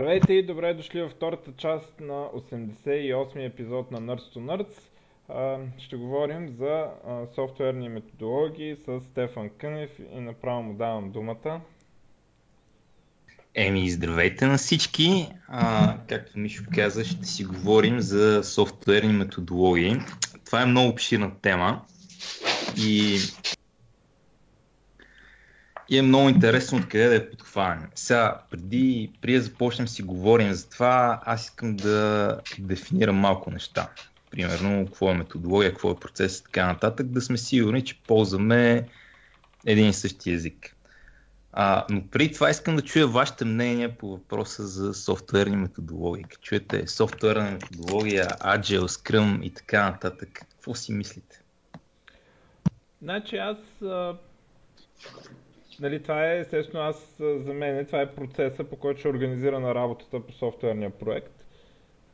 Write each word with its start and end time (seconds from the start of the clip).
Здравейте 0.00 0.32
и 0.32 0.46
добре 0.46 0.74
дошли 0.74 1.02
във 1.02 1.12
втората 1.12 1.52
част 1.56 2.00
на 2.00 2.14
88 2.14 3.46
епизод 3.46 3.90
на 3.90 4.00
Nerds 4.00 4.36
to 4.36 4.38
Nerds. 4.38 5.78
Ще 5.78 5.96
говорим 5.96 6.48
за 6.48 6.86
софтуерни 7.34 7.88
методологии 7.88 8.76
с 8.76 9.00
Стефан 9.10 9.50
Кънев 9.58 9.90
и 10.16 10.20
направо 10.20 10.62
му 10.62 10.74
давам 10.74 11.12
думата. 11.12 11.60
Еми, 13.54 13.90
здравейте 13.90 14.46
на 14.46 14.58
всички. 14.58 15.28
А, 15.48 15.96
както 16.08 16.38
Мишо 16.38 16.64
каза, 16.74 17.04
ще 17.04 17.24
си 17.24 17.44
говорим 17.44 18.00
за 18.00 18.44
софтуерни 18.44 19.12
методологии. 19.12 19.96
Това 20.46 20.62
е 20.62 20.66
много 20.66 20.88
обширна 20.88 21.32
тема 21.42 21.84
и 22.76 23.18
и 25.90 25.98
е 25.98 26.02
много 26.02 26.28
интересно 26.28 26.78
откъде 26.78 27.08
да 27.08 27.14
я 27.14 27.30
подхванем. 27.30 27.88
Сега, 27.94 28.40
преди, 28.50 29.12
преди 29.20 29.36
да 29.36 29.42
започнем 29.42 29.88
си 29.88 30.02
говорим 30.02 30.52
за 30.52 30.68
това, 30.68 31.20
аз 31.24 31.44
искам 31.44 31.76
да 31.76 32.38
дефинирам 32.58 33.16
малко 33.16 33.50
неща. 33.50 33.90
Примерно, 34.30 34.86
какво 34.86 35.10
е 35.10 35.14
методология, 35.14 35.70
какво 35.70 35.90
е 35.90 36.00
процес 36.00 36.38
и 36.38 36.44
така 36.44 36.66
нататък, 36.66 37.06
да 37.06 37.20
сме 37.20 37.38
сигурни, 37.38 37.84
че 37.84 38.00
ползваме 38.06 38.88
един 39.66 39.88
и 39.88 39.92
същи 39.92 40.32
език. 40.32 40.76
А, 41.52 41.84
но 41.90 42.06
преди 42.06 42.34
това 42.34 42.50
искам 42.50 42.76
да 42.76 42.82
чуя 42.82 43.06
вашите 43.06 43.44
мнения 43.44 43.98
по 43.98 44.10
въпроса 44.10 44.66
за 44.66 44.94
софтуерни 44.94 45.56
методологии. 45.56 46.24
Като 46.24 46.42
чуете 46.42 46.86
софтуерна 46.86 47.50
методология, 47.50 48.26
Agile, 48.26 48.86
Scrum 48.86 49.42
и 49.42 49.50
така 49.50 49.90
нататък, 49.90 50.28
какво 50.32 50.74
си 50.74 50.92
мислите? 50.92 51.42
Значи 53.02 53.36
аз 53.36 53.56
нали, 55.80 56.02
това 56.02 56.26
е, 56.32 56.38
естествено, 56.38 56.84
аз 56.84 57.16
за 57.18 57.54
мен 57.54 57.86
това 57.86 58.00
е 58.00 58.14
процеса, 58.14 58.64
по 58.64 58.76
който 58.76 58.98
ще 59.00 59.08
е 59.08 59.10
организирана 59.10 59.74
работата 59.74 60.26
по 60.26 60.32
софтуерния 60.32 60.90
проект 60.90 61.44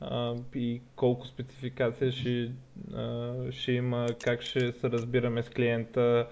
а, 0.00 0.34
и 0.54 0.80
колко 0.96 1.26
спецификация 1.26 2.12
ще, 2.12 2.52
а, 2.94 3.34
ще 3.50 3.72
има, 3.72 4.06
как 4.24 4.42
ще 4.42 4.72
се 4.72 4.90
разбираме 4.90 5.42
с 5.42 5.50
клиента, 5.50 6.28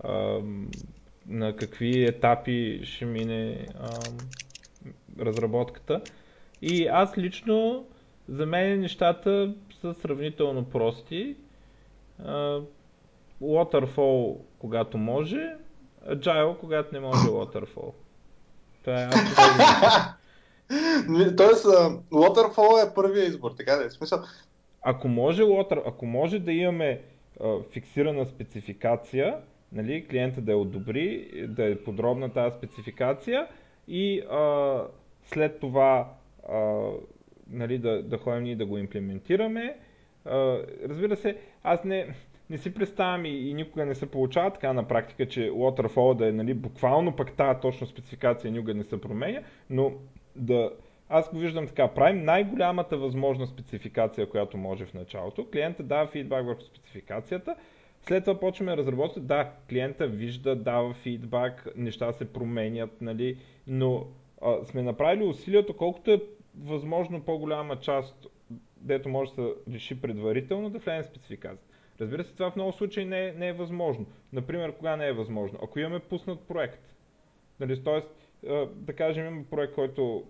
а, 0.00 0.40
на 1.26 1.56
какви 1.56 2.04
етапи 2.04 2.80
ще 2.84 3.04
мине 3.04 3.66
а, 3.80 3.90
разработката. 5.24 6.00
И 6.62 6.86
аз 6.86 7.18
лично, 7.18 7.86
за 8.28 8.46
мен 8.46 8.80
нещата 8.80 9.54
са 9.80 9.94
сравнително 9.94 10.64
прости. 10.64 11.36
Waterfall, 13.42 14.38
когато 14.58 14.98
може, 14.98 15.54
Agile, 16.10 16.58
когато 16.58 16.94
не 16.94 17.00
може 17.00 17.18
Waterfall. 17.18 17.92
Това 18.84 19.02
е 19.02 19.08
Тоест, 21.36 21.64
Waterfall 22.10 22.90
е 22.90 22.94
първия 22.94 23.26
избор, 23.26 23.50
така 23.56 23.76
да 23.76 23.84
е 23.84 23.90
смисъл. 23.90 24.22
Ако 24.82 25.08
може, 25.08 25.42
water, 25.42 25.82
ако 25.86 26.06
може 26.06 26.38
да 26.38 26.52
имаме 26.52 27.00
а, 27.40 27.56
фиксирана 27.72 28.26
спецификация, 28.26 29.38
нали, 29.72 30.06
клиента 30.08 30.40
да 30.40 30.52
я 30.52 30.58
одобри, 30.58 31.30
да 31.48 31.70
е 31.70 31.76
подробна 31.76 32.32
тази 32.32 32.56
спецификация 32.56 33.48
и 33.88 34.20
а, 34.20 34.82
след 35.24 35.60
това 35.60 36.12
а, 36.48 36.90
нали, 37.50 37.78
да, 37.78 38.02
да 38.02 38.18
ходим 38.18 38.46
и 38.46 38.56
да 38.56 38.66
го 38.66 38.78
имплементираме. 38.78 39.78
А, 40.24 40.58
разбира 40.88 41.16
се, 41.16 41.38
аз 41.62 41.84
не, 41.84 42.14
не 42.50 42.58
си 42.58 42.74
представям 42.74 43.24
и, 43.24 43.28
и 43.28 43.54
никога 43.54 43.86
не 43.86 43.94
се 43.94 44.10
получава 44.10 44.50
така 44.50 44.72
на 44.72 44.88
практика, 44.88 45.26
че 45.28 45.50
Waterfall 45.50 46.14
да 46.14 46.28
е 46.28 46.32
нали, 46.32 46.54
буквално 46.54 47.16
пък 47.16 47.32
тази 47.32 47.60
точно 47.60 47.86
спецификация 47.86 48.52
никога 48.52 48.74
не 48.74 48.84
се 48.84 49.00
променя, 49.00 49.40
но 49.70 49.92
да, 50.36 50.70
аз 51.08 51.30
го 51.30 51.38
виждам 51.38 51.66
така, 51.66 51.88
правим 51.88 52.24
най-голямата 52.24 52.96
възможна 52.96 53.46
спецификация, 53.46 54.30
която 54.30 54.56
може 54.56 54.86
в 54.86 54.94
началото. 54.94 55.50
Клиента 55.50 55.82
дава 55.82 56.06
фидбак 56.06 56.46
върху 56.46 56.60
спецификацията, 56.62 57.56
след 58.00 58.24
това 58.24 58.40
почваме 58.40 58.76
разработване. 58.76 59.26
Да, 59.26 59.52
клиента 59.68 60.06
вижда, 60.06 60.56
дава 60.56 60.94
фидбак, 60.94 61.68
неща 61.76 62.12
се 62.12 62.32
променят, 62.32 63.00
нали, 63.00 63.38
но 63.66 64.06
а, 64.42 64.64
сме 64.64 64.82
направили 64.82 65.24
усилието, 65.24 65.76
колкото 65.76 66.10
е 66.10 66.22
възможно 66.64 67.22
по-голяма 67.22 67.76
част, 67.76 68.26
дето 68.76 69.08
може 69.08 69.30
да 69.30 69.34
се 69.34 69.72
реши 69.72 70.00
предварително, 70.00 70.70
да 70.70 70.78
влезе 70.78 71.02
в 71.02 71.06
спецификацията. 71.06 71.65
Разбира 72.00 72.24
се, 72.24 72.32
това 72.32 72.50
в 72.50 72.56
много 72.56 72.72
случаи 72.72 73.04
не 73.04 73.28
е, 73.28 73.32
не 73.32 73.48
е 73.48 73.52
възможно. 73.52 74.06
Например, 74.32 74.72
кога 74.72 74.96
не 74.96 75.06
е 75.08 75.12
възможно? 75.12 75.58
Ако 75.62 75.78
имаме 75.78 75.98
пуснат 75.98 76.40
проект. 76.40 76.80
Нали, 77.60 77.84
тоест, 77.84 78.30
да 78.74 78.92
кажем, 78.96 79.26
имаме 79.26 79.44
проект, 79.50 79.74
който 79.74 80.24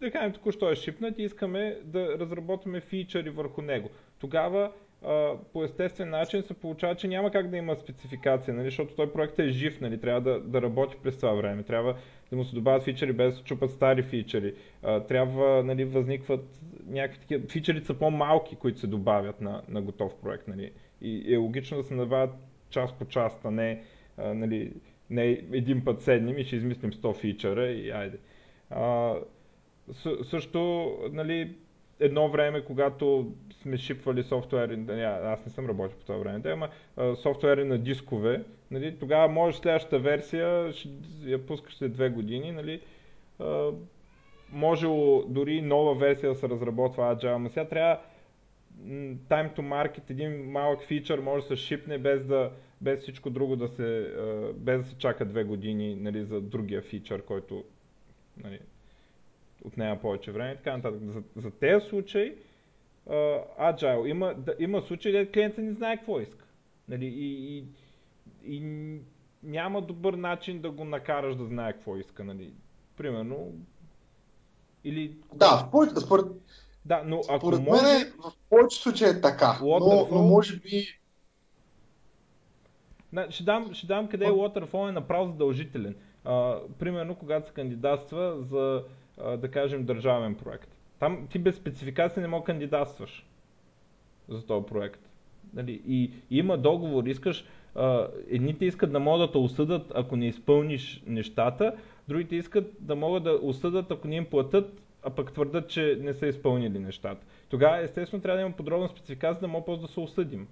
да 0.00 0.10
кажем 0.10 0.32
току-що 0.32 0.70
е 0.70 0.76
шипнат 0.76 1.18
и 1.18 1.22
искаме 1.22 1.78
да 1.84 2.18
разработваме 2.18 2.80
фичъри 2.80 3.30
върху 3.30 3.62
него. 3.62 3.90
Тогава 4.18 4.72
по 5.52 5.64
естествен 5.64 6.10
начин 6.10 6.42
се 6.42 6.54
получава, 6.54 6.94
че 6.94 7.08
няма 7.08 7.30
как 7.30 7.50
да 7.50 7.56
има 7.56 7.76
спецификация, 7.76 8.54
нали, 8.54 8.64
защото 8.64 8.94
той 8.94 9.12
проект 9.12 9.38
е 9.38 9.48
жив, 9.48 9.80
нали, 9.80 10.00
трябва 10.00 10.20
да, 10.20 10.40
да 10.40 10.62
работи 10.62 10.96
през 11.02 11.16
това 11.16 11.32
време, 11.32 11.62
трябва 11.62 11.96
да 12.30 12.36
му 12.36 12.44
се 12.44 12.54
добавят 12.54 12.82
фичери 12.82 13.12
без 13.12 13.38
да 13.38 13.44
чупат 13.44 13.70
стари 13.70 14.02
фичери, 14.02 14.54
трябва 14.82 15.62
нали, 15.62 15.84
възникват 15.84 16.60
някакви 16.88 17.20
такива, 17.20 17.48
фичерите 17.48 17.86
са 17.86 17.94
по-малки, 17.94 18.56
които 18.56 18.80
се 18.80 18.86
добавят 18.86 19.40
на, 19.40 19.62
на 19.68 19.82
готов 19.82 20.14
проект 20.22 20.48
нали, 20.48 20.72
и 21.00 21.34
е 21.34 21.36
логично 21.36 21.76
да 21.76 21.84
се 21.84 21.94
набавят 21.94 22.30
част 22.70 22.98
по 22.98 23.04
част, 23.04 23.44
а 23.44 23.50
не, 23.50 23.82
а, 24.16 24.34
нали, 24.34 24.72
не 25.10 25.26
един 25.52 25.84
път 25.84 26.02
седнем 26.02 26.38
и 26.38 26.44
ще 26.44 26.56
измислим 26.56 26.92
100 26.92 27.16
фичера 27.16 27.66
и 27.66 27.90
айде. 27.90 28.18
А, 28.70 29.14
също, 30.22 30.92
нали, 31.12 31.56
едно 32.00 32.28
време, 32.28 32.64
когато 32.64 33.32
сме 33.62 33.76
шипвали 33.76 34.22
софтуери, 34.22 34.76
нали, 34.76 35.02
аз 35.02 35.46
не 35.46 35.52
съм 35.52 35.66
работил 35.66 35.98
по 35.98 36.04
това 36.04 36.18
време, 36.18 36.38
да, 36.38 36.50
ама 36.50 36.68
софтуери 37.16 37.64
на 37.64 37.78
дискове, 37.78 38.44
нали, 38.70 38.98
тогава 38.98 39.28
може 39.28 39.56
следващата 39.56 39.98
версия, 39.98 40.72
ще 40.72 40.88
я 41.24 41.46
пускаш 41.46 41.76
след 41.76 41.92
две 41.92 42.08
години, 42.10 42.52
нали, 42.52 42.80
можело 44.52 45.24
дори 45.28 45.62
нова 45.62 45.94
версия 45.94 46.32
да 46.32 46.38
се 46.38 46.48
разработва 46.48 47.16
Agile, 47.16 47.36
но 47.36 47.48
сега 47.48 47.68
трябва 47.68 48.00
time 49.28 49.56
to 49.56 49.60
market, 49.60 50.10
един 50.10 50.50
малък 50.50 50.82
фичър 50.82 51.20
може 51.20 51.42
да 51.42 51.48
се 51.48 51.56
шипне 51.56 51.98
без, 51.98 52.26
да, 52.26 52.52
без 52.80 53.02
всичко 53.02 53.30
друго 53.30 53.56
да 53.56 53.68
се, 53.68 54.14
без 54.54 54.82
да 54.82 54.88
се 54.88 54.98
чака 54.98 55.24
две 55.24 55.44
години 55.44 55.94
нали, 55.94 56.24
за 56.24 56.40
другия 56.40 56.82
фичър, 56.82 57.22
който 57.22 57.64
нали, 58.44 58.58
отнема 59.64 60.00
повече 60.00 60.32
време 60.32 60.52
и 60.52 60.56
така 60.56 60.76
нататък. 60.76 61.00
За, 61.02 61.22
за 61.36 61.50
тези 61.50 61.86
случаи 61.86 62.34
uh, 63.08 63.42
Agile 63.60 64.06
има, 64.06 64.34
да, 64.34 64.54
има 64.58 64.82
случаи, 64.82 65.12
където 65.12 65.32
клиентът 65.32 65.64
не 65.64 65.72
знае 65.72 65.96
какво 65.96 66.20
иска. 66.20 66.44
Нали, 66.88 67.06
и, 67.06 67.58
и, 67.58 67.64
и 68.56 68.60
няма 69.42 69.82
добър 69.82 70.14
начин 70.14 70.60
да 70.60 70.70
го 70.70 70.84
накараш 70.84 71.36
да 71.36 71.44
знае 71.44 71.72
какво 71.72 71.96
иска. 71.96 72.24
Нали. 72.24 72.52
Примерно, 72.96 73.52
или... 74.84 75.16
Да, 75.34 75.66
според, 75.68 75.98
според, 75.98 76.26
да, 76.84 77.02
но 77.06 77.20
ако 77.28 77.38
според 77.38 77.60
може... 77.60 77.82
мен 77.82 78.12
в 78.18 78.32
повечето 78.50 78.82
случаи 78.82 79.08
е 79.08 79.20
така, 79.20 79.58
но, 79.62 80.08
но 80.12 80.22
може 80.22 80.56
би... 80.56 81.00
ще, 83.30 83.44
дам, 83.44 83.74
ще 83.74 83.86
дам 83.86 84.08
къде 84.08 84.24
е 84.24 84.30
Waterfall 84.30 84.88
е 84.88 84.92
направо 84.92 85.26
задължителен. 85.26 85.94
А, 86.24 86.58
примерно, 86.78 87.14
когато 87.14 87.48
се 87.48 87.54
кандидатства 87.54 88.36
за 88.42 88.82
да 89.38 89.50
кажем, 89.50 89.84
държавен 89.84 90.34
проект. 90.34 90.68
Там 90.98 91.26
ти 91.30 91.38
без 91.38 91.56
спецификация 91.56 92.20
не 92.20 92.28
мога 92.28 92.44
кандидатстваш 92.44 93.26
за 94.28 94.46
този 94.46 94.66
проект. 94.66 95.00
Нали? 95.54 95.82
И, 95.86 96.12
и 96.30 96.38
има 96.38 96.58
договор, 96.58 97.04
искаш, 97.04 97.44
а, 97.74 98.08
едните 98.28 98.64
искат 98.64 98.92
да 98.92 99.00
могат 99.00 99.28
да 99.28 99.32
те 99.32 99.38
осъдат, 99.38 99.92
ако 99.94 100.16
не 100.16 100.26
изпълниш 100.26 101.02
нещата, 101.06 101.76
другите 102.08 102.36
искат 102.36 102.64
да 102.80 102.96
могат 102.96 103.24
да 103.24 103.38
осъдат, 103.42 103.90
ако 103.90 104.08
не 104.08 104.16
им 104.16 104.26
платят, 104.26 104.80
а 105.02 105.10
пък 105.10 105.32
твърдат, 105.32 105.68
че 105.68 105.98
не 106.00 106.14
са 106.14 106.26
изпълнили 106.26 106.78
нещата. 106.78 107.26
Тогава, 107.48 107.82
естествено, 107.82 108.22
трябва 108.22 108.36
да 108.36 108.42
има 108.42 108.56
подробна 108.56 108.88
спецификация, 108.88 109.40
да 109.40 109.48
мога 109.48 109.76
да 109.76 109.88
се 109.88 110.00
осъдим. 110.00 110.48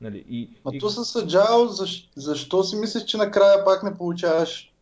Нали? 0.00 0.24
И, 0.28 0.50
а 0.64 0.70
и... 0.72 0.78
то 0.78 0.90
с 0.90 1.20
Agile, 1.20 1.66
защо, 1.66 2.08
защо 2.16 2.62
си 2.62 2.76
мислиш, 2.76 3.04
че 3.04 3.16
накрая 3.16 3.64
пак 3.64 3.82
не 3.82 3.94
получаваш 3.94 4.72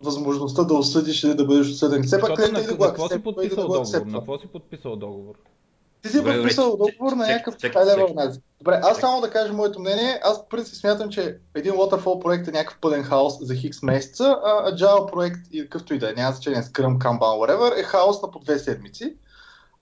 възможността 0.00 0.64
да 0.64 0.74
осъдиш 0.74 1.24
или 1.24 1.34
да 1.34 1.44
бъдеш 1.44 1.70
осъден. 1.70 2.02
Все 2.02 2.20
пак 2.20 2.38
на, 2.38 2.62
да 2.62 2.76
го 2.76 2.84
на 2.84 2.88
какво 2.88 3.08
си 3.08 3.22
подписал 3.22 3.66
договор? 3.66 4.06
На 4.06 4.18
какво 4.18 4.38
си 4.38 4.46
подписал 4.46 4.96
договор? 4.96 5.34
Ти 6.02 6.08
си 6.08 6.24
подписал 6.24 6.76
договор 6.76 7.12
на 7.12 7.26
някакъв 7.26 7.54
high 7.54 7.72
level 7.72 8.40
Добре, 8.58 8.80
аз 8.82 8.98
само 8.98 9.20
да 9.20 9.30
кажа 9.30 9.52
моето 9.52 9.80
мнение. 9.80 10.20
Аз 10.22 10.48
преди 10.48 10.64
си 10.64 10.76
смятам, 10.76 11.10
че 11.10 11.38
един 11.54 11.72
Waterfall 11.72 12.22
проект 12.22 12.48
е 12.48 12.50
някакъв 12.50 12.78
пълен 12.80 13.02
хаос 13.02 13.34
за 13.40 13.54
хикс 13.54 13.82
месеца, 13.82 14.38
а 14.44 14.72
Agile 14.72 15.12
проект 15.12 15.40
и 15.52 15.62
какъвто 15.62 15.94
и 15.94 15.98
да 15.98 16.10
е, 16.10 16.12
няма 16.12 16.32
значение, 16.32 16.62
Scrum, 16.62 16.98
Kanban, 16.98 17.18
whatever, 17.18 17.80
е 17.80 17.82
хаос 17.82 18.22
на 18.22 18.30
по 18.30 18.38
две 18.38 18.58
седмици. 18.58 19.16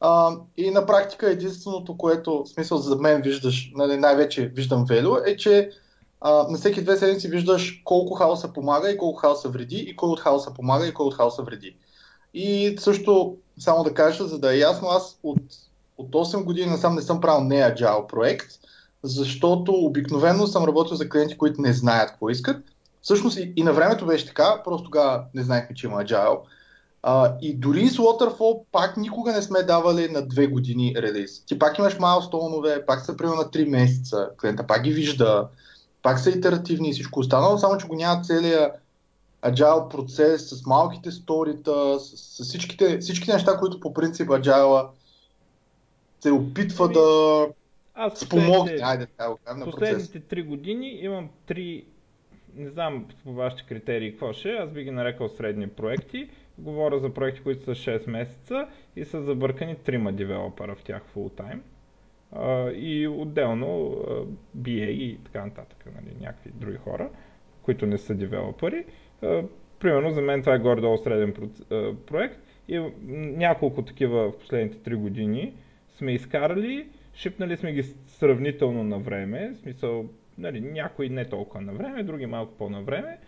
А, 0.01 0.37
и 0.57 0.71
на 0.71 0.87
практика 0.87 1.31
единственото, 1.31 1.97
което, 1.97 2.45
в 2.45 2.49
смисъл 2.49 2.79
за 2.79 2.97
мен 2.97 3.23
виждаш, 3.23 3.71
нали, 3.75 3.97
най-вече 3.97 4.47
виждам 4.47 4.85
велю, 4.85 5.17
е, 5.27 5.37
че 5.37 5.71
а, 6.21 6.49
на 6.49 6.59
всеки 6.59 6.83
две 6.83 6.97
седмици 6.97 7.29
виждаш 7.29 7.83
колко 7.85 8.15
хаоса 8.15 8.53
помага 8.53 8.91
и 8.91 8.99
колко 8.99 9.19
хаоса 9.19 9.49
вреди 9.49 9.77
и 9.77 9.97
кой 9.97 10.09
от 10.09 10.21
хаоса 10.21 10.55
помага 10.55 10.87
и 10.87 10.95
кой 10.95 11.07
от 11.07 11.15
хаоса 11.15 11.43
вреди. 11.43 11.77
И 12.35 12.77
също 12.79 13.37
само 13.59 13.85
да 13.85 13.95
кажа, 13.95 14.25
за 14.25 14.39
да 14.39 14.55
е 14.55 14.59
ясно, 14.59 14.89
аз 14.89 15.19
от, 15.23 15.39
от 15.99 16.11
8 16.11 16.45
години 16.45 16.71
насам 16.71 16.95
не 16.95 17.03
съм 17.03 17.21
правил 17.21 17.45
не 17.45 17.55
Agile 17.55 18.07
проект, 18.07 18.47
защото 19.03 19.73
обикновено 19.73 20.47
съм 20.47 20.65
работил 20.65 20.97
за 20.97 21.09
клиенти, 21.09 21.39
които 21.39 21.61
не 21.61 21.73
знаят 21.73 22.11
какво 22.11 22.31
искат. 22.31 22.57
Всъщност 23.03 23.39
и, 23.39 23.53
и 23.57 23.63
на 23.63 23.73
времето 23.73 24.07
беше 24.07 24.27
така, 24.27 24.63
просто 24.65 24.85
тогава 24.85 25.25
не 25.35 25.43
знаехме, 25.43 25.77
че 25.77 25.87
има 25.87 26.05
Agile. 26.05 26.39
А, 27.03 27.35
и 27.43 27.55
дори 27.55 27.89
с 27.89 27.97
Waterfall 27.97 28.63
пак 28.73 28.97
никога 28.97 29.33
не 29.33 29.43
сме 29.43 29.63
давали 29.63 30.09
на 30.09 30.29
две 30.29 30.47
години 30.47 30.95
релиз. 30.97 31.45
Ти 31.47 31.59
пак 31.59 31.79
имаш 31.79 31.99
майлстоунове, 31.99 32.87
пак 32.87 33.05
са 33.05 33.17
примерно 33.17 33.37
на 33.37 33.45
3 33.45 33.69
месеца, 33.69 34.29
клиента 34.41 34.67
пак 34.67 34.83
ги 34.83 34.93
вижда, 34.93 35.49
пак 36.03 36.19
са 36.19 36.31
итеративни 36.31 36.89
и 36.89 36.93
всичко 36.93 37.21
останало, 37.21 37.59
само 37.59 37.79
че 37.79 37.87
го 37.87 37.95
няма 37.95 38.23
целият 38.23 38.73
agile 39.45 39.89
процес 39.89 40.49
с 40.49 40.67
малките 40.67 41.11
сторита, 41.11 42.01
с, 42.01 42.17
с 42.17 42.49
всичките, 42.49 42.99
всичките 42.99 43.33
неща, 43.33 43.57
които 43.57 43.81
по 43.81 43.95
принцип 43.95 44.29
agile 44.29 44.87
се 46.21 46.33
опитва 46.33 46.85
ами, 46.85 46.95
да 46.95 47.47
аз 47.95 48.19
спомогне. 48.21 48.79
Айде, 48.83 49.07
на 49.57 49.65
Последните 49.65 50.21
три 50.21 50.43
години 50.43 50.89
имам 50.89 51.29
три, 51.47 51.85
не 52.57 52.69
знам 52.71 53.07
по 53.25 53.33
вашите 53.33 53.63
критерии 53.69 54.11
какво 54.11 54.33
ще, 54.33 54.49
аз 54.49 54.71
би 54.71 54.85
ги 54.85 54.91
нарекал 54.91 55.29
средни 55.29 55.69
проекти. 55.69 56.31
Говоря 56.59 56.99
за 56.99 57.15
проекти, 57.15 57.43
които 57.43 57.65
са 57.65 57.71
6 57.71 58.11
месеца 58.11 58.69
и 58.97 59.05
са 59.05 59.23
забъркани 59.23 59.77
трима 59.77 60.13
девелопера 60.13 60.75
в 60.75 60.83
тях 60.83 61.03
full 61.17 61.43
time. 61.43 61.61
И 62.75 63.09
отделно 63.09 63.97
BA 64.59 64.89
и 64.89 65.19
така 65.25 65.45
нататък, 65.45 65.87
нали, 65.95 66.17
някакви 66.21 66.51
други 66.55 66.77
хора, 66.77 67.11
които 67.63 67.87
не 67.87 67.99
са 67.99 68.15
девелопери. 68.15 68.85
Примерно 69.79 70.11
за 70.11 70.23
мен 70.23 70.41
това 70.41 70.55
е 70.55 70.59
горе-долу 70.59 70.99
среден 70.99 71.35
проект 72.07 72.41
и 72.69 72.79
няколко 73.37 73.83
такива 73.83 74.31
в 74.31 74.39
последните 74.39 74.91
3 74.91 74.97
години 74.97 75.55
сме 75.99 76.13
изкарали, 76.13 76.87
шипнали 77.15 77.57
сме 77.57 77.73
ги 77.73 77.83
сравнително 78.07 78.85
на 78.85 78.99
време, 78.99 79.51
в 79.51 79.57
смисъл 79.57 80.09
нали, 80.39 80.61
някои 80.61 81.09
не 81.09 81.25
толкова 81.25 81.61
на 81.61 81.73
време, 81.73 82.03
други 82.03 82.27
малко 82.27 82.53
по-на 82.59 82.83
време, 82.83 83.19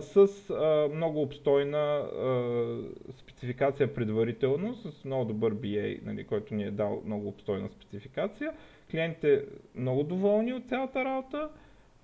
с 0.00 0.16
а, 0.50 0.88
много 0.94 1.22
обстойна 1.22 1.78
а, 1.78 3.12
спецификация 3.12 3.94
предварително, 3.94 4.74
с 4.74 5.04
много 5.04 5.24
добър 5.24 5.54
BA, 5.54 6.04
нали, 6.04 6.24
който 6.24 6.54
ни 6.54 6.64
е 6.64 6.70
дал 6.70 7.02
много 7.06 7.28
обстойна 7.28 7.68
спецификация. 7.68 8.52
Клиентите 8.90 9.44
много 9.74 10.02
доволни 10.02 10.52
от 10.52 10.68
цялата 10.68 11.04
работа. 11.04 11.48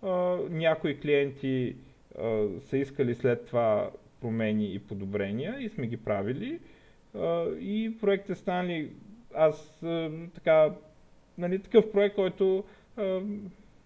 А, 0.02 0.08
някои 0.50 1.00
клиенти 1.00 1.76
а, 2.18 2.46
са 2.60 2.78
искали 2.78 3.14
след 3.14 3.46
това 3.46 3.90
промени 4.20 4.74
и 4.74 4.78
подобрения 4.78 5.56
и 5.60 5.68
сме 5.68 5.86
ги 5.86 5.96
правили. 5.96 6.58
А, 7.14 7.44
и 7.60 7.96
проектите 8.00 8.34
станали 8.34 8.90
аз 9.34 9.82
а, 9.82 10.10
така, 10.34 10.74
нали, 11.38 11.58
такъв 11.58 11.92
проект, 11.92 12.14
който 12.14 12.64
а, 12.96 13.20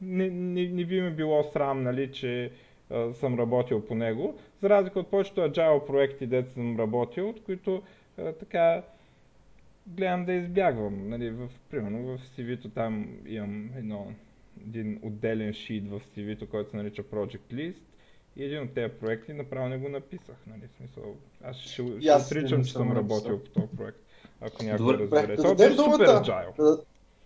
не, 0.00 0.30
не, 0.30 0.68
не 0.68 0.84
би 0.84 1.00
ми 1.00 1.10
било 1.10 1.42
срам, 1.42 1.82
нали, 1.82 2.12
че 2.12 2.50
а, 2.90 3.14
съм 3.14 3.38
работил 3.38 3.86
по 3.86 3.94
него, 3.94 4.38
за 4.60 4.70
разлика 4.70 5.00
от 5.00 5.10
повечето 5.10 5.40
agile 5.40 5.86
проекти, 5.86 6.26
дето 6.26 6.52
съм 6.52 6.78
работил, 6.78 7.28
от 7.28 7.44
които 7.44 7.82
а, 8.18 8.32
така 8.32 8.82
гледам 9.86 10.24
да 10.24 10.32
избягвам. 10.32 11.08
Нали, 11.08 11.30
в, 11.30 11.48
примерно 11.70 12.02
в 12.02 12.20
CV-то 12.20 12.68
там 12.68 13.18
имам 13.26 13.70
едно, 13.76 14.12
един 14.66 15.00
отделен 15.02 15.52
шит 15.52 15.88
в 15.88 16.00
CV-то, 16.00 16.46
който 16.46 16.70
се 16.70 16.76
нарича 16.76 17.02
Project 17.02 17.52
List 17.52 17.82
и 18.36 18.44
един 18.44 18.62
от 18.62 18.74
тези 18.74 18.94
проекти 19.00 19.32
направо 19.32 19.68
не 19.68 19.78
го 19.78 19.88
написах. 19.88 20.36
Нали, 20.46 20.68
смисъл, 20.76 21.16
аз 21.44 21.56
ще, 21.56 21.70
ще 21.70 22.12
отричам, 22.12 22.64
че 22.64 22.72
съм 22.72 22.92
работил 22.92 23.44
по 23.44 23.50
този 23.50 23.76
проект, 23.76 23.98
ако 24.46 24.64
някой 24.64 24.98
разбере. 24.98 25.36
Това 25.36 25.54
беше 25.54 25.76
супер 25.76 26.06
agile. 26.06 26.78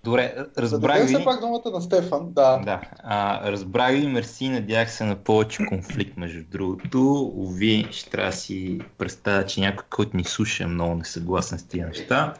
Добре, 0.07 0.35
разбрах 0.59 1.07
ви. 1.07 1.25
пак 1.25 1.41
думата 1.41 1.71
на 1.73 1.83
Стефан, 1.83 2.33
да. 2.33 2.59
Да, 2.65 2.81
а, 2.99 3.51
разбрах 3.53 3.93
ви, 3.93 4.07
мерси, 4.07 4.49
надях 4.49 4.93
се 4.93 5.05
на 5.05 5.17
повече 5.17 5.67
конфликт, 5.67 6.17
между 6.17 6.45
другото. 6.51 7.33
Ови, 7.37 7.89
ще 7.91 8.11
трябва 8.11 8.31
да 8.31 8.37
си 8.37 8.81
представя, 8.99 9.47
че 9.47 9.61
някой, 9.61 9.85
който 9.91 10.17
ни 10.17 10.25
слуша 10.25 10.65
е 10.65 10.67
много 10.67 10.95
несъгласен 10.95 11.59
с 11.59 11.65
тия 11.65 11.87
неща. 11.87 12.35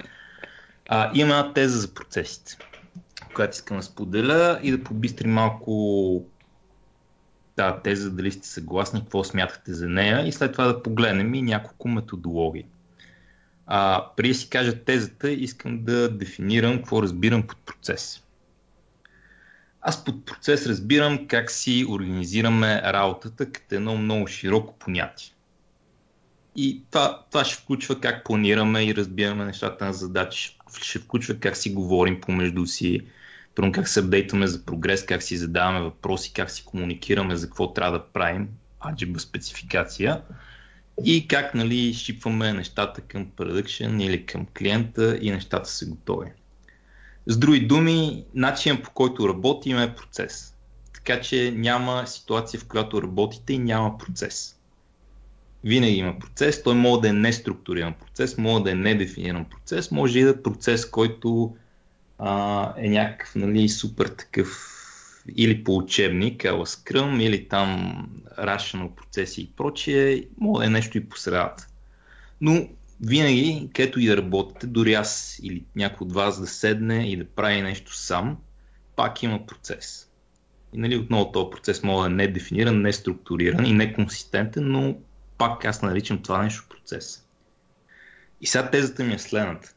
А, 0.89 1.11
има 1.15 1.35
една 1.35 1.53
теза 1.53 1.79
за 1.79 1.95
процесите, 1.95 2.59
която 3.35 3.55
искам 3.55 3.77
да 3.77 3.83
споделя 3.83 4.61
и 4.63 4.71
да 4.71 4.85
побистри 4.85 5.29
малко 5.29 6.23
тази 7.57 7.83
теза, 7.83 8.11
дали 8.11 8.33
сте 8.33 8.49
съгласни, 8.49 9.01
какво 9.01 9.25
смятате 9.25 9.73
за 9.73 9.89
нея 9.89 10.27
и 10.27 10.33
след 10.33 10.53
това 10.53 10.67
да 10.67 10.83
погледнем 10.83 11.35
и 11.35 11.43
няколко 11.43 11.89
методологии. 11.89 12.65
А, 13.67 14.07
преди 14.17 14.29
да 14.29 14.35
си 14.35 14.51
кажа 14.51 14.85
тезата, 14.85 15.31
искам 15.31 15.85
да 15.85 16.09
дефинирам 16.09 16.77
какво 16.77 17.03
разбирам 17.03 17.43
под 17.43 17.59
процес. 17.59 18.23
Аз 19.81 20.05
под 20.05 20.27
процес 20.27 20.67
разбирам 20.67 21.27
как 21.27 21.51
си 21.51 21.87
организираме 21.89 22.83
работата 22.83 23.53
като 23.53 23.75
едно 23.75 23.97
много 23.97 24.27
широко 24.27 24.75
понятие. 24.79 25.29
И 26.57 26.83
това, 26.91 27.25
това 27.31 27.45
ще 27.45 27.63
включва 27.63 28.01
как 28.01 28.25
планираме 28.25 28.85
и 28.85 28.95
разбираме 28.95 29.45
нещата 29.45 29.85
на 29.85 29.93
задачи, 29.93 30.59
ще 30.81 30.99
включва 30.99 31.35
как 31.35 31.57
си 31.57 31.75
говорим 31.75 32.21
помежду 32.21 32.67
си, 32.67 33.01
първо 33.55 33.73
как 33.73 33.89
се 33.89 34.01
апдейтваме 34.01 34.47
за 34.47 34.65
прогрес, 34.65 35.07
как 35.07 35.23
си 35.23 35.37
задаваме 35.37 35.81
въпроси, 35.81 36.33
как 36.33 36.51
си 36.51 36.65
комуникираме 36.65 37.37
за 37.37 37.47
какво 37.47 37.73
трябва 37.73 37.99
да 37.99 38.05
правим, 38.05 38.49
аджиба 38.89 39.21
спецификация 39.21 40.23
и 41.05 41.29
как 41.29 41.55
нали, 41.55 41.95
шипваме 41.95 42.53
нещата 42.53 43.01
към 43.01 43.31
продъкшн 43.37 44.01
или 44.01 44.27
към 44.27 44.47
клиента 44.59 45.19
и 45.21 45.31
нещата 45.31 45.71
са 45.71 45.87
готови. 45.87 46.29
С 47.27 47.37
други 47.39 47.61
думи, 47.61 48.25
начинът 48.35 48.83
по 48.83 48.91
който 48.91 49.29
работим 49.29 49.79
е 49.79 49.95
процес. 49.95 50.55
Така 50.95 51.21
че 51.21 51.53
няма 51.57 52.07
ситуация, 52.07 52.61
в 52.61 52.67
която 52.67 53.03
работите 53.03 53.53
и 53.53 53.59
няма 53.59 53.99
процес. 53.99 54.57
Винаги 55.65 55.97
има 55.97 56.19
процес, 56.19 56.63
той 56.63 56.75
може 56.75 57.01
да 57.01 57.09
е 57.09 57.13
неструктуриран 57.13 57.95
процес, 57.95 58.39
може 58.39 58.65
да 58.65 58.71
е 58.71 58.75
недефиниран 58.75 59.45
процес, 59.45 59.91
може 59.91 60.19
и 60.19 60.23
да 60.23 60.31
е 60.31 60.43
процес, 60.43 60.91
който 60.91 61.57
а, 62.19 62.73
е 62.77 62.89
някакъв 62.89 63.35
нали, 63.35 63.69
супер 63.69 64.07
такъв 64.07 64.76
или 65.37 65.65
по 65.65 65.77
учебник, 65.77 66.45
ела 66.45 66.67
Scrum, 66.67 67.23
или 67.23 67.49
там 67.49 68.03
Rational 68.39 68.95
процеси 68.95 69.41
и 69.41 69.51
прочие, 69.57 70.25
може 70.39 70.67
е 70.67 70.71
нещо 70.71 70.99
и 70.99 71.09
по 71.09 71.19
средата. 71.19 71.69
Но 72.41 72.69
винаги, 73.01 73.71
където 73.75 74.01
и 74.01 74.07
да 74.07 74.17
работите, 74.17 74.67
дори 74.67 74.95
аз 74.95 75.41
или 75.43 75.65
някой 75.77 76.05
от 76.05 76.13
вас 76.13 76.41
да 76.41 76.47
седне 76.47 77.11
и 77.11 77.17
да 77.17 77.25
прави 77.25 77.63
нещо 77.63 77.97
сам, 77.97 78.37
пак 78.97 79.23
има 79.23 79.47
процес. 79.47 80.11
И 80.73 80.79
нали, 80.79 80.97
отново 80.97 81.33
този 81.33 81.51
процес 81.51 81.83
може 81.83 82.09
да 82.09 82.15
е 82.15 82.17
недефиниран, 82.17 82.83
неструктуриран 82.83 83.67
и 83.67 83.73
неконсистентен, 83.73 84.71
но 84.71 84.97
пак 85.39 85.65
аз 85.65 85.83
наричам 85.83 86.23
това 86.23 86.43
нещо 86.43 86.67
процес. 86.69 87.27
И 88.41 88.47
сега 88.47 88.71
тезата 88.71 89.05
ми 89.05 89.15
е 89.15 89.19
следната 89.19 89.75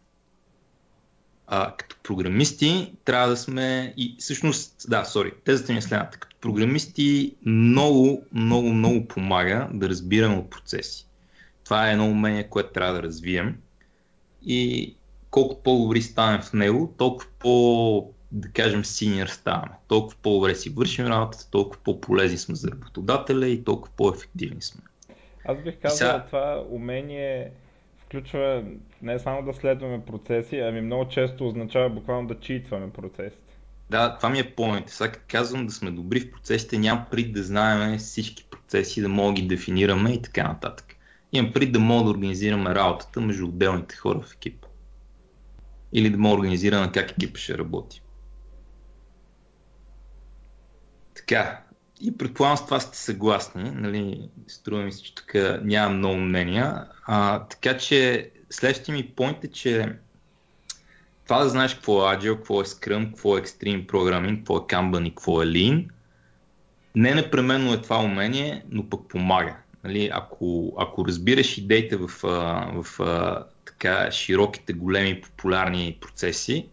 а, 1.51 1.73
като 1.77 1.95
програмисти 2.03 2.93
трябва 3.05 3.29
да 3.29 3.37
сме 3.37 3.93
и 3.97 4.15
всъщност, 4.19 4.85
да, 4.89 5.05
сори, 5.05 5.31
тезата 5.45 5.71
ми 5.71 5.77
е 5.77 5.81
следната. 5.81 6.17
Като 6.19 6.35
програмисти 6.41 7.35
много, 7.45 8.23
много, 8.33 8.73
много 8.73 9.07
помага 9.07 9.67
да 9.73 9.89
разбираме 9.89 10.37
от 10.37 10.49
процеси. 10.49 11.07
Това 11.63 11.89
е 11.89 11.91
едно 11.91 12.05
умение, 12.05 12.49
което 12.49 12.73
трябва 12.73 12.93
да 12.93 13.03
развием 13.03 13.57
и 14.45 14.95
колкото 15.31 15.63
по-добри 15.63 16.01
станем 16.01 16.41
в 16.41 16.53
него, 16.53 16.93
толкова 16.97 17.29
по, 17.39 18.13
да 18.31 18.49
кажем, 18.49 18.85
синьор 18.85 19.27
ставаме. 19.27 19.73
Толкова 19.87 20.17
по-добре 20.21 20.55
си 20.55 20.69
вършим 20.69 21.07
работата, 21.07 21.49
толкова 21.51 21.81
по-полезни 21.83 22.37
сме 22.37 22.55
за 22.55 22.67
работодателя 22.71 23.47
и 23.47 23.63
толкова 23.63 23.93
по-ефективни 23.97 24.61
сме. 24.61 24.81
Аз 25.45 25.57
бих 25.63 25.81
казал, 25.81 25.97
сега... 25.97 26.25
това 26.25 26.63
умение 26.69 27.51
включва 28.09 28.63
не 29.01 29.19
само 29.19 29.43
да 29.43 29.53
следваме 29.53 30.05
процеси, 30.05 30.59
ами 30.59 30.81
много 30.81 31.09
често 31.09 31.47
означава 31.47 31.89
буквално 31.89 32.27
да 32.27 32.39
читваме 32.39 32.91
процесите. 32.91 33.53
Да, 33.89 34.17
това 34.17 34.29
ми 34.29 34.39
е 34.39 34.55
поинт. 34.55 34.89
Сега 34.89 35.11
казвам 35.27 35.65
да 35.65 35.73
сме 35.73 35.91
добри 35.91 36.19
в 36.19 36.31
процесите, 36.31 36.77
няма 36.77 37.05
пред 37.11 37.33
да 37.33 37.43
знаем 37.43 37.97
всички 37.97 38.45
процеси, 38.51 39.01
да 39.01 39.09
мога 39.09 39.33
да 39.33 39.41
ги 39.41 39.47
дефинираме 39.47 40.11
и 40.11 40.21
така 40.21 40.47
нататък. 40.47 40.95
Имам 41.31 41.53
пред 41.53 41.71
да 41.71 41.79
мога 41.79 42.03
да 42.03 42.09
организираме 42.09 42.75
работата 42.75 43.21
между 43.21 43.45
отделните 43.45 43.95
хора 43.95 44.21
в 44.21 44.33
екипа. 44.33 44.67
Или 45.93 46.09
да 46.09 46.17
мога 46.17 46.35
организираме 46.35 46.91
как 46.91 47.11
екипа 47.11 47.39
ще 47.39 47.57
работи. 47.57 48.01
Така, 51.15 51.63
и 52.01 52.17
предполагам 52.17 52.57
с 52.57 52.65
това 52.65 52.79
сте 52.79 52.97
съгласни, 52.97 53.71
нали, 53.71 54.29
струва 54.47 54.83
ми 54.83 54.91
се, 54.91 55.03
че 55.03 55.15
тук 55.15 55.33
няма 55.61 55.95
много 55.95 56.17
мнения. 56.17 56.85
А, 57.05 57.43
така 57.43 57.77
че 57.77 58.29
следващия 58.49 58.95
ми 58.95 59.07
поинт 59.15 59.43
е, 59.43 59.47
че 59.47 59.93
това 61.25 61.43
да 61.43 61.49
знаеш 61.49 61.73
какво 61.73 62.11
е 62.11 62.15
Agile, 62.15 62.35
какво 62.35 62.61
е 62.61 62.65
Scrum, 62.65 63.09
какво 63.09 63.37
е 63.37 63.41
Extreme 63.41 63.85
Programming, 63.85 64.37
какво 64.37 64.57
е 64.57 64.59
Kanban 64.59 65.07
и 65.07 65.09
какво 65.09 65.43
е 65.43 65.45
Lean, 65.45 65.87
не 66.95 67.15
непременно 67.15 67.73
е 67.73 67.81
това 67.81 67.99
умение, 67.99 68.63
но 68.69 68.89
пък 68.89 69.07
помага. 69.07 69.55
Нали, 69.83 70.09
ако, 70.13 70.73
ако 70.77 71.07
разбираш 71.07 71.57
идеите 71.57 71.97
в, 71.97 72.07
в 72.73 72.85
така 73.65 74.11
широките, 74.11 74.73
големи, 74.73 75.21
популярни 75.21 75.97
процеси, 76.01 76.67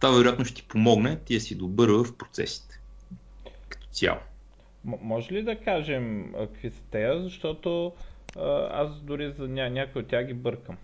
това 0.00 0.16
вероятно 0.16 0.44
ще 0.44 0.54
ти 0.54 0.68
помогне 0.68 1.18
ти 1.24 1.34
да 1.34 1.40
си 1.40 1.54
добър 1.54 1.88
в 1.88 2.16
процесите. 2.18 2.80
Като 3.68 3.86
цяло. 3.92 4.18
Може 4.84 5.32
ли 5.32 5.42
да 5.42 5.56
кажем 5.56 6.32
какви 6.38 6.70
са 6.70 6.82
те, 6.90 7.20
защото 7.22 7.92
аз 8.70 9.00
дори 9.00 9.32
за 9.38 9.48
ня- 9.48 9.68
някой 9.68 10.02
от 10.02 10.08
тях 10.08 10.26
ги 10.26 10.34
бъркам. 10.34 10.76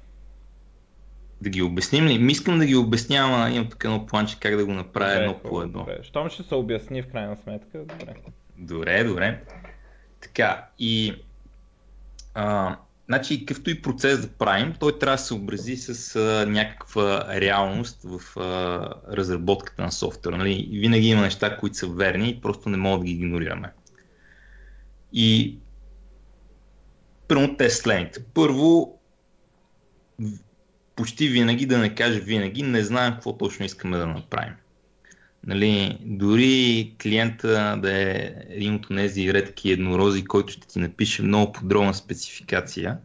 Да 1.43 1.51
ги 1.51 1.63
обясним 1.63 2.07
ли? 2.07 2.19
Ми 2.19 2.33
искам 2.33 2.59
да 2.59 2.67
ги 2.67 2.77
обяснявам, 2.77 3.53
имам 3.53 3.71
тук 3.71 3.85
едно 3.85 4.07
планче 4.07 4.37
как 4.41 4.57
да 4.57 4.67
го 4.67 4.73
направя 4.73 5.13
добре, 5.13 5.23
едно 5.23 5.39
по 5.39 5.63
едно. 5.63 5.79
Добре. 5.79 5.99
Щом 6.03 6.29
ще 6.29 6.43
се 6.43 6.55
обясни 6.55 7.03
в 7.03 7.07
крайна 7.07 7.37
сметка, 7.37 7.79
добре. 7.79 8.15
Добре, 8.59 9.05
добре. 9.05 9.43
Така, 10.21 10.69
и 10.79 11.15
а, 12.35 12.77
значи, 13.07 13.47
какъвто 13.47 13.71
и 13.71 13.83
процес 13.83 14.21
да 14.21 14.29
правим, 14.29 14.75
той 14.81 14.99
трябва 14.99 15.17
да 15.17 15.23
се 15.23 15.35
образи 15.35 15.77
с 15.77 16.17
а, 16.17 16.47
някаква 16.47 17.27
реалност 17.41 18.01
в 18.05 18.41
а, 18.41 19.15
разработката 19.17 19.83
на 19.83 19.93
софтуер. 19.93 20.33
Нали? 20.33 20.69
Винаги 20.73 21.09
има 21.09 21.23
неща, 21.23 21.57
които 21.57 21.77
са 21.77 21.87
верни 21.87 22.31
и 22.31 22.41
просто 22.41 22.69
не 22.69 22.77
могат 22.77 23.01
да 23.01 23.07
ги 23.07 23.13
игнорираме. 23.13 23.73
И 25.19 25.59
първо 27.29 27.57
те 27.57 27.71
следните. 27.71 28.25
Първо, 28.35 28.99
почти 30.97 31.29
винаги, 31.29 31.67
да 31.67 31.79
не 31.79 31.95
кажа 31.95 32.21
винаги, 32.21 32.63
не 32.63 32.85
знаем 32.85 33.13
какво 33.13 33.39
точно 33.39 33.65
искаме 33.65 33.97
да 33.97 34.07
направим. 34.07 34.55
Нали, 35.47 35.99
дори 36.01 36.95
клиента 37.03 37.79
да 37.83 38.03
е 38.03 38.35
един 38.49 38.75
от 38.75 38.89
тези 38.89 39.33
редки 39.33 39.71
еднорози, 39.71 40.25
който 40.25 40.53
ще 40.53 40.69
ти 40.69 40.79
напише 40.79 41.23
много 41.23 41.53
подробна 41.53 41.95
спецификация, 41.95 42.99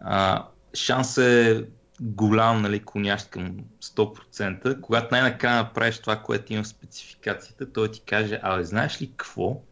а, 0.00 0.46
шанс 0.74 1.18
е 1.18 1.64
голям, 2.00 2.62
нали, 2.62 2.80
конящ 2.80 3.30
към 3.30 3.56
100%. 3.82 4.80
Когато 4.80 5.08
най-накрая 5.10 5.62
направиш 5.62 5.98
това, 5.98 6.16
което 6.16 6.52
има 6.52 6.62
в 6.62 6.68
спецификацията, 6.68 7.72
той 7.72 7.90
ти 7.90 8.00
каже, 8.00 8.40
абе, 8.42 8.64
знаеш 8.64 9.02
ли 9.02 9.10
какво? 9.10 9.62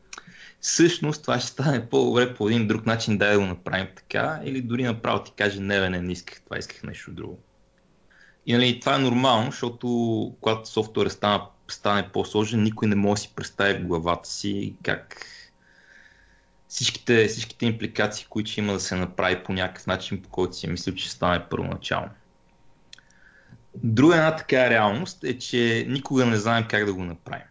Всъщност 0.60 1.22
това 1.22 1.40
ще 1.40 1.48
стане 1.48 1.88
по-добре 1.88 2.34
по 2.34 2.48
един 2.48 2.66
друг 2.66 2.86
начин, 2.86 3.18
да 3.18 3.38
го 3.38 3.46
направим 3.46 3.86
така, 3.96 4.40
или 4.44 4.62
дори 4.62 4.82
направо 4.82 5.24
ти 5.24 5.32
каже, 5.36 5.60
не, 5.60 5.90
не, 5.90 6.00
не 6.00 6.12
исках 6.12 6.40
това, 6.40 6.58
исках 6.58 6.82
нещо 6.82 7.10
друго. 7.10 7.38
И 8.46 8.52
нали, 8.52 8.80
това 8.80 8.94
е 8.94 8.98
нормално, 8.98 9.50
защото 9.50 9.88
когато 10.40 10.68
софтуерът 10.68 11.12
стане, 11.12 11.40
стане 11.68 12.08
по-сложен, 12.12 12.62
никой 12.62 12.88
не 12.88 12.94
може 12.94 13.20
да 13.20 13.20
си 13.20 13.32
представи 13.36 13.74
в 13.74 13.86
главата 13.86 14.28
си 14.28 14.74
как 14.82 15.26
всичките, 16.68 17.26
всичките 17.28 17.66
импликации, 17.66 18.26
които 18.30 18.60
има 18.60 18.72
да 18.72 18.80
се 18.80 18.96
направи 18.96 19.42
по 19.44 19.52
някакъв 19.52 19.86
начин, 19.86 20.22
по 20.22 20.28
който 20.28 20.56
си 20.56 20.66
е 20.66 20.70
мислил, 20.70 20.94
че 20.94 21.10
стане 21.10 21.44
първоначално. 21.50 22.10
Друга 23.74 24.16
една 24.16 24.36
така 24.36 24.70
реалност 24.70 25.24
е, 25.24 25.38
че 25.38 25.86
никога 25.88 26.26
не 26.26 26.36
знаем 26.36 26.64
как 26.68 26.84
да 26.84 26.94
го 26.94 27.04
направим. 27.04 27.46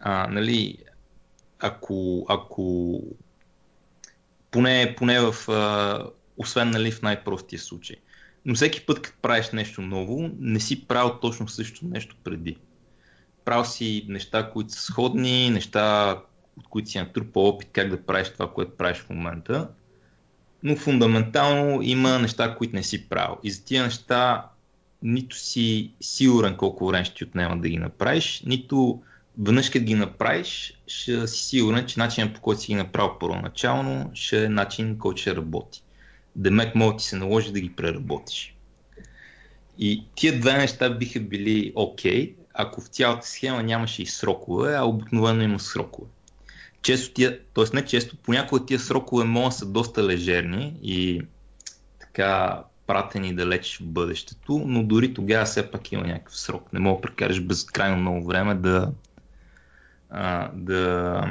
А, 0.00 0.26
нали, 0.26 0.78
ако, 1.60 2.26
ако 2.28 3.02
поне, 4.50 4.94
поне 4.98 5.20
в, 5.20 5.48
а, 5.48 6.06
освен 6.36 6.70
нали, 6.70 6.90
в 6.90 7.02
най-простия 7.02 7.58
случай. 7.58 7.96
Но 8.44 8.54
всеки 8.54 8.86
път, 8.86 9.02
като 9.02 9.18
правиш 9.22 9.50
нещо 9.50 9.80
ново, 9.80 10.30
не 10.38 10.60
си 10.60 10.86
правил 10.86 11.18
точно 11.20 11.48
също 11.48 11.86
нещо 11.86 12.16
преди. 12.24 12.56
Правил 13.44 13.64
си 13.64 14.06
неща, 14.08 14.50
които 14.50 14.72
са 14.72 14.80
сходни, 14.80 15.50
неща, 15.50 16.16
от 16.56 16.68
които 16.68 16.90
си 16.90 16.98
натрупал 16.98 17.48
опит 17.48 17.68
как 17.72 17.88
да 17.88 18.02
правиш 18.02 18.28
това, 18.28 18.52
което 18.52 18.76
правиш 18.76 18.98
в 18.98 19.10
момента. 19.10 19.68
Но 20.62 20.76
фундаментално 20.76 21.82
има 21.82 22.18
неща, 22.18 22.54
които 22.54 22.76
не 22.76 22.82
си 22.82 23.08
правил. 23.08 23.36
И 23.42 23.50
за 23.50 23.64
тия 23.64 23.84
неща 23.84 24.48
нито 25.02 25.36
си 25.36 25.92
сигурен 26.00 26.56
колко 26.56 26.86
време 26.86 27.04
ще 27.04 27.14
ти 27.14 27.24
отнема 27.24 27.56
да 27.56 27.68
ги 27.68 27.78
направиш, 27.78 28.42
нито 28.46 29.02
веднъж 29.38 29.70
като 29.70 29.84
ги 29.84 29.94
направиш, 29.94 30.80
ще 30.86 31.26
си 31.26 31.44
сигурен, 31.44 31.86
че 31.86 32.00
начинът 32.00 32.34
по 32.34 32.40
който 32.40 32.60
си 32.60 32.66
ги 32.66 32.74
направил 32.74 33.18
първоначално, 33.20 34.10
ще 34.14 34.44
е 34.44 34.48
начин, 34.48 34.98
който 34.98 35.20
ще 35.20 35.36
работи. 35.36 35.82
Демек 36.36 36.74
може 36.74 36.96
ти 36.96 37.04
се 37.04 37.16
наложи 37.16 37.52
да 37.52 37.60
ги 37.60 37.72
преработиш. 37.76 38.54
И 39.78 40.04
тия 40.14 40.40
две 40.40 40.52
неща 40.52 40.90
биха 40.90 41.20
били 41.20 41.72
окей, 41.74 42.26
okay, 42.26 42.34
ако 42.54 42.80
в 42.80 42.86
цялата 42.86 43.26
схема 43.26 43.62
нямаше 43.62 44.02
и 44.02 44.06
срокове, 44.06 44.74
а 44.74 44.84
обикновено 44.84 45.42
има 45.42 45.60
срокове. 45.60 46.08
Често 46.82 47.14
тия, 47.14 47.40
т.е. 47.54 47.64
не 47.74 47.84
често, 47.84 48.16
понякога 48.16 48.66
тия 48.66 48.78
срокове 48.78 49.24
могат 49.24 49.50
да 49.50 49.56
са 49.56 49.66
доста 49.66 50.06
лежерни 50.06 50.74
и 50.82 51.22
така 52.00 52.62
пратени 52.86 53.34
далеч 53.34 53.78
в 53.78 53.84
бъдещето, 53.84 54.62
но 54.66 54.82
дори 54.82 55.14
тогава 55.14 55.44
все 55.44 55.70
пак 55.70 55.92
има 55.92 56.06
някакъв 56.06 56.38
срок. 56.38 56.72
Не 56.72 56.80
мога 56.80 56.96
да 56.96 57.00
прекараш 57.00 57.40
безкрайно 57.40 57.96
много 57.96 58.26
време 58.26 58.54
да, 58.54 58.92
да, 60.54 61.24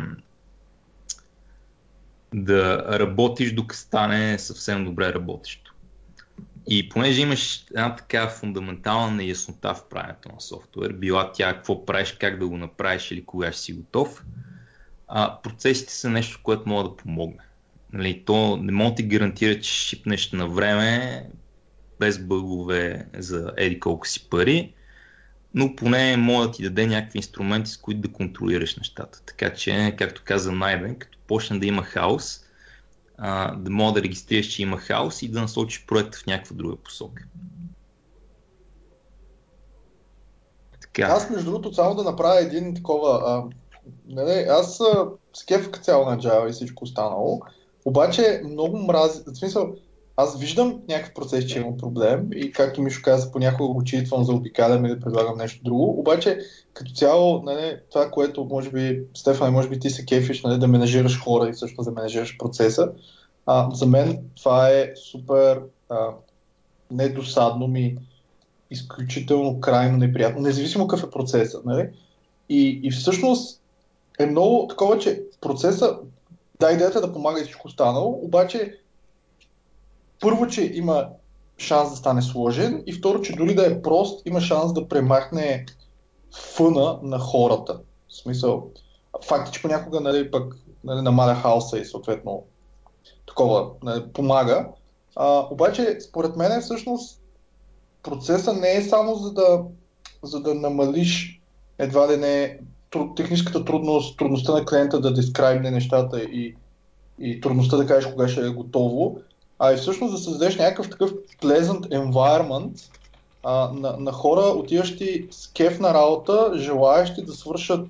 да 2.33 2.85
работиш, 2.99 3.53
докато 3.53 3.79
стане 3.79 4.39
съвсем 4.39 4.85
добре 4.85 5.13
работещо. 5.13 5.73
И 6.69 6.89
понеже 6.89 7.21
имаш 7.21 7.65
една 7.71 7.95
така 7.95 8.27
фундаментална 8.27 9.11
неяснота 9.11 9.73
в 9.73 9.89
правенето 9.89 10.29
на 10.33 10.41
софтуер, 10.41 10.93
била 10.93 11.31
тя 11.31 11.53
какво 11.53 11.85
правиш, 11.85 12.11
как 12.19 12.39
да 12.39 12.47
го 12.47 12.57
направиш 12.57 13.11
или 13.11 13.25
кога 13.25 13.51
ще 13.51 13.61
си 13.61 13.73
готов, 13.73 14.23
а, 15.07 15.41
процесите 15.41 15.93
са 15.93 16.09
нещо, 16.09 16.39
което 16.43 16.69
може 16.69 16.89
да 16.89 16.95
помогне. 16.95 17.43
Нали, 17.93 18.23
то 18.25 18.57
не 18.57 18.71
може 18.71 18.89
да 18.89 18.95
ти 18.95 19.03
гарантира, 19.03 19.59
че 19.61 19.71
шипнеш 19.71 20.31
на 20.31 20.47
време, 20.47 21.23
без 21.99 22.19
бъгове 22.19 23.05
за 23.17 23.53
еди 23.57 23.79
колко 23.79 24.07
си 24.07 24.29
пари, 24.29 24.73
но 25.57 25.75
поне 25.75 26.17
може 26.17 26.47
да 26.47 26.53
ти 26.53 26.63
даде 26.63 26.87
някакви 26.87 27.17
инструменти, 27.17 27.71
с 27.71 27.77
които 27.77 28.01
да 28.01 28.11
контролираш 28.13 28.75
нещата. 28.75 29.21
Така 29.25 29.53
че, 29.53 29.95
както 29.97 30.21
каза 30.25 30.51
Найден, 30.51 30.95
като 30.95 31.17
почне 31.27 31.59
да 31.59 31.65
има 31.65 31.83
хаос, 31.83 32.41
а, 33.17 33.55
да 33.55 33.69
мога 33.69 33.93
да 33.93 34.03
регистрираш, 34.03 34.47
че 34.47 34.61
има 34.61 34.77
хаос 34.77 35.21
и 35.21 35.29
да 35.31 35.41
насочиш 35.41 35.85
проекта 35.85 36.17
в 36.17 36.25
някаква 36.25 36.55
друга 36.55 36.75
посока. 36.75 37.23
Така. 40.81 41.01
Аз, 41.01 41.29
между 41.29 41.45
другото, 41.45 41.73
само 41.73 41.95
да 41.95 42.03
направя 42.03 42.39
един 42.39 42.75
такова. 42.75 43.21
А, 43.25 43.43
не, 44.07 44.23
не, 44.23 44.45
аз 44.49 44.79
скеф 45.33 45.69
цяло 45.81 46.05
на 46.05 46.17
Java 46.17 46.49
и 46.49 46.51
всичко 46.51 46.83
останало, 46.83 47.41
обаче 47.85 48.41
много 48.45 48.77
мрази. 48.77 49.23
В 49.27 49.35
смисъл, 49.35 49.75
аз 50.19 50.39
виждам 50.39 50.81
някакъв 50.87 51.13
процес, 51.13 51.45
че 51.45 51.59
има 51.59 51.77
проблем 51.77 52.29
и 52.35 52.51
както 52.51 52.81
Мишо 52.81 53.01
каза, 53.03 53.31
понякога 53.31 53.73
го 53.73 53.83
читвам 53.83 54.23
за 54.23 54.33
обикалям 54.33 54.85
и 54.85 54.89
да 54.89 54.99
предлагам 54.99 55.37
нещо 55.37 55.63
друго. 55.63 55.99
Обаче, 55.99 56.39
като 56.73 56.91
цяло, 56.91 57.43
нали, 57.43 57.77
това, 57.91 58.11
което 58.11 58.45
може 58.45 58.69
би, 58.69 59.03
Стефан, 59.13 59.53
може 59.53 59.69
би 59.69 59.79
ти 59.79 59.89
се 59.89 60.05
кефиш 60.05 60.43
нали, 60.43 60.59
да 60.59 60.67
менажираш 60.67 61.23
хора 61.23 61.49
и 61.49 61.53
всъщност 61.53 61.89
да 61.89 61.95
менажираш 61.95 62.37
процеса, 62.37 62.91
а, 63.45 63.75
за 63.75 63.85
мен 63.85 64.19
това 64.35 64.69
е 64.69 64.93
супер 65.11 65.61
а, 65.89 66.07
недосадно 66.91 67.67
ми, 67.67 67.97
изключително 68.71 69.59
крайно 69.59 69.97
неприятно, 69.97 70.41
независимо 70.41 70.87
какъв 70.87 71.07
е 71.07 71.11
процесът. 71.11 71.65
Нали? 71.65 71.89
И, 72.49 72.79
и 72.83 72.91
всъщност 72.91 73.61
е 74.19 74.25
много 74.25 74.67
такова, 74.67 74.99
че 74.99 75.21
процеса, 75.41 75.97
да, 76.59 76.71
идеята 76.71 76.97
е 76.97 77.01
да 77.01 77.13
помага 77.13 77.39
и 77.39 77.43
всичко 77.43 77.67
останало, 77.67 78.19
обаче 78.21 78.77
първо, 80.27 80.47
че 80.47 80.71
има 80.73 81.09
шанс 81.57 81.89
да 81.89 81.95
стане 81.95 82.21
сложен 82.21 82.83
и 82.85 82.93
второ, 82.93 83.21
че 83.21 83.35
дори 83.35 83.55
да 83.55 83.67
е 83.67 83.81
прост, 83.81 84.21
има 84.25 84.41
шанс 84.41 84.73
да 84.73 84.87
премахне 84.87 85.65
фъна 86.55 86.99
на 87.03 87.19
хората. 87.19 87.79
В 88.09 88.15
смисъл, 88.15 88.69
факт 89.25 89.49
е, 89.49 89.51
че 89.51 89.61
понякога 89.61 89.99
нали, 89.99 90.31
пък 90.31 90.55
нали, 90.83 91.01
намаля 91.01 91.35
хаоса 91.35 91.79
и 91.79 91.85
съответно 91.85 92.43
такова 93.27 93.69
нали, 93.83 94.03
помага. 94.13 94.67
А, 95.15 95.47
обаче, 95.51 95.97
според 96.09 96.35
мен 96.35 96.61
всъщност 96.61 97.21
процеса 98.03 98.53
не 98.53 98.71
е 98.71 98.81
само 98.81 99.15
за 99.15 99.33
да, 99.33 99.63
за 100.23 100.39
да 100.39 100.55
намалиш 100.55 101.41
едва 101.77 102.11
ли 102.11 102.17
не 102.17 102.59
труд, 102.91 103.17
техническата 103.17 103.65
трудност, 103.65 104.17
трудността 104.17 104.53
на 104.53 104.65
клиента 104.65 105.01
да 105.01 105.13
дескрайбне 105.13 105.71
нещата 105.71 106.23
и, 106.23 106.55
и 107.19 107.41
трудността 107.41 107.77
да 107.77 107.87
кажеш 107.87 108.11
кога 108.11 108.27
ще 108.27 108.41
е 108.41 108.49
готово, 108.49 109.19
а 109.59 109.73
и 109.73 109.77
всъщност 109.77 110.13
да 110.13 110.19
създадеш 110.19 110.57
някакъв 110.57 110.89
такъв 110.89 111.11
pleasant 111.41 111.89
environment 111.89 112.81
а, 113.43 113.71
на, 113.73 113.97
на 113.97 114.11
хора, 114.11 114.41
отиващи 114.41 115.27
с 115.31 115.47
кеф 115.47 115.79
на 115.79 115.93
работа, 115.93 116.51
желаящи 116.55 117.25
да 117.25 117.33
свършат 117.33 117.87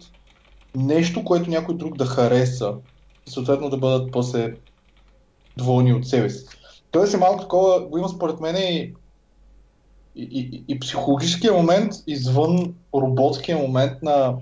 нещо, 0.75 1.23
което 1.23 1.49
някой 1.49 1.75
друг 1.75 1.97
да 1.97 2.05
хареса 2.05 2.73
и 3.27 3.31
съответно 3.31 3.69
да 3.69 3.77
бъдат 3.77 4.11
после 4.11 4.55
доволни 5.57 5.93
от 5.93 6.07
себе 6.07 6.29
си. 6.29 6.45
Тоест 6.91 7.13
е 7.13 7.17
малко 7.17 7.41
такова, 7.41 7.81
го 7.81 7.97
има 7.97 8.09
според 8.09 8.39
мен 8.39 8.55
и, 8.55 8.93
и, 10.15 10.23
и, 10.23 10.63
и 10.67 10.79
психологическия 10.79 11.53
момент 11.53 11.93
извън 12.07 12.73
роботския 12.95 13.57
момент 13.57 14.01
на 14.01 14.35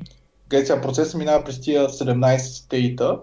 където 0.49 0.81
процесът 0.81 1.15
минава 1.15 1.43
през 1.43 1.61
тия 1.61 1.89
17 1.89 2.37
стейта, 2.37 3.19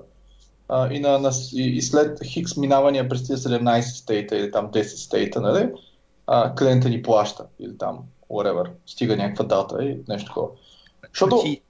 и, 0.90 1.00
на, 1.00 1.19
на, 1.19 1.31
и 1.52 1.83
след 1.83 2.25
хикс 2.25 2.57
минавания 2.57 3.09
през 3.09 3.28
тези 3.28 3.42
17 3.42 3.81
стейта 3.81 4.37
или 4.37 4.50
там 4.50 4.71
10 4.73 4.83
стейта, 4.83 5.40
нали? 5.40 5.71
а, 6.26 6.54
клиента 6.54 6.88
ни 6.88 7.02
плаща 7.02 7.47
или 7.61 7.78
там, 7.78 7.99
whatever, 8.31 8.71
стига 8.87 9.16
някаква 9.16 9.45
дата 9.45 9.85
и 9.85 9.99
нещо 10.09 10.26
такова. 10.26 10.49
Защото... 11.12 11.37
Значи, 11.37 11.61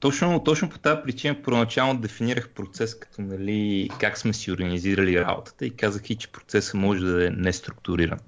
точно, 0.00 0.44
точно 0.44 0.70
по 0.70 0.78
тази 0.78 1.02
причина 1.04 1.42
първоначално 1.42 2.00
дефинирах 2.00 2.48
процес 2.48 2.98
като 2.98 3.22
нали, 3.22 3.90
как 4.00 4.18
сме 4.18 4.32
си 4.32 4.52
организирали 4.52 5.20
работата 5.20 5.66
и 5.66 5.76
казах 5.76 6.10
и, 6.10 6.16
че 6.16 6.32
процесът 6.32 6.74
може 6.74 7.04
да 7.04 7.26
е 7.26 7.30
неструктуриран. 7.30 8.18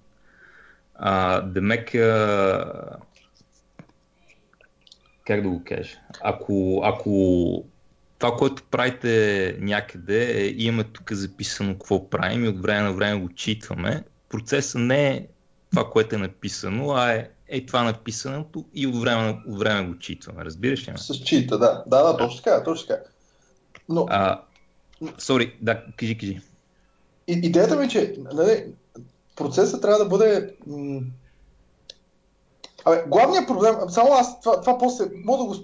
А, 0.94 1.40
демек, 1.40 1.94
а, 1.94 2.96
как 5.26 5.42
да 5.42 5.48
го 5.48 5.62
кажа, 5.64 5.98
ако, 6.22 6.80
ако 6.84 7.64
това, 8.24 8.36
което 8.36 8.62
правите 8.70 9.56
някъде, 9.60 10.42
е, 10.42 10.54
имаме 10.56 10.84
тук 10.84 11.12
записано 11.12 11.72
какво 11.72 12.10
правим 12.10 12.44
и 12.44 12.48
от 12.48 12.62
време 12.62 12.82
на 12.82 12.92
време 12.92 13.20
го 13.20 13.28
читваме, 13.28 14.04
процесът 14.28 14.80
не 14.80 15.10
е 15.10 15.26
това, 15.70 15.90
което 15.90 16.14
е 16.14 16.18
написано, 16.18 16.90
а 16.92 17.12
е, 17.12 17.28
е 17.48 17.66
това 17.66 17.82
написаното 17.82 18.64
и 18.74 18.86
от 18.86 19.00
време, 19.00 19.42
от 19.48 19.58
време 19.58 19.88
го 19.88 19.98
читваме. 19.98 20.44
Разбираш 20.44 20.88
ли? 20.88 20.92
С 20.96 21.14
чита, 21.14 21.58
да. 21.58 21.84
Да, 21.86 22.02
да, 22.02 22.16
точно 22.16 22.42
така, 22.42 22.62
точно 22.64 22.88
така. 22.88 23.02
Но... 23.88 24.06
А, 24.10 24.42
сори, 25.18 25.56
да, 25.60 25.84
кажи, 25.96 26.18
кажи. 26.18 26.40
И, 27.28 27.32
идеята 27.32 27.76
ми 27.76 27.84
е, 27.84 27.88
че 27.88 28.14
нали, 28.34 28.64
процесът 29.36 29.82
трябва 29.82 29.98
да 29.98 30.08
бъде 30.08 30.54
м- 30.66 31.00
Абе, 32.84 33.04
главният 33.08 33.46
проблем, 33.46 33.74
само 33.88 34.12
аз 34.12 34.40
това, 34.40 34.60
това 34.60 34.78
после, 34.78 35.04
мога 35.24 35.38
да 35.38 35.44
го 35.44 35.54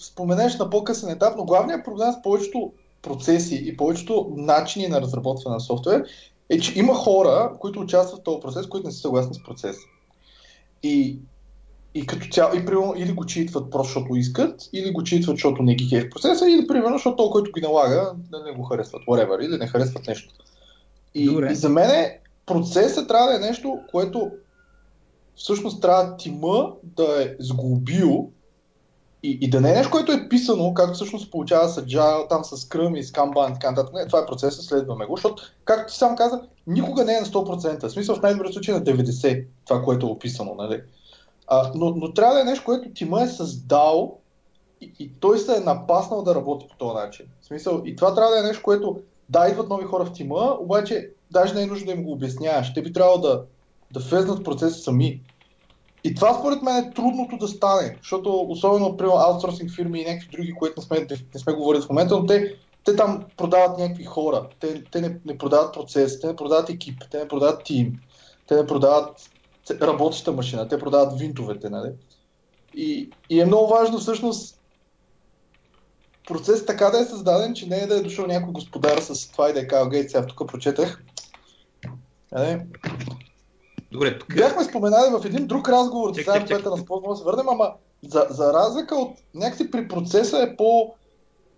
споменеш 0.00 0.58
на 0.58 0.70
по-късен 0.70 1.10
етап, 1.10 1.34
но 1.36 1.44
главният 1.44 1.84
проблем 1.84 2.12
с 2.12 2.22
повечето 2.22 2.72
процеси 3.02 3.62
и 3.66 3.76
повечето 3.76 4.32
начини 4.36 4.88
на 4.88 5.00
разработване 5.00 5.54
на 5.54 5.60
софтуер 5.60 6.04
е, 6.48 6.60
че 6.60 6.78
има 6.78 6.94
хора, 6.94 7.52
които 7.60 7.80
участват 7.80 8.20
в 8.20 8.24
този 8.24 8.40
процес, 8.40 8.66
които 8.66 8.86
не 8.86 8.92
са 8.92 9.00
съгласни 9.00 9.34
с 9.34 9.42
процеса. 9.42 9.80
И, 10.82 11.18
и 11.94 12.06
като 12.06 12.26
цяло, 12.32 12.54
и 12.54 12.66
примерно, 12.66 12.94
или 12.96 13.12
го 13.12 13.26
читват 13.26 13.70
просто 13.70 13.92
защото 13.92 14.16
искат, 14.16 14.68
или 14.72 14.92
го 14.92 15.02
читват, 15.02 15.36
защото 15.36 15.62
не 15.62 15.74
ги 15.74 15.88
кеф 15.88 16.10
процеса, 16.10 16.50
или 16.50 16.66
примерно, 16.66 16.96
защото 16.96 17.16
той, 17.16 17.30
който 17.30 17.52
ги 17.52 17.60
налага, 17.60 18.12
да 18.30 18.42
не 18.42 18.52
го 18.52 18.62
харесват, 18.62 19.02
whatever, 19.02 19.46
или 19.46 19.58
не 19.58 19.66
харесват 19.66 20.06
нещо. 20.06 20.34
И, 21.14 21.38
и 21.50 21.54
за 21.54 21.68
мен 21.68 22.10
процесът 22.46 23.08
трябва 23.08 23.28
да 23.28 23.36
е 23.36 23.48
нещо, 23.48 23.78
което 23.90 24.30
всъщност 25.40 25.80
трябва 25.80 26.16
тима 26.16 26.72
да 26.82 27.22
е 27.22 27.36
сглобил 27.38 28.30
и, 29.22 29.38
и 29.40 29.50
да 29.50 29.60
не 29.60 29.70
е 29.70 29.74
нещо, 29.74 29.90
което 29.90 30.12
е 30.12 30.28
писано, 30.28 30.74
както 30.74 30.94
всъщност 30.94 31.30
получава 31.30 31.68
с 31.68 31.82
Agile, 31.82 32.28
там 32.28 32.44
с 32.44 32.56
Scrum 32.56 32.98
и 32.98 33.02
с 33.02 33.12
Kanban 33.12 33.50
и 33.50 33.52
така 33.52 33.70
нататък. 33.70 33.94
Не, 33.94 34.06
това 34.06 34.18
е 34.18 34.26
процесът, 34.26 34.64
следваме 34.64 35.06
го, 35.06 35.16
защото, 35.16 35.42
както 35.64 35.92
ти 35.92 35.98
сам 35.98 36.16
каза, 36.16 36.42
никога 36.66 37.04
не 37.04 37.14
е 37.14 37.20
на 37.20 37.26
100%. 37.26 37.88
В 37.88 37.92
смисъл 37.92 38.16
в 38.16 38.22
най-добрия 38.22 38.52
случай 38.52 38.74
на 38.74 38.82
90%, 38.82 39.44
това, 39.66 39.82
което 39.82 40.06
е 40.06 40.10
описано. 40.10 40.54
Нали? 40.54 40.82
А, 41.46 41.72
но, 41.74 41.90
но 41.90 42.14
трябва 42.14 42.34
да 42.34 42.40
е 42.40 42.44
нещо, 42.44 42.64
което 42.64 42.92
тима 42.94 43.22
е 43.22 43.28
създал 43.28 44.18
и, 44.80 44.92
и 44.98 45.12
той 45.20 45.38
се 45.38 45.56
е 45.56 45.60
напаснал 45.60 46.22
да 46.22 46.34
работи 46.34 46.66
по 46.68 46.76
този 46.76 46.94
начин. 46.94 47.26
В 47.40 47.46
смисъл, 47.46 47.82
и 47.84 47.96
това 47.96 48.14
трябва 48.14 48.30
да 48.30 48.38
е 48.38 48.46
нещо, 48.46 48.62
което 48.62 49.00
да, 49.28 49.48
идват 49.48 49.68
нови 49.68 49.84
хора 49.84 50.04
в 50.04 50.12
тима, 50.12 50.56
обаче 50.60 51.10
даже 51.30 51.54
не 51.54 51.62
е 51.62 51.66
нужно 51.66 51.86
да 51.86 51.92
им 51.92 52.04
го 52.04 52.12
обясняваш. 52.12 52.74
Те 52.74 52.82
би 52.82 52.92
трябвало 52.92 53.18
да, 53.18 53.42
да 53.92 54.00
влезнат 54.00 54.38
в 54.38 54.42
процеса 54.42 54.80
сами. 54.80 55.22
И 56.04 56.14
това 56.14 56.34
според 56.34 56.62
мен 56.62 56.76
е 56.76 56.90
трудното 56.90 57.36
да 57.36 57.48
стане, 57.48 57.96
защото 58.00 58.46
особено 58.48 58.96
при 58.96 59.06
аутсорсинг 59.06 59.70
фирми 59.70 60.00
и 60.00 60.04
някакви 60.04 60.28
други, 60.32 60.54
които 60.54 60.80
не 60.80 60.82
сме, 60.82 61.06
не 61.34 61.40
сме 61.40 61.52
говорили 61.52 61.82
в 61.82 61.88
момента, 61.88 62.18
но 62.18 62.26
те, 62.26 62.56
те 62.84 62.96
там 62.96 63.24
продават 63.36 63.78
някакви 63.78 64.04
хора, 64.04 64.46
те, 64.60 64.84
те 64.84 65.00
не, 65.00 65.20
не 65.26 65.38
продават 65.38 65.74
процес, 65.74 66.20
те 66.20 66.26
не 66.26 66.36
продават 66.36 66.70
екип, 66.70 67.04
те 67.10 67.18
не 67.18 67.28
продават 67.28 67.64
тим, 67.64 68.00
те 68.46 68.54
не 68.54 68.66
продават 68.66 69.30
работеща 69.80 70.32
машина, 70.32 70.68
те 70.68 70.78
продават 70.78 71.18
винтовете, 71.18 71.70
нали? 71.70 71.90
И, 72.74 73.10
и 73.30 73.40
е 73.40 73.46
много 73.46 73.68
важно 73.68 73.98
всъщност 73.98 74.60
процес 76.28 76.66
така 76.66 76.90
да 76.90 77.00
е 77.00 77.04
създаден, 77.04 77.54
че 77.54 77.66
не 77.66 77.76
е 77.76 77.86
да 77.86 77.96
е 77.96 78.00
дошъл 78.00 78.26
някой 78.26 78.52
господар 78.52 78.98
с 78.98 79.30
това 79.30 79.50
и 79.50 79.52
да 79.52 79.60
е 79.60 79.66
казал, 79.66 79.88
гей, 79.88 80.08
сега 80.08 80.26
тук 80.26 80.48
прочетах. 80.48 81.02
Нали? 82.32 82.60
Добре, 83.92 84.18
тук... 84.18 84.34
Бяхме 84.36 84.64
споменали 84.64 85.10
в 85.10 85.24
един 85.24 85.46
друг 85.46 85.68
разговор, 85.68 86.14
чек, 86.14 86.24
сега 86.24 86.46
което 86.46 86.70
на 86.70 86.76
спорт 86.76 87.02
да 87.08 87.16
се 87.16 87.24
върнем, 87.24 87.48
ама 87.48 87.72
за, 88.08 88.26
за 88.30 88.52
разлика 88.52 88.94
от 88.94 89.18
някакси 89.34 89.70
при 89.70 89.88
процеса 89.88 90.42
е 90.42 90.56
по... 90.56 90.94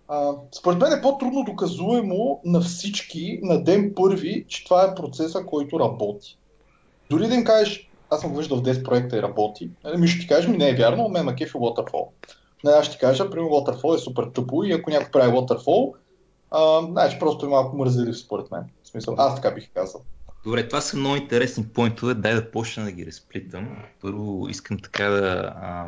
А, 0.08 0.32
според 0.52 0.78
мен 0.78 0.92
е 0.92 1.02
по-трудно 1.02 1.44
доказуемо 1.44 2.40
на 2.44 2.60
всички 2.60 3.40
на 3.42 3.64
ден 3.64 3.92
първи, 3.96 4.44
че 4.48 4.64
това 4.64 4.84
е 4.84 4.94
процеса, 4.94 5.44
който 5.46 5.80
работи. 5.80 6.38
Дори 7.10 7.28
да 7.28 7.34
им 7.34 7.44
кажеш, 7.44 7.90
аз 8.10 8.20
съм 8.20 8.30
го 8.30 8.38
виждал 8.38 8.58
в 8.58 8.62
10 8.62 8.84
проекта 8.84 9.16
и 9.16 9.22
работи, 9.22 9.70
нали, 9.84 9.96
ми 9.96 10.08
ще 10.08 10.20
ти 10.20 10.26
кажеш, 10.26 10.48
ми 10.48 10.56
не 10.56 10.68
е 10.68 10.74
вярно, 10.74 11.08
ме 11.08 11.22
ма 11.22 11.34
кефи 11.34 11.52
Waterfall. 11.52 12.06
Не, 12.64 12.70
аз 12.70 12.84
ще 12.86 12.94
ти 12.94 13.00
кажа, 13.00 13.30
примерно 13.30 13.50
Waterfall 13.50 13.94
е 13.94 13.98
супер 13.98 14.24
тъпо 14.34 14.64
и 14.64 14.72
ако 14.72 14.90
някой 14.90 15.10
прави 15.10 15.32
Waterfall, 15.32 15.92
а, 16.50 16.82
значи 16.82 17.18
просто 17.18 17.46
е 17.46 17.48
малко 17.48 17.76
мързелив 17.76 18.18
според 18.18 18.50
мен. 18.50 18.64
В 18.82 18.88
смисъл, 18.88 19.14
аз 19.18 19.34
така 19.34 19.50
бих 19.50 19.70
казал. 19.74 20.00
Добре, 20.44 20.68
това 20.68 20.80
са 20.80 20.96
много 20.96 21.16
интересни 21.16 21.66
поинтове. 21.68 22.14
Дай 22.14 22.34
да 22.34 22.50
почна 22.50 22.84
да 22.84 22.92
ги 22.92 23.06
разплитам. 23.06 23.76
Първо 24.00 24.46
искам 24.48 24.78
така 24.78 25.04
да, 25.04 25.54
а, 25.62 25.86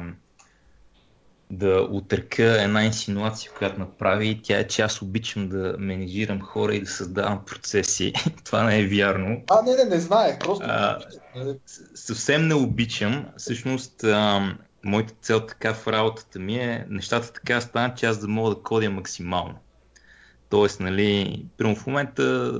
да 1.51 1.81
отърка 1.91 2.63
една 2.63 2.85
инсинуация, 2.85 3.53
която 3.59 3.81
направи. 3.81 4.41
Тя 4.43 4.59
е, 4.59 4.67
че 4.67 4.83
аз 4.83 5.03
обичам 5.03 5.49
да 5.49 5.77
менежирам 5.79 6.41
хора 6.41 6.75
и 6.75 6.81
да 6.81 6.91
създавам 6.91 7.45
процеси. 7.47 8.13
това 8.45 8.63
не 8.63 8.79
е 8.79 8.87
вярно. 8.87 9.43
А, 9.51 9.63
не, 9.63 9.77
не, 9.77 9.85
не 9.85 10.01
знаех. 10.01 10.39
Просто... 10.39 10.65
А, 10.69 10.99
съвсем 11.95 12.49
не 12.49 12.55
обичам. 12.55 13.27
Всъщност, 13.37 14.05
а, 14.05 14.55
моята 14.85 15.15
цел 15.23 15.47
така 15.47 15.75
в 15.75 15.89
работата 15.89 16.39
ми 16.39 16.57
е 16.57 16.87
нещата 16.91 17.33
така 17.33 17.61
станат, 17.61 17.99
че 17.99 18.07
аз 18.07 18.19
да 18.19 18.29
мога 18.29 18.55
да 18.55 18.63
кодя 18.63 18.91
максимално. 18.91 19.55
Тоест, 20.49 20.81
нали, 20.81 21.45
прямо 21.57 21.77
в 21.77 21.87
момента 21.87 22.53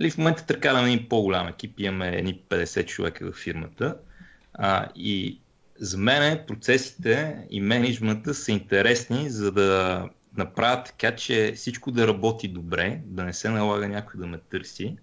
Нали, 0.00 0.10
в 0.10 0.18
момента 0.18 0.46
търкаляме 0.46 0.92
един 0.92 1.08
по-голям 1.08 1.48
екип, 1.48 1.80
имаме 1.80 2.08
едни 2.08 2.40
50 2.48 2.86
човека 2.86 3.32
в 3.32 3.36
фирмата. 3.36 3.96
А, 4.54 4.88
и 4.96 5.40
за 5.78 5.98
мен 5.98 6.40
процесите 6.46 7.36
и 7.50 7.60
менеджмента 7.60 8.34
са 8.34 8.52
интересни, 8.52 9.30
за 9.30 9.52
да 9.52 10.08
направят 10.36 10.86
така, 10.86 11.16
че 11.16 11.52
всичко 11.56 11.90
да 11.90 12.08
работи 12.08 12.48
добре, 12.48 13.00
да 13.04 13.24
не 13.24 13.32
се 13.32 13.48
налага 13.48 13.88
някой 13.88 14.20
да 14.20 14.26
ме 14.26 14.38
търси, 14.38 14.96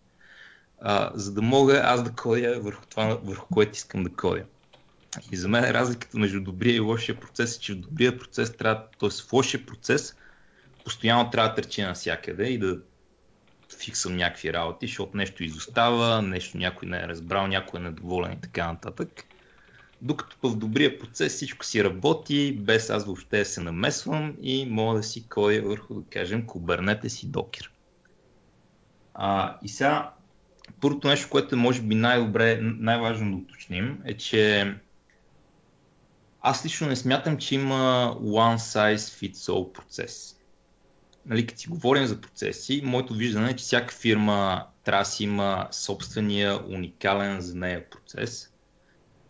а, 0.82 1.12
за 1.16 1.34
да 1.34 1.42
мога 1.42 1.82
аз 1.86 2.04
да 2.04 2.12
кодя 2.12 2.60
върху 2.60 2.86
това, 2.86 3.20
върху 3.24 3.48
което 3.54 3.72
искам 3.74 4.04
да 4.04 4.10
кодя. 4.10 4.44
И 5.32 5.38
за 5.38 5.48
мен 5.48 5.64
разликата 5.64 6.20
между 6.20 6.42
добрия 6.42 6.76
и 6.76 6.80
лошия 6.80 7.20
процес 7.20 7.58
е, 7.58 7.60
че 7.60 7.74
в 7.74 7.78
добрия 7.78 8.18
процес 8.18 8.58
трябва, 8.58 8.84
т.е. 9.00 9.10
в 9.10 9.34
лошия 9.34 9.66
процес, 9.66 10.16
постоянно 10.84 11.30
трябва 11.30 11.50
да 11.50 11.56
търчи 11.56 11.82
навсякъде 11.82 12.44
и 12.44 12.58
да 12.58 12.80
фиксам 13.75 14.15
някакви 14.15 14.53
работи, 14.53 14.88
защото 14.88 15.17
нещо 15.17 15.43
изостава, 15.43 16.21
нещо 16.21 16.58
някой 16.58 16.88
не 16.89 16.97
е 16.97 17.08
разбрал, 17.08 17.47
някой 17.47 17.80
е 17.80 17.84
недоволен 17.84 18.32
и 18.34 18.41
така 18.41 18.67
нататък. 18.67 19.23
Докато 20.01 20.38
в 20.43 20.58
добрия 20.58 20.99
процес 20.99 21.34
всичко 21.34 21.65
си 21.65 21.84
работи, 21.84 22.58
без 22.62 22.89
аз 22.89 23.06
въобще 23.06 23.45
се 23.45 23.62
намесвам 23.62 24.36
и 24.41 24.65
мога 24.65 24.97
да 24.97 25.03
си 25.03 25.27
кодя 25.30 25.62
върху, 25.62 25.93
да 25.93 26.10
кажем, 26.10 26.45
кубернете 26.45 27.10
си 27.10 27.27
докер. 27.27 27.71
А, 29.13 29.58
и 29.63 29.69
сега, 29.69 30.13
първото 30.82 31.08
нещо, 31.08 31.30
което 31.30 31.56
е 31.56 31.58
може 31.58 31.82
би 31.82 31.95
най-добре, 31.95 32.60
най-важно 32.62 33.32
да 33.32 33.38
уточним, 33.38 34.01
е, 34.06 34.17
че 34.17 34.73
аз 36.41 36.65
лично 36.65 36.88
не 36.88 36.95
смятам, 36.95 37.38
че 37.38 37.56
има 37.56 38.13
one 38.21 38.58
size 38.58 38.95
fits 38.95 39.34
all 39.34 39.73
процес 39.73 40.37
нали, 41.28 41.48
като 41.48 41.60
си 41.60 41.70
говорим 41.70 42.06
за 42.06 42.22
процеси, 42.22 42.82
моето 42.84 43.13
виждане 43.13 43.50
е, 43.50 43.56
че 43.56 43.63
всяка 43.63 43.94
фирма 43.94 44.66
трябва 44.84 45.04
да 45.04 45.10
си 45.10 45.24
има 45.24 45.68
собствения 45.72 46.60
уникален 46.68 47.42
за 47.42 47.56
нея 47.56 47.90
процес. 47.90 48.54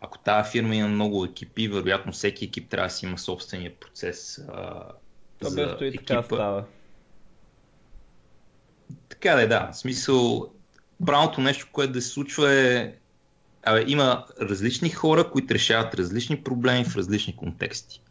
Ако 0.01 0.17
тази 0.17 0.51
фирма 0.51 0.75
има 0.75 0.87
много 0.87 1.25
екипи, 1.25 1.67
вероятно 1.67 2.11
всеки 2.11 2.45
екип 2.45 2.69
трябва 2.69 2.87
да 2.87 2.93
си 2.93 3.05
има 3.05 3.17
собствения 3.17 3.75
процес. 3.79 4.41
А, 4.53 4.83
То 5.39 5.49
за 5.49 5.77
и 5.81 5.85
екипа. 5.85 6.05
така 6.05 6.23
става. 6.23 6.65
Така 9.09 9.35
да 9.35 9.41
е, 9.41 9.47
да. 9.47 9.69
В 9.71 9.77
смисъл, 9.77 10.51
правилното 11.05 11.41
нещо, 11.41 11.67
което 11.71 11.93
да 11.93 12.01
се 12.01 12.09
случва 12.09 12.53
е 12.53 12.93
Абе, 13.63 13.83
има 13.87 14.25
различни 14.41 14.89
хора, 14.89 15.31
които 15.31 15.53
решават 15.53 15.95
различни 15.95 16.43
проблеми 16.43 16.85
в 16.85 16.95
различни 16.95 17.35
контексти. 17.35 18.01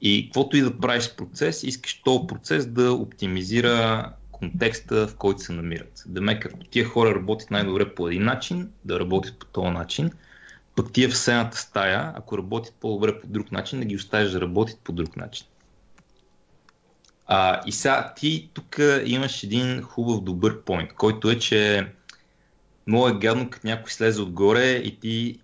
И 0.00 0.26
каквото 0.26 0.56
и 0.56 0.60
да 0.60 0.78
правиш 0.78 1.14
процес, 1.16 1.62
искаш 1.62 2.02
този 2.02 2.26
процес 2.26 2.66
да 2.66 2.92
оптимизира 2.92 4.12
контекста, 4.32 5.08
в 5.08 5.16
който 5.16 5.40
се 5.40 5.52
намират. 5.52 6.04
Демек, 6.06 6.46
ако 6.46 6.58
тия 6.58 6.84
хора 6.84 7.14
работят 7.14 7.50
най-добре 7.50 7.94
по 7.94 8.08
един 8.08 8.24
начин, 8.24 8.70
да 8.84 9.00
работят 9.00 9.38
по 9.38 9.46
този 9.46 9.70
начин, 9.70 10.10
пък 10.76 10.92
тия 10.92 11.08
в 11.08 11.18
седната 11.18 11.56
стая, 11.56 12.12
ако 12.16 12.38
работят 12.38 12.74
по-добре 12.80 13.20
по 13.20 13.26
друг 13.26 13.52
начин, 13.52 13.80
да 13.80 13.84
ги 13.84 13.96
оставиш 13.96 14.30
да 14.30 14.40
работят 14.40 14.78
по 14.78 14.92
друг 14.92 15.16
начин. 15.16 15.46
А, 17.26 17.60
и 17.66 17.72
сега 17.72 18.14
ти 18.16 18.50
тук 18.54 18.78
имаш 19.04 19.42
един 19.42 19.82
хубав 19.82 20.20
добър 20.20 20.62
поинт, 20.62 20.92
който 20.92 21.30
е, 21.30 21.38
че 21.38 21.92
много 22.86 23.08
е 23.08 23.18
гадно, 23.18 23.50
като 23.50 23.66
някой 23.66 23.90
слезе 23.90 24.22
отгоре 24.22 24.70
и 24.70 25.00
ти 25.00 25.40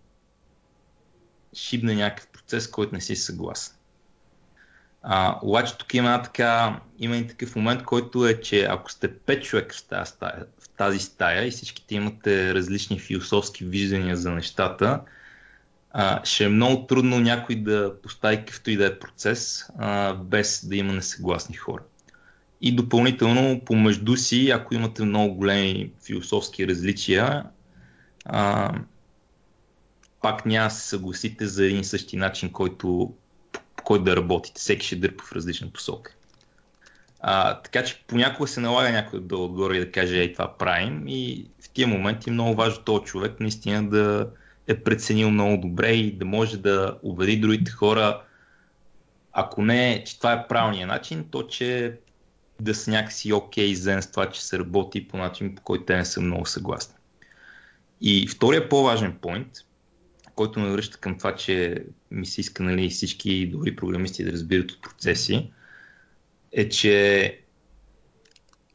шибне 1.55 1.95
някакъв 1.95 2.29
процес, 2.29 2.71
който 2.71 2.95
не 2.95 3.01
си 3.01 3.17
съгласен. 3.17 3.75
А, 5.07 5.39
обаче 5.43 5.79
тук 5.79 5.95
има, 5.95 6.23
така, 6.23 6.81
има 6.99 7.17
и 7.17 7.27
такъв 7.27 7.57
момент, 7.57 7.83
който 7.83 8.27
е, 8.27 8.41
че 8.41 8.65
ако 8.65 8.93
сте 8.93 9.13
5 9.13 9.43
човека 9.43 9.75
в 9.75 9.83
тази, 9.83 10.11
стая, 10.11 10.47
в 10.59 10.69
тази 10.69 10.99
стая 10.99 11.47
и 11.47 11.51
всичките 11.51 11.95
имате 11.95 12.55
различни 12.55 12.99
философски 12.99 13.65
виждания 13.65 14.17
за 14.17 14.31
нещата, 14.31 15.01
а, 15.91 16.25
ще 16.25 16.45
е 16.45 16.49
много 16.49 16.87
трудно 16.87 17.21
някой 17.21 17.57
да 17.57 17.95
постави 18.03 18.37
какъвто 18.37 18.71
и 18.71 18.77
да 18.77 18.87
е 18.87 18.99
процес, 18.99 19.69
а, 19.79 20.15
без 20.15 20.67
да 20.69 20.77
има 20.77 20.93
несъгласни 20.93 21.57
хора. 21.57 21.83
И 22.61 22.77
допълнително 22.77 23.61
помежду 23.65 24.17
си, 24.17 24.51
ако 24.51 24.75
имате 24.75 25.05
много 25.05 25.35
големи 25.35 25.93
философски 26.07 26.69
различия, 26.69 27.45
а, 28.25 28.73
пак 30.23 30.47
няма 30.47 30.69
да 30.69 30.75
се 30.75 30.89
съгласите 30.89 31.47
за 31.47 31.67
един 31.67 31.85
същи 31.85 32.17
начин, 32.17 32.53
който, 32.53 33.15
който 33.85 34.05
да 34.05 34.17
работите. 34.17 34.61
Всеки 34.61 34.87
ще 34.87 34.97
дърпа 34.97 35.25
в 35.25 35.33
различна 35.33 35.69
посока. 35.71 36.15
А, 37.21 37.61
така 37.61 37.85
че 37.85 38.05
понякога 38.07 38.49
се 38.49 38.61
налага 38.61 38.93
някой 38.93 39.21
да 39.21 39.37
отгоре 39.37 39.77
и 39.77 39.81
да 39.81 39.93
каже, 39.93 40.19
ей, 40.19 40.33
това 40.33 40.59
правим. 40.59 41.05
И 41.09 41.47
в 41.61 41.69
тия 41.71 41.89
моменти 41.89 42.31
е 42.31 42.33
много 42.33 42.55
важно 42.55 42.85
този 42.85 43.05
човек 43.05 43.41
наистина 43.41 43.89
да 43.89 44.31
е 44.67 44.81
преценил 44.81 45.31
много 45.31 45.69
добре 45.69 45.93
и 45.93 46.13
да 46.13 46.25
може 46.25 46.57
да 46.57 46.99
убеди 47.03 47.37
другите 47.37 47.71
хора, 47.71 48.23
ако 49.33 49.63
не, 49.63 50.05
че 50.07 50.19
това 50.19 50.33
е 50.33 50.49
правилният 50.49 50.89
начин, 50.89 51.25
то 51.31 51.43
че 51.43 51.99
да 52.61 52.75
са 52.75 52.91
някакси 52.91 53.33
окей 53.33 53.73
okay, 53.73 53.75
зен 53.75 54.03
с 54.03 54.11
това, 54.11 54.31
че 54.31 54.45
се 54.45 54.59
работи 54.59 55.09
по 55.09 55.17
начин, 55.17 55.55
по 55.55 55.63
който 55.63 55.85
те 55.85 55.97
не 55.97 56.05
са 56.05 56.21
много 56.21 56.47
съгласни. 56.47 56.95
И 58.01 58.29
втория 58.29 58.69
по-важен 58.69 59.19
поинт, 59.23 59.49
който 60.35 60.61
ме 60.61 60.71
връща 60.71 60.99
към 60.99 61.19
това, 61.19 61.37
че 61.37 61.85
ми 62.11 62.27
се 62.27 62.41
иска 62.41 62.63
нали, 62.63 62.91
всички 62.91 63.47
добри 63.47 63.77
програмисти 63.77 64.25
да 64.25 64.33
разбират 64.33 64.71
от 64.71 64.83
процеси, 64.83 65.51
е, 66.53 66.69
че 66.69 67.39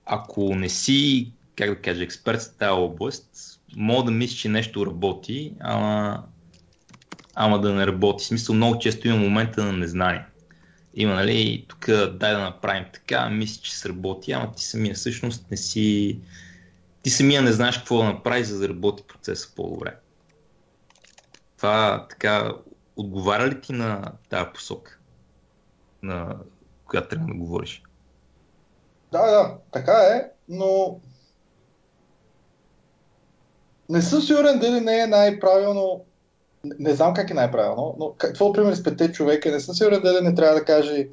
ако 0.06 0.56
не 0.56 0.70
си, 0.70 1.32
как 1.56 1.70
да 1.70 1.76
кажа, 1.76 2.04
експерт 2.04 2.42
в 2.42 2.56
тази 2.58 2.72
област, 2.72 3.60
мога 3.76 4.04
да 4.04 4.12
мислиш, 4.12 4.40
че 4.40 4.50
нещо 4.50 4.86
работи, 4.86 5.54
ама, 5.60 6.24
ама 7.36 7.62
да 7.62 7.74
не 7.74 7.88
работи. 7.88 8.24
В 8.24 8.28
смисъл, 8.28 8.56
много 8.56 8.80
често 8.80 9.08
има 9.08 9.18
момента 9.18 9.64
на 9.64 9.74
незнание. 9.74 10.26
Има, 10.94 11.14
нали, 11.14 11.66
тук 11.68 11.86
дай 12.12 12.34
да 12.34 12.40
направим 12.40 12.86
така, 12.94 13.30
мислиш, 13.30 13.58
че 13.58 13.78
сработи, 13.78 14.32
ама 14.32 14.52
ти 14.52 14.64
самия 14.64 14.96
всъщност 14.96 15.52
не 15.52 15.58
си... 15.58 16.20
Ти 17.04 17.10
самия 17.10 17.42
не 17.42 17.52
знаеш 17.52 17.78
какво 17.78 17.98
да 17.98 18.04
направиш, 18.04 18.48
за 18.48 18.60
да 18.60 18.70
работи 18.70 19.04
процеса 19.08 19.50
по-добре. 19.56 19.96
Това 21.60 22.08
така, 22.10 22.54
отговаря 22.96 23.48
ли 23.48 23.62
ти 23.62 23.74
на 23.74 24.12
тази 24.30 24.46
посока, 24.54 25.00
на 26.04 26.36
която 26.86 27.08
трябва 27.08 27.28
да 27.28 27.34
говориш? 27.34 27.84
Да, 29.12 29.32
да, 29.32 29.58
така 29.72 29.94
е, 29.94 30.32
но 30.50 31.00
не 33.90 34.02
съм 34.02 34.22
сигурен 34.22 34.60
дали 34.60 34.82
не 34.82 35.00
е 35.00 35.08
най-правилно, 35.08 36.06
не 36.64 36.94
знам 36.94 37.14
как 37.14 37.30
е 37.30 37.34
най-правилно, 37.34 37.96
но 38.00 38.14
какво 38.18 38.54
пример 38.54 38.74
с 38.74 38.84
пете 38.84 39.12
човека, 39.12 39.52
не 39.52 39.60
съм 39.60 39.76
сигурен 39.76 40.02
дали 40.02 40.26
не 40.26 40.36
трябва 40.36 40.56
да 40.56 40.66
каже, 40.66 41.08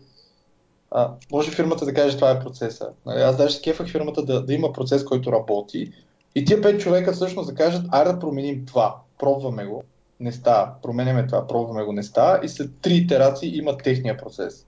а, 0.90 1.12
може 1.32 1.50
фирмата 1.50 1.84
да 1.84 1.94
каже 1.94 2.16
това 2.16 2.30
е 2.30 2.40
процеса. 2.40 2.90
Нали, 3.06 3.20
аз 3.20 3.36
даже 3.36 3.62
кефах 3.62 3.88
фирмата 3.88 4.22
да, 4.22 4.44
да 4.44 4.54
има 4.54 4.72
процес, 4.72 5.04
който 5.04 5.32
работи 5.32 5.92
и 6.34 6.44
тия 6.44 6.60
пет 6.60 6.80
човека 6.80 7.12
всъщност 7.12 7.48
да 7.48 7.54
кажат, 7.54 7.86
айде 7.90 8.12
да 8.12 8.18
променим 8.18 8.66
това, 8.66 8.96
пробваме 9.18 9.66
го, 9.66 9.84
не 10.20 10.32
става, 10.32 10.72
променяме 10.82 11.26
това, 11.26 11.46
пробваме 11.46 11.84
го, 11.84 11.92
не 11.92 12.02
става 12.02 12.44
и 12.44 12.48
след 12.48 12.70
три 12.82 12.94
итерации 12.94 13.58
имат 13.58 13.82
техния 13.82 14.16
процес. 14.16 14.66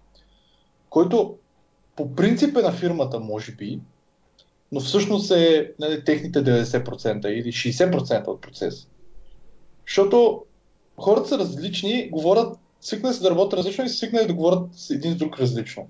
Който 0.90 1.36
по 1.96 2.14
принцип 2.14 2.56
е 2.56 2.62
на 2.62 2.72
фирмата, 2.72 3.20
може 3.20 3.52
би, 3.52 3.80
но 4.72 4.80
всъщност 4.80 5.30
е 5.30 5.72
нали, 5.78 6.04
техните 6.04 6.44
90% 6.44 7.26
или 7.26 7.52
60% 7.52 8.26
от 8.26 8.40
процеса. 8.40 8.86
Защото 9.86 10.44
хората 10.96 11.28
са 11.28 11.38
различни, 11.38 12.10
говорят, 12.10 12.58
свикнали 12.80 13.14
се 13.14 13.22
да 13.22 13.30
работят 13.30 13.58
различно 13.58 13.84
и 13.84 13.88
свикнали 13.88 14.26
да 14.26 14.34
говорят 14.34 14.68
един 14.90 15.12
с 15.12 15.16
друг 15.16 15.40
различно. 15.40 15.86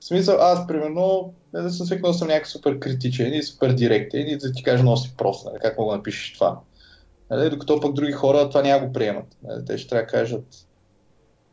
В 0.00 0.04
смисъл, 0.04 0.36
аз, 0.40 0.66
примерно, 0.66 1.32
не 1.54 1.70
съм 1.70 1.86
свикнал 1.86 2.12
да 2.12 2.18
съм 2.18 2.28
някакъв 2.28 2.50
супер 2.50 2.78
критичен 2.78 3.34
и 3.34 3.42
супер 3.42 3.72
директен 3.72 4.28
и 4.28 4.36
да 4.36 4.52
ти 4.52 4.62
кажа 4.62 4.84
носи 4.84 5.14
просто, 5.16 5.48
нали, 5.48 5.58
как 5.62 5.78
мога 5.78 5.90
да 5.90 5.96
напишеш 5.96 6.32
това. 6.32 6.60
Нали, 7.30 7.50
докато 7.50 7.80
пък 7.80 7.92
други 7.92 8.12
хора 8.12 8.48
това 8.48 8.62
няма 8.62 8.86
го 8.86 8.92
приемат. 8.92 9.36
Нали, 9.42 9.64
те 9.64 9.78
ще 9.78 9.88
трябва 9.88 10.02
да 10.02 10.10
кажат, 10.10 10.66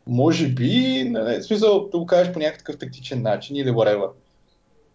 може 0.06 0.48
би, 0.48 1.04
нали, 1.10 1.40
в 1.40 1.44
смисъл 1.44 1.88
да 1.88 1.98
го 1.98 2.06
кажеш 2.06 2.32
по 2.32 2.38
някакъв 2.38 2.78
тактичен 2.78 3.22
начин 3.22 3.56
или 3.56 3.70
whatever. 3.70 4.10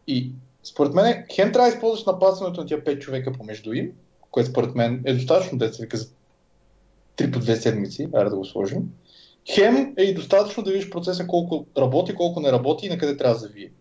И 0.08 0.32
според 0.64 0.94
мен, 0.94 1.26
хем 1.34 1.52
трябва 1.52 1.70
да 1.70 1.76
използваш 1.76 2.06
напасването 2.06 2.62
на 2.62 2.68
тия 2.68 2.84
5 2.84 3.00
човека 3.00 3.34
помежду 3.34 3.74
им, 3.74 3.92
което 4.32 4.50
според 4.50 4.76
мен 4.76 5.02
е 5.06 5.14
достатъчно 5.14 5.58
да 5.58 5.74
се 5.74 5.84
вика 5.84 5.98
за 5.98 6.08
3 7.18 7.32
по 7.32 7.40
2 7.40 7.56
седмици, 7.56 8.08
ара 8.14 8.30
да 8.30 8.36
го 8.36 8.46
сложим. 8.46 8.90
Хем 9.50 9.94
е 9.98 10.04
и 10.04 10.14
достатъчно 10.14 10.64
да 10.64 10.72
видиш 10.72 10.90
процеса 10.90 11.28
колко 11.28 11.66
работи, 11.78 12.16
колко 12.16 12.40
не 12.40 12.52
работи 12.52 12.86
и 12.86 12.90
на 12.90 12.98
къде 12.98 13.18
трябва 13.18 13.36
да 13.36 13.40
завие. 13.40 13.72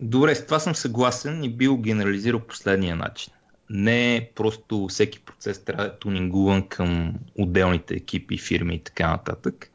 Добре, 0.00 0.34
с 0.34 0.44
това 0.44 0.58
съм 0.58 0.74
съгласен 0.74 1.44
и 1.44 1.48
бил 1.48 1.76
генерализирал 1.76 2.40
последния 2.40 2.96
начин 2.96 3.32
не 3.70 4.30
просто 4.34 4.86
всеки 4.88 5.20
процес 5.20 5.64
трябва 5.64 5.84
да 5.84 5.90
е 5.90 5.98
тунингуван 5.98 6.68
към 6.68 7.14
отделните 7.38 7.94
екипи, 7.94 8.38
фирми 8.38 8.74
и 8.74 8.82
така 8.82 9.10
нататък. 9.10 9.70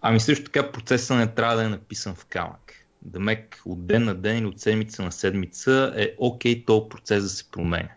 Ами 0.00 0.20
също 0.20 0.44
така 0.44 0.72
процесът 0.72 1.16
не 1.16 1.26
трябва 1.26 1.56
да 1.56 1.64
е 1.64 1.68
написан 1.68 2.14
в 2.14 2.26
камък. 2.26 2.72
Дамек 3.02 3.62
от 3.64 3.86
ден 3.86 4.04
на 4.04 4.14
ден 4.14 4.38
или 4.38 4.46
от 4.46 4.60
седмица 4.60 5.02
на 5.02 5.12
седмица 5.12 5.94
е 5.96 6.14
окей 6.18 6.54
okay, 6.54 6.66
този 6.66 6.88
процес 6.88 7.22
да 7.22 7.28
се 7.28 7.50
променя. 7.50 7.90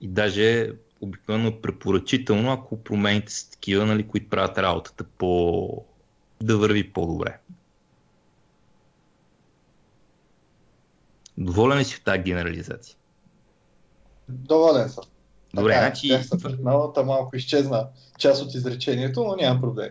И 0.00 0.08
даже 0.08 0.72
обикновено 1.00 1.48
е 1.48 1.60
препоръчително, 1.60 2.52
ако 2.52 2.84
промените 2.84 3.32
са 3.32 3.50
такива, 3.50 3.86
нали, 3.86 4.08
които 4.08 4.28
правят 4.28 4.58
работата 4.58 5.04
по... 5.04 5.84
да 6.42 6.58
върви 6.58 6.92
по-добре. 6.92 7.38
Доволен 11.38 11.78
ли 11.78 11.84
си 11.84 11.96
в 11.96 12.04
тази 12.04 12.22
генерализация? 12.22 12.96
Доволен 14.28 14.88
съм. 14.88 15.04
Добре, 15.54 15.72
така, 15.72 15.80
значи... 15.80 16.28
Новата 16.62 17.04
малко 17.04 17.36
изчезна 17.36 17.86
част 18.18 18.42
от 18.42 18.54
изречението, 18.54 19.24
но 19.24 19.36
няма 19.36 19.60
проблем. 19.60 19.88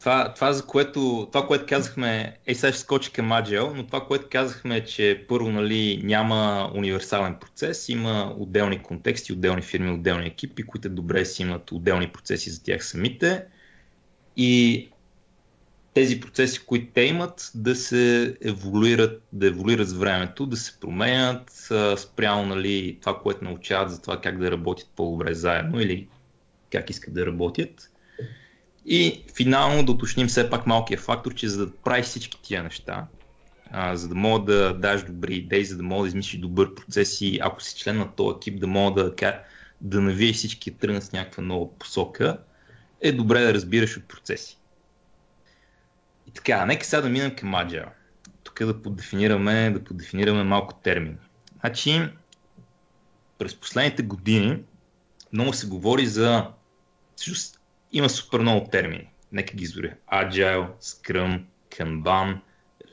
Това, 0.00 0.34
това, 0.34 0.52
за 0.52 0.66
което, 0.66 1.28
това, 1.32 1.46
което 1.46 1.66
казахме, 1.68 2.36
е 2.46 2.54
сега 2.54 2.72
ще 2.72 2.80
скочи 2.80 3.12
към 3.12 3.30
Agile, 3.30 3.72
но 3.74 3.86
това, 3.86 4.06
което 4.06 4.26
казахме 4.30 4.84
че 4.84 5.24
първо 5.28 5.48
нали, 5.48 6.00
няма 6.04 6.70
универсален 6.74 7.36
процес, 7.40 7.88
има 7.88 8.34
отделни 8.38 8.82
контексти, 8.82 9.32
отделни 9.32 9.62
фирми, 9.62 9.90
отделни 9.90 10.26
екипи, 10.26 10.62
които 10.62 10.88
добре 10.88 11.24
си 11.24 11.42
имат 11.42 11.72
отделни 11.72 12.08
процеси 12.08 12.50
за 12.50 12.62
тях 12.62 12.86
самите. 12.86 13.44
И 14.36 14.91
тези 15.94 16.20
процеси, 16.20 16.66
които 16.66 16.92
те 16.94 17.00
имат, 17.00 17.50
да 17.54 17.74
се 17.74 18.36
еволюират, 18.40 19.22
да 19.32 19.46
еволюират 19.46 19.88
с 19.88 19.92
времето, 19.92 20.46
да 20.46 20.56
се 20.56 20.80
променят 20.80 21.50
спрямо 21.96 22.46
нали, 22.46 22.98
това, 23.00 23.18
което 23.18 23.44
научават 23.44 23.90
за 23.90 24.02
това 24.02 24.20
как 24.20 24.38
да 24.38 24.50
работят 24.50 24.88
по-добре 24.96 25.34
заедно 25.34 25.80
или 25.80 26.08
как 26.72 26.90
искат 26.90 27.14
да 27.14 27.26
работят. 27.26 27.90
И 28.86 29.24
финално 29.36 29.84
да 29.84 29.92
уточним 29.92 30.26
все 30.26 30.50
пак 30.50 30.66
малкия 30.66 30.98
фактор, 30.98 31.34
че 31.34 31.48
за 31.48 31.66
да 31.66 31.72
правиш 31.72 32.06
всички 32.06 32.42
тия 32.42 32.62
неща, 32.62 33.06
а, 33.70 33.96
за 33.96 34.08
да 34.08 34.14
мога 34.14 34.52
да 34.52 34.74
даш 34.74 35.04
добри 35.04 35.34
идеи, 35.34 35.64
за 35.64 35.76
да 35.76 35.82
мога 35.82 36.02
да 36.02 36.08
измислиш 36.08 36.40
добър 36.40 36.74
процес 36.74 37.20
и 37.20 37.38
ако 37.42 37.62
си 37.62 37.78
член 37.78 37.98
на 37.98 38.12
този 38.16 38.36
екип, 38.36 38.60
да 38.60 38.66
мога 38.66 39.04
да, 39.04 39.40
да 39.80 40.00
навиеш 40.00 40.36
всички 40.36 40.70
тръгнат 40.70 41.04
с 41.04 41.12
някаква 41.12 41.42
нова 41.42 41.78
посока, 41.78 42.38
е 43.00 43.12
добре 43.12 43.40
да 43.40 43.54
разбираш 43.54 43.96
от 43.96 44.04
процеси. 44.04 44.58
Така, 46.34 46.66
нека 46.66 46.84
сега 46.84 47.02
да 47.02 47.08
минем 47.08 47.36
към 47.36 47.52
Agile. 47.52 47.88
Тук 48.44 48.58
да 48.58 48.82
поддефинираме, 48.82 49.70
да 49.70 49.84
поддефинираме 49.84 50.44
малко 50.44 50.74
термини. 50.74 51.16
Значи, 51.60 52.08
през 53.38 53.54
последните 53.60 54.02
години 54.02 54.58
много 55.32 55.52
се 55.52 55.66
говори 55.66 56.06
за... 56.06 56.50
Също, 57.16 57.58
има 57.92 58.08
супер 58.08 58.38
много 58.40 58.68
термини. 58.68 59.08
Нека 59.32 59.56
ги 59.56 59.64
изборя. 59.64 59.94
Agile, 60.12 60.68
Scrum, 60.80 61.42
Kanban, 61.70 62.38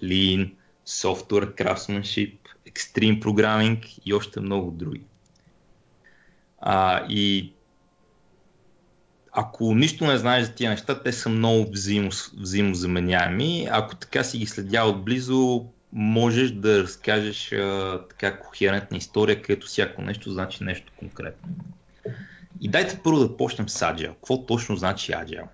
Lean, 0.04 0.54
Software 0.88 1.56
Craftsmanship, 1.56 2.38
Extreme 2.68 3.22
Programming 3.22 4.00
и 4.06 4.14
още 4.14 4.40
много 4.40 4.72
други. 4.72 5.06
А, 6.62 7.06
и 7.10 7.54
ако 9.42 9.76
нищо 9.76 10.08
не 10.08 10.18
знаеш 10.18 10.46
за 10.46 10.54
тия 10.54 10.70
неща, 10.70 11.04
те 11.04 11.14
са 11.14 11.30
много 11.30 11.72
взаимо, 11.72 12.10
взаимозаменяеми. 12.38 13.68
Ако 13.72 13.96
така 13.96 14.24
си 14.24 14.38
ги 14.38 14.46
следя 14.46 14.84
отблизо, 14.84 15.66
можеш 15.94 16.52
да 16.52 16.84
разкажеш 16.84 17.52
а, 17.52 18.02
така 18.10 18.40
кохерентна 18.40 18.98
история, 18.98 19.42
където 19.42 19.68
всяко 19.68 20.02
нещо 20.02 20.32
значи 20.32 20.64
нещо 20.64 20.94
конкретно. 20.98 21.50
И 22.62 22.70
дайте 22.70 23.00
първо 23.04 23.20
да 23.20 23.38
почнем 23.38 23.70
с 23.70 23.80
Agile. 23.80 24.14
Какво 24.14 24.46
точно 24.46 24.76
значи 24.76 25.12
Agile? 25.12 25.48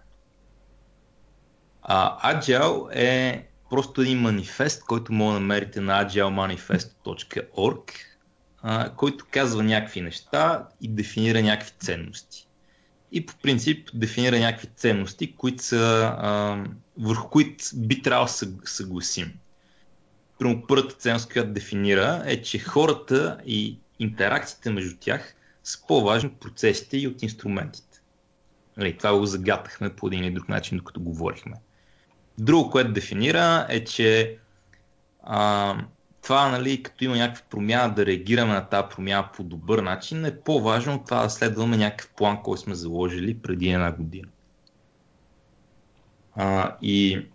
А, 1.81 2.33
Agile 2.33 2.95
е 2.95 3.45
просто 3.69 4.01
един 4.01 4.19
манифест, 4.19 4.83
който 4.83 5.13
може 5.13 5.33
да 5.33 5.39
намерите 5.39 5.81
на 5.81 6.05
agilemanifest.org, 6.05 7.91
а, 8.61 8.89
който 8.89 9.25
казва 9.31 9.63
някакви 9.63 10.01
неща 10.01 10.67
и 10.81 10.87
дефинира 10.87 11.41
някакви 11.41 11.71
ценности. 11.79 12.47
И 13.15 13.25
по 13.25 13.35
принцип 13.35 13.89
дефинира 13.93 14.39
някакви 14.39 14.67
ценности, 14.75 15.35
които 15.35 15.63
са, 15.63 16.15
а, 16.17 16.63
върху 16.97 17.29
които 17.29 17.65
би 17.75 18.01
трябвало 18.01 18.27
да 18.41 18.67
съгласим. 18.67 19.33
Прямо 20.39 20.67
първата 20.67 20.95
ценност, 20.95 21.33
която 21.33 21.53
дефинира 21.53 22.23
е, 22.25 22.41
че 22.41 22.59
хората 22.59 23.37
и 23.45 23.77
интеракциите 23.99 24.69
между 24.69 24.97
тях 24.99 25.35
са 25.63 25.87
по-важни 25.87 26.29
от 26.29 26.39
процесите 26.39 26.97
и 26.97 27.07
от 27.07 27.23
инструментите. 27.23 28.01
Нали, 28.77 28.97
това 28.97 29.17
го 29.17 29.25
загатахме 29.25 29.95
по 29.95 30.07
един 30.07 30.23
или 30.23 30.33
друг 30.33 30.49
начин, 30.49 30.77
докато 30.77 30.99
говорихме. 30.99 31.53
Друго, 32.37 32.69
което 32.69 32.93
дефинира 32.93 33.65
е, 33.69 33.83
че 33.83 34.37
а, 35.23 35.77
това, 36.25 36.49
нали, 36.49 36.83
като 36.83 37.03
има 37.03 37.17
някаква 37.17 37.45
промяна, 37.49 37.93
да 37.93 38.05
реагираме 38.05 38.53
на 38.53 38.69
тази 38.69 38.87
промяна 38.95 39.29
по 39.35 39.43
добър 39.43 39.79
начин, 39.79 40.25
е 40.25 40.39
по-важно 40.39 40.93
от 40.93 41.05
това 41.05 41.23
да 41.23 41.29
следваме 41.29 41.77
някакъв 41.77 42.09
план, 42.09 42.43
който 42.43 42.61
сме 42.61 42.75
заложили 42.75 43.37
преди 43.37 43.69
една 43.69 43.91
година. 43.91 44.27
А, 46.35 46.75
и 46.81 47.25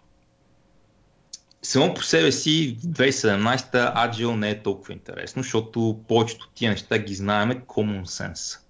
само 1.62 1.94
по 1.94 2.02
себе 2.02 2.32
си 2.32 2.78
в 2.82 2.86
2017 2.86 3.70
Agile 3.72 4.36
не 4.36 4.50
е 4.50 4.62
толкова 4.62 4.92
интересно, 4.92 5.42
защото 5.42 6.00
повечето 6.08 6.50
тия 6.54 6.70
неща 6.70 6.98
ги 6.98 7.14
знаеме 7.14 7.60
common 7.60 8.04
sense. 8.04 8.60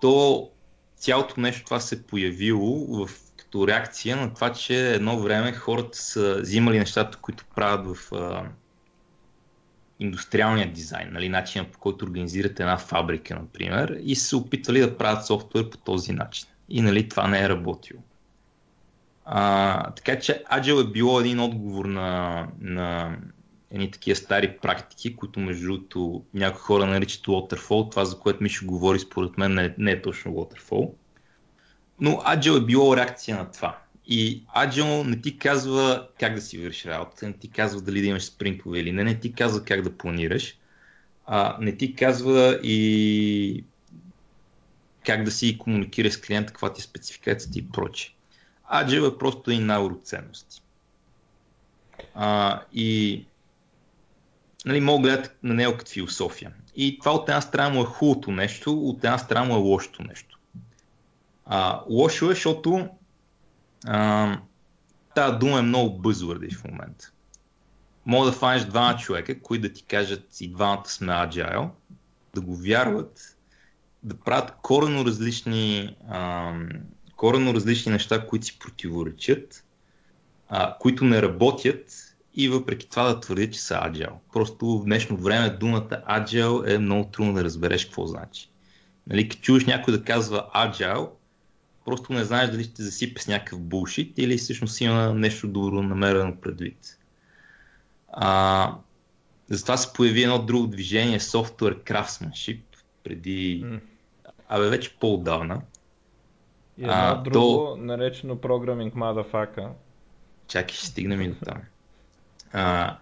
То 0.00 0.50
цялото 0.96 1.40
нещо 1.40 1.64
това 1.64 1.80
се 1.80 1.94
е 1.94 2.02
появило 2.02 2.86
в, 2.86 3.10
като 3.36 3.68
реакция 3.68 4.16
на 4.16 4.34
това, 4.34 4.52
че 4.52 4.94
едно 4.94 5.18
време 5.18 5.52
хората 5.52 5.98
са 5.98 6.38
взимали 6.40 6.78
нещата, 6.78 7.18
които 7.18 7.44
правят 7.54 7.96
в 7.96 8.12
индустриалния 10.02 10.72
дизайн, 10.72 11.08
нали, 11.12 11.28
начинът 11.28 11.72
по 11.72 11.78
който 11.78 12.04
организирате 12.04 12.62
една 12.62 12.78
фабрика, 12.78 13.34
например, 13.34 13.98
и 14.02 14.16
се 14.16 14.36
опитвали 14.36 14.80
да 14.80 14.96
правят 14.98 15.26
софтуер 15.26 15.70
по 15.70 15.76
този 15.78 16.12
начин. 16.12 16.48
И 16.68 16.82
нали, 16.82 17.08
това 17.08 17.28
не 17.28 17.42
е 17.42 17.48
работило. 17.48 18.02
А, 19.24 19.90
така 19.90 20.18
че 20.18 20.44
Agile 20.52 20.88
е 20.88 20.92
било 20.92 21.20
един 21.20 21.40
отговор 21.40 21.84
на, 21.84 22.46
на 22.60 23.16
едни 23.70 23.90
такива 23.90 24.16
стари 24.16 24.56
практики, 24.62 25.16
които 25.16 25.40
между 25.40 25.66
другото 25.66 26.24
някои 26.34 26.60
хора 26.60 26.86
наричат 26.86 27.26
Waterfall. 27.26 27.90
Това, 27.90 28.04
за 28.04 28.18
което 28.18 28.42
Мишо 28.42 28.66
говори, 28.66 28.98
според 28.98 29.38
мен 29.38 29.54
не, 29.54 29.74
не 29.78 29.90
е 29.90 30.02
точно 30.02 30.32
Waterfall. 30.32 30.90
Но 32.00 32.10
Agile 32.10 32.62
е 32.62 32.64
било 32.64 32.96
реакция 32.96 33.36
на 33.36 33.50
това. 33.50 33.81
И 34.14 34.44
Agile 34.56 35.04
не 35.04 35.20
ти 35.20 35.38
казва 35.38 36.08
как 36.20 36.34
да 36.34 36.40
си 36.40 36.58
вършиш 36.58 36.84
работа, 36.84 37.26
не 37.26 37.32
ти 37.32 37.50
казва 37.50 37.80
дали 37.80 38.00
да 38.00 38.06
имаш 38.06 38.24
спринтове 38.24 38.78
или 38.78 38.92
не, 38.92 39.04
не 39.04 39.20
ти 39.20 39.32
казва 39.32 39.64
как 39.64 39.82
да 39.82 39.96
планираш, 39.96 40.56
а 41.26 41.56
не 41.60 41.76
ти 41.76 41.94
казва 41.94 42.60
и 42.62 43.64
как 45.06 45.24
да 45.24 45.30
си 45.30 45.58
комуникираш 45.58 46.12
с 46.12 46.20
клиента, 46.20 46.52
каква 46.52 46.72
ти 46.72 46.80
е 46.80 46.84
спецификацията 46.84 47.58
и 47.58 47.68
прочее. 47.68 48.14
Agile 48.74 49.14
е 49.14 49.18
просто 49.18 49.50
един 49.50 49.66
набор 49.66 50.00
ценности. 50.04 50.62
А, 52.14 52.60
и 52.72 53.24
нали, 54.66 54.80
мога 54.80 55.08
да 55.08 55.16
гледат 55.16 55.36
на 55.42 55.54
него 55.54 55.76
като 55.76 55.90
философия. 55.90 56.52
И 56.76 56.98
това 56.98 57.12
от 57.12 57.28
една 57.28 57.40
страна 57.40 57.74
му 57.74 57.82
е 57.82 57.86
хубавото 57.86 58.30
нещо, 58.30 58.72
от 58.72 59.04
една 59.04 59.18
страна 59.18 59.44
му 59.44 59.54
е 59.54 59.58
лошото 59.58 60.02
нещо. 60.02 60.38
А, 61.46 61.80
лошо 61.90 62.30
е, 62.30 62.34
защото 62.34 62.88
а, 63.86 64.38
тази 65.14 65.36
дума 65.36 65.58
е 65.58 65.62
много 65.62 65.98
бъзвърди 65.98 66.54
в 66.54 66.64
момента. 66.64 67.12
Мога 68.06 68.26
да 68.26 68.32
фанеш 68.32 68.64
двама 68.64 68.96
човека, 68.96 69.40
които 69.40 69.68
да 69.68 69.72
ти 69.74 69.82
кажат 69.82 70.40
и 70.40 70.48
двамата 70.48 70.86
сме 70.86 71.12
agile, 71.12 71.68
да 72.34 72.40
го 72.40 72.56
вярват, 72.56 73.36
да 74.02 74.14
правят 74.14 74.52
корено 74.62 75.04
различни 75.04 75.96
а, 76.08 76.52
коренно 77.16 77.54
различни 77.54 77.92
неща, 77.92 78.26
които 78.26 78.46
си 78.46 78.58
противоречат, 78.58 79.64
а, 80.48 80.76
които 80.78 81.04
не 81.04 81.22
работят 81.22 82.14
и 82.34 82.48
въпреки 82.48 82.88
това 82.88 83.02
да 83.02 83.20
твърдят, 83.20 83.52
че 83.52 83.60
са 83.60 83.74
agile. 83.74 84.12
Просто 84.32 84.78
в 84.78 84.84
днешно 84.84 85.16
време 85.16 85.50
думата 85.50 86.02
agile 86.08 86.74
е 86.74 86.78
много 86.78 87.10
трудно 87.10 87.34
да 87.34 87.44
разбереш 87.44 87.84
какво 87.84 88.06
значи. 88.06 88.50
Нали, 89.06 89.28
като 89.28 89.42
чуеш 89.42 89.64
някой 89.64 89.98
да 89.98 90.04
казва 90.04 90.48
agile, 90.54 91.08
просто 91.84 92.12
не 92.12 92.24
знаеш 92.24 92.50
дали 92.50 92.64
ще 92.64 92.82
засипе 92.82 93.20
с 93.20 93.26
някакъв 93.26 93.60
булшит 93.60 94.18
или 94.18 94.36
всъщност 94.36 94.80
има 94.80 95.14
нещо 95.14 95.48
добро 95.48 95.82
намерено 95.82 96.36
предвид. 96.36 96.98
А, 98.12 98.74
затова 99.48 99.76
се 99.76 99.92
появи 99.92 100.22
едно 100.22 100.42
друго 100.42 100.66
движение, 100.66 101.20
Software 101.20 101.92
Craftsmanship, 101.92 102.60
преди, 103.04 103.64
mm. 103.64 103.80
абе 104.48 104.68
вече 104.68 104.96
по-отдавна, 105.00 105.62
и 106.78 106.82
едно 106.82 106.94
а, 106.94 107.14
друго, 107.14 107.36
то... 107.36 107.76
наречено 107.76 108.36
Programming 108.36 108.92
Motherfucker. 108.92 109.68
Чакай, 110.48 110.74
ще 110.74 110.86
стигнем 110.86 111.20
и 111.20 111.28
до 111.28 111.44
там. 111.44 111.60
А, 112.52 112.96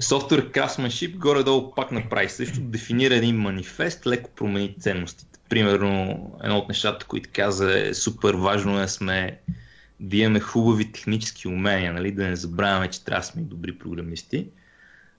Software 0.00 0.52
Craftsmanship 0.52 1.16
горе-долу 1.16 1.74
пак 1.74 1.92
направи 1.92 2.28
също, 2.28 2.60
дефинира 2.60 3.14
един 3.14 3.36
манифест, 3.36 4.06
леко 4.06 4.30
промени 4.30 4.76
ценностите. 4.80 5.27
Примерно, 5.48 6.30
едно 6.42 6.58
от 6.58 6.68
нещата, 6.68 7.06
които 7.06 7.30
каза 7.32 7.80
е 7.80 7.94
супер 7.94 8.34
важно 8.34 8.80
е 8.80 8.88
сме 8.88 9.38
да 10.00 10.16
имаме 10.16 10.40
хубави 10.40 10.92
технически 10.92 11.48
умения, 11.48 11.92
нали? 11.92 12.12
да 12.12 12.28
не 12.28 12.36
забравяме, 12.36 12.90
че 12.90 13.04
трябва 13.04 13.20
да 13.20 13.26
сме 13.26 13.42
добри 13.42 13.78
програмисти. 13.78 14.46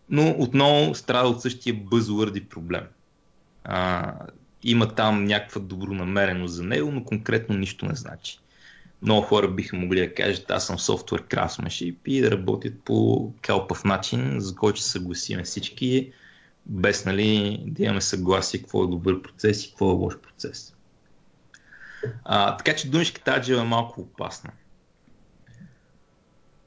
Но 0.10 0.36
отново 0.38 0.96
страда 0.96 1.28
от 1.28 1.42
същия 1.42 1.76
бъзвърди 1.76 2.46
проблем. 2.46 2.84
А, 3.64 4.14
има 4.64 4.96
там 4.96 5.26
някаква 5.26 5.62
добронамереност 5.62 6.54
за 6.54 6.64
него, 6.64 6.92
но 6.92 7.04
конкретно 7.04 7.58
нищо 7.58 7.86
не 7.86 7.96
значи. 7.96 8.40
Много 9.02 9.22
хора 9.22 9.48
биха 9.48 9.76
могли 9.76 10.00
да 10.00 10.14
кажат, 10.14 10.52
аз 10.52 10.68
съм 10.68 10.80
софтуер 10.80 11.24
craftsmanship 11.24 11.96
и 12.06 12.22
да 12.22 12.32
работят 12.32 12.74
по 12.86 13.32
калпав 13.42 13.84
начин, 13.84 14.40
за 14.40 14.56
който 14.56 14.82
се 14.82 14.90
съгласиме 14.90 15.44
всички, 15.44 16.12
без 16.66 17.06
нали, 17.06 17.60
да 17.68 17.84
имаме 17.84 18.02
съгласие 18.02 18.60
какво 18.60 18.84
е 18.84 18.88
добър 18.88 19.22
процес 19.22 19.66
и 19.66 19.70
какво 19.70 19.92
е 19.92 19.94
лош 19.94 20.18
процес. 20.18 20.76
А, 22.26 22.58
така 22.58 22.76
че 22.76 22.90
думичката 22.90 23.32
Agile 23.32 23.62
е 23.62 23.64
малко 23.64 24.02
опасна. 24.02 24.52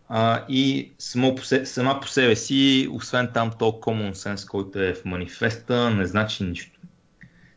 А, 0.08 0.44
и 0.48 0.92
само 0.98 1.34
по 1.34 1.44
се, 1.44 1.66
сама 1.66 2.00
по 2.00 2.08
себе 2.08 2.36
си, 2.36 2.88
освен 2.92 3.30
там 3.34 3.50
то 3.58 3.64
common 3.64 4.12
sense, 4.12 4.48
който 4.48 4.78
е 4.78 4.94
в 4.94 5.04
манифеста, 5.04 5.90
не 5.90 6.06
значи 6.06 6.44
нищо. 6.44 6.80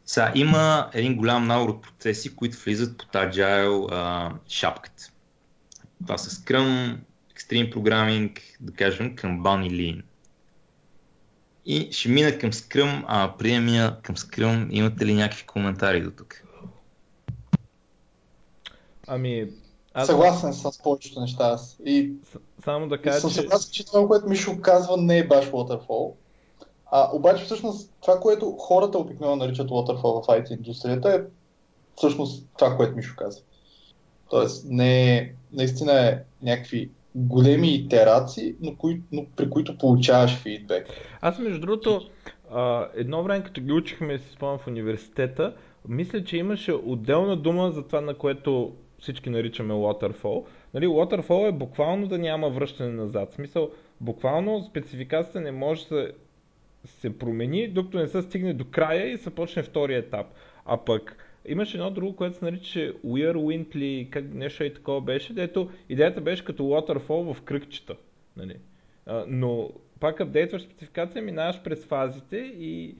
Сега, 0.06 0.32
има 0.36 0.90
един 0.94 1.16
голям 1.16 1.48
набор 1.48 1.70
от 1.70 1.82
процеси, 1.82 2.36
които 2.36 2.58
влизат 2.58 2.98
под 2.98 3.08
Agile 3.08 3.88
а, 3.92 4.32
шапката. 4.48 5.12
Това 6.02 6.18
са 6.18 6.30
Scrum, 6.30 6.98
Extreme 7.36 7.74
Programming, 7.74 8.40
да 8.60 8.74
кажем 8.74 9.16
Kanban 9.16 9.68
и 9.68 9.72
Lean. 9.72 10.02
И 11.66 11.92
ще 11.92 12.10
мина 12.10 12.38
към 12.38 12.52
Scrum, 12.52 13.04
а 13.08 13.34
преди 13.38 13.60
мина 13.60 13.98
към 14.04 14.16
Scrum, 14.16 14.68
имате 14.72 15.06
ли 15.06 15.14
някакви 15.14 15.46
коментари 15.46 16.02
до 16.02 16.12
тук? 16.12 16.44
Ами, 19.08 19.50
аз... 19.94 20.08
Съгласен 20.08 20.54
съм 20.54 20.72
с 20.72 20.84
повечето 20.84 21.22
неща 21.22 21.44
аз. 21.44 21.78
И 21.86 22.12
само 22.64 22.88
да 22.88 23.02
кажа, 23.02 23.20
съм 23.20 23.32
съгласен, 23.32 23.72
че 23.72 23.86
това, 23.86 24.08
което 24.08 24.30
Мишо 24.30 24.62
казва, 24.62 24.98
не 24.98 25.18
е 25.18 25.28
баш 25.28 25.46
Waterfall. 25.46 26.14
А, 26.92 27.10
обаче 27.14 27.46
всъщност 27.46 27.92
това, 28.02 28.20
което 28.20 28.52
хората 28.52 28.98
обикновено 28.98 29.36
наричат 29.36 29.70
waterfall 29.70 30.24
в 30.24 30.28
IT 30.28 30.52
индустрията 30.52 31.10
е 31.10 31.20
всъщност 31.96 32.46
това, 32.58 32.78
което 32.78 32.96
Мишо 32.96 33.16
каза. 33.18 33.42
Тоест, 34.30 34.66
не, 34.70 35.34
наистина 35.52 36.08
е 36.08 36.20
някакви 36.42 36.90
големи 37.16 37.76
итерации, 37.76 38.56
но, 38.62 38.76
кои, 38.76 39.02
но 39.12 39.26
при 39.36 39.50
които 39.50 39.78
получаваш 39.78 40.36
фидбек. 40.36 40.88
Аз 41.22 41.40
между 41.40 41.60
другото, 41.60 42.10
едно 42.96 43.24
време 43.24 43.44
като 43.44 43.62
ги 43.62 43.72
учихме, 43.72 44.18
си 44.18 44.32
спомням 44.34 44.60
в 44.60 44.68
университета, 44.68 45.56
мисля, 45.88 46.24
че 46.24 46.38
имаше 46.38 46.74
отделна 46.74 47.38
дума 47.38 47.72
за 47.72 47.88
това, 47.88 48.02
на 48.02 48.14
което 48.14 48.76
всички 49.00 49.30
наричаме 49.30 49.74
waterfall. 49.74 50.46
Нали, 50.74 50.88
waterfall 50.88 51.50
е 51.50 51.52
буквално 51.52 52.08
да 52.08 52.18
няма 52.18 52.50
връщане 52.50 52.92
назад. 52.92 53.32
В 53.32 53.36
смисъл, 53.36 53.70
буквално 54.02 54.64
спецификацията 54.64 55.42
не 55.42 55.52
може 55.52 55.86
да 55.90 56.12
се 56.86 57.18
промени, 57.18 57.68
докато 57.68 57.98
не 57.98 58.08
се 58.08 58.22
стигне 58.22 58.54
до 58.54 58.66
края 58.72 59.12
и 59.12 59.18
се 59.18 59.30
почне 59.30 59.64
втория 59.64 60.00
етап. 60.00 60.28
А 60.66 60.78
пък 60.78 61.18
имаше 61.48 61.78
едно 61.78 61.92
друго, 61.92 62.16
което 62.16 62.38
се 62.38 62.46
нарича 62.46 62.94
Whirlwind 63.06 63.76
ли, 63.76 64.08
как 64.12 64.34
нещо 64.34 64.64
и 64.64 64.74
такова 64.74 65.02
беше, 65.02 65.34
дето 65.34 65.70
идеята 65.90 66.22
беше 66.22 66.46
като 66.46 66.64
waterfall 66.64 67.34
в 67.34 67.42
кръгчета. 67.42 67.96
Нали? 68.38 68.56
Но 69.28 69.70
пак 70.00 70.22
апдейтваш 70.22 70.62
спецификация, 70.62 71.22
минаваш 71.22 71.64
през 71.64 71.86
фазите 71.86 72.38
и 72.38 72.96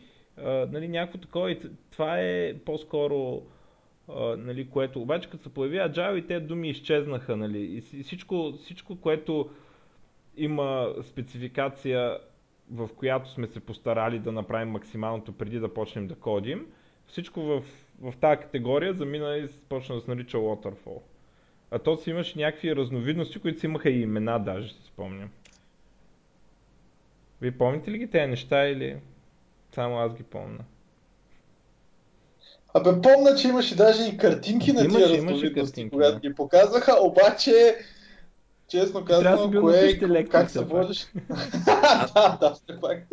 нали, 0.72 0.88
някакво 0.88 1.18
такова. 1.18 1.52
И 1.52 1.60
това 1.92 2.20
е 2.20 2.54
по-скоро 2.66 3.42
нали, 4.38 4.68
което, 4.70 5.02
обаче 5.02 5.30
като 5.30 5.44
се 5.44 5.54
появи 5.54 5.78
Agile 5.78 6.16
и 6.18 6.28
те 6.28 6.40
думи 6.40 6.70
изчезнаха, 6.70 7.38
нали, 7.38 7.60
и 7.60 7.82
всичко, 8.04 8.54
всичко, 8.62 8.96
което 8.96 9.50
има 10.38 10.94
спецификация, 11.04 12.18
в 12.72 12.90
която 12.96 13.30
сме 13.30 13.48
се 13.48 13.60
постарали 13.60 14.20
да 14.20 14.32
направим 14.32 14.70
максималното 14.70 15.32
преди 15.32 15.60
да 15.60 15.74
почнем 15.74 16.08
да 16.08 16.16
кодим, 16.16 16.68
всичко 17.08 17.42
в, 17.42 17.64
в 18.02 18.14
тази 18.22 18.42
категория 18.42 18.94
замина 18.94 19.38
и 19.38 19.50
почна 19.70 19.96
да 19.96 20.02
се 20.02 20.12
нарича 20.12 20.38
Waterfall. 20.38 21.02
А 21.72 21.80
то 21.80 21.98
си 21.98 22.10
имаш 22.10 22.36
някакви 22.36 22.76
разновидности, 22.76 23.40
които 23.40 23.60
си 23.60 23.66
имаха 23.66 23.90
и 23.90 24.02
имена, 24.02 24.40
даже 24.40 24.74
си 24.74 24.80
спомням. 24.86 25.30
Вие 27.42 27.58
помните 27.58 27.92
ли 27.92 27.98
ги 27.98 28.08
тези 28.08 28.30
неща 28.30 28.68
или 28.68 28.98
само 29.76 30.00
аз 30.00 30.14
ги 30.14 30.24
помня? 30.24 30.60
Абе, 32.74 33.02
помня, 33.02 33.36
че 33.36 33.48
имаше 33.48 33.76
даже 33.76 34.04
и 34.04 34.18
картинки 34.18 34.74
на 34.74 34.88
тия 34.88 35.10
разновидности, 35.10 35.90
когато 35.90 36.14
да. 36.14 36.20
ги 36.20 36.36
показваха, 36.36 36.98
обаче, 37.02 37.76
честно 38.68 39.06
казвам, 39.06 39.54
кое, 39.62 40.26
как 40.26 40.50
се 40.50 40.64
водиш... 40.64 41.08
да, 41.66 42.38
да, 42.40 42.54
все 42.54 42.80
пак. 42.82 43.08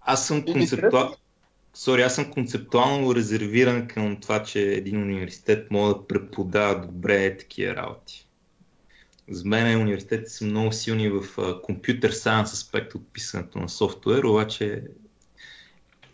Аз 0.00 0.26
съм 0.26 0.44
концептуал... 0.44 1.14
Сори, 1.74 2.02
аз 2.02 2.14
съм 2.14 2.30
концептуално 2.30 3.14
резервиран 3.14 3.88
към 3.88 4.20
това, 4.20 4.42
че 4.42 4.60
един 4.60 5.02
университет 5.02 5.70
може 5.70 5.94
да 5.94 6.06
преподава 6.06 6.86
добре 6.86 7.36
такива 7.36 7.76
работи. 7.76 8.26
За 9.30 9.42
мен 9.44 9.80
университетите 9.80 10.30
са 10.30 10.44
много 10.44 10.72
силни 10.72 11.08
в 11.08 11.22
компютър 11.62 12.10
сайенс 12.10 12.52
аспект 12.52 12.94
от 12.94 13.12
писането 13.12 13.58
на 13.58 13.68
софтуер, 13.68 14.24
обаче 14.24 14.82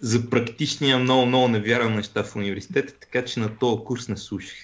за 0.00 0.30
практичния 0.30 0.98
много, 0.98 1.26
много 1.26 1.48
не 1.48 1.60
вярвам 1.60 1.96
неща 1.96 2.24
в 2.24 2.36
университета, 2.36 2.94
така 3.00 3.24
че 3.24 3.40
на 3.40 3.58
този 3.58 3.84
курс 3.84 4.08
не 4.08 4.16
слушах. 4.16 4.58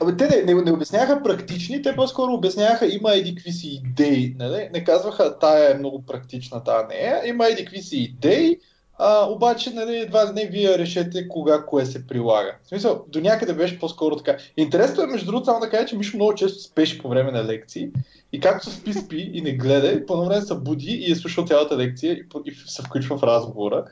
Абе, 0.00 0.16
те 0.16 0.28
не, 0.28 0.54
не, 0.54 0.62
не 0.62 0.72
обясняха 0.72 1.22
практични, 1.22 1.82
те 1.82 1.96
по-скоро 1.96 2.32
обясняха 2.32 2.86
има 2.86 3.14
еди 3.14 3.34
какви 3.34 3.52
си 3.52 3.80
идеи. 3.84 4.36
Не, 4.38 4.70
не 4.72 4.84
казваха 4.84 5.38
тая 5.38 5.70
е 5.70 5.78
много 5.78 6.06
практична, 6.06 6.64
тая 6.64 6.86
не 6.86 6.94
е. 6.94 7.28
Има 7.28 7.46
еди 7.46 7.64
какви 7.64 7.82
си 7.82 7.96
идеи, 7.96 8.58
а, 8.98 9.26
обаче, 9.30 9.70
нали, 9.70 9.96
едва 9.96 10.32
не 10.32 10.46
вие 10.46 10.78
решете 10.78 11.28
кога 11.28 11.64
кое 11.64 11.86
се 11.86 12.06
прилага. 12.06 12.56
В 12.64 12.68
смисъл, 12.68 13.04
до 13.08 13.20
някъде 13.20 13.52
беше 13.52 13.78
по-скоро 13.78 14.16
така. 14.16 14.36
Интересно 14.56 15.02
е, 15.02 15.06
между 15.06 15.26
другото, 15.26 15.44
само 15.44 15.60
да 15.60 15.70
кажа, 15.70 15.86
че 15.86 15.96
Мишо 15.96 16.16
много 16.16 16.34
често 16.34 16.62
спеше 16.62 16.98
по 16.98 17.08
време 17.08 17.32
на 17.32 17.44
лекции 17.44 17.88
и 18.32 18.40
както 18.40 18.70
спи, 18.70 18.92
спи 18.92 19.30
и 19.32 19.40
не 19.40 19.52
гледа, 19.52 20.06
по 20.06 20.24
време 20.24 20.42
се 20.42 20.54
буди 20.54 20.92
и 20.92 21.12
е 21.12 21.16
слушал 21.16 21.46
цялата 21.46 21.76
лекция 21.76 22.12
и, 22.12 22.24
и 22.44 22.54
се 22.66 22.82
включва 22.82 23.18
в 23.18 23.22
разговора. 23.22 23.84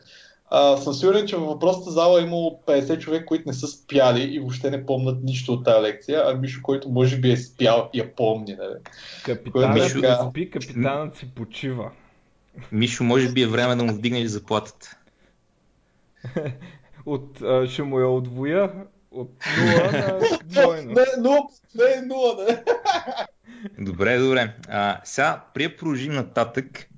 А, 0.50 0.76
съм 0.76 0.94
сигурен, 0.94 1.26
че 1.26 1.36
във 1.36 1.46
въпросната 1.46 1.90
зала 1.90 2.20
е 2.20 2.24
имало 2.24 2.60
50 2.66 2.98
човек, 2.98 3.24
които 3.24 3.44
не 3.46 3.52
са 3.52 3.66
спяли 3.66 4.22
и 4.22 4.38
въобще 4.38 4.70
не 4.70 4.86
помнят 4.86 5.22
нищо 5.22 5.52
от 5.52 5.64
тази 5.64 5.82
лекция, 5.82 6.22
а 6.26 6.34
Мишо, 6.34 6.60
който 6.62 6.88
може 6.88 7.16
би 7.16 7.32
е 7.32 7.36
спял 7.36 7.90
и 7.92 7.98
я 7.98 8.14
помни. 8.14 8.56
Нали? 8.58 8.74
Капитанът 9.24 9.90
си 9.90 10.00
така... 10.00 10.28
спи, 10.30 10.50
капитанът 10.50 11.16
си 11.16 11.30
почива. 11.34 11.90
Мишо, 12.72 13.04
може 13.04 13.32
би 13.32 13.42
е 13.42 13.46
време 13.46 13.76
да 13.76 13.84
му 13.84 13.92
вдигнеш 13.92 14.28
заплатата. 14.28 14.96
от, 17.06 17.42
а, 17.42 17.68
ще 17.68 17.82
му 17.82 18.00
я 18.00 18.08
отвоя 18.08 18.72
от 19.10 19.44
0 19.44 19.92
на 19.92 20.38
двойно. 20.44 20.92
Не, 20.92 21.00
0, 21.00 21.40
не, 21.74 22.14
0, 22.14 22.48
не. 22.48 22.64
Добре, 23.84 24.18
добре. 24.18 24.54
А, 24.68 25.00
сега, 25.04 25.44
при 25.54 25.76
продължим 25.76 26.12
нататък, 26.12 26.88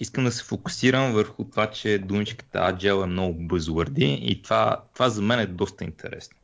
искам 0.00 0.24
да 0.24 0.32
се 0.32 0.44
фокусирам 0.44 1.12
върху 1.12 1.44
това, 1.44 1.70
че 1.70 1.98
думичката 1.98 2.58
Agile 2.58 3.02
е 3.02 3.06
много 3.06 3.34
бъзвърди 3.46 4.18
и 4.22 4.42
това, 4.42 4.82
това 4.94 5.08
за 5.08 5.22
мен 5.22 5.40
е 5.40 5.46
доста 5.46 5.84
интересно. 5.84 6.36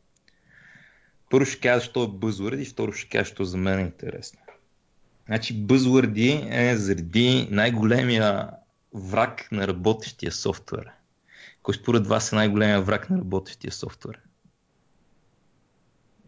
Първо 1.30 1.46
ще 1.46 1.60
кажа, 1.60 1.80
защо 1.80 2.04
е 2.04 2.08
бъзвърди 2.08 2.62
и 2.62 2.66
второ 2.66 2.92
ще 2.92 3.08
кажа, 3.08 3.24
защо 3.24 3.44
за 3.44 3.56
мен 3.56 3.78
е 3.78 3.82
интересно. 3.82 4.38
Значи 5.26 5.64
бъзвърди 5.64 6.48
е 6.50 6.76
заради 6.76 7.48
най-големия 7.50 8.50
враг 8.94 9.48
на 9.52 9.68
работещия 9.68 10.32
софтуер. 10.32 10.90
Кой 11.62 11.74
според 11.74 12.06
вас 12.06 12.32
е 12.32 12.36
най-големия 12.36 12.82
враг 12.82 13.10
на 13.10 13.18
работещия 13.18 13.72
софтуер? 13.72 14.20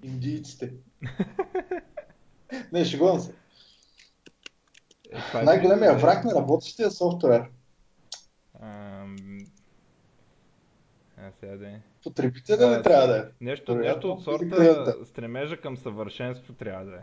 Индийците. 0.02 0.72
Не, 2.72 2.84
шегувам 2.84 3.20
се. 3.20 3.34
Е, 5.12 5.38
е 5.38 5.42
най-големия 5.42 5.98
враг 5.98 6.24
на 6.24 6.34
работещия 6.34 6.90
софтуер. 6.90 7.44
Ам... 8.62 9.16
А, 11.16 11.30
сега 11.40 11.56
да 11.56 11.68
е. 11.68 11.80
Потребителя 12.02 12.70
не 12.70 12.82
трябва 12.82 13.06
да 13.06 13.18
е. 13.18 13.22
Нещо, 13.40 13.74
нещо 13.74 14.12
от 14.12 14.24
сорта 14.24 14.94
стремежа 15.04 15.60
към 15.60 15.76
съвършенство 15.76 16.52
трябва 16.52 16.84
да 16.84 16.96
е. 16.96 17.02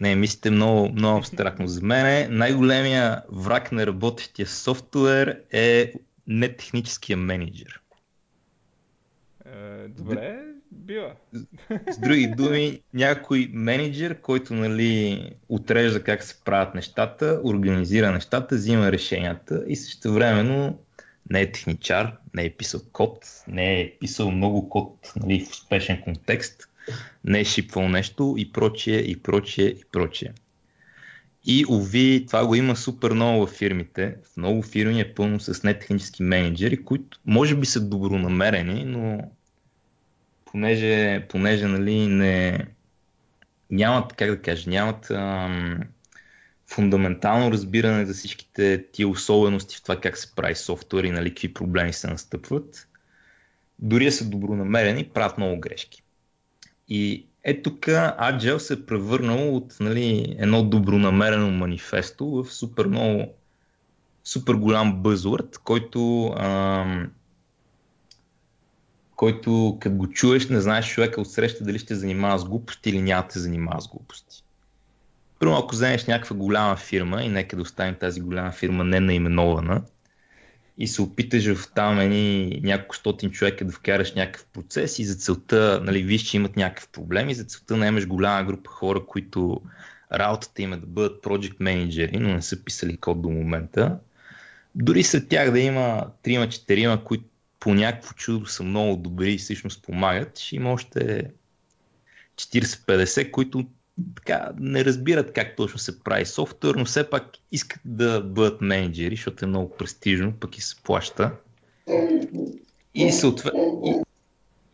Не, 0.00 0.14
мислите 0.14 0.50
много, 0.50 0.92
много 0.92 1.18
абстрактно. 1.18 1.68
За 1.68 1.82
мен 1.82 2.36
най-големия 2.38 3.22
враг 3.32 3.72
на 3.72 3.86
работещия 3.86 4.46
софтуер 4.46 5.40
е 5.52 5.92
нетехническия 6.26 7.16
менеджер. 7.16 7.80
Е, 9.46 9.88
добре, 9.88 10.40
бива. 10.72 11.12
С 11.90 11.98
други 11.98 12.32
думи, 12.36 12.80
някой 12.94 13.50
менеджер, 13.52 14.20
който 14.20 14.54
нали, 14.54 15.22
отрежда 15.48 16.02
как 16.02 16.22
се 16.22 16.40
правят 16.44 16.74
нещата, 16.74 17.40
организира 17.44 18.12
нещата, 18.12 18.54
взима 18.54 18.92
решенията 18.92 19.64
и 19.66 19.76
също 19.76 20.12
времено 20.12 20.78
не 21.30 21.40
е 21.40 21.52
техничар, 21.52 22.16
не 22.34 22.44
е 22.44 22.50
писал 22.50 22.80
код, 22.92 23.18
не 23.48 23.80
е 23.80 23.92
писал 24.00 24.30
много 24.30 24.68
код 24.68 25.12
нали, 25.16 25.44
в 25.44 25.50
успешен 25.50 26.00
контекст, 26.00 26.67
не 27.24 27.40
е 27.40 27.44
шипвал 27.44 27.88
нещо 27.88 28.34
и 28.38 28.52
прочие, 28.52 28.98
и 28.98 29.16
прочие, 29.16 29.66
и 29.66 29.84
прочие. 29.92 30.32
И 31.44 31.64
уви, 31.68 32.24
това 32.26 32.46
го 32.46 32.54
има 32.54 32.76
супер 32.76 33.10
много 33.10 33.46
в 33.46 33.50
фирмите. 33.50 34.16
В 34.24 34.36
много 34.36 34.62
фирми 34.62 35.00
е 35.00 35.14
пълно 35.14 35.40
с 35.40 35.62
нетехнически 35.62 36.22
менеджери, 36.22 36.84
които 36.84 37.18
може 37.26 37.56
би 37.56 37.66
са 37.66 37.88
добронамерени, 37.88 38.84
но 38.84 39.30
понеже, 40.44 41.26
понеже 41.28 41.66
нали, 41.66 42.06
не, 42.06 42.66
нямат, 43.70 44.12
как 44.12 44.30
да 44.30 44.42
кажа, 44.42 44.70
нямат 44.70 45.10
ам, 45.10 45.80
фундаментално 46.66 47.52
разбиране 47.52 48.06
за 48.06 48.14
всичките 48.14 48.84
тия 48.92 49.08
особености 49.08 49.76
в 49.76 49.82
това 49.82 50.00
как 50.00 50.18
се 50.18 50.34
прави 50.34 50.54
софтуер 50.54 51.04
и 51.04 51.10
нали, 51.10 51.30
какви 51.30 51.54
проблеми 51.54 51.92
се 51.92 52.06
настъпват. 52.06 52.88
Дори 53.78 54.12
са 54.12 54.24
добронамерени, 54.24 55.04
правят 55.04 55.38
много 55.38 55.60
грешки. 55.60 56.02
И 56.88 57.26
е 57.44 57.62
тук 57.62 57.80
Agile 57.80 58.58
се 58.58 58.74
е 58.74 58.86
превърнал 58.86 59.56
от 59.56 59.76
нали, 59.80 60.36
едно 60.38 60.62
добронамерено 60.62 61.50
манифесто 61.50 62.26
в 62.26 62.52
супер 62.52 62.86
много 62.86 63.34
супер 64.24 64.54
голям 64.54 65.02
бъзвърд, 65.02 65.58
който 65.64 66.26
ам, 66.38 67.10
който 69.16 69.78
като 69.80 69.96
го 69.96 70.08
чуеш 70.08 70.48
не 70.48 70.60
знаеш 70.60 70.94
човека 70.94 71.20
отсреща 71.20 71.64
дали 71.64 71.78
ще 71.78 71.94
занимава 71.94 72.38
с 72.38 72.44
глупости 72.44 72.90
или 72.90 73.02
няма 73.02 73.22
да 73.22 73.28
те 73.28 73.38
занимава 73.38 73.80
с 73.80 73.88
глупости. 73.88 74.44
Първо, 75.38 75.54
ако 75.54 75.74
вземеш 75.74 76.06
някаква 76.06 76.36
голяма 76.36 76.76
фирма 76.76 77.22
и 77.22 77.28
нека 77.28 77.56
да 77.56 77.62
оставим 77.62 77.94
тази 77.94 78.20
голяма 78.20 78.52
фирма 78.52 78.84
не 78.84 79.00
наименована, 79.00 79.82
и 80.78 80.86
се 80.86 81.02
опиташ 81.02 81.54
в 81.54 81.72
там 81.74 82.00
едни 82.00 82.60
няколко 82.64 82.96
стотин 82.96 83.30
човека 83.30 83.64
да 83.64 83.72
вкараш 83.72 84.14
някакъв 84.14 84.46
процес 84.46 84.98
и 84.98 85.04
за 85.04 85.14
целта, 85.14 85.80
нали, 85.84 86.02
виж, 86.02 86.22
че 86.22 86.36
имат 86.36 86.56
някакъв 86.56 86.88
проблем 86.88 87.28
и 87.28 87.34
за 87.34 87.44
целта 87.44 87.76
наемеш 87.76 88.06
голяма 88.06 88.44
група 88.44 88.70
хора, 88.70 89.06
които 89.06 89.60
работата 90.12 90.62
им 90.62 90.72
е 90.72 90.76
да 90.76 90.86
бъдат 90.86 91.24
project 91.24 91.56
менеджери, 91.60 92.18
но 92.18 92.34
не 92.34 92.42
са 92.42 92.64
писали 92.64 92.96
код 92.96 93.22
до 93.22 93.28
момента. 93.28 93.98
Дори 94.74 95.02
сред 95.02 95.28
тях 95.28 95.50
да 95.50 95.60
има 95.60 96.06
3-4, 96.24 97.02
които 97.04 97.24
по 97.60 97.74
някакво 97.74 98.14
чудо 98.14 98.46
са 98.46 98.62
много 98.62 98.96
добри 98.96 99.32
и 99.32 99.38
всъщност 99.38 99.82
помагат, 99.82 100.38
ще 100.38 100.56
има 100.56 100.72
още 100.72 101.30
40-50, 102.36 103.30
които 103.30 103.66
така, 104.16 104.50
не 104.58 104.84
разбират 104.84 105.32
как 105.32 105.56
точно 105.56 105.78
се 105.78 106.00
прави 106.00 106.26
софтуер, 106.26 106.74
но 106.74 106.84
все 106.84 107.10
пак 107.10 107.24
искат 107.52 107.80
да 107.84 108.20
бъдат 108.20 108.60
менеджери, 108.60 109.16
защото 109.16 109.44
е 109.44 109.48
много 109.48 109.76
престижно, 109.76 110.32
пък 110.32 110.58
и 110.58 110.60
се 110.60 110.76
плаща. 110.82 111.32
И, 112.94 113.12
съответ... 113.12 113.54
и, 113.84 114.02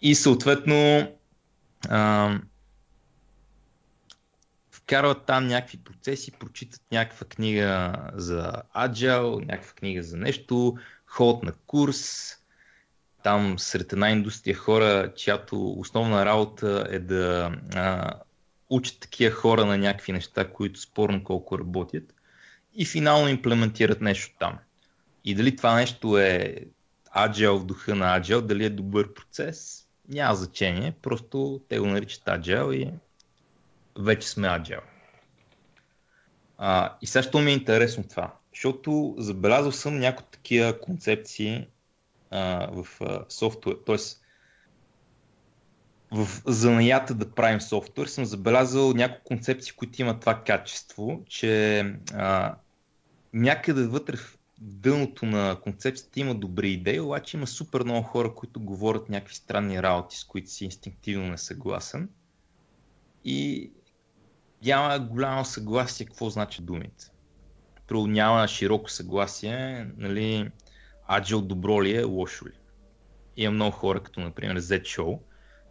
и 0.03 0.15
съответно 0.15 1.09
а, 1.89 2.31
вкарват 4.71 5.27
там 5.27 5.47
някакви 5.47 5.79
процеси, 5.79 6.33
прочитат 6.33 6.81
някаква 6.93 7.27
книга 7.27 7.97
за 8.15 8.53
Agile, 8.77 9.47
някаква 9.47 9.73
книга 9.73 10.03
за 10.03 10.17
нещо, 10.17 10.77
ходят 11.07 11.43
на 11.43 11.53
курс, 11.67 12.31
там 13.23 13.59
сред 13.59 13.93
една 13.93 14.11
индустрия 14.11 14.57
хора, 14.57 15.13
чиято 15.17 15.73
основна 15.73 16.27
работа 16.27 16.87
е 16.91 16.99
да 16.99 17.53
а, 17.75 18.13
учат 18.71 19.01
такива 19.01 19.35
хора 19.35 19.65
на 19.65 19.79
някакви 19.79 20.13
неща, 20.13 20.53
които 20.53 20.81
спорно 20.81 21.25
колко 21.25 21.59
работят 21.59 22.15
и 22.75 22.85
финално 22.87 23.29
имплементират 23.29 24.01
нещо 24.01 24.37
там. 24.39 24.59
И 25.25 25.35
дали 25.35 25.57
това 25.57 25.75
нещо 25.75 26.19
е 26.19 26.57
Agile 27.17 27.59
в 27.59 27.65
духа 27.65 27.95
на 27.95 28.21
Agile, 28.21 28.41
дали 28.41 28.65
е 28.65 28.71
добър 28.71 29.15
процес, 29.15 29.87
няма 30.09 30.35
значение, 30.35 30.93
просто 31.03 31.61
те 31.69 31.79
го 31.79 31.87
наричат 31.87 32.25
Agile 32.25 32.73
и 32.75 32.93
вече 33.99 34.29
сме 34.29 34.49
Agile. 34.49 34.81
А, 36.59 36.97
и 37.03 37.07
сега, 37.07 37.23
що 37.23 37.39
ми 37.39 37.51
е 37.51 37.55
интересно 37.55 38.05
това? 38.09 38.35
Защото 38.53 39.15
забелязал 39.19 39.73
съм 39.73 39.99
някои 39.99 40.27
такива 40.31 40.81
концепции 40.81 41.69
а, 42.31 42.69
в 42.73 42.87
софтуер, 43.29 43.77
т.е. 43.87 44.24
в 46.15 46.43
занаята 46.47 47.15
да 47.15 47.31
правим 47.31 47.61
софтуер 47.61 48.07
съм 48.07 48.25
забелязал 48.25 48.93
няколко 48.93 49.25
концепции, 49.25 49.73
които 49.77 50.03
имат 50.03 50.21
това 50.21 50.43
качество, 50.47 51.23
че 51.27 51.81
а, 52.15 52.55
някъде 53.33 53.87
вътре 53.87 54.17
в 54.17 54.39
дъното 54.59 55.27
на 55.27 55.61
концепцията 55.63 56.21
има 56.21 56.35
добри 56.35 56.71
идеи, 56.71 57.01
обаче 57.01 57.37
има 57.37 57.47
супер 57.47 57.83
много 57.83 58.03
хора, 58.03 58.35
които 58.35 58.61
говорят 58.61 59.09
някакви 59.09 59.35
странни 59.35 59.83
работи, 59.83 60.17
с 60.17 60.25
които 60.25 60.51
си 60.51 60.65
инстинктивно 60.65 61.27
не 61.27 61.39
съгласен. 61.39 62.09
И 63.25 63.71
няма 64.65 64.99
голямо 64.99 65.45
съгласие 65.45 66.07
какво 66.07 66.31
значи 66.31 66.63
думите. 66.63 67.11
Първо 67.89 68.07
няма 68.07 68.49
широко 68.49 68.91
съгласие, 68.91 69.87
нали, 69.97 70.51
Agile 71.11 71.41
добро 71.41 71.83
ли 71.83 71.97
е, 71.97 72.05
лошо 72.05 72.47
ли. 72.47 72.53
Има 73.37 73.53
много 73.53 73.77
хора, 73.77 74.03
като 74.03 74.21
например 74.21 74.61
Z 74.61 74.83
Show, 74.83 75.19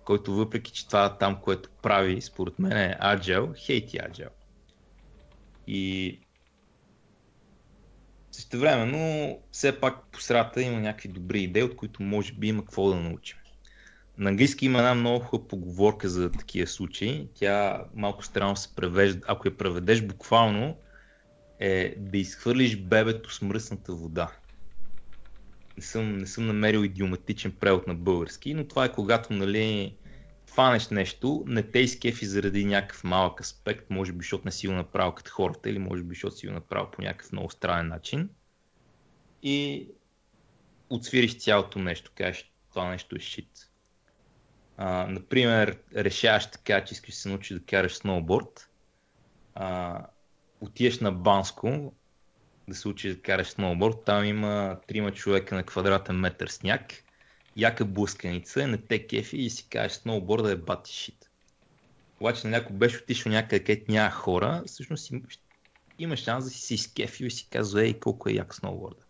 който 0.04 0.34
въпреки, 0.34 0.72
че 0.72 0.88
това 0.88 1.18
там, 1.18 1.42
което 1.42 1.70
прави, 1.82 2.22
според 2.22 2.60
мен 2.60 2.72
е 2.72 2.98
Agile, 3.02 3.58
хейти 3.58 3.98
Agile. 3.98 4.30
И 5.68 6.20
също 8.32 8.60
време, 8.60 8.86
но 8.86 9.38
все 9.52 9.80
пак 9.80 10.06
по 10.12 10.22
средата 10.22 10.62
има 10.62 10.80
някакви 10.80 11.10
добри 11.10 11.42
идеи, 11.42 11.64
от 11.64 11.76
които 11.76 12.04
може 12.04 12.34
би 12.34 12.48
има 12.48 12.62
какво 12.62 12.90
да 12.90 12.96
научим. 12.96 13.38
На 14.18 14.30
английски 14.30 14.66
има 14.66 14.80
една 14.80 14.96
много 14.96 15.20
хубава 15.20 15.48
поговорка 15.48 16.10
за 16.10 16.32
такива 16.32 16.68
случаи. 16.68 17.28
Тя 17.34 17.84
малко 17.96 18.26
странно 18.26 18.56
се 18.56 18.76
превежда. 18.76 19.22
Ако 19.28 19.48
я 19.48 19.58
преведеш 19.58 20.02
буквално, 20.02 20.78
е 21.60 21.96
да 21.98 22.18
изхвърлиш 22.18 22.78
бебето 22.78 23.34
с 23.34 23.42
мръсната 23.42 23.94
вода. 23.94 24.32
Не 25.78 25.84
съм, 25.84 26.18
не 26.18 26.28
съм 26.28 26.48
намерил 26.48 26.80
идиоматичен 26.80 27.52
превод 27.52 27.88
на 27.88 27.96
български, 27.96 28.54
но 28.54 28.68
това 28.68 28.86
е 28.86 28.92
когато 28.92 29.34
нали, 29.34 29.96
фанеш 30.46 30.90
нещо, 30.90 31.44
не 31.48 31.64
те 31.64 31.80
изкефи 31.80 32.26
заради 32.26 32.66
някакъв 32.66 33.04
малък 33.04 33.42
аспект, 33.42 33.90
може 33.90 34.12
би 34.12 34.18
защото 34.18 34.46
не 34.46 34.52
си 34.52 34.68
го 34.68 34.74
направил 34.74 35.12
като 35.12 35.32
хората 35.32 35.70
или 35.70 35.80
може 35.80 36.04
би 36.04 36.16
защото 36.16 36.36
си 36.36 36.48
го 36.48 36.54
направил 36.54 36.92
по 36.92 37.02
някакъв 37.02 37.32
много 37.32 37.50
странен 37.50 37.88
начин 37.88 38.30
и 39.44 39.88
отсвириш 40.90 41.38
цялото 41.38 41.80
нещо, 41.80 42.12
кажеш 42.16 42.52
това 42.70 42.90
нещо 42.90 43.16
е 43.16 43.20
шит. 43.20 43.70
А, 44.78 45.08
например, 45.08 45.78
решаваш 45.96 46.52
така, 46.52 46.86
че 46.86 46.94
искаш 46.94 47.14
да 47.14 47.20
се 47.20 47.30
научиш 47.30 47.58
да 47.58 47.66
караш 47.66 47.94
сноуборд, 47.94 48.70
а, 49.56 50.00
отиеш 50.62 51.00
на 51.00 51.12
Банско 51.12 51.94
да 52.68 52.76
се 52.76 52.88
учиш 52.88 53.16
да 53.16 53.22
караш 53.22 53.48
сноуборд, 53.48 53.98
там 54.06 54.26
има 54.26 54.78
трима 54.88 55.12
човека 55.12 55.56
на 55.56 55.64
квадратен 55.64 56.16
метър 56.16 56.48
сняг, 56.48 56.94
яка 57.58 57.86
блъсканица, 57.86 58.68
не 58.68 58.78
те 58.78 59.08
кефи 59.08 59.38
и 59.38 59.50
си 59.50 59.68
кажеш 59.70 59.98
сноуборда 59.98 60.52
е 60.52 60.56
бати 60.56 60.94
шит. 60.94 61.30
Обаче 62.20 62.48
на 62.48 62.52
някой 62.52 62.76
беше 62.76 62.98
отишъл 62.98 63.32
някъде, 63.32 63.60
където 63.60 63.92
няма 63.92 64.12
хора, 64.12 64.64
всъщност 64.68 65.12
има 66.00 66.18
шанс 66.18 66.44
да 66.44 66.50
си 66.50 66.62
си 66.62 66.74
изкефил 66.74 67.26
и 67.26 67.32
си 67.32 67.48
казва, 67.50 67.84
ей, 67.84 68.00
колко 68.00 68.30
е 68.30 68.34
як 68.34 68.56
сноуборда. 68.56 69.06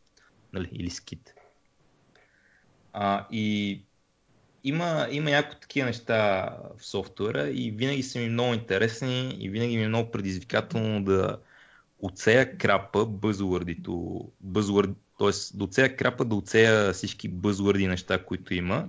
Нали, 0.54 0.70
или 0.72 0.89
скит. 0.89 1.34
А, 2.93 3.28
и 3.32 3.82
има, 4.64 5.08
има 5.12 5.30
някои 5.30 5.60
такива 5.60 5.88
неща 5.88 6.49
в 6.78 6.86
софтуера 6.86 7.49
и 7.49 7.72
винаги 7.72 8.04
са 8.04 8.20
ми 8.20 8.30
много 8.30 8.54
интересни 8.54 9.38
и 9.39 9.49
винаги 9.49 9.78
ми 9.78 9.84
е 9.84 9.88
много 9.88 10.12
предизвикателно 10.12 11.04
да 11.04 11.38
оцея 12.04 12.58
крапа 12.58 13.06
бъзвърдито, 13.06 14.26
бъзвърд, 14.41 14.89
т.е. 15.20 15.58
да 15.58 15.64
оцея 15.64 15.95
крапа, 15.95 16.26
да 16.26 16.36
оцея 16.36 16.93
всички 16.93 17.28
бъзвърди 17.28 17.88
неща, 17.88 18.26
които 18.26 18.54
има 18.54 18.88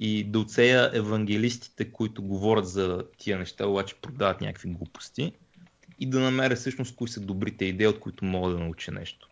и 0.00 0.24
да 0.24 0.38
оцея 0.38 0.90
евангелистите, 0.94 1.92
които 1.92 2.22
говорят 2.22 2.68
за 2.68 3.04
тия 3.18 3.38
неща, 3.38 3.66
обаче 3.66 3.94
продават 3.94 4.40
някакви 4.40 4.68
глупости 4.68 5.32
и 6.00 6.06
да 6.06 6.20
намеря 6.20 6.56
всъщност 6.56 6.96
кои 6.96 7.08
са 7.08 7.20
добрите 7.20 7.64
идеи, 7.64 7.86
от 7.86 8.00
които 8.00 8.24
мога 8.24 8.50
да 8.50 8.58
науча 8.58 8.92
нещо. 8.92 9.28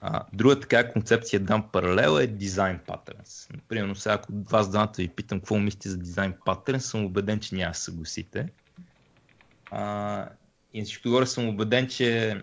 А, 0.00 0.24
друга 0.32 0.60
така 0.60 0.92
концепция 0.92 1.40
дам 1.40 1.68
паралел 1.72 2.18
е 2.18 2.26
дизайн 2.26 2.80
паттернс. 2.86 3.48
Примерно 3.68 3.94
сега 3.94 4.14
ако 4.14 4.32
вас 4.32 4.70
двамата 4.70 4.92
ви 4.98 5.08
питам 5.08 5.38
какво 5.38 5.58
мислите 5.58 5.88
за 5.88 5.98
дизайн 5.98 6.34
паттернс, 6.44 6.84
съм 6.84 7.04
убеден, 7.04 7.40
че 7.40 7.54
няма 7.54 7.70
да 7.70 7.78
съгласите. 7.78 8.48
А, 9.70 10.28
и 10.74 10.78
на 10.78 10.84
всичко 10.84 11.08
горе 11.08 11.26
съм 11.26 11.48
убеден, 11.48 11.88
че 11.88 12.36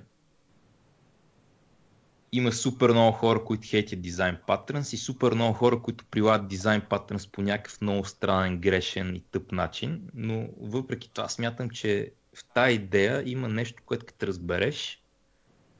има 2.31 2.51
супер 2.51 2.89
много 2.89 3.11
хора, 3.11 3.43
които 3.43 3.67
хейтят 3.67 4.01
дизайн 4.01 4.37
паттернс 4.47 4.93
и 4.93 4.97
супер 4.97 5.33
много 5.33 5.53
хора, 5.53 5.81
които 5.81 6.05
прилагат 6.05 6.47
дизайн 6.47 6.81
паттернс 6.89 7.27
по 7.27 7.41
някакъв 7.41 7.81
много 7.81 8.05
странен, 8.05 8.57
грешен 8.57 9.15
и 9.15 9.23
тъп 9.31 9.51
начин, 9.51 10.09
но 10.13 10.49
въпреки 10.61 11.11
това 11.13 11.29
смятам, 11.29 11.69
че 11.69 12.11
в 12.33 12.45
тази 12.53 12.75
идея 12.75 13.23
има 13.25 13.47
нещо, 13.49 13.83
което 13.85 14.05
като 14.05 14.27
разбереш, 14.27 15.01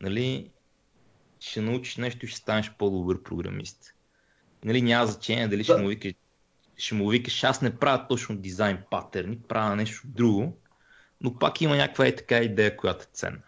нали, 0.02 0.50
ще 1.39 1.62
научиш 1.62 1.98
нещо 1.98 2.26
и 2.26 2.30
ще 2.30 2.39
станеш 2.39 2.72
по-добър 2.78 3.24
програмист. 3.24 3.93
Нали, 4.64 4.82
няма 4.82 5.08
значение 5.08 5.48
дали 5.48 5.64
да. 5.64 5.64
ще 5.64 5.82
му 5.82 5.88
викаш, 5.88 6.14
ще 6.78 6.96
му 6.96 7.10
викаш, 7.10 7.43
аз 7.43 7.62
не 7.62 7.78
правя 7.78 8.08
точно 8.08 8.38
дизайн 8.38 8.78
паттерни, 8.91 9.39
правя 9.39 9.76
нещо 9.76 10.02
друго, 10.06 10.58
но 11.26 11.34
пак 11.39 11.61
има 11.61 11.76
някаква 11.76 12.05
е 12.05 12.15
така 12.15 12.38
идея, 12.38 12.78
която 12.78 13.03
е 13.03 13.07
ценна. 13.13 13.39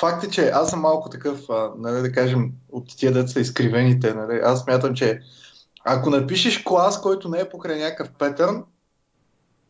Факт 0.00 0.24
е, 0.24 0.30
че 0.30 0.48
аз 0.48 0.70
съм 0.70 0.80
малко 0.80 1.10
такъв, 1.10 1.50
а, 1.50 1.70
нали, 1.76 2.02
да 2.02 2.12
кажем, 2.12 2.52
от 2.72 2.96
тия 2.96 3.12
деца 3.12 3.40
изкривените. 3.40 4.14
Нали. 4.14 4.40
Аз 4.44 4.60
смятам, 4.60 4.94
че 4.94 5.20
ако 5.84 6.10
напишеш 6.10 6.62
клас, 6.62 7.00
който 7.02 7.28
не 7.28 7.40
е 7.40 7.48
покрай 7.48 7.78
някакъв 7.78 8.10
петърн, 8.18 8.64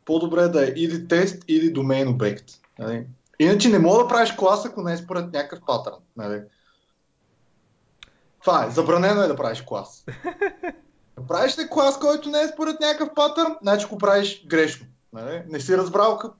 по-добре 0.04 0.42
е 0.42 0.48
да 0.48 0.64
е 0.64 0.72
или 0.76 1.08
тест, 1.08 1.44
или 1.48 1.70
домейн 1.70 2.08
обект. 2.08 2.44
Нали. 2.78 3.06
Иначе 3.38 3.68
не 3.68 3.78
мога 3.78 4.02
да 4.02 4.08
правиш 4.08 4.32
клас, 4.32 4.66
ако 4.66 4.82
не 4.82 4.92
е 4.92 4.96
според 4.96 5.32
някакъв 5.32 5.60
патърн. 5.66 5.96
Нали. 6.16 6.42
Това 8.40 8.64
е. 8.64 8.70
Забранено 8.70 9.22
е 9.22 9.28
да 9.28 9.36
правиш 9.36 9.62
клас. 9.62 10.04
Да 11.16 11.26
правиш 11.28 11.58
ли 11.58 11.68
клас, 11.70 11.98
който 11.98 12.30
не 12.30 12.40
е 12.40 12.48
според 12.48 12.80
някакъв 12.80 13.14
патърн, 13.14 13.56
значи 13.62 13.86
го 13.86 13.98
правиш 13.98 14.46
грешно. 14.46 14.86
Нали? 15.14 15.42
Не 15.48 15.60
си 15.60 15.76
разбрал 15.76 16.18
как... 16.18 16.32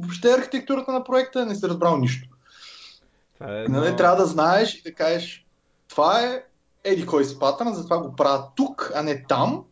въобще 0.00 0.32
архитектурата 0.32 0.92
на 0.92 1.04
проекта, 1.04 1.46
не 1.46 1.54
си 1.54 1.68
разбрал 1.68 1.96
нищо. 1.96 2.28
е 3.40 3.66
нали? 3.68 3.96
Трябва 3.96 4.16
да 4.16 4.26
знаеш 4.26 4.74
и 4.74 4.82
да 4.82 4.94
кажеш, 4.94 5.46
това 5.88 6.20
е 6.20 6.42
еди 6.84 7.06
кой 7.06 7.24
си 7.24 7.38
патърн, 7.38 7.74
затова 7.74 7.98
го 7.98 8.16
правя 8.16 8.48
тук, 8.56 8.92
а 8.94 9.02
не 9.02 9.24
там. 9.28 9.64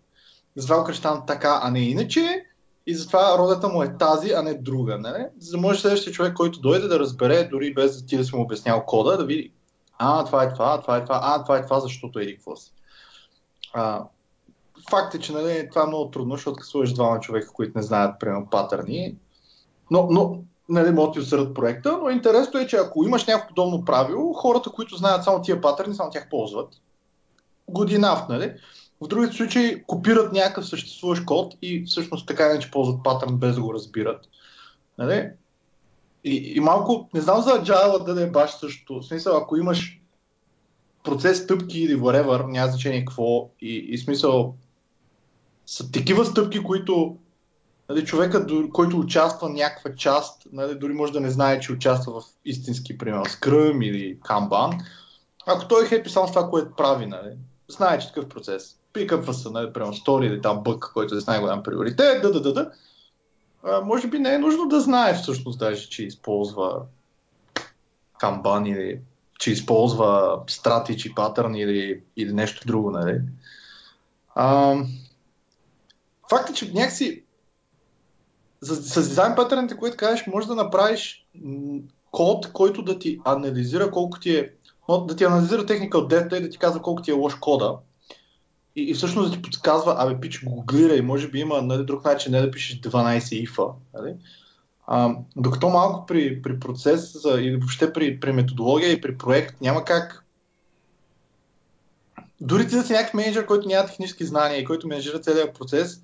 Затова 0.57 0.79
го 0.79 0.85
кръщам 0.85 1.23
така, 1.27 1.61
а 1.63 1.71
не 1.71 1.81
иначе. 1.81 2.45
И 2.87 2.95
затова 2.95 3.39
родата 3.39 3.69
му 3.69 3.83
е 3.83 3.97
тази, 3.99 4.33
а 4.33 4.43
не 4.43 4.55
друга. 4.55 4.99
Нали? 4.99 5.27
За 5.39 5.51
да 5.51 5.59
може 5.59 5.81
следващия 5.81 6.13
човек, 6.13 6.35
който 6.35 6.61
дойде 6.61 6.89
да 6.89 6.99
разбере, 6.99 7.45
дори 7.45 7.75
без 7.75 8.01
да 8.01 8.07
ти 8.07 8.17
да 8.17 8.25
си 8.25 8.37
му 8.37 8.43
обяснял 8.43 8.85
кода, 8.87 9.17
да 9.17 9.25
види 9.25 9.53
а, 10.03 10.25
това 10.25 10.45
е 10.45 10.53
това, 10.53 10.81
това 10.81 10.97
е 10.97 11.05
това, 11.05 11.21
а, 11.23 11.43
това 11.43 11.59
е 11.59 11.65
това, 11.65 11.81
защото 11.81 12.19
еди 12.19 12.35
какво 12.35 12.57
си. 12.57 12.73
А, 13.73 14.05
факт 14.91 15.15
е, 15.15 15.19
че 15.19 15.33
нали, 15.33 15.69
това 15.71 15.83
е 15.83 15.87
много 15.87 16.11
трудно, 16.11 16.35
защото 16.35 16.57
като 16.61 16.95
двама 16.95 17.21
човека, 17.21 17.53
които 17.53 17.79
не 17.79 17.83
знаят, 17.83 18.21
примерно, 18.21 18.47
патърни, 18.51 19.17
но, 19.91 20.07
но 20.11 20.43
нали, 20.69 20.91
могат 20.91 21.15
да 21.15 21.21
усърдат 21.21 21.55
проекта, 21.55 21.99
но 22.03 22.11
интересното 22.11 22.59
е, 22.59 22.67
че 22.67 22.77
ако 22.77 23.05
имаш 23.05 23.27
някакво 23.27 23.49
подобно 23.49 23.85
правило, 23.85 24.33
хората, 24.33 24.71
които 24.71 24.97
знаят 24.97 25.25
само 25.25 25.43
тия 25.43 25.61
патърни, 25.61 25.95
само 25.95 26.11
тях 26.11 26.29
ползват. 26.31 26.69
Година, 27.69 28.27
нали? 28.29 28.55
В 29.01 29.09
другите 29.09 29.37
случаи 29.37 29.83
копират 29.87 30.33
някакъв 30.33 30.69
съществуващ 30.69 31.25
код 31.25 31.55
и 31.63 31.85
всъщност 31.85 32.27
така 32.27 32.47
иначе 32.47 32.71
ползват 32.71 33.05
патърн 33.05 33.37
без 33.37 33.55
да 33.55 33.63
го 33.63 33.75
разбират. 33.75 34.21
Нали? 34.99 35.31
И, 36.25 36.53
и 36.57 36.61
малко, 36.61 37.09
не 37.15 37.21
знам 37.21 37.43
за 37.43 37.51
Agile 37.51 38.05
да 38.05 38.15
не 38.15 38.23
е 38.23 38.31
баш 38.31 38.51
също. 38.51 39.01
В 39.01 39.07
смисъл, 39.07 39.37
ако 39.37 39.57
имаш 39.57 40.01
процес, 41.05 41.43
стъпки 41.43 41.81
или 41.81 41.97
whatever, 41.97 42.47
няма 42.47 42.71
значение 42.71 43.05
какво, 43.05 43.49
и, 43.61 43.77
и 43.77 43.99
смисъл, 43.99 44.55
са 45.67 45.93
такива 45.93 46.25
стъпки, 46.25 46.63
които 46.63 47.17
нали, 47.89 48.05
човека, 48.05 48.47
който 48.73 48.99
участва 48.99 49.49
някаква 49.49 49.95
част, 49.95 50.43
нали, 50.53 50.75
дори 50.75 50.93
може 50.93 51.13
да 51.13 51.21
не 51.21 51.31
знае, 51.31 51.61
че 51.61 51.73
участва 51.73 52.21
в 52.21 52.25
истински, 52.45 52.99
примерно, 52.99 53.25
Scrum 53.25 53.85
или 53.85 54.19
Kanban, 54.21 54.85
ако 55.47 55.69
той 55.69 55.85
е 55.85 55.89
хепи 55.89 56.11
само 56.11 56.29
с 56.29 56.33
това, 56.33 56.51
което 56.51 56.77
прави, 56.77 57.07
нали, 57.07 57.37
знае, 57.69 57.99
че 57.99 58.07
такъв 58.07 58.29
процес. 58.29 58.77
Пикъпва 58.93 59.35
се, 59.35 59.51
нали, 59.51 59.73
примерно, 59.73 59.95
стори 59.95 60.27
или 60.27 60.43
там 60.43 60.63
бък, 60.63 60.91
който 60.95 61.15
е 61.15 61.21
с 61.21 61.27
най-голям 61.27 61.63
приоритет, 61.63 62.23
да, 62.23 62.33
да, 62.33 62.41
да, 62.41 62.53
да 62.53 62.71
а, 63.63 63.81
може 63.81 64.09
би 64.09 64.19
не 64.19 64.35
е 64.35 64.39
нужно 64.39 64.69
да 64.69 64.81
знае 64.81 65.15
всъщност 65.15 65.59
даже, 65.59 65.89
че 65.89 66.05
използва 66.05 66.83
камбан 68.19 68.67
или 68.67 69.01
че 69.39 69.53
използва 69.53 70.41
стратичи, 70.47 71.15
патърн 71.15 71.55
или, 71.55 72.03
или 72.17 72.33
нещо 72.33 72.67
друго. 72.67 72.91
Нали? 72.91 73.21
А, 74.35 74.77
факт 76.31 76.51
е, 76.51 76.55
че 76.55 76.73
някакси 76.73 77.23
с, 78.63 78.77
с 78.77 79.09
дизайн 79.09 79.35
патърните, 79.37 79.77
които 79.77 79.97
кажеш, 79.97 80.27
може 80.27 80.47
да 80.47 80.55
направиш 80.55 81.27
код, 82.11 82.53
който 82.53 82.83
да 82.83 82.99
ти 82.99 83.21
анализира 83.25 83.91
колко 83.91 84.21
ти 84.21 84.37
е, 84.37 84.53
да 85.07 85.17
ти 85.17 85.25
анализира 85.25 85.67
техника 85.67 85.99
от 85.99 86.13
data 86.13 86.39
и 86.39 86.43
да 86.43 86.51
ти 86.51 86.59
казва 86.59 86.83
колко 86.83 87.03
ти 87.03 87.11
е 87.11 87.15
лош 87.15 87.35
кода. 87.35 87.77
И, 88.77 88.83
и 88.83 88.95
всъщност 88.95 89.31
да 89.31 89.37
ти 89.37 89.43
подсказва, 89.43 89.95
абе, 89.99 90.21
пич, 90.21 90.45
гуглирай, 90.45 91.01
може 91.01 91.29
би 91.29 91.39
има 91.39 91.63
нали, 91.63 91.85
друг 91.85 92.05
начин, 92.05 92.33
не 92.33 92.41
да 92.41 92.51
пишеш 92.51 92.81
12 92.81 93.35
ифа. 93.35 93.67
Нали? 93.95 94.15
А, 94.87 95.15
докато 95.37 95.69
малко 95.69 96.07
при, 96.07 96.43
при 96.43 96.61
процес 96.61 97.15
или 97.39 97.57
въобще 97.57 97.93
при, 97.93 98.21
при 98.21 98.33
методология 98.33 98.93
и 98.93 99.01
при 99.01 99.19
проект 99.19 99.61
няма 99.61 99.85
как 99.85 100.25
дори 102.41 102.69
ти 102.69 102.75
да 102.75 102.83
си 102.83 102.93
някакъв 102.93 103.15
менеджер, 103.15 103.47
който 103.47 103.69
няма 103.69 103.87
технически 103.87 104.25
знания 104.25 104.61
и 104.61 104.65
който 104.65 104.89
менеджира 104.89 105.21
целият 105.21 105.59
процес, 105.59 106.03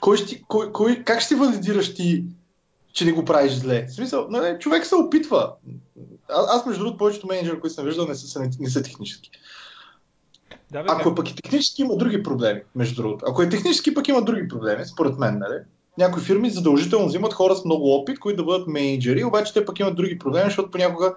кой 0.00 0.16
ще, 0.16 0.42
кой, 0.48 0.72
кой, 0.72 1.02
как 1.04 1.20
ще 1.20 1.36
валидираш 1.36 1.94
ти, 1.94 2.24
че 2.92 3.04
не 3.04 3.12
го 3.12 3.24
правиш 3.24 3.52
зле? 3.52 3.86
В 3.86 3.94
смисъл, 3.94 4.26
нали, 4.30 4.58
човек 4.58 4.86
се 4.86 4.94
опитва. 4.94 5.52
А, 6.28 6.56
аз, 6.56 6.66
между 6.66 6.84
другото, 6.84 6.98
повечето 6.98 7.26
менеджери, 7.26 7.60
които 7.60 7.74
съм 7.74 7.84
виждал, 7.84 8.06
не 8.06 8.14
са, 8.14 8.40
не, 8.40 8.50
не 8.60 8.70
са 8.70 8.82
технически. 8.82 9.30
Да, 10.70 10.82
бе, 10.82 10.88
Ако 10.88 11.14
пък 11.14 11.30
и 11.30 11.36
технически 11.36 11.82
има 11.82 11.96
други 11.96 12.22
проблеми, 12.22 12.60
между 12.74 13.02
другото. 13.02 13.24
Ако 13.28 13.42
е 13.42 13.48
технически, 13.48 13.94
пък 13.94 14.08
има 14.08 14.22
други 14.22 14.48
проблеми, 14.48 14.86
според 14.86 15.18
мен, 15.18 15.38
нали? 15.38 15.58
Някои 15.98 16.22
фирми 16.22 16.50
задължително 16.50 17.06
взимат 17.06 17.32
хора 17.32 17.56
с 17.56 17.64
много 17.64 17.94
опит, 17.94 18.18
които 18.18 18.36
да 18.36 18.44
бъдат 18.44 18.68
менеджери, 18.68 19.24
обаче 19.24 19.52
те 19.52 19.64
пък 19.64 19.78
имат 19.78 19.96
други 19.96 20.18
проблеми, 20.18 20.44
защото 20.44 20.70
понякога 20.70 21.14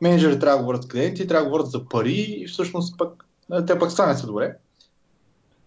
менеджери 0.00 0.38
трябва 0.38 0.56
да 0.56 0.62
говорят 0.62 0.82
с 0.82 0.88
клиенти, 0.88 1.26
трябва 1.26 1.44
да 1.44 1.50
говорят 1.50 1.70
за 1.70 1.84
пари 1.84 2.26
и 2.38 2.46
всъщност 2.46 2.98
пък 2.98 3.24
те 3.66 3.78
пък 3.78 3.92
стане 3.92 4.14
се 4.14 4.26
добре. 4.26 4.56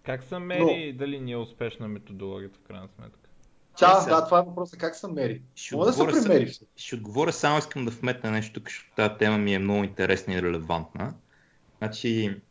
Как 0.06 0.24
се 0.24 0.40
мери 0.40 0.92
Но... 0.92 0.98
дали 0.98 1.20
ни 1.20 1.32
е 1.32 1.38
успешна 1.38 1.88
методологията 1.88 2.60
в 2.64 2.68
крайна 2.68 2.88
сметка? 2.96 3.30
Да, 3.80 4.04
е, 4.08 4.10
да, 4.10 4.26
това 4.26 4.40
е 4.40 4.42
въпросът. 4.42 4.80
Как 4.80 4.96
се 4.96 5.08
мери? 5.08 5.42
Ще 5.56 5.76
да 5.76 5.94
се 5.94 6.06
примери. 6.06 6.48
Ще, 6.48 6.66
ще 6.76 6.96
отговоря, 6.96 7.34
само 7.34 7.60
искам 7.60 7.86
да 7.86 7.92
вметна 7.92 8.32
нещо 8.32 8.54
тук, 8.54 8.70
защото 8.70 8.96
тази 8.96 9.14
тема 9.20 9.38
ми 9.38 9.54
е 9.54 9.60
много 9.60 9.84
интересна 9.84 10.34
и 10.34 10.42
релевантна. 10.42 11.14
Значи, 11.78 12.42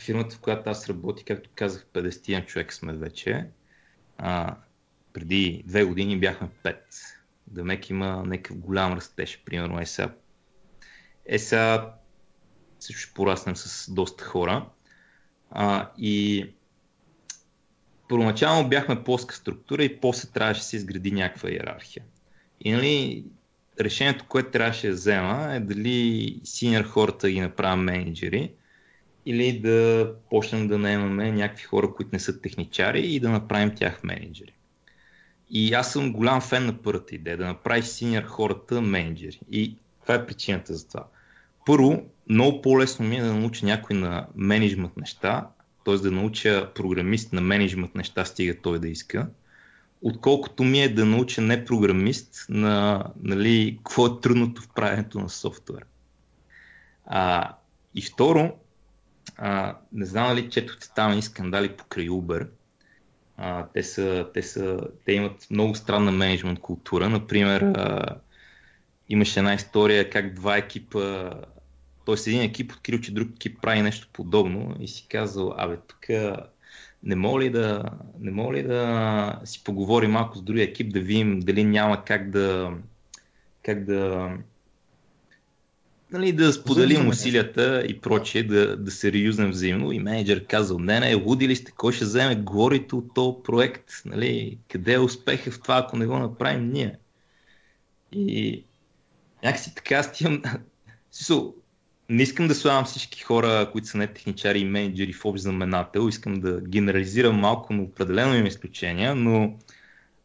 фирмата, 0.00 0.36
в 0.36 0.40
която 0.40 0.70
аз 0.70 0.88
работя, 0.88 1.24
както 1.24 1.50
казах, 1.54 1.86
50 1.94 2.46
човек 2.46 2.72
сме 2.72 2.92
вече. 2.92 3.46
А, 4.18 4.56
преди 5.12 5.62
две 5.66 5.84
години 5.84 6.18
бяхме 6.18 6.48
5. 6.64 6.76
Дамек 7.46 7.90
има 7.90 8.22
някакъв 8.26 8.58
голям 8.58 8.92
растеж, 8.92 9.42
примерно 9.44 9.80
е 9.80 9.86
сега. 9.86 10.14
Е 11.26 11.38
сега 11.38 11.94
също 12.80 13.00
ще 13.00 13.14
пораснем 13.14 13.56
с 13.56 13.90
доста 13.90 14.24
хора. 14.24 14.66
А, 15.50 15.90
и 15.98 16.46
първоначално 18.08 18.68
бяхме 18.68 19.04
плоска 19.04 19.34
структура 19.34 19.84
и 19.84 20.00
после 20.00 20.28
трябваше 20.28 20.60
да 20.60 20.66
се 20.66 20.76
изгради 20.76 21.12
някаква 21.12 21.50
иерархия. 21.50 22.02
И 22.60 22.72
нали, 22.72 23.24
решението, 23.80 24.24
което 24.28 24.50
трябваше 24.50 24.88
да 24.88 24.94
взема 24.94 25.54
е 25.54 25.60
дали 25.60 26.40
синьор 26.44 26.84
хората 26.84 27.30
ги 27.30 27.40
направя 27.40 27.76
менеджери 27.76 28.52
или 29.26 29.60
да 29.60 30.12
почнем 30.30 30.68
да 30.68 30.78
наемаме 30.78 31.32
някакви 31.32 31.64
хора, 31.64 31.94
които 31.94 32.10
не 32.12 32.20
са 32.20 32.40
техничари 32.40 33.00
и 33.00 33.20
да 33.20 33.30
направим 33.30 33.74
тях 33.74 34.04
менеджери. 34.04 34.52
И 35.50 35.74
аз 35.74 35.92
съм 35.92 36.12
голям 36.12 36.40
фен 36.40 36.66
на 36.66 36.82
първата 36.82 37.14
идея, 37.14 37.36
да 37.36 37.46
направиш 37.46 37.84
синьор 37.84 38.22
хората 38.22 38.80
менеджери. 38.80 39.40
И 39.50 39.76
това 40.02 40.14
е 40.14 40.26
причината 40.26 40.74
за 40.74 40.88
това. 40.88 41.06
Първо, 41.66 42.02
много 42.28 42.62
по-лесно 42.62 43.06
ми 43.06 43.16
е 43.16 43.22
да 43.22 43.34
науча 43.34 43.66
някой 43.66 43.96
на 43.96 44.26
менеджмент 44.36 44.96
неща, 44.96 45.48
т.е. 45.86 45.96
да 45.96 46.10
науча 46.10 46.72
програмист 46.74 47.32
на 47.32 47.40
менеджмент 47.40 47.94
неща, 47.94 48.24
стига 48.24 48.56
той 48.62 48.78
да 48.78 48.88
иска, 48.88 49.28
отколкото 50.02 50.64
ми 50.64 50.82
е 50.82 50.88
да 50.88 51.04
науча 51.04 51.40
не 51.40 51.64
програмист 51.64 52.46
на 52.48 53.04
нали, 53.22 53.76
какво 53.76 54.06
е 54.06 54.20
трудното 54.20 54.62
в 54.62 54.68
правенето 54.74 55.20
на 55.20 55.28
софтуер. 55.28 55.84
А, 57.04 57.54
и 57.94 58.02
второ, 58.02 58.52
а, 59.36 59.76
не 59.92 60.06
знам 60.06 60.28
дали 60.28 60.50
четохте 60.50 60.88
там 60.96 61.18
и 61.18 61.22
скандали 61.22 61.68
покрай 61.68 62.08
Uber. 62.08 62.46
А, 63.36 63.66
те, 63.74 63.82
са, 63.82 64.26
те, 64.34 64.42
са, 64.42 64.80
те 65.04 65.12
имат 65.12 65.46
много 65.50 65.74
странна 65.74 66.12
менеджмент 66.12 66.60
култура. 66.60 67.08
Например, 67.08 67.62
а, 67.62 68.16
имаше 69.08 69.40
една 69.40 69.54
история 69.54 70.10
как 70.10 70.34
два 70.34 70.56
екипа 70.56 71.30
Тоест 72.06 72.26
един 72.26 72.42
екип 72.42 72.72
открил, 72.72 73.00
че 73.00 73.14
друг 73.14 73.28
екип 73.34 73.62
прави 73.62 73.82
нещо 73.82 74.08
подобно 74.12 74.76
и 74.80 74.88
си 74.88 75.06
казал, 75.10 75.54
абе, 75.56 75.76
тук 75.86 76.06
не 77.02 77.16
мога 77.16 77.40
ли 77.40 77.50
да, 77.50 77.84
не 78.20 78.30
мога 78.30 78.54
ли 78.54 78.62
да 78.62 79.40
си 79.44 79.64
поговорим 79.64 80.10
малко 80.10 80.38
с 80.38 80.42
другия 80.42 80.64
екип, 80.64 80.92
да 80.92 81.00
видим 81.00 81.40
дали 81.40 81.64
няма 81.64 82.04
как 82.04 82.30
да, 82.30 82.72
как 83.62 83.84
да, 83.84 84.30
нали, 86.12 86.32
да 86.32 86.52
споделим 86.52 87.08
усилията 87.08 87.84
и 87.88 88.00
прочие, 88.00 88.42
да, 88.42 88.76
да 88.76 88.90
се 88.90 89.12
реюзнем 89.12 89.50
взаимно. 89.50 89.92
И 89.92 89.98
менеджер 89.98 90.46
казал, 90.46 90.78
не, 90.78 91.00
не, 91.00 91.14
луди 91.14 91.48
ли 91.48 91.56
сте, 91.56 91.72
кой 91.72 91.92
ще 91.92 92.04
вземе 92.04 92.36
горите 92.36 92.94
от 92.94 93.14
този 93.14 93.36
проект? 93.44 93.90
Нали, 94.04 94.58
къде 94.70 94.92
е 94.92 94.98
успеха 94.98 95.50
в 95.50 95.60
това, 95.62 95.78
ако 95.78 95.96
не 95.96 96.06
го 96.06 96.18
направим 96.18 96.70
ние? 96.70 96.98
И 98.12 98.64
някакси 99.44 99.74
така 99.74 100.02
стигам... 100.02 100.42
не 102.08 102.22
искам 102.22 102.48
да 102.48 102.54
слагам 102.54 102.84
всички 102.84 103.22
хора, 103.22 103.68
които 103.72 103.88
са 103.88 103.98
не 103.98 104.06
техничари 104.06 104.58
и 104.58 104.64
менеджери 104.64 105.12
в 105.12 105.24
общ 105.24 105.42
знаменател, 105.42 106.08
искам 106.08 106.40
да 106.40 106.60
генерализирам 106.60 107.40
малко, 107.40 107.72
но 107.72 107.82
определено 107.82 108.34
има 108.34 108.48
изключения, 108.48 109.14
но 109.14 109.56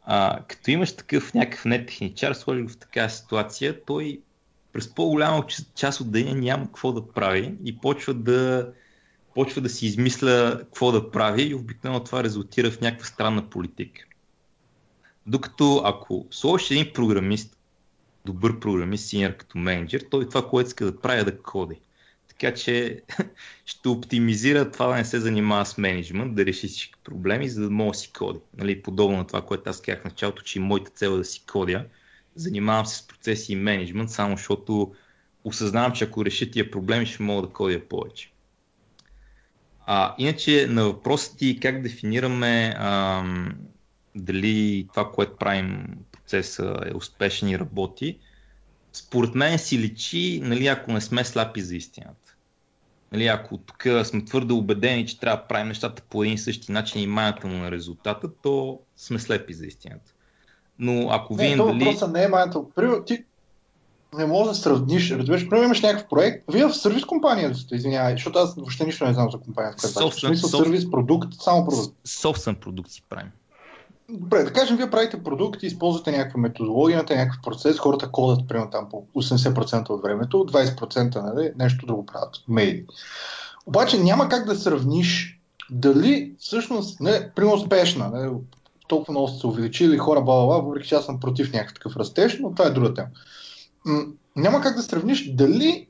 а, 0.03 0.39
като 0.47 0.71
имаш 0.71 0.95
такъв 0.95 1.33
някакъв 1.33 1.65
не 1.65 1.85
техничар, 1.85 2.33
сложи 2.33 2.61
го 2.61 2.69
в 2.69 2.77
такава 2.77 3.09
ситуация, 3.09 3.85
той 3.85 4.21
през 4.73 4.93
по-голяма 4.93 5.45
част 5.75 6.01
от 6.01 6.11
деня 6.11 6.35
няма 6.35 6.65
какво 6.65 6.91
да 6.91 7.07
прави 7.07 7.53
и 7.65 7.77
почва 7.77 8.13
да, 8.13 8.71
почва 9.35 9.61
да 9.61 9.69
си 9.69 9.85
измисля 9.85 10.57
какво 10.57 10.91
да 10.91 11.11
прави 11.11 11.43
и 11.43 11.55
обикновено 11.55 12.03
това 12.03 12.23
резултира 12.23 12.71
в 12.71 12.81
някаква 12.81 13.05
странна 13.05 13.49
политика. 13.49 14.05
Докато 15.27 15.81
ако 15.85 16.27
сложиш 16.31 16.71
един 16.71 16.93
програмист, 16.93 17.57
добър 18.25 18.59
програмист, 18.59 19.07
синьор 19.07 19.33
като 19.37 19.57
менеджер, 19.57 20.05
той 20.11 20.29
това, 20.29 20.49
което 20.49 20.67
иска 20.67 20.85
да 20.85 21.01
прави 21.01 21.21
е 21.21 21.23
да 21.23 21.41
коди. 21.41 21.79
Така 22.27 22.53
че 22.53 23.01
ще 23.65 23.89
оптимизира 23.89 24.71
това 24.71 24.87
да 24.87 24.95
не 24.95 25.05
се 25.05 25.19
занимава 25.19 25.65
с 25.65 25.77
менеджмент, 25.77 26.35
да 26.35 26.45
реши 26.45 26.67
всички 26.67 26.95
проблеми, 27.03 27.49
за 27.49 27.61
да 27.61 27.69
може 27.69 27.91
да 27.91 27.97
си 27.97 28.11
коди. 28.11 28.39
Нали, 28.57 28.81
подобно 28.81 29.17
на 29.17 29.27
това, 29.27 29.41
което 29.41 29.69
аз 29.69 29.81
казах 29.81 30.01
в 30.01 30.05
началото, 30.05 30.43
че 30.43 30.59
моята 30.59 30.91
цел 30.91 31.09
е 31.09 31.17
да 31.17 31.25
си 31.25 31.43
кодя. 31.51 31.85
Занимавам 32.35 32.85
се 32.85 32.97
с 32.97 33.07
процеси 33.07 33.53
и 33.53 33.55
менеджмент, 33.55 34.09
само 34.09 34.37
защото 34.37 34.93
осъзнавам, 35.43 35.91
че 35.91 36.03
ако 36.03 36.25
реша 36.25 36.51
тия 36.51 36.71
проблеми, 36.71 37.05
ще 37.05 37.23
мога 37.23 37.47
да 37.47 37.53
кодя 37.53 37.87
повече. 37.87 38.31
А, 39.85 40.15
иначе 40.17 40.67
на 40.69 40.83
въпроса 40.83 41.37
ти 41.37 41.59
как 41.59 41.81
дефинираме 41.81 42.75
ам, 42.77 43.53
дали 44.15 44.87
това, 44.93 45.11
което 45.11 45.37
правим 45.37 45.85
процеса 46.31 46.75
е 46.85 46.95
успешен 46.95 47.49
и 47.49 47.59
работи, 47.59 48.19
според 48.93 49.35
мен 49.35 49.59
си 49.59 49.79
личи, 49.79 50.41
нали, 50.43 50.67
ако 50.67 50.91
не 50.91 51.01
сме 51.01 51.23
слапи 51.23 51.61
за 51.61 51.75
истината. 51.75 52.35
Нали, 53.11 53.27
ако 53.27 53.57
тук 53.57 53.87
сме 54.03 54.25
твърдо 54.25 54.57
убедени, 54.57 55.07
че 55.07 55.19
трябва 55.19 55.41
да 55.41 55.47
правим 55.47 55.67
нещата 55.67 56.01
по 56.09 56.23
един 56.23 56.35
и 56.35 56.37
същи 56.37 56.71
начин 56.71 57.01
и 57.01 57.07
майната 57.07 57.47
му 57.47 57.53
на 57.53 57.71
резултата, 57.71 58.29
то 58.43 58.79
сме 58.97 59.19
слепи 59.19 59.53
за 59.53 59.65
истината. 59.65 60.13
Но 60.79 61.09
ако 61.09 61.35
вие. 61.35 61.49
Не, 61.49 61.55
дали... 61.55 61.85
въпросът 61.85 62.11
не 62.11 62.23
е 62.23 62.27
майната. 62.27 62.59
Примерно, 62.75 63.03
ти 63.03 63.23
не 64.17 64.25
можеш 64.25 64.47
да 64.47 64.55
сравниш. 64.55 65.11
Разбираш, 65.11 65.41
примерно 65.49 65.65
имаш 65.65 65.81
някакъв 65.81 66.09
проект. 66.09 66.43
Вие 66.53 66.65
в 66.65 66.73
сервис 66.73 67.05
компания 67.05 67.55
сте, 67.55 67.75
извинявай, 67.75 68.13
защото 68.13 68.39
аз 68.39 68.55
въобще 68.55 68.85
нищо 68.85 69.05
не 69.05 69.13
знам 69.13 69.31
за 69.31 69.37
компанията. 69.37 69.87
В 69.87 70.11
смисъл 70.11 70.49
сервис, 70.49 70.91
продукт, 70.91 71.33
само 71.33 71.65
продукт. 71.65 71.97
Собствен 72.05 72.55
продукт 72.55 72.91
си 72.91 73.03
правим. 73.09 73.31
Добре, 74.09 74.43
да 74.43 74.53
кажем, 74.53 74.77
вие 74.77 74.89
правите 74.89 75.23
продукти, 75.23 75.65
използвате 75.65 76.11
някаква 76.11 76.39
методология, 76.39 76.97
някакъв 76.97 77.41
процес, 77.43 77.79
хората 77.79 78.11
кодат 78.11 78.47
примерно 78.47 78.69
там 78.71 78.89
по 78.89 79.05
80% 79.15 79.89
от 79.89 80.01
времето, 80.01 80.37
20% 80.37 81.35
нали, 81.35 81.51
нещо 81.57 81.85
друго 81.85 82.05
правят, 82.05 82.35
мейли. 82.47 82.85
Обаче 83.65 83.99
няма 83.99 84.29
как 84.29 84.45
да 84.45 84.55
сравниш 84.55 85.39
дали 85.71 86.33
всъщност, 86.39 86.99
не, 86.99 87.31
примерно 87.35 87.57
успешна, 87.57 88.09
не, 88.09 88.29
толкова 88.87 89.11
много 89.11 89.27
се 89.27 89.47
увеличили 89.47 89.97
хора, 89.97 90.21
бла, 90.21 90.45
въпреки 90.45 90.87
че 90.87 90.95
аз 90.95 91.05
съм 91.05 91.19
против 91.19 91.53
някакъв 91.53 91.73
такъв 91.73 91.97
растеж, 91.97 92.37
но 92.41 92.51
това 92.51 92.65
е 92.65 92.69
друга 92.69 92.93
тема. 92.93 93.07
М- 93.85 94.05
няма 94.35 94.61
как 94.61 94.75
да 94.75 94.83
сравниш 94.83 95.33
дали 95.33 95.87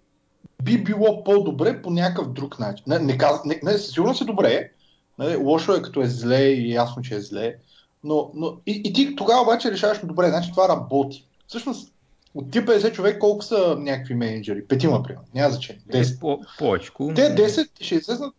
би 0.64 0.84
било 0.84 1.24
по-добре 1.24 1.82
по 1.82 1.90
някакъв 1.90 2.34
друг 2.34 2.60
начин. 2.60 2.84
Не, 2.88 3.00
не, 3.00 3.18
не, 3.46 3.60
не 3.64 3.72
със 3.72 3.92
сигурност 3.92 4.22
е 4.22 4.26
добре, 4.26 4.72
нали, 5.20 5.36
лошо 5.36 5.74
е 5.74 5.82
като 5.82 6.02
е 6.02 6.08
зле 6.08 6.44
и 6.44 6.74
ясно, 6.74 7.02
че 7.02 7.16
е 7.16 7.22
зле, 7.22 7.56
но, 8.04 8.32
но 8.34 8.58
и, 8.66 8.82
и 8.86 8.94
ти 8.94 9.16
тогава 9.16 9.42
обаче 9.42 9.72
решаваш, 9.72 10.00
добре, 10.04 10.30
значи 10.30 10.52
това 10.52 10.70
работи. 10.70 11.28
Всъщност, 11.48 11.94
от 12.36 12.52
тия 12.52 12.66
50 12.66 12.92
човек 12.92 13.20
колко 13.20 13.44
са 13.44 13.76
някакви 13.80 14.14
менеджери? 14.14 14.66
Петима, 14.68 15.04
примерно. 15.04 15.26
Няма 15.34 15.50
значение. 15.50 15.82
10. 15.92 16.16
Е, 16.16 16.20
по- 16.20 16.42
повече. 16.60 16.92
Те 17.16 17.36
10 17.36 17.84
ще 17.84 17.96
излезнат 17.96 18.34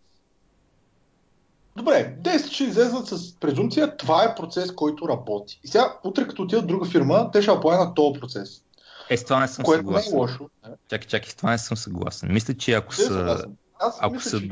Добре, 1.76 2.16
10 2.22 2.50
ще 2.50 2.64
излезнат 2.64 3.08
с 3.08 3.34
презумпция, 3.34 3.96
това 3.96 4.24
е 4.24 4.34
процес, 4.34 4.72
който 4.72 5.08
работи. 5.08 5.60
И 5.64 5.68
сега, 5.68 5.98
утре 6.04 6.28
като 6.28 6.42
отидат 6.42 6.66
друга 6.66 6.86
фирма, 6.86 7.30
те 7.32 7.42
ще 7.42 7.50
на 7.50 7.94
този 7.94 8.20
процес. 8.20 8.62
Е, 9.10 9.16
с 9.16 9.24
това 9.24 9.40
не 9.40 9.48
съм 9.48 9.64
което 9.64 9.84
съгласен. 9.84 10.12
не 10.12 10.16
е 10.16 10.20
лошо. 10.20 10.50
Чакай, 10.88 11.08
чакай, 11.08 11.30
с 11.30 11.34
това 11.34 11.50
не 11.50 11.58
съм 11.58 11.76
съгласен. 11.76 12.32
Мисля, 12.32 12.54
че 12.54 12.72
ако 12.72 12.96
Те 12.96 13.02
са, 13.02 13.44
Аз 13.80 13.98
ако 14.00 14.14
мисля, 14.14 14.30
са 14.30 14.40
че. 14.40 14.50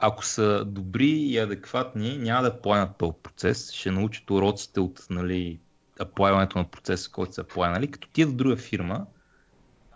Ако 0.00 0.24
са 0.24 0.64
добри 0.64 1.10
и 1.10 1.38
адекватни, 1.38 2.18
няма 2.18 2.42
да 2.42 2.60
поемат 2.60 2.96
този 2.96 3.12
процес. 3.22 3.72
Ще 3.72 3.90
научат 3.90 4.30
уроците 4.30 4.80
от 4.80 5.06
нали, 5.10 5.60
аплайването 6.00 6.58
на 6.58 6.64
процеса, 6.64 7.10
който 7.10 7.32
са 7.32 7.40
аплайнали. 7.40 7.90
Като 7.90 8.08
тия 8.08 8.26
в 8.26 8.34
друга 8.34 8.56
фирма, 8.56 9.06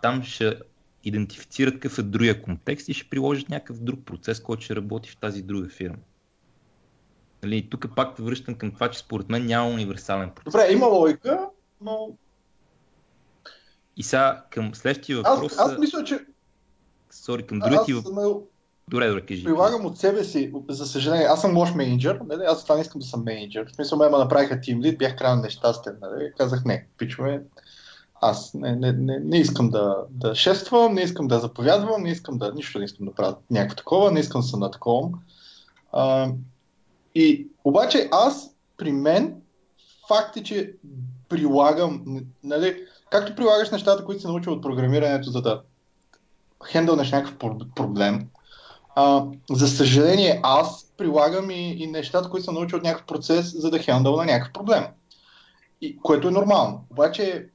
там 0.01 0.23
ще 0.23 0.59
идентифицират 1.03 1.73
какъв 1.73 1.97
е 1.97 2.01
другия 2.01 2.41
контекст 2.41 2.89
и 2.89 2.93
ще 2.93 3.09
приложат 3.09 3.49
някакъв 3.49 3.79
друг 3.79 4.05
процес, 4.05 4.39
който 4.39 4.63
ще 4.63 4.75
работи 4.75 5.09
в 5.09 5.17
тази 5.17 5.41
друга 5.41 5.69
фирма. 5.69 5.97
Нали, 7.43 7.69
тук 7.69 7.95
пак 7.95 8.17
връщам 8.17 8.55
към 8.55 8.71
това, 8.71 8.91
че 8.91 8.99
според 8.99 9.29
мен 9.29 9.45
няма 9.45 9.69
универсален 9.69 10.29
процес. 10.29 10.53
Добре, 10.53 10.73
има 10.73 10.85
логика, 10.85 11.49
но 11.81 12.17
И 13.97 14.03
сега 14.03 14.45
към 14.49 14.75
следващия 14.75 15.21
аз, 15.23 15.35
въпрос. 15.35 15.59
аз 15.59 15.77
мисля, 15.77 16.03
че 16.03 16.25
Сори, 17.09 17.47
към 17.47 17.59
другия 17.59 17.79
аз 17.79 17.85
ти 17.85 17.93
въпрос. 17.93 18.43
Добре, 18.93 19.07
добре, 19.07 19.25
кажи. 19.25 19.43
прилагам 19.43 19.85
от 19.85 19.97
себе 19.97 20.23
си, 20.23 20.53
за 20.69 20.85
съжаление, 20.85 21.25
аз 21.25 21.41
съм 21.41 21.57
лош 21.57 21.73
менеджер, 21.73 22.19
нали? 22.25 22.41
аз 22.47 22.63
това 22.63 22.75
не 22.75 22.81
искам 22.81 22.99
да 22.99 23.07
съм 23.07 23.23
менеджер. 23.23 23.65
В 23.71 23.75
смисъл, 23.75 23.97
ме 23.97 24.09
направиха 24.09 24.61
тим 24.61 24.81
лид, 24.81 24.97
бях 24.97 25.15
крайно 25.15 25.41
нещастен, 25.41 25.97
нали? 26.01 26.31
казах 26.37 26.65
не, 26.65 26.87
пичове, 26.97 27.41
аз 28.21 28.53
не, 28.53 28.75
не, 28.75 28.91
не, 28.91 29.19
не 29.19 29.37
искам 29.37 29.69
да, 29.69 29.95
да 30.09 30.35
шествам, 30.35 30.93
не 30.93 31.01
искам 31.01 31.27
да 31.27 31.39
заповядвам, 31.39 32.03
не 32.03 32.09
искам 32.09 32.37
да, 32.37 32.53
нищо 32.53 32.79
не 32.79 32.85
искам 32.85 33.05
да 33.05 33.13
правя 33.13 33.35
някакво 33.51 33.75
такова, 33.75 34.11
не 34.11 34.19
искам 34.19 34.41
да 34.41 34.47
съм 34.47 34.59
на 34.59 34.71
такова. 34.71 35.09
И 37.15 37.47
обаче 37.63 38.09
аз 38.11 38.49
при 38.77 38.91
мен 38.91 39.35
факт 40.07 40.37
е, 40.37 40.43
че 40.43 40.73
прилагам, 41.29 42.21
нали, 42.43 42.85
както 43.11 43.35
прилагаш 43.35 43.71
нещата, 43.71 44.05
които 44.05 44.21
се 44.21 44.27
научил 44.27 44.53
от 44.53 44.61
програмирането, 44.61 45.29
за 45.29 45.41
да 45.41 45.61
хендълнеш 46.65 47.11
някакъв 47.11 47.37
проблем, 47.75 48.29
а, 48.95 49.25
за 49.51 49.67
съжаление 49.67 50.39
аз 50.43 50.91
прилагам 50.97 51.51
и, 51.51 51.83
и 51.83 51.87
нещата, 51.87 52.29
които 52.29 52.43
съм 52.43 52.53
научил 52.53 52.77
от 52.77 52.83
някакъв 52.83 53.05
процес, 53.05 53.61
за 53.61 53.71
да 53.71 53.79
хендъл 53.79 54.15
на 54.15 54.25
някакъв 54.25 54.53
проблем. 54.53 54.83
И, 55.81 55.97
което 55.97 56.27
е 56.27 56.31
нормално. 56.31 56.85
Обаче 56.91 57.47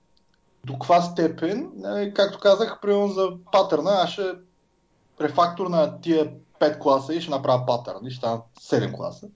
до 0.64 0.72
каква 0.72 1.03
степен, 1.03 1.70
нали, 1.76 2.14
както 2.14 2.39
казах, 2.39 2.78
примерно 2.82 3.09
за 3.09 3.30
патърна, 3.53 3.91
аз 3.91 4.11
ще 4.11 4.32
рефактор 5.20 5.66
на 5.66 6.01
тия 6.01 6.32
5 6.61 6.78
класа 6.78 7.14
и 7.14 7.20
ще 7.20 7.30
направя 7.30 7.66
патърн 7.66 8.07
и 8.07 8.11
ще 8.11 8.18
станат 8.18 8.43
7 8.61 8.93
класа. 8.93 9.26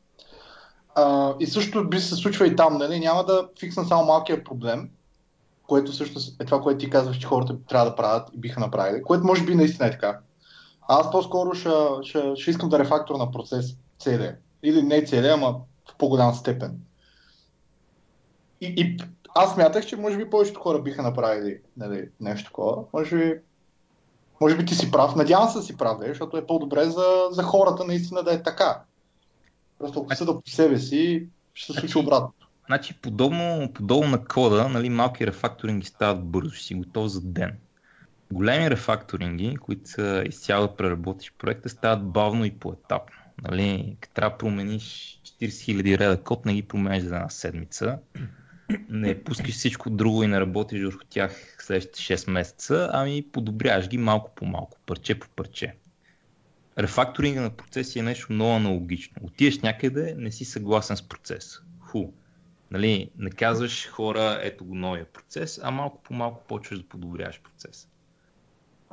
А, 0.95 1.35
и 1.41 1.47
също 1.47 1.89
би 1.89 2.01
се 2.01 2.15
случва 2.15 2.47
и 2.47 2.57
там, 2.57 2.79
нали? 2.79 3.01
Няма 3.01 3.25
да 3.25 3.49
фиксна 3.61 3.85
само 3.85 4.05
малкия 4.05 4.45
проблем, 4.45 4.91
което 5.67 5.93
всъщност 5.93 6.41
е 6.41 6.45
това, 6.45 6.61
което 6.61 6.79
ти 6.79 6.91
казваш, 6.91 7.19
че 7.19 7.27
хората 7.27 7.57
трябва 7.69 7.91
да 7.91 7.97
правят 7.97 8.29
и 8.35 8.39
биха 8.39 8.61
направили, 8.61 9.03
което 9.03 9.27
може 9.27 9.45
би 9.45 9.55
наистина 9.55 9.89
е 9.89 9.91
така. 9.91 10.19
Аз 10.89 11.11
по-скоро 11.11 11.55
ще, 11.55 11.71
ще, 12.03 12.37
ще 12.37 12.51
искам 12.51 12.69
да 12.69 12.79
рефактор 12.79 13.15
на 13.15 13.31
процес 13.31 13.77
целия. 13.99 14.37
Или 14.63 14.83
не 14.83 15.05
целия, 15.05 15.35
ама 15.35 15.61
в 15.91 15.97
по-голям 15.99 16.35
степен. 16.35 16.81
И, 18.61 18.75
и 18.77 18.97
аз 19.35 19.57
мятах, 19.57 19.87
че 19.87 19.97
може 19.97 20.17
би 20.17 20.31
повечето 20.31 20.61
хора 20.61 20.83
биха 20.83 21.03
направили 21.03 21.59
нали, 21.77 22.09
нещо 22.21 22.47
такова. 22.47 22.85
Може 22.93 23.17
би, 23.17 23.41
може 24.41 24.57
би 24.57 24.67
ти 24.67 24.75
си 24.75 24.91
прав. 24.91 25.17
Надявам 25.17 25.49
се 25.49 25.59
да 25.59 25.65
си 25.65 25.77
прав, 25.77 25.99
защото 26.07 26.37
е 26.37 26.47
по-добре 26.47 26.85
за, 26.85 27.05
за 27.31 27.43
хората 27.43 27.85
наистина 27.85 28.23
да 28.23 28.35
е 28.35 28.43
така. 28.43 28.83
Просто 29.79 30.01
ако 30.01 30.15
съда 30.15 30.41
по 30.41 30.51
себе 30.51 30.79
си, 30.79 31.27
ще 31.55 31.73
се 31.73 31.81
случи 31.81 31.93
Значи- 31.93 32.07
обратно. 32.07 32.33
Значи, 32.67 33.01
подобно, 33.03 33.69
подобно 33.75 34.11
на 34.11 34.25
кода, 34.25 34.69
нали, 34.69 34.91
малки 34.91 35.27
рефакторинги 35.27 35.87
стават 35.87 36.25
бързо, 36.25 36.51
ще 36.51 36.65
си 36.65 36.75
готов 36.75 37.09
за 37.09 37.21
ден. 37.21 37.59
Големи 38.33 38.71
рефакторинги, 38.71 39.57
които 39.57 39.91
са 39.91 40.25
изцяло 40.27 40.67
да 40.67 40.77
преработиш 40.77 41.33
проекта, 41.39 41.69
стават 41.69 42.05
бавно 42.05 42.45
и 42.45 42.51
поетапно. 42.51 43.17
Нали, 43.43 43.97
трябва 44.15 44.31
да 44.31 44.39
промениш 44.39 45.21
40 45.25 45.47
000 45.47 45.99
реда 45.99 46.23
код, 46.23 46.47
не 46.47 46.55
ги 46.55 46.63
промениш 46.63 47.03
за 47.03 47.17
една 47.17 47.29
седмица. 47.29 47.99
Не 48.89 49.25
пускаш 49.25 49.55
всичко 49.55 49.91
друго 49.91 50.23
и 50.23 50.27
не 50.27 50.41
работиш 50.41 50.85
върху 50.85 51.05
тях 51.09 51.57
следващите 51.59 52.17
6 52.17 52.31
месеца, 52.31 52.91
ами 52.93 53.27
подобряваш 53.33 53.89
ги 53.89 53.99
малко 53.99 54.31
по 54.35 54.47
малко, 54.47 54.79
парче 54.87 55.19
по 55.19 55.29
парче. 55.29 55.75
Рефакторинга 56.79 57.41
на 57.41 57.51
процеси 57.51 57.99
е 57.99 58.03
нещо 58.03 58.33
много 58.33 58.53
аналогично. 58.53 59.17
Отиеш 59.23 59.59
някъде, 59.59 60.15
не 60.19 60.33
си 60.33 60.45
съгласен 60.45 60.97
с 60.97 61.03
процеса. 61.03 61.63
Ху. 61.81 62.13
Нали, 62.71 63.11
не 63.19 63.31
казваш 63.31 63.89
хора, 63.89 64.39
ето 64.43 64.65
го 64.65 64.75
новия 64.75 65.05
процес, 65.05 65.61
а 65.63 65.71
малко 65.71 66.03
по 66.03 66.15
малко 66.15 66.45
почваш 66.49 66.79
да 66.79 66.89
подобряваш 66.89 67.41
процеса. 67.41 67.89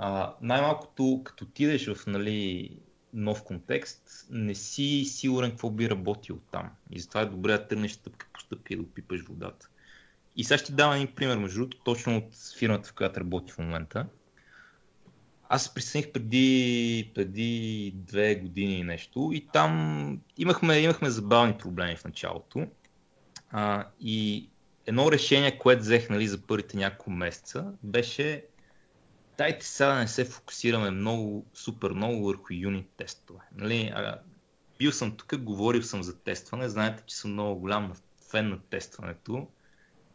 А, 0.01 0.33
най-малкото, 0.41 1.21
като 1.23 1.45
отидеш 1.45 1.87
в 1.87 2.07
нали, 2.07 2.69
нов 3.13 3.43
контекст, 3.43 4.27
не 4.31 4.55
си 4.55 5.05
сигурен 5.05 5.49
какво 5.49 5.69
би 5.69 5.89
работил 5.89 6.39
там. 6.51 6.69
И 6.91 6.99
затова 6.99 7.21
е 7.21 7.25
добре 7.25 7.51
да 7.51 7.67
тръгнеш 7.67 7.91
стъпка 7.91 8.27
по 8.33 8.39
стъпка 8.39 8.73
и 8.73 8.77
да 8.77 8.83
опипаш 8.83 9.21
водата. 9.21 9.69
И 10.35 10.43
сега 10.43 10.57
ще 10.57 10.65
ти 10.65 10.73
дам 10.73 10.93
един 10.93 11.15
пример, 11.15 11.37
между 11.37 11.59
другото, 11.59 11.77
точно 11.83 12.17
от 12.17 12.57
фирмата, 12.57 12.89
в 12.89 12.93
която 12.93 13.19
работи 13.19 13.51
в 13.51 13.57
момента. 13.57 14.05
Аз 15.49 15.63
се 15.63 15.73
присъединих 15.73 16.13
преди, 16.13 17.11
преди 17.15 17.91
две 17.95 18.35
години 18.35 18.79
и 18.79 18.83
нещо 18.83 19.29
и 19.33 19.47
там 19.53 20.21
имахме, 20.37 20.79
имахме 20.79 21.09
забавни 21.09 21.57
проблеми 21.57 21.95
в 21.95 22.05
началото. 22.05 22.67
А, 23.51 23.87
и 24.01 24.49
едно 24.85 25.11
решение, 25.11 25.57
което 25.57 25.81
взех 25.81 26.09
нали, 26.09 26.27
за 26.27 26.41
първите 26.41 26.77
няколко 26.77 27.11
месеца, 27.11 27.73
беше 27.83 28.43
дайте 29.39 29.65
сега 29.65 29.95
не 29.95 30.07
се 30.07 30.25
фокусираме 30.25 30.91
много, 30.91 31.45
супер 31.53 31.91
много 31.91 32.25
върху 32.25 32.53
юнит 32.53 32.89
тестове. 32.97 33.39
Нали, 33.55 33.91
а, 33.95 34.19
бил 34.79 34.91
съм 34.91 35.17
тук, 35.17 35.37
говорил 35.37 35.83
съм 35.83 36.03
за 36.03 36.19
тестване, 36.19 36.69
знаете, 36.69 37.03
че 37.05 37.15
съм 37.15 37.31
много 37.31 37.59
голям 37.59 37.93
фен 38.31 38.49
на 38.49 38.59
тестването 38.59 39.47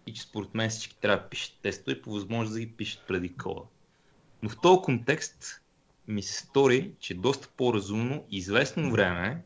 и 0.07 0.15
че 0.15 0.23
според 0.23 0.55
мен 0.55 0.71
всички 0.71 0.97
трябва 1.01 1.23
да 1.23 1.29
пишат 1.29 1.59
тестове 1.63 1.97
и 1.97 2.03
по 2.03 2.13
възможност 2.13 2.55
да 2.55 2.61
ги 2.61 2.73
пишат 2.73 3.03
преди 3.09 3.35
кода. 3.35 3.61
Но 4.43 4.49
в 4.49 4.61
този 4.61 4.83
контекст 4.83 5.63
ми 6.09 6.23
се 6.23 6.35
стори, 6.35 6.93
че 7.01 7.13
е 7.13 7.17
доста 7.17 7.49
по-разумно 7.57 8.25
известно 8.31 8.91
време 8.91 9.43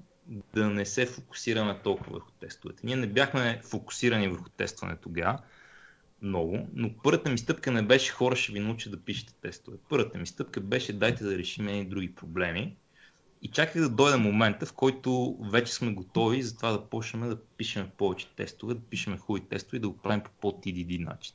да 0.55 0.71
не 0.71 0.87
се 0.87 1.07
фокусираме 1.07 1.81
толкова 1.85 2.13
върху 2.13 2.31
тестовете. 2.31 2.81
Ние 2.85 2.97
не 2.97 3.07
бяхме 3.07 3.61
фокусирани 3.65 4.29
върху 4.29 4.49
тестване 4.49 4.97
тогава 4.97 5.39
много, 6.23 6.69
но 6.75 6.91
първата 7.03 7.31
ми 7.31 7.39
стъпка 7.39 7.71
не 7.71 7.83
беше 7.83 8.13
хора 8.13 8.37
ще 8.37 8.53
ви 8.53 8.61
научат 8.61 8.93
да 8.93 9.01
пишете 9.01 9.35
тестове. 9.43 9.77
Първата 9.89 10.19
ми 10.19 10.27
стъпка 10.27 10.61
беше 10.61 10.93
дайте 10.93 11.25
да 11.25 11.39
решим 11.39 11.69
едни 11.69 11.85
други 11.85 12.15
проблеми 12.15 12.77
и 13.43 13.49
чаках 13.49 13.83
да 13.83 13.89
дойде 13.89 14.17
момента, 14.17 14.67
в 14.67 14.73
който 14.73 15.39
вече 15.41 15.73
сме 15.73 15.93
готови 15.93 16.43
за 16.43 16.57
това 16.57 16.73
да 16.73 16.85
почнем 16.85 17.29
да 17.29 17.37
пишем 17.43 17.91
повече 17.99 18.29
тестове, 18.37 18.75
да 18.75 18.81
пишем 18.81 19.19
хубави 19.19 19.45
тестове 19.49 19.77
и 19.77 19.81
да 19.81 19.89
го 19.89 19.97
правим 19.97 20.21
по 20.21 20.31
по-TDD 20.41 21.05
начин. 21.05 21.35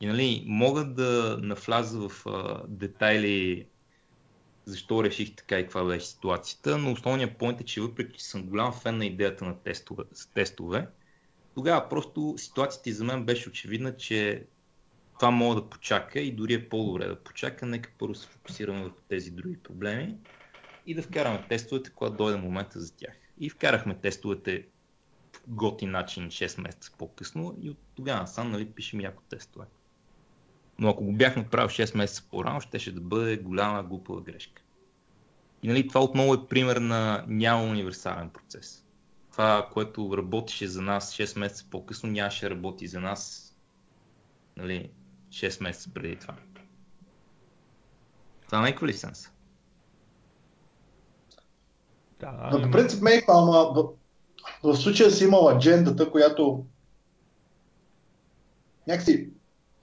И 0.00 0.06
нали, 0.06 0.44
мога 0.46 0.84
да 0.84 1.38
навляза 1.42 2.08
в 2.08 2.26
а, 2.26 2.62
детайли 2.68 3.66
защо 4.64 5.04
реших 5.04 5.36
така 5.36 5.58
и 5.58 5.62
каква 5.62 5.84
беше 5.84 6.06
ситуацията, 6.06 6.78
но 6.78 6.92
основният 6.92 7.38
поинт 7.38 7.60
е, 7.60 7.64
че 7.64 7.80
въпреки 7.80 8.18
че 8.18 8.24
съм 8.24 8.42
голям 8.42 8.72
фен 8.72 8.98
на 8.98 9.06
идеята 9.06 9.44
на 9.44 9.58
тестове, 9.58 10.04
с 10.12 10.26
тестове, 10.26 10.86
тогава 11.54 11.88
просто 11.88 12.34
ситуацията 12.38 12.90
и 12.90 12.92
за 12.92 13.04
мен 13.04 13.24
беше 13.24 13.48
очевидна, 13.48 13.96
че 13.96 14.46
това 15.20 15.30
мога 15.30 15.54
да 15.54 15.68
почака 15.68 16.20
и 16.20 16.32
дори 16.32 16.54
е 16.54 16.68
по-добре 16.68 17.06
да 17.06 17.16
почака. 17.16 17.66
Нека 17.66 17.90
първо 17.98 18.14
се 18.14 18.26
фокусираме 18.26 18.82
върху 18.82 19.00
тези 19.08 19.30
други 19.30 19.56
проблеми 19.56 20.16
и 20.86 20.94
да 20.94 21.02
вкараме 21.02 21.44
тестовете, 21.48 21.90
когато 21.90 22.16
дойде 22.16 22.38
момента 22.38 22.80
за 22.80 22.96
тях. 22.96 23.14
И 23.40 23.50
вкарахме 23.50 23.94
тестовете 23.94 24.66
в 25.32 25.40
готин 25.48 25.90
начин 25.90 26.28
6 26.28 26.60
месеца 26.60 26.92
по-късно 26.98 27.58
и 27.62 27.70
от 27.70 27.78
тогава 27.94 28.26
сам 28.26 28.50
нали, 28.50 28.66
пишем 28.66 29.00
яко 29.00 29.22
тестове. 29.28 29.66
Но 30.78 30.88
ако 30.88 31.04
го 31.04 31.12
бях 31.12 31.36
направил 31.36 31.68
6 31.68 31.96
месеца 31.96 32.22
по-рано, 32.30 32.60
щеше 32.60 32.92
да 32.92 33.00
бъде 33.00 33.36
голяма 33.36 33.82
глупава 33.82 34.20
грешка. 34.20 34.62
И 35.62 35.68
нали, 35.68 35.88
това 35.88 36.00
отново 36.00 36.34
е 36.34 36.48
пример 36.48 36.76
на 36.76 37.24
няма 37.28 37.62
универсален 37.62 38.30
процес. 38.30 38.84
Това, 39.30 39.68
което 39.72 40.16
работеше 40.16 40.68
за 40.68 40.82
нас 40.82 41.16
6 41.16 41.38
месеца 41.38 41.64
по-късно, 41.70 42.10
нямаше 42.10 42.48
да 42.48 42.50
работи 42.50 42.86
за 42.86 43.00
нас 43.00 43.50
нали, 44.56 44.90
6 45.28 45.62
месеца 45.62 45.90
преди 45.94 46.16
това. 46.16 46.34
Това 48.46 48.62
не 48.62 48.68
е 48.68 48.84
ли 48.86 48.92
сенс? 48.92 49.30
Да, 52.20 52.50
Но 52.52 52.62
по 52.62 52.70
принцип 52.70 53.02
ме 53.02 53.22
ама 53.28 53.72
в, 53.74 53.88
в 54.62 54.76
случая 54.76 55.10
си 55.10 55.24
имал 55.24 55.48
аджендата, 55.48 56.10
която 56.10 56.64
някакси 58.86 59.28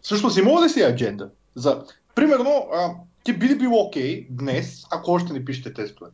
всъщност 0.01 0.37
има 0.37 0.65
ли 0.65 0.69
си 0.69 0.81
адженда? 0.81 1.31
За, 1.55 1.85
примерно, 2.15 2.69
а, 2.73 2.95
ти 3.23 3.33
би 3.33 3.49
ли 3.49 3.57
било 3.57 3.87
окей 3.87 4.27
okay, 4.27 4.27
днес, 4.29 4.83
ако 4.91 5.11
още 5.11 5.33
не 5.33 5.45
пишете 5.45 5.73
тестове? 5.73 6.11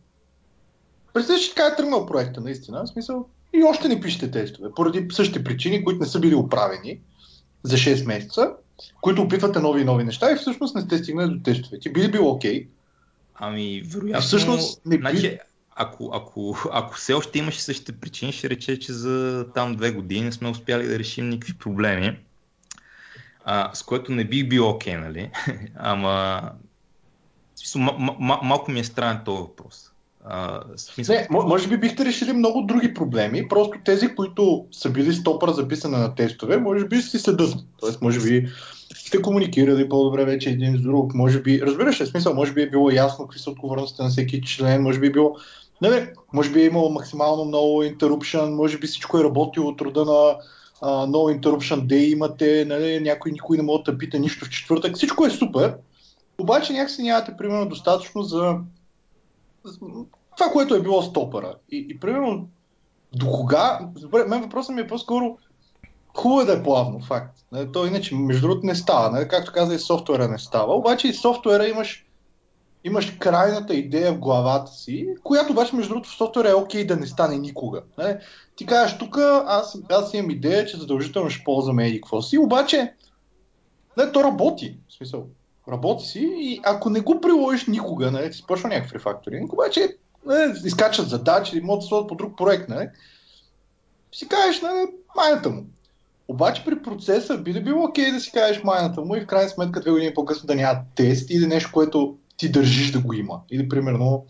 Представете, 1.14 1.44
че 1.44 1.56
така 1.56 1.68
е 1.68 1.76
тръгнал 1.76 2.06
проекта, 2.06 2.42
наистина. 2.42 2.84
В 2.84 2.88
смисъл, 2.88 3.30
и 3.54 3.64
още 3.64 3.88
не 3.88 4.02
пишете 4.02 4.32
тестове, 4.32 4.70
поради 4.76 5.08
същите 5.12 5.44
причини, 5.44 5.84
които 5.84 6.00
не 6.00 6.06
са 6.06 6.20
били 6.20 6.36
оправени 6.36 7.00
за 7.64 7.78
6 7.78 8.06
месеца, 8.06 8.52
които 9.02 9.22
опитвате 9.22 9.60
нови 9.60 9.82
и 9.82 9.86
нови 9.86 10.04
неща 10.04 10.32
и 10.32 10.36
всъщност 10.36 10.76
не 10.76 10.82
сте 10.82 10.98
стигнали 10.98 11.34
до 11.34 11.44
тестове. 11.44 11.80
Ти 11.80 11.94
би 11.94 12.02
ли 12.02 12.12
било 12.12 12.32
окей? 12.32 12.64
Okay? 12.64 12.68
Ами, 13.36 13.82
вероятно, 13.86 14.22
всъщност, 14.22 14.86
не 14.86 14.98
би... 14.98 15.02
значи, 15.02 15.40
ако, 15.76 16.12
ако, 16.14 16.58
ако 16.72 16.96
все 16.96 17.14
още 17.14 17.40
имаше 17.40 17.62
същите 17.62 17.92
причини, 17.92 18.32
ще 18.32 18.50
рече, 18.50 18.80
че 18.80 18.94
за 18.94 19.46
там 19.56 19.76
две 19.76 19.92
години 19.92 20.26
не 20.26 20.32
сме 20.32 20.50
успяли 20.50 20.88
да 20.88 21.00
решим 21.00 21.30
никакви 21.30 21.54
проблеми, 21.54 22.20
а, 23.46 23.72
с 23.74 23.84
което 23.84 24.12
не 24.12 24.26
бих 24.26 24.48
бил 24.48 24.70
окей, 24.70 24.94
okay, 24.94 25.00
нали? 25.00 25.32
Ама, 25.76 26.42
смисъл, 27.56 27.82
м- 27.82 28.16
м- 28.20 28.40
малко 28.44 28.72
ми 28.72 28.80
е 28.80 28.84
странен 28.84 29.22
този 29.26 29.42
въпрос. 29.42 29.93
Смисъл... 30.78 31.16
Не, 31.16 31.28
може 31.30 31.68
би 31.68 31.78
бихте 31.78 32.06
решили 32.06 32.34
много 32.34 32.62
други 32.62 32.94
проблеми, 32.94 33.48
просто 33.48 33.78
тези, 33.86 34.16
които 34.16 34.66
са 34.72 34.90
били 34.90 35.14
стопър 35.14 35.52
записане 35.52 35.98
на 35.98 36.16
тестове, 36.16 36.58
може 36.58 36.86
би 36.86 37.02
си 37.02 37.20
седат. 37.20 37.54
Тоест, 37.80 38.02
може 38.02 38.20
би 38.20 38.48
сте 38.96 39.22
комуникирали 39.22 39.90
по-добре 39.90 40.26
вече 40.26 40.50
един 40.50 40.78
с 40.78 40.82
друг, 40.82 41.14
може 41.14 41.42
би, 41.42 41.62
разбираш 41.62 42.02
ли, 42.02 42.06
смисъл, 42.06 42.34
може 42.34 42.54
би 42.54 42.62
е 42.62 42.70
било 42.70 42.92
ясно 42.92 43.26
какви 43.28 43.40
са 43.40 43.50
отговорностите 43.50 44.04
на 44.04 44.10
всеки 44.10 44.42
член, 44.42 44.82
може 44.82 45.00
би 45.00 45.08
е 45.08 45.12
било, 45.12 45.36
не, 45.82 45.90
не, 45.90 46.14
може 46.34 46.52
би 46.52 46.62
е 46.62 46.66
имало 46.66 46.90
максимално 46.90 47.46
много 47.46 47.84
interruption, 47.84 48.56
може 48.56 48.78
би 48.78 48.88
всичко 48.88 49.18
е 49.18 49.24
работило 49.24 49.68
от 49.68 49.82
рода 49.82 50.06
на 50.06 50.12
uh, 50.12 51.10
no 51.10 51.40
interruption 51.40 51.86
day 51.86 52.14
имате, 52.14 52.66
нали, 52.68 53.00
някой 53.00 53.32
никой 53.32 53.58
не 53.58 53.64
може 53.64 53.84
да 53.84 53.98
пита 53.98 54.20
нищо 54.20 54.46
в 54.46 54.50
четвъртък, 54.50 54.96
всичко 54.96 55.26
е 55.26 55.30
супер, 55.30 55.76
обаче 56.38 56.74
някакси 56.74 57.04
нямате 57.04 57.38
примерно 57.38 57.70
достатъчно 57.70 58.24
за 58.24 58.56
това, 60.38 60.52
което 60.52 60.76
е 60.76 60.82
било 60.82 61.02
стопъра. 61.02 61.56
И, 61.72 61.88
и 61.90 62.00
примерно, 62.00 62.48
до 63.14 63.32
кога, 63.32 63.80
добре, 63.96 64.26
мен 64.26 64.42
въпросът 64.42 64.76
ми 64.76 64.82
е 64.82 64.88
по-скоро, 64.88 65.38
хубаво 66.18 66.42
е 66.42 66.46
да 66.46 66.54
е 66.54 66.64
плавно, 66.64 67.00
факт. 67.00 67.40
Нали, 67.52 67.72
то 67.72 67.86
иначе, 67.86 68.16
между 68.16 68.48
другото, 68.48 68.66
не 68.66 68.76
става. 68.76 69.12
Нали? 69.12 69.28
Както 69.28 69.52
каза, 69.54 69.76
и 69.76 69.80
софтуера 69.80 70.28
не 70.28 70.40
става. 70.40 70.76
Обаче 70.76 71.08
и 71.08 71.14
софтуера 71.14 71.68
имаш, 71.68 72.06
имаш 72.84 73.12
крайната 73.20 73.74
идея 73.74 74.14
в 74.14 74.20
главата 74.20 74.72
си, 74.72 75.08
която 75.24 75.52
обаче, 75.52 75.76
между 75.76 75.90
другото, 75.90 76.10
в 76.10 76.18
софтуера 76.18 76.50
е 76.50 76.54
окей 76.54 76.88
да 76.88 76.96
не 76.96 77.08
стане 77.08 77.38
никога. 77.38 77.82
Нали? 77.98 78.18
Ти 78.56 78.66
кажеш, 78.66 78.98
тук 78.98 79.18
аз, 79.46 79.78
аз 79.90 80.14
имам 80.14 80.32
идея, 80.32 80.66
че 80.66 80.78
задължително 80.78 81.30
ще 81.30 81.44
ползваме 81.44 81.88
еди 81.88 82.02
какво 82.02 82.22
си, 82.22 82.38
обаче 82.38 82.94
не, 83.98 84.12
то 84.12 84.24
работи. 84.24 84.78
В 84.90 84.94
смисъл, 84.94 85.26
работи 85.72 86.06
си 86.06 86.34
и 86.38 86.60
ако 86.64 86.90
не 86.90 87.00
го 87.00 87.22
приложиш 87.22 87.68
никога, 87.68 88.12
нали, 88.12 88.32
ти 88.32 88.38
спочва 88.38 88.70
някакъв 88.70 88.94
рефакторинг, 88.94 89.54
обаче 89.54 89.98
нали, 90.26 90.54
изкачат 90.66 91.10
задачи 91.10 91.62
могат 91.62 91.82
да 91.82 91.88
сложат 91.88 92.08
по 92.08 92.16
друг 92.16 92.38
проект, 92.38 92.70
нали, 92.70 92.88
си 94.12 94.28
кажеш, 94.28 94.62
нали, 94.62 94.86
майната 95.16 95.50
му. 95.50 95.66
Обаче 96.28 96.66
при 96.66 96.82
процеса 96.82 97.38
би 97.38 97.54
ли 97.54 97.64
било 97.64 97.84
окей 97.84 98.12
да 98.12 98.20
си 98.20 98.32
кажеш 98.32 98.64
майната 98.64 99.02
му 99.02 99.16
и 99.16 99.22
в 99.22 99.26
крайна 99.26 99.50
сметка 99.50 99.82
две 99.82 99.92
години 99.92 100.14
по-късно 100.14 100.48
да 100.48 100.56
няма 100.56 100.80
тест 100.96 101.30
или 101.30 101.48
нещо, 101.48 101.70
което 101.74 102.18
ти 102.38 102.52
държиш 102.52 102.92
да 102.92 103.00
го 103.00 103.14
има. 103.14 103.42
Или 103.52 103.70
примерно 103.70 104.26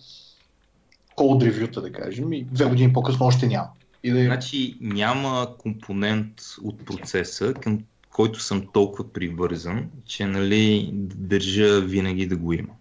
код 1.15 1.43
ревюта, 1.43 1.81
да 1.81 1.91
кажем, 1.91 2.33
и 2.33 2.43
две 2.43 2.65
години 2.65 2.93
по-късно 2.93 3.25
още 3.25 3.47
няма. 3.47 3.67
Или... 4.03 4.25
Значи 4.25 4.77
няма 4.81 5.47
компонент 5.57 6.33
от 6.63 6.85
процеса, 6.85 7.53
към 7.53 7.79
който 8.13 8.39
съм 8.39 8.67
толкова 8.73 9.13
привързан, 9.13 9.89
че 10.05 10.25
нали, 10.25 10.89
държа 10.93 11.81
винаги 11.81 12.27
да 12.27 12.37
го 12.37 12.53
има. 12.53 12.73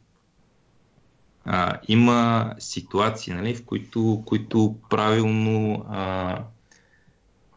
А, 1.45 1.79
има 1.89 2.51
ситуации, 2.59 3.35
нали, 3.35 3.55
в 3.55 3.65
които, 3.65 4.23
които 4.27 4.77
правилно, 4.91 5.85
а, 5.89 6.39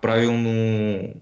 правилно 0.01 1.13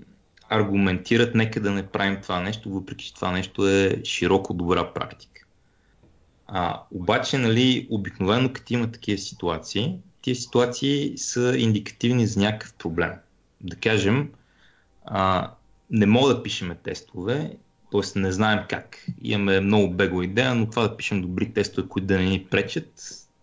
аргументират 0.49 1.35
нека 1.35 1.59
да 1.59 1.71
не 1.71 1.87
правим 1.87 2.21
това 2.21 2.39
нещо, 2.39 2.69
въпреки 2.69 3.05
че 3.05 3.13
това 3.13 3.31
нещо 3.31 3.67
е 3.67 4.01
широко 4.03 4.53
добра 4.53 4.93
практика. 4.93 5.45
А, 6.47 6.81
обаче, 6.91 7.37
нали, 7.37 7.87
обикновено 7.89 8.53
като 8.53 8.73
има 8.73 8.91
такива 8.91 9.17
ситуации, 9.17 9.97
тези 10.23 10.41
ситуации 10.41 11.17
са 11.17 11.55
индикативни 11.57 12.27
за 12.27 12.39
някакъв 12.39 12.73
проблем. 12.73 13.11
Да 13.61 13.75
кажем, 13.75 14.31
а, 15.05 15.51
не 15.93 16.05
мога 16.05 16.35
да 16.35 16.43
пишеме 16.43 16.75
тестове, 16.75 17.51
т.е. 17.91 18.19
не 18.19 18.31
знаем 18.31 18.59
как. 18.69 19.05
Имаме 19.21 19.59
много 19.59 19.93
бегла 19.93 20.25
идея, 20.25 20.55
но 20.55 20.69
това 20.69 20.87
да 20.87 20.97
пишем 20.97 21.21
добри 21.21 21.53
тестове, 21.53 21.87
които 21.87 22.07
да 22.07 22.17
не 22.17 22.25
ни 22.25 22.47
пречат, 22.51 22.93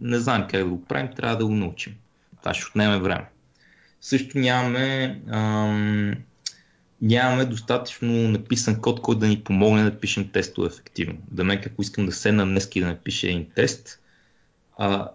не 0.00 0.18
знаем 0.18 0.42
как 0.50 0.60
да 0.60 0.66
го 0.66 0.84
правим, 0.84 1.10
трябва 1.16 1.36
да 1.36 1.46
го 1.46 1.54
научим. 1.54 1.94
Това 2.40 2.54
ще 2.54 2.66
отнеме 2.70 2.98
време. 2.98 3.24
Също 4.00 4.38
нямаме, 4.38 5.20
ам, 5.30 6.14
нямаме 7.02 7.44
достатъчно 7.44 8.12
написан 8.12 8.80
код, 8.80 9.00
който 9.00 9.18
да 9.18 9.28
ни 9.28 9.44
помогне 9.44 9.84
да 9.84 10.00
пишем 10.00 10.28
тестове 10.28 10.68
ефективно. 10.68 11.18
Да 11.30 11.44
ме, 11.44 11.62
ако 11.66 11.82
искам 11.82 12.06
да 12.06 12.12
седна 12.12 12.46
днес 12.46 12.70
и 12.74 12.80
да 12.80 12.86
напиша 12.86 13.26
един 13.26 13.46
тест, 13.54 14.00
а, 14.78 15.10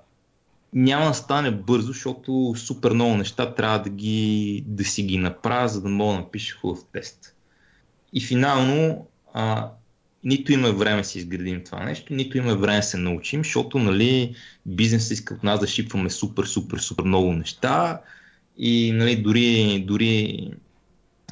няма 0.75 1.05
да 1.05 1.13
стане 1.13 1.51
бързо, 1.51 1.87
защото 1.87 2.53
супер 2.57 2.91
много 2.91 3.17
неща 3.17 3.53
трябва 3.53 3.79
да, 3.79 3.89
ги, 3.89 4.63
да 4.67 4.83
си 4.83 5.03
ги 5.03 5.17
направя, 5.17 5.67
за 5.67 5.81
да 5.81 5.89
мога 5.89 6.13
да 6.13 6.19
напиша 6.19 6.57
хубав 6.57 6.79
тест. 6.93 7.35
И 8.13 8.21
финално, 8.21 9.07
а, 9.33 9.71
нито 10.23 10.53
има 10.53 10.71
време 10.71 11.01
да 11.01 11.07
си 11.07 11.17
изградим 11.17 11.63
това 11.63 11.83
нещо, 11.83 12.13
нито 12.13 12.37
има 12.37 12.55
време 12.55 12.77
да 12.77 12.83
се 12.83 12.97
научим, 12.97 13.43
защото 13.43 13.79
нали, 13.79 14.35
бизнесът 14.65 15.11
иска 15.11 15.33
от 15.33 15.43
нас 15.43 15.59
да 15.59 15.67
шипваме 15.67 16.09
супер, 16.09 16.43
супер, 16.43 16.77
супер 16.77 17.03
много 17.03 17.33
неща 17.33 18.01
и 18.57 18.91
нали, 18.91 19.15
дори, 19.15 19.83
дори 19.87 20.49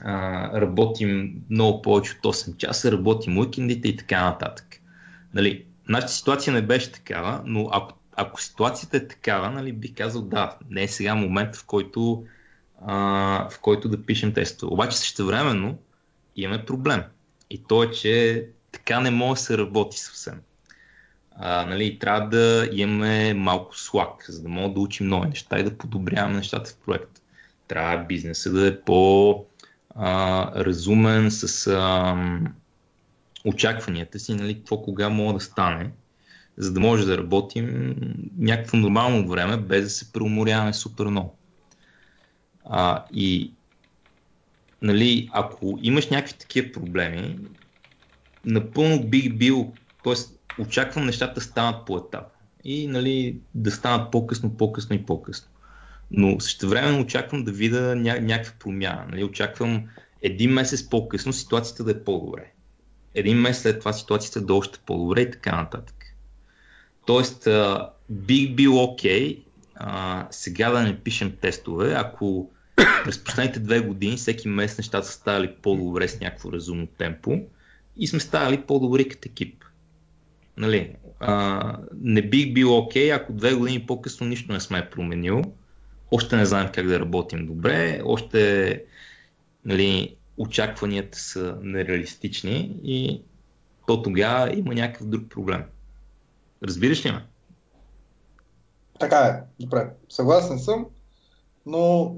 а, 0.02 0.62
работим 0.62 1.41
много 1.50 1.82
повече 1.82 2.12
от 2.24 2.36
8 2.36 2.58
часа, 2.58 2.91
работим 2.91 3.38
уикендите 3.38 3.88
и 3.88 3.98
така 3.98 4.24
нататък. 4.24 4.80
Нали, 5.34 5.66
нашата 5.89 6.14
ситуация 6.14 6.54
не 6.54 6.62
беше 6.62 6.91
такава, 6.91 7.41
но 7.46 7.70
ако 7.72 8.03
ако 8.16 8.41
ситуацията 8.41 8.97
е 8.97 9.07
такава, 9.07 9.49
нали, 9.51 9.74
бих 9.74 9.95
казал 9.95 10.22
да, 10.22 10.57
не 10.70 10.84
е 10.84 10.88
сега 10.88 11.16
момент, 11.16 11.55
в 11.55 11.66
който, 11.66 12.26
а, 12.86 12.95
в 13.49 13.59
който 13.59 13.89
да 13.89 14.05
пишем 14.05 14.34
тестове. 14.34 14.74
Обаче 14.74 14.97
същевременно 14.97 15.78
имаме 16.36 16.66
проблем. 16.66 17.03
И 17.49 17.64
то 17.64 17.84
е, 17.84 17.91
че 17.91 18.45
така 18.72 18.99
не 18.99 19.11
може 19.11 19.39
да 19.39 19.45
се 19.45 19.57
работи 19.57 19.97
съвсем. 19.99 20.41
А, 21.36 21.66
нали, 21.66 21.99
трябва 21.99 22.30
да 22.30 22.70
имаме 22.72 23.34
малко 23.34 23.78
слак, 23.78 24.26
за 24.28 24.41
да 24.41 24.49
мога 24.49 24.74
да 24.74 24.80
учим 24.80 25.07
нови 25.07 25.28
неща 25.28 25.59
и 25.59 25.64
да 25.64 25.78
подобряваме 25.78 26.36
нещата 26.36 26.70
в 26.70 26.78
проекта. 26.86 27.22
Трябва 27.68 28.05
бизнеса 28.05 28.51
да 28.51 28.68
е 28.68 28.82
по-разумен 28.82 29.41
с 31.32 31.68
а, 31.68 32.16
очакванията 33.45 34.20
си, 34.20 34.34
нали, 34.34 34.57
какво 34.57 34.82
кога 34.82 35.09
мога 35.09 35.34
да 35.34 35.39
стане 35.39 35.91
за 36.58 36.74
да 36.74 36.80
може 36.80 37.06
да 37.06 37.18
работим 37.18 37.95
някакво 38.38 38.78
нормално 38.78 39.28
време, 39.28 39.58
без 39.58 39.84
да 39.84 39.89
се 39.89 40.14
преуморяваме 40.14 40.74
супер 40.74 41.06
много. 41.06 41.38
А, 42.66 43.06
и 43.14 43.54
нали, 44.82 45.30
ако 45.32 45.80
имаш 45.82 46.10
някакви 46.10 46.38
такива 46.38 46.72
проблеми, 46.72 47.39
напълно 48.45 49.04
бих 49.04 49.34
бил, 49.34 49.74
т.е. 50.04 50.14
очаквам 50.62 51.06
нещата 51.06 51.34
да 51.34 51.41
станат 51.41 51.86
по 51.86 51.97
етап 51.97 52.26
и 52.64 52.88
нали, 52.88 53.38
да 53.56 53.72
станат 53.72 54.12
по-късно, 54.12 54.58
по-късно 54.58 54.95
и 54.95 55.06
по-късно. 55.06 55.47
Но 56.12 56.39
също 56.39 56.70
време 56.70 56.99
очаквам 56.99 57.43
да 57.43 57.51
видя 57.51 57.95
ня- 57.95 58.20
някаква 58.20 58.54
промяна. 58.60 59.06
Нали, 59.10 59.24
очаквам 59.24 59.84
един 60.22 60.51
месец 60.51 60.89
по-късно 60.89 61.34
ситуацията 61.34 61.84
да 61.84 61.91
е 61.91 62.04
по-добре. 62.04 62.51
Един 63.14 63.38
месец 63.38 63.62
след 63.62 63.80
това 63.80 63.93
ситуацията 63.93 64.41
да 64.41 64.54
е 64.54 64.58
още 64.58 64.80
по-добре 64.86 65.22
и 65.22 65.32
така 65.32 65.56
нататък. 65.56 66.03
Тоест, 67.06 67.47
а, 67.47 67.89
бих 68.10 68.56
бил 68.56 68.84
окей 68.84 69.43
okay, 69.80 70.28
сега 70.32 70.72
да 70.72 70.84
не 70.84 70.99
пишем 70.99 71.38
тестове, 71.41 71.93
ако 71.97 72.49
през 72.76 73.24
последните 73.24 73.60
две 73.60 73.80
години 73.80 74.18
всеки 74.18 74.47
месец 74.47 74.78
нещата 74.78 75.08
са 75.08 75.14
ставали 75.14 75.56
по-добре 75.62 76.08
с 76.08 76.20
някакво 76.20 76.51
разумно 76.51 76.88
темпо 76.88 77.39
и 77.97 78.08
сме 78.08 78.20
ставали 78.20 78.62
по-добри 78.62 79.10
като 79.10 79.30
екип. 79.30 79.64
Нали, 80.58 80.95
а, 81.20 81.78
не 81.93 82.22
бих 82.22 82.54
бил 82.54 82.78
окей, 82.78 83.10
okay, 83.10 83.16
ако 83.16 83.34
две 83.34 83.54
години 83.54 83.86
по-късно 83.86 84.28
нищо 84.28 84.54
не 84.54 84.60
сме 84.60 84.89
променил, 84.89 85.41
още 86.12 86.36
не 86.36 86.45
знаем 86.45 86.70
как 86.74 86.88
да 86.88 86.99
работим 86.99 87.45
добре, 87.45 88.01
още 88.06 88.84
нали, 89.66 90.16
очакванията 90.38 91.20
са 91.20 91.58
нереалистични 91.62 92.76
и 92.84 93.22
то 93.88 94.01
тогава 94.01 94.58
има 94.58 94.74
някакъв 94.74 95.08
друг 95.08 95.30
проблем. 95.30 95.64
Разбираш 96.64 97.05
ли 97.05 97.11
ме? 97.11 97.26
Така 98.99 99.18
е, 99.18 99.64
добре. 99.64 99.89
Съгласен 100.09 100.59
съм, 100.59 100.86
но 101.66 102.16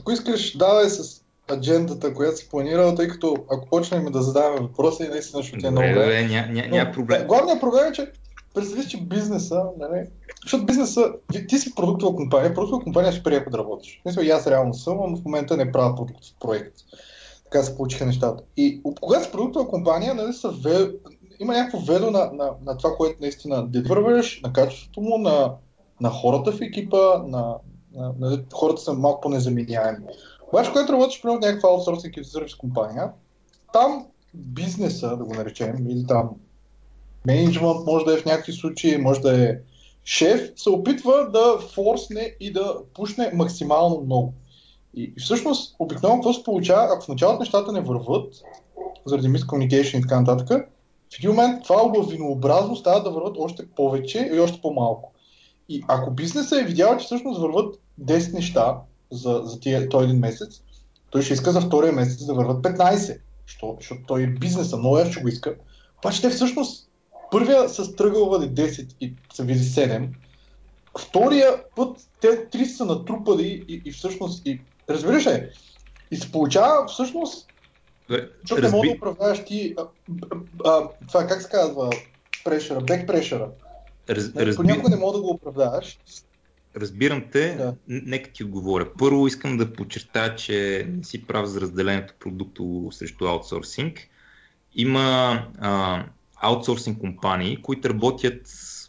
ако 0.00 0.12
искаш, 0.12 0.56
давай 0.56 0.88
с 0.88 1.22
аджендата, 1.52 2.14
която 2.14 2.36
си 2.36 2.48
планирал, 2.48 2.94
тъй 2.94 3.08
като 3.08 3.36
ако 3.50 3.68
почнем 3.68 4.04
да 4.04 4.22
задаваме 4.22 4.60
въпроси, 4.60 5.08
наистина 5.08 5.42
ще 5.42 5.56
отиде 5.56 5.70
много 5.70 5.88
време. 5.88 6.22
Ня, 6.22 6.46
ня, 6.52 6.68
ня, 6.68 6.92
проблем. 6.92 7.26
Главният 7.26 7.60
проблем 7.60 7.88
е, 7.88 7.92
че 7.92 8.12
представи, 8.54 8.88
че 8.88 9.00
бизнеса, 9.00 9.62
нали, 9.78 10.06
защото 10.42 10.66
бизнеса, 10.66 11.12
ти 11.48 11.58
си 11.58 11.74
продуктова 11.74 12.16
компания, 12.16 12.54
продуктова 12.54 12.82
компания 12.82 13.12
ще 13.12 13.22
приема 13.22 13.46
да 13.50 13.58
работиш. 13.58 14.00
Мисля, 14.04 14.24
и 14.24 14.30
аз 14.30 14.46
реално 14.46 14.74
съм, 14.74 14.98
но 15.10 15.16
в 15.16 15.24
момента 15.24 15.56
не 15.56 15.72
правя 15.72 15.96
продукт, 15.96 16.24
проект. 16.40 16.74
Така 17.44 17.62
се 17.62 17.76
получиха 17.76 18.06
нещата. 18.06 18.42
И 18.56 18.80
когато 19.00 19.24
си 19.24 19.32
продуктова 19.32 19.68
компания, 19.68 20.14
нали, 20.14 20.32
са 20.32 20.48
ве... 20.48 20.90
има 21.40 21.52
някакво 21.52 21.78
ведо 21.78 22.10
на, 22.10 22.30
на, 22.32 22.50
на 22.66 22.76
това, 22.76 22.94
което 22.96 23.20
наистина 23.20 23.66
деливърваш, 23.66 24.40
на 24.44 24.52
качеството 24.52 25.00
му, 25.00 25.18
на, 25.18 25.54
на 26.00 26.10
хората 26.10 26.52
в 26.52 26.60
екипа, 26.60 27.18
на, 27.26 27.54
на, 27.94 28.14
на 28.18 28.44
хората 28.54 28.82
са 28.82 28.92
малко 28.92 29.20
по-незаменяеми. 29.20 30.04
Обаче, 30.48 30.70
когато 30.70 30.92
работиш 30.92 31.22
при 31.22 31.32
някаква 31.32 31.68
аутсорсинг 31.68 32.16
и 32.16 32.24
сервис 32.24 32.54
компания, 32.54 33.10
там 33.72 34.06
бизнеса, 34.34 35.16
да 35.16 35.24
го 35.24 35.34
наречем, 35.34 35.90
или 35.90 36.06
там 36.06 36.30
менеджмент, 37.26 37.86
може 37.86 38.04
да 38.04 38.14
е 38.14 38.16
в 38.16 38.24
някакви 38.24 38.52
случаи, 38.52 38.98
може 38.98 39.20
да 39.20 39.44
е 39.44 39.56
шеф, 40.04 40.52
се 40.56 40.70
опитва 40.70 41.30
да 41.32 41.58
форсне 41.74 42.34
и 42.40 42.52
да 42.52 42.76
пушне 42.94 43.30
максимално 43.34 44.00
много. 44.00 44.32
И, 44.94 45.12
и 45.16 45.20
всъщност, 45.20 45.76
обикновено 45.78 46.20
какво 46.20 46.32
се 46.32 46.42
получава, 46.42 46.88
ако 46.92 47.04
в 47.04 47.08
началото 47.08 47.40
нещата 47.40 47.72
не 47.72 47.80
върват, 47.80 48.34
заради 49.06 49.28
miscommunication 49.28 49.98
и 49.98 50.02
така 50.02 50.20
нататък, 50.20 50.68
в 51.10 51.18
един 51.18 51.30
момент 51.30 51.62
това 51.62 51.76
лавинообразно 51.76 52.76
става 52.76 53.02
да 53.02 53.10
върват 53.10 53.36
още 53.38 53.66
повече 53.66 54.30
и 54.34 54.40
още 54.40 54.60
по-малко. 54.60 55.12
И 55.68 55.84
ако 55.88 56.10
бизнесът 56.10 56.60
е 56.60 56.64
видял, 56.64 56.96
че 56.96 57.04
всъщност 57.04 57.40
върват 57.40 57.80
10 58.00 58.34
неща 58.34 58.76
за, 59.12 59.42
за 59.44 59.60
тия, 59.60 59.88
един 59.94 60.18
месец, 60.18 60.62
той 61.10 61.22
ще 61.22 61.34
иска 61.34 61.52
за 61.52 61.60
втория 61.60 61.92
месец 61.92 62.26
да 62.26 62.34
върват 62.34 62.62
15. 62.62 63.18
Що? 63.46 63.76
Защото 63.80 64.00
той 64.06 64.22
е 64.22 64.26
бизнеса, 64.26 64.76
много 64.76 64.98
ще 65.10 65.22
го 65.22 65.28
иска. 65.28 65.54
Обаче 65.98 66.22
те 66.22 66.30
всъщност 66.30 66.88
първия 67.30 67.68
с 67.68 67.96
тръгъл 67.96 68.42
е 68.42 68.48
10 68.48 68.88
и 69.00 69.14
са 69.34 69.42
види 69.42 69.60
7. 69.60 70.08
Втория 70.98 71.64
път 71.76 72.08
те 72.20 72.28
3 72.28 72.64
са 72.64 72.84
натрупали 72.84 73.64
и, 73.68 73.82
и 73.84 73.92
всъщност 73.92 74.46
и, 74.46 74.60
разбираш 74.90 75.26
ли? 75.26 75.48
И 76.10 76.16
се 76.16 76.32
получава 76.32 76.86
всъщност 76.86 77.48
защото 78.40 78.62
не 78.62 78.68
мога 78.68 78.88
да 78.88 78.94
управляваш 78.94 79.44
ти 79.44 79.74
а, 79.78 79.86
а, 80.64 80.88
това 81.08 81.26
как 81.26 81.42
се 81.42 81.48
казва 81.48 81.90
прешера, 82.44 82.80
бек 82.80 83.06
прешера. 83.06 83.48
Раз, 84.08 84.34
нали, 84.34 84.46
разби... 84.46 84.56
Понякога 84.56 84.90
не 84.90 84.96
мога 84.96 85.12
да 85.12 85.22
го 85.22 85.30
управляваш. 85.30 85.98
Разбирам 86.76 87.24
те, 87.32 87.54
да. 87.54 87.74
нека 87.88 88.32
ти 88.32 88.44
отговоря. 88.44 88.92
Първо 88.98 89.26
искам 89.26 89.56
да 89.56 89.72
подчертая, 89.72 90.36
че 90.36 90.86
не 90.96 91.04
си 91.04 91.26
прав 91.26 91.46
за 91.46 91.60
разделението 91.60 92.14
продукто 92.20 92.88
срещу 92.92 93.26
аутсорсинг. 93.26 94.08
Има 94.74 95.42
а, 95.58 96.04
аутсорсинг 96.36 97.00
компании, 97.00 97.62
които 97.62 97.88
работят 97.88 98.40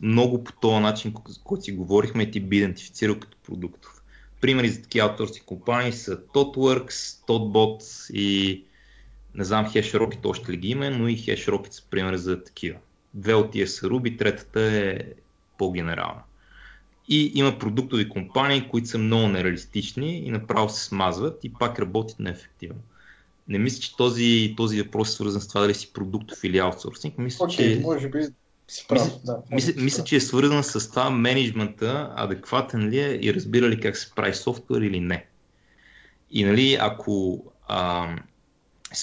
много 0.01 0.43
по 0.43 0.51
този 0.51 0.79
начин, 0.79 1.13
който 1.43 1.63
си 1.63 1.71
говорихме 1.71 2.23
и 2.23 2.31
ти 2.31 2.39
би 2.39 2.57
идентифицирал 2.57 3.19
като 3.19 3.37
продуктов. 3.45 4.03
Примери 4.41 4.69
за 4.69 4.81
такива 4.81 5.07
аутсорсинг 5.07 5.45
компании 5.45 5.93
са 5.93 6.17
TotWorks, 6.17 7.27
TotBot 7.27 8.11
и 8.13 8.63
не 9.35 9.43
знам 9.43 9.65
HashRocket 9.65 10.25
още 10.25 10.51
ли 10.51 10.57
ги 10.57 10.69
има, 10.69 10.89
но 10.89 11.07
и 11.07 11.17
HashRocket 11.17 11.71
са 11.71 11.83
примери 11.89 12.17
за 12.17 12.43
такива. 12.43 12.77
Две 13.13 13.33
от 13.33 13.51
тия 13.51 13.67
са 13.67 13.87
Ruby, 13.87 14.17
третата 14.17 14.61
е 14.61 14.99
по-генерална. 15.57 16.21
И 17.09 17.31
има 17.35 17.59
продуктови 17.59 18.09
компании, 18.09 18.67
които 18.69 18.87
са 18.87 18.97
много 18.97 19.27
нереалистични 19.27 20.17
и 20.17 20.31
направо 20.31 20.69
се 20.69 20.83
смазват 20.83 21.43
и 21.43 21.53
пак 21.53 21.79
работят 21.79 22.19
неефективно. 22.19 22.79
Не 23.47 23.57
мисля, 23.57 23.81
че 23.81 23.95
този, 23.95 24.53
този 24.57 24.81
въпрос 24.81 25.09
е 25.09 25.11
свързан 25.11 25.41
с 25.41 25.47
това 25.47 25.61
дали 25.61 25.73
си 25.73 25.93
продуктов 25.93 26.43
или 26.43 26.57
аутсорсинг. 26.57 27.17
Мисля, 27.17 27.45
okay, 27.45 27.49
че... 27.49 27.79
може 27.83 28.09
би 28.09 28.19
си 28.67 28.85
прав, 28.87 29.05
мисля, 29.05 29.19
да, 29.23 29.37
мисля, 29.51 29.73
мисля, 29.77 30.03
че 30.03 30.15
е 30.15 30.19
свързан 30.19 30.63
с 30.63 30.89
това 30.89 31.09
менеджмента, 31.09 32.13
адекватен 32.15 32.89
ли 32.89 32.99
е 32.99 33.19
и 33.21 33.33
разбира 33.33 33.69
ли 33.69 33.79
как 33.79 33.97
се 33.97 34.11
прави 34.15 34.33
софтуер 34.33 34.81
или 34.81 34.99
не. 34.99 35.25
И 36.31 36.43
нали, 36.43 36.77
ако 36.81 37.43
а, 37.67 38.15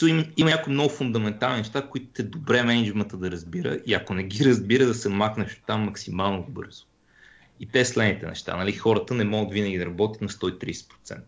има, 0.08 0.24
има 0.36 0.50
някои 0.50 0.72
много 0.72 0.90
фундаментални 0.90 1.56
неща, 1.56 1.88
които 1.88 2.22
е 2.22 2.24
добре 2.24 2.62
менеджмента 2.62 3.16
да 3.16 3.30
разбира 3.30 3.78
и 3.86 3.94
ако 3.94 4.14
не 4.14 4.22
ги 4.22 4.44
разбира 4.44 4.86
да 4.86 4.94
се 4.94 5.08
махнеш 5.08 5.52
от 5.52 5.66
там 5.66 5.84
максимално 5.84 6.46
бързо. 6.48 6.84
И 7.60 7.66
те 7.66 7.84
следните 7.84 8.26
неща. 8.26 8.56
Нали? 8.56 8.72
Хората 8.72 9.14
не 9.14 9.24
могат 9.24 9.52
винаги 9.52 9.78
да 9.78 9.86
работят 9.86 10.22
на 10.22 10.28
130%. 10.28 11.20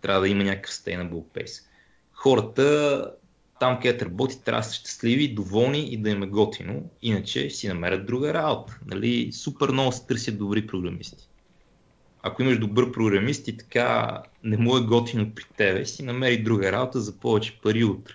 Трябва 0.00 0.20
да 0.20 0.28
има 0.28 0.44
някакъв 0.44 0.72
sustainable 0.72 1.24
pace. 1.34 1.64
Хората 2.12 3.10
там, 3.60 3.80
където 3.82 4.04
работи, 4.04 4.44
трябва 4.44 4.60
да 4.60 4.68
са 4.68 4.74
щастливи, 4.74 5.34
доволни 5.34 5.92
и 5.92 5.96
да 5.96 6.10
им 6.10 6.22
е 6.22 6.26
готино. 6.26 6.90
Иначе 7.02 7.50
си 7.50 7.68
намерят 7.68 8.06
друга 8.06 8.34
работа. 8.34 8.78
Нали? 8.86 9.32
Супер 9.32 9.68
много 9.68 9.92
се 9.92 10.06
търсят 10.06 10.38
добри 10.38 10.66
програмисти. 10.66 11.28
Ако 12.26 12.42
имаш 12.42 12.58
добър 12.58 12.92
програмист 12.92 13.48
и 13.48 13.56
така 13.56 14.22
не 14.44 14.56
му 14.56 14.76
е 14.76 14.80
готино 14.80 15.34
при 15.34 15.44
тебе, 15.56 15.86
си 15.86 16.02
намери 16.02 16.42
друга 16.42 16.72
работа 16.72 17.00
за 17.00 17.18
повече 17.18 17.60
пари 17.62 17.84
утре. 17.84 18.14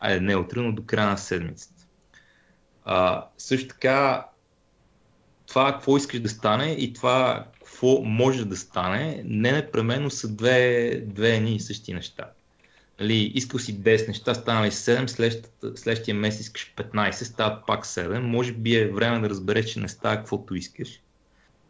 Айде, 0.00 0.20
не 0.20 0.36
утре, 0.36 0.60
но 0.60 0.72
до 0.72 0.84
края 0.86 1.08
на 1.08 1.18
седмицата. 1.18 1.86
А, 2.84 3.26
също 3.38 3.68
така, 3.68 4.26
това 5.46 5.72
какво 5.72 5.96
искаш 5.96 6.20
да 6.20 6.28
стане 6.28 6.76
и 6.78 6.92
това 6.92 7.46
какво 7.58 8.02
може 8.02 8.44
да 8.44 8.56
стане, 8.56 9.22
не 9.24 9.52
непременно 9.52 10.10
са 10.10 10.28
две, 10.28 10.90
две 11.06 11.36
едни 11.36 11.56
и 11.56 11.60
същи 11.60 11.94
неща. 11.94 12.30
Нали, 13.00 13.32
искал 13.34 13.60
си 13.60 13.80
10 13.80 14.08
неща, 14.08 14.34
станали 14.34 14.70
7, 14.70 15.06
следващия, 15.76 16.14
месец 16.14 16.40
искаш 16.40 16.74
15, 16.76 17.12
стават 17.12 17.66
пак 17.66 17.86
7. 17.86 18.18
Може 18.18 18.52
би 18.52 18.76
е 18.76 18.88
време 18.88 19.20
да 19.20 19.30
разбереш, 19.30 19.64
че 19.64 19.80
не 19.80 19.88
става 19.88 20.16
каквото 20.16 20.54
искаш. 20.54 21.00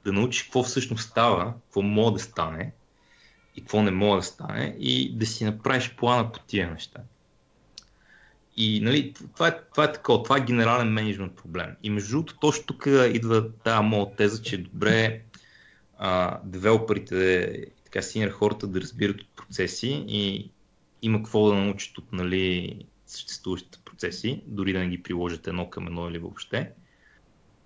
Да 0.05 0.13
научиш 0.13 0.43
какво 0.43 0.63
всъщност 0.63 1.11
става, 1.11 1.55
какво 1.55 1.83
може 1.83 2.13
да 2.13 2.19
стане 2.19 2.73
и 3.57 3.61
какво 3.61 3.83
не 3.83 3.91
може 3.91 4.21
да 4.21 4.27
стане 4.27 4.77
и 4.79 5.17
да 5.17 5.27
си 5.27 5.45
направиш 5.45 5.95
плана 5.97 6.33
по 6.33 6.39
тия 6.41 6.71
неща. 6.71 7.01
И 8.57 8.81
нали, 8.81 9.15
това, 9.35 9.49
е, 9.49 9.59
това 9.71 9.85
е 9.85 9.93
такова, 9.93 10.23
това 10.23 10.37
е 10.37 10.45
генерален 10.45 10.93
менеджмент 10.93 11.37
проблем. 11.37 11.77
И 11.83 11.91
между 11.91 12.11
другото, 12.11 12.39
точно 12.41 12.65
тук 12.67 12.87
идва 12.87 13.53
тази 13.53 13.85
моя 13.85 14.17
теза, 14.17 14.43
че 14.43 14.55
е 14.55 14.59
добре 14.59 15.23
а, 15.99 16.41
девелоперите, 16.45 17.67
така 17.85 18.03
синьор 18.03 18.31
хората 18.31 18.67
да 18.67 18.81
разбират 18.81 19.21
от 19.21 19.29
процеси 19.37 20.05
и 20.09 20.51
има 21.03 21.19
какво 21.19 21.49
да 21.49 21.55
научат 21.55 21.99
от 21.99 22.13
нали, 22.13 22.79
съществуващите 23.07 23.79
процеси, 23.85 24.43
дори 24.47 24.73
да 24.73 24.79
не 24.79 24.89
ги 24.89 25.03
приложат 25.03 25.47
едно 25.47 25.71
към 25.71 25.87
едно 25.87 26.09
или 26.09 26.19
въобще. 26.19 26.71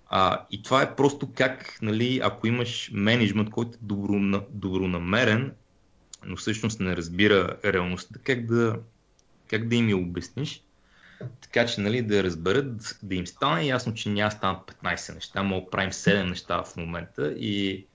А, 0.09 0.45
и 0.51 0.63
това 0.63 0.81
е 0.81 0.95
просто 0.95 1.29
как, 1.35 1.79
нали, 1.81 2.19
ако 2.23 2.47
имаш 2.47 2.91
менеджмент, 2.93 3.49
който 3.49 3.75
е 3.75 3.85
добро, 3.85 4.41
добронамерен, 4.49 5.53
но 6.25 6.35
всъщност 6.35 6.79
не 6.79 6.95
разбира 6.95 7.57
реалността, 7.65 8.19
как 8.23 8.45
да, 8.45 8.79
как 9.47 9.67
да 9.67 9.75
им 9.75 9.89
я 9.89 9.97
обясниш, 9.97 10.63
така 11.41 11.65
че 11.65 11.81
нали, 11.81 12.01
да 12.01 12.23
разберат, 12.23 12.97
да 13.03 13.15
им 13.15 13.27
стане 13.27 13.65
ясно, 13.65 13.93
че 13.93 14.09
няма 14.09 14.31
станат 14.31 14.71
15 14.83 15.13
неща, 15.13 15.43
мога 15.43 15.65
да 15.65 15.69
правим 15.69 15.91
7 15.91 16.29
неща 16.29 16.63
в 16.63 16.77
момента 16.77 17.33
и 17.33 17.85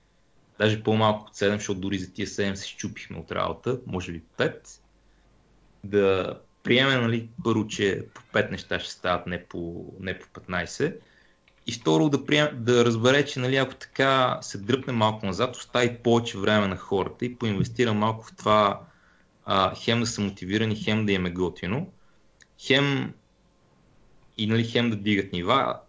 даже 0.59 0.83
по-малко 0.83 1.25
от 1.27 1.35
7, 1.35 1.55
защото 1.57 1.79
дори 1.79 1.97
за 1.97 2.13
тия 2.13 2.27
7 2.27 2.53
се 2.53 2.67
щупихме 2.67 3.17
от 3.17 3.31
работа, 3.31 3.79
може 3.87 4.11
би 4.11 4.21
5. 4.37 4.79
Да 5.83 6.39
приемем 6.63 7.01
нали, 7.01 7.29
първо, 7.43 7.67
че 7.67 8.05
по 8.13 8.21
5 8.21 8.51
неща 8.51 8.79
ще 8.79 8.91
стават, 8.91 9.27
не 9.27 9.45
по, 9.45 9.93
не 9.99 10.19
по 10.19 10.27
15. 10.27 10.95
И 11.67 11.71
второ 11.71 12.09
да, 12.09 12.25
прием, 12.25 12.47
да 12.53 12.85
разбере, 12.85 13.25
че 13.25 13.39
нали, 13.39 13.55
ако 13.55 13.75
така 13.75 14.39
се 14.41 14.57
дръпне 14.57 14.93
малко 14.93 15.25
назад, 15.25 15.55
остави 15.55 15.97
повече 15.97 16.37
време 16.37 16.67
на 16.67 16.77
хората 16.77 17.25
и 17.25 17.35
поинвестира 17.35 17.93
малко 17.93 18.25
в 18.25 18.35
това 18.35 18.81
а, 19.45 19.75
хем 19.75 19.99
да 19.99 20.05
са 20.05 20.21
мотивирани, 20.21 20.75
хем 20.75 21.05
да 21.05 21.11
им 21.11 21.25
е 21.25 21.31
готино 21.31 21.87
хем 22.65 23.13
и 24.37 24.47
нали, 24.47 24.63
хем 24.63 24.89
да 24.89 24.95
дигат 24.95 25.33
нива, 25.33 25.79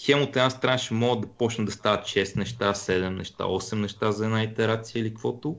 хем 0.00 0.22
от 0.22 0.28
една 0.28 0.50
страна 0.50 0.78
ще 0.78 0.94
могат 0.94 1.20
да 1.20 1.28
почнат 1.28 1.66
да 1.66 1.72
стават 1.72 2.04
6 2.04 2.36
неща, 2.36 2.74
7 2.74 3.08
неща, 3.08 3.44
8 3.44 3.74
неща 3.74 4.12
за 4.12 4.24
една 4.24 4.42
итерация 4.42 5.00
или 5.00 5.08
каквото. 5.08 5.56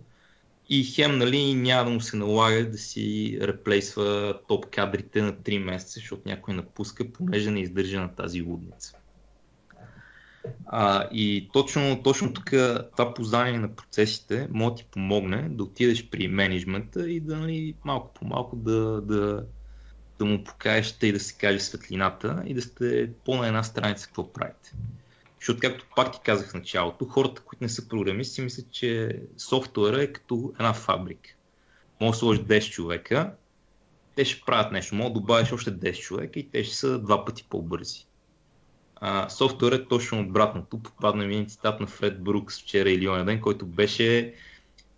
И 0.69 0.83
хем 0.83 1.17
нали, 1.17 1.53
няма 1.53 1.89
да 1.89 1.89
му 1.95 2.01
се 2.01 2.17
налага 2.17 2.69
да 2.69 2.77
си 2.77 3.37
реплейсва 3.41 4.39
топ 4.47 4.65
кадрите 4.65 5.21
на 5.21 5.33
3 5.33 5.57
месеца, 5.57 5.93
защото 5.99 6.21
някой 6.25 6.53
напуска, 6.53 7.11
понеже 7.13 7.51
не 7.51 7.59
издържа 7.59 7.99
на 7.99 8.15
тази 8.15 8.41
лудница. 8.41 8.97
А, 10.65 11.07
и 11.11 11.49
точно, 11.53 12.03
точно 12.03 12.33
тук 12.33 12.45
това 12.91 13.13
познание 13.13 13.59
на 13.59 13.75
процесите 13.75 14.47
може 14.51 14.69
да 14.69 14.75
ти 14.75 14.85
помогне 14.91 15.49
да 15.49 15.63
отидеш 15.63 16.09
при 16.09 16.27
менеджмента 16.27 17.09
и 17.09 17.19
да 17.19 17.37
нали, 17.37 17.75
малко 17.83 18.13
по 18.13 18.25
малко 18.25 18.55
да, 18.55 19.01
да 19.01 19.45
да 20.19 20.25
му 20.25 20.43
покажеш 20.43 20.97
и 21.01 21.11
да 21.11 21.19
се 21.19 21.37
каже 21.37 21.59
светлината 21.59 22.43
и 22.45 22.53
да 22.53 22.61
сте 22.61 23.11
по-на 23.25 23.47
една 23.47 23.63
страница 23.63 24.07
какво 24.07 24.33
правите. 24.33 24.73
Защото, 25.39 25.59
както 25.59 25.85
пак 25.95 26.13
ти 26.13 26.19
казах 26.23 26.49
в 26.49 26.53
началото, 26.53 27.05
хората, 27.05 27.41
които 27.41 27.63
не 27.63 27.69
са 27.69 27.87
програмисти, 27.87 28.41
мислят, 28.41 28.71
че 28.71 29.21
софтуера 29.37 30.03
е 30.03 30.13
като 30.13 30.53
една 30.59 30.73
фабрика. 30.73 31.29
може 32.01 32.11
да 32.11 32.17
сложиш 32.17 32.43
10 32.43 32.71
човека, 32.71 33.33
те 34.15 34.25
ще 34.25 34.45
правят 34.45 34.71
нещо, 34.71 34.95
може 34.95 35.13
да 35.13 35.19
добавиш 35.19 35.51
още 35.51 35.71
10 35.71 35.99
човека 35.99 36.39
и 36.39 36.49
те 36.49 36.63
ще 36.63 36.75
са 36.75 36.99
два 36.99 37.25
пъти 37.25 37.45
по-бързи. 37.49 38.07
А, 38.95 39.29
софтуер 39.29 39.71
е 39.71 39.85
точно 39.85 40.21
обратното. 40.21 40.79
Попадна 40.79 41.25
ми 41.25 41.33
един 41.33 41.47
цитат 41.47 41.79
на 41.79 41.87
Фред 41.87 42.23
Брукс 42.23 42.61
вчера 42.61 42.89
или 42.89 43.09
оня 43.09 43.25
ден, 43.25 43.41
който 43.41 43.65
беше 43.65 44.33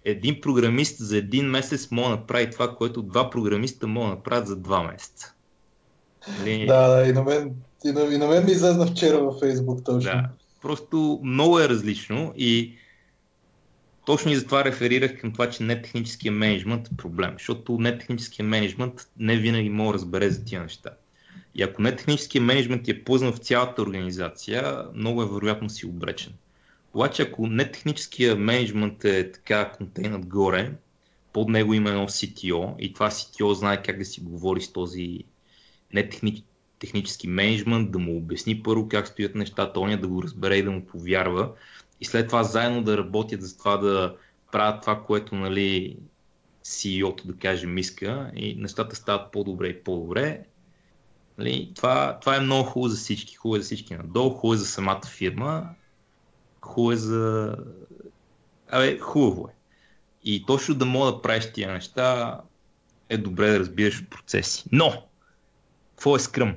един 0.06 0.42
програмист 0.42 0.98
за 1.00 1.18
един 1.18 1.46
месец 1.46 1.92
може 1.92 2.10
да 2.10 2.16
направи 2.16 2.52
това, 2.52 2.76
което 2.76 3.02
два 3.02 3.30
програмиста 3.30 3.88
могат 3.88 4.10
да 4.10 4.16
направят 4.16 4.48
за 4.48 4.56
два 4.56 4.84
месеца. 4.84 5.34
Или... 6.46 6.66
Да, 6.66 6.88
да, 6.88 7.10
и 7.10 7.14
на 7.14 7.24
мен, 7.24 7.56
и 7.86 7.92
на, 7.92 8.02
и 8.02 8.18
на 8.18 8.28
мен 8.28 8.46
ми 8.46 8.52
излезна 8.52 8.88
вчера 8.88 9.20
във 9.20 9.40
Фейсбук 9.40 9.86
точно. 9.86 10.12
Да, 10.12 10.30
просто 10.62 11.20
много 11.24 11.60
е 11.60 11.70
различно 11.70 12.34
и 12.38 12.76
точно 14.06 14.32
и 14.32 14.36
затова 14.36 14.66
реферирах 14.66 15.20
към 15.20 15.34
това, 15.34 15.50
че 15.50 15.64
не 15.64 15.82
техническия 15.82 16.32
менеджмент 16.32 16.88
е 16.88 16.98
проблем, 16.98 17.32
защото 17.34 17.78
не 17.80 17.98
техническия 17.98 18.46
менеджмент 18.46 18.94
не 19.20 19.38
винаги 19.38 19.70
може 19.70 19.88
да 19.88 19.94
разбере 19.94 20.30
за 20.30 20.46
тия 20.46 20.62
неща. 20.62 20.90
И 21.58 21.64
ако 21.64 21.82
не 21.82 21.96
техническия 21.96 22.42
менеджмент 22.42 22.88
е 22.88 23.04
познат 23.04 23.36
в 23.36 23.40
цялата 23.40 23.82
организация, 23.82 24.86
много 24.94 25.22
е 25.22 25.30
вероятно 25.30 25.70
си 25.70 25.86
обречен. 25.86 26.34
Обаче 26.94 27.22
ако 27.22 27.48
не 27.48 27.72
техническия 27.72 28.36
менеджмент 28.36 29.06
е 29.06 29.32
така 29.32 29.72
контейнат 29.72 30.26
горе, 30.26 30.72
под 31.34 31.50
него 31.50 31.74
има 31.74 31.90
едно 31.90 32.08
CTO 32.08 32.78
и 32.80 32.94
това 32.94 33.10
CTO 33.10 33.54
знае 33.54 33.84
как 33.84 33.98
да 33.98 34.06
си 34.06 34.22
говори 34.22 34.62
с 34.62 34.74
този 34.74 35.24
не 35.94 36.10
техни, 36.10 36.44
технически 36.80 37.28
менеджмент, 37.28 37.92
да 37.92 38.00
му 38.00 38.18
обясни 38.18 38.64
първо 38.64 38.88
как 38.88 39.08
стоят 39.08 39.36
нещата, 39.36 39.80
оня 39.80 39.98
да 39.98 40.08
го 40.08 40.24
разбере 40.24 40.56
и 40.56 40.64
да 40.64 40.72
му 40.72 40.86
повярва 40.86 41.52
и 42.02 42.06
след 42.06 42.28
това 42.28 42.44
заедно 42.44 42.84
да 42.84 42.98
работят 42.98 43.42
за 43.42 43.58
това 43.58 43.78
да 43.78 44.16
правят 44.52 44.82
това, 44.82 45.04
което 45.04 45.36
нали, 45.36 45.98
CEO-то 46.66 47.28
да 47.28 47.34
кажем 47.34 47.78
иска 47.78 48.32
и 48.36 48.56
нещата 48.56 48.96
стават 48.96 49.32
по-добре 49.32 49.68
и 49.68 49.84
по-добре. 49.84 50.46
Нали, 51.38 51.72
това, 51.76 52.18
това 52.20 52.36
е 52.36 52.40
много 52.40 52.70
хубаво 52.70 52.90
за 52.90 52.98
всички. 52.98 53.36
Хубаво 53.36 53.56
е 53.56 53.60
за 53.60 53.66
всички 53.66 53.96
надолу, 53.96 54.30
хубаво 54.30 54.54
е 54.54 54.58
за 54.58 54.66
самата 54.66 55.06
фирма, 55.06 55.70
хубаво 56.62 56.92
е 56.92 56.96
за... 56.96 57.56
Абе, 58.70 59.00
хубаво 59.00 59.48
е. 59.48 59.54
И 60.24 60.46
точно 60.46 60.76
да 60.76 60.86
мога 60.86 61.12
да 61.12 61.22
правиш 61.22 61.52
тия 61.54 61.74
неща 61.74 62.42
е 63.10 63.18
добре 63.18 63.52
да 63.52 63.60
разбираш 63.60 64.06
процеси. 64.06 64.64
Но, 64.72 65.04
какво 65.96 66.16
е 66.16 66.20
скръм? 66.20 66.56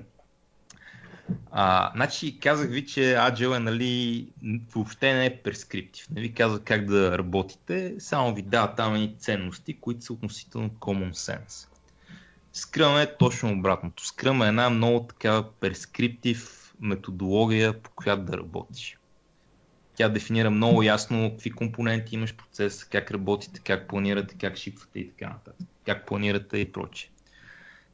А, 1.50 1.92
значи 1.94 2.40
казах 2.40 2.70
ви, 2.70 2.86
че 2.86 3.00
Agile 3.00 3.56
е 3.56 3.58
нали, 3.58 4.28
въобще 4.74 5.14
не 5.14 5.26
е 5.26 5.42
прескриптив. 5.42 6.10
Не 6.10 6.20
ви 6.20 6.34
казва 6.34 6.60
как 6.60 6.86
да 6.86 7.18
работите, 7.18 7.94
само 7.98 8.34
ви 8.34 8.42
дава 8.42 8.74
там 8.74 8.96
и 8.96 9.14
ценности, 9.18 9.80
които 9.80 10.04
са 10.04 10.12
относително 10.12 10.70
common 10.70 11.12
sense. 11.12 11.69
Scrum 12.54 13.02
е 13.02 13.16
точно 13.16 13.52
обратното. 13.52 14.02
Scrum 14.02 14.44
е 14.44 14.48
една 14.48 14.70
много 14.70 15.06
така 15.06 15.44
прескриптив 15.60 16.72
методология, 16.80 17.82
по 17.82 17.90
която 17.90 18.22
да 18.22 18.38
работиш. 18.38 18.96
Тя 19.94 20.08
дефинира 20.08 20.50
много 20.50 20.82
ясно 20.82 21.30
какви 21.30 21.50
компоненти 21.50 22.14
имаш 22.14 22.32
в 22.32 22.36
процеса, 22.36 22.86
как 22.90 23.10
работите, 23.10 23.60
как 23.60 23.88
планирате, 23.88 24.34
как 24.40 24.56
шипвате 24.56 24.98
и 24.98 25.10
така 25.10 25.28
нататък. 25.28 25.66
Как 25.86 26.06
планирате 26.06 26.58
и 26.58 26.72
прочее. 26.72 27.10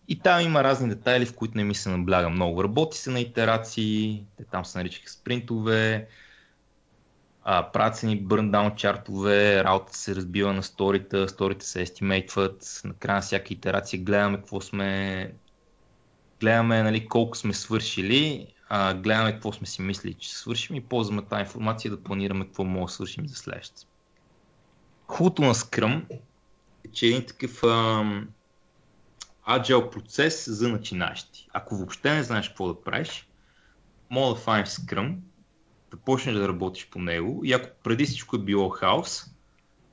И 0.09 0.19
там 0.19 0.41
има 0.41 0.65
разни 0.65 0.89
детайли, 0.89 1.27
в 1.27 1.35
които 1.35 1.57
не 1.57 1.65
ми 1.65 1.75
се 1.75 1.89
набляга 1.89 2.29
много. 2.29 2.65
Работи 2.65 2.99
се 2.99 3.11
на 3.11 3.21
итерации, 3.21 4.25
те 4.37 4.45
там 4.45 4.65
се 4.65 4.79
наричаха 4.79 5.11
спринтове, 5.11 6.09
а, 7.49 7.71
правят 7.73 7.97
се 7.97 8.07
ни 8.07 8.21
бърндаун 8.21 8.77
чартове, 8.77 9.65
работа 9.65 9.97
се 9.97 10.15
разбива 10.15 10.53
на 10.53 10.63
сторита, 10.63 11.29
сторите 11.29 11.67
се 11.67 11.83
естимейтват, 11.83 12.81
накрая 12.85 13.17
на 13.17 13.23
всяка 13.23 13.55
итерация 13.55 14.03
гледаме 14.03 14.37
какво 14.37 14.61
сме, 14.61 15.33
гледаме 16.41 16.83
нали, 16.83 17.09
колко 17.09 17.37
сме 17.37 17.55
свършили, 17.55 18.47
а, 18.69 18.95
гледаме 18.95 19.33
какво 19.33 19.53
сме 19.53 19.67
си 19.67 19.83
мислили, 19.83 20.15
че 20.15 20.35
свършим 20.35 20.77
и 20.77 20.81
ползваме 20.81 21.23
тази 21.23 21.41
информация 21.41 21.91
да 21.91 22.03
планираме 22.03 22.45
какво 22.45 22.65
мога 22.65 22.87
да 22.87 22.93
свършим 22.93 23.29
за 23.29 23.35
следващата. 23.35 23.87
Хубавото 25.07 25.43
на 25.43 25.55
Scrum 25.55 26.03
е, 26.11 26.21
че 26.93 27.07
един 27.07 27.27
такъв 27.27 27.65
ам, 27.65 28.29
agile 29.49 29.91
процес 29.91 30.49
за 30.49 30.69
начинащи. 30.69 31.49
Ако 31.53 31.77
въобще 31.77 32.15
не 32.15 32.23
знаеш 32.23 32.49
какво 32.49 32.69
да 32.69 32.83
правиш, 32.83 33.29
мога 34.11 34.35
да 34.35 34.41
фанеш 34.41 34.69
Scrum, 34.69 35.17
да 35.97 36.03
почнеш 36.03 36.35
да 36.35 36.49
работиш 36.49 36.89
по 36.91 36.99
него 36.99 37.41
и 37.45 37.53
ако 37.53 37.69
преди 37.83 38.05
всичко 38.05 38.37
е 38.37 38.39
било 38.39 38.69
хаос, 38.69 39.27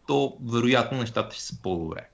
то 0.08 0.38
вероятно 0.52 0.98
нещата 0.98 1.36
ще 1.36 1.44
са 1.44 1.62
по-добре. 1.62 2.10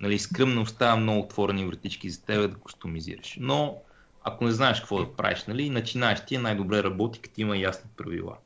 Нали, 0.00 0.18
не 0.38 0.60
оставя 0.60 0.96
много 0.96 1.20
отворени 1.20 1.66
вратички 1.66 2.10
за 2.10 2.24
теб 2.24 2.50
да 2.50 2.56
кустомизираш. 2.56 3.36
Но 3.40 3.78
ако 4.22 4.44
не 4.44 4.52
знаеш 4.52 4.80
какво 4.80 4.98
да 4.98 5.16
правиш, 5.16 5.44
нали, 5.48 5.70
начинаещи 5.70 6.34
е 6.34 6.38
най-добре 6.38 6.82
работи, 6.82 7.20
като 7.20 7.40
има 7.40 7.56
ясни 7.56 7.90
правила. 7.96 8.36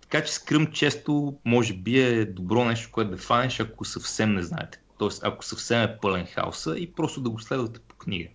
Така 0.00 0.24
че 0.24 0.32
Scrum 0.32 0.72
често 0.72 1.34
може 1.44 1.74
би 1.74 2.00
е 2.00 2.24
добро 2.24 2.64
нещо, 2.64 2.88
което 2.92 3.10
да 3.10 3.16
фанеш, 3.16 3.60
ако 3.60 3.84
съвсем 3.84 4.34
не 4.34 4.42
знаете 4.42 4.80
т.е. 5.00 5.08
ако 5.22 5.44
съвсем 5.44 5.82
е 5.82 5.98
пълен 6.02 6.26
хаоса 6.26 6.78
и 6.78 6.92
просто 6.92 7.20
да 7.20 7.30
го 7.30 7.40
следвате 7.40 7.80
по 7.80 7.96
книга. 7.96 8.28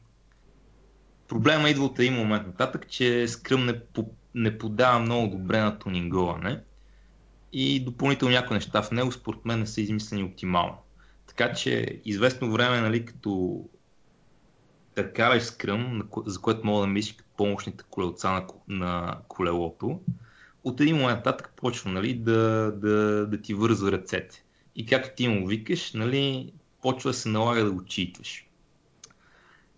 Проблема 1.27 1.69
идва 1.69 1.85
от 1.85 1.99
един 1.99 2.13
момент 2.13 2.47
нататък, 2.47 2.89
че 2.89 3.27
скръм 3.27 3.65
не, 3.65 3.79
по, 3.79 4.09
не 4.35 4.57
подава 4.57 4.99
много 4.99 5.37
добре 5.37 5.59
на 5.59 5.79
тунинговане 5.79 6.59
и 7.53 7.79
допълнително 7.79 8.31
някои 8.31 8.53
неща 8.53 8.81
в 8.81 8.91
него 8.91 9.11
според 9.11 9.45
мен 9.45 9.59
не 9.59 9.67
са 9.67 9.81
измислени 9.81 10.23
оптимално. 10.23 10.77
Така 11.27 11.53
че 11.53 12.01
известно 12.05 12.51
време, 12.51 12.81
нали, 12.81 13.05
като 13.05 13.61
да 14.95 15.13
караш 15.13 15.43
скръм, 15.43 16.09
за 16.25 16.41
което 16.41 16.65
мога 16.65 16.81
да 16.81 16.87
мислиш 16.87 17.13
като 17.13 17.29
помощните 17.37 17.83
колелца 17.89 18.31
на, 18.31 18.47
на 18.67 19.17
колелото, 19.27 19.99
от 20.63 20.81
един 20.81 20.95
момент 20.95 21.17
нататък 21.17 21.53
почва 21.55 21.91
нали, 21.91 22.13
да, 22.13 22.71
да, 22.71 23.27
да 23.27 23.41
ти 23.41 23.53
вързва 23.53 23.91
ръцете. 23.91 24.43
И 24.75 24.85
както 24.85 25.15
ти 25.15 25.27
му 25.27 25.47
викаш, 25.47 25.93
нали, 25.93 26.53
почва 26.81 27.09
да 27.09 27.13
се 27.13 27.29
налага 27.29 27.63
да 27.63 27.71
го 27.71 27.85
читваш. 27.85 28.47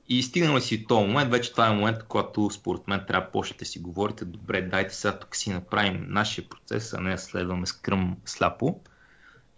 И 0.10 0.24
стигнали 0.24 0.62
си 0.62 0.86
този 0.86 1.08
момент, 1.08 1.32
вече 1.32 1.52
това 1.52 1.68
е 1.68 1.74
момент, 1.74 2.04
когато 2.04 2.50
според 2.50 2.88
мен 2.88 3.04
трябва 3.08 3.26
да 3.26 3.32
почнете 3.32 3.66
си 3.66 3.80
говорите, 3.80 4.26
добре, 4.26 4.62
дайте 4.62 4.96
сега 4.96 5.20
тук 5.20 5.36
си 5.36 5.50
направим 5.50 6.06
нашия 6.10 6.50
процес, 6.50 6.94
а 6.94 7.02
не 7.02 7.18
следваме 7.18 7.66
скръм 7.66 8.18
сляпо. 8.26 8.80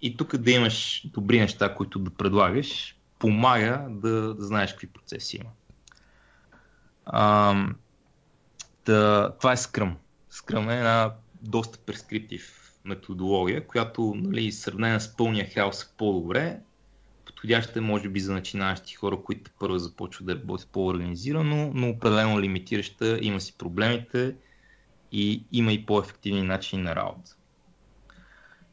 И 0.02 0.18
тук 0.18 0.38
да 0.38 0.52
имаш 0.52 1.08
добри 1.08 1.40
неща, 1.40 1.76
които 1.76 2.00
да 2.00 2.10
предлагаш, 2.10 2.96
помага 3.20 3.88
да, 3.90 4.34
да 4.34 4.44
знаеш 4.46 4.72
какви 4.72 4.88
процеси 4.88 5.38
има. 5.38 5.50
А, 7.06 7.56
да, 8.86 9.34
това 9.40 9.52
е 9.52 9.58
скръм. 9.58 9.98
Скръм 10.30 10.70
е 10.70 10.78
една 10.78 11.14
доста 11.42 11.78
прескриптив 11.78 12.74
методология, 12.86 13.68
която 13.68 14.14
нали, 14.18 14.52
сравнена 14.52 15.00
с 15.00 15.18
пълния 15.18 15.50
хаос 15.54 15.84
е 15.84 15.88
по-добре. 15.98 16.60
Подходяща 17.40 17.82
може 17.82 18.10
би 18.10 18.20
за 18.20 18.34
начинащи 18.34 18.96
хора, 18.96 19.18
които 19.24 19.52
първо 19.60 19.78
започват 19.78 20.28
да 20.28 20.36
работят 20.36 20.70
по-организирано, 20.70 21.72
но 21.74 21.90
определено 21.90 22.42
лимитираща, 22.42 23.20
има 23.22 23.42
си 23.42 23.58
проблемите 23.58 24.36
и 25.12 25.44
има 25.52 25.74
и 25.74 25.86
по-ефективни 25.86 26.42
начини 26.42 26.82
на 26.82 26.96
работа. 26.96 27.36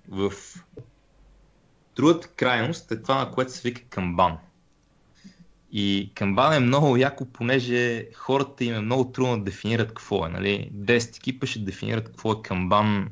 В 0.09 0.33
другата 1.97 2.29
крайност 2.29 2.93
е 2.93 3.03
това, 3.03 3.25
на 3.25 3.31
което 3.31 3.53
се 3.53 3.69
вика 3.69 3.83
камбан. 3.83 4.39
И 5.73 6.13
камбан 6.15 6.53
е 6.53 6.61
много 6.61 6.97
яко, 6.97 7.25
понеже 7.25 8.09
хората 8.15 8.65
им 8.65 8.75
е 8.75 8.81
много 8.81 9.13
трудно 9.13 9.39
да 9.39 9.45
дефинират 9.45 9.89
какво 9.89 10.27
е. 10.27 10.29
Нали? 10.29 10.71
10 10.75 11.17
екипа 11.17 11.47
ще 11.47 11.59
дефинират 11.59 12.07
какво 12.07 12.33
е 12.33 12.43
камбан 12.43 13.11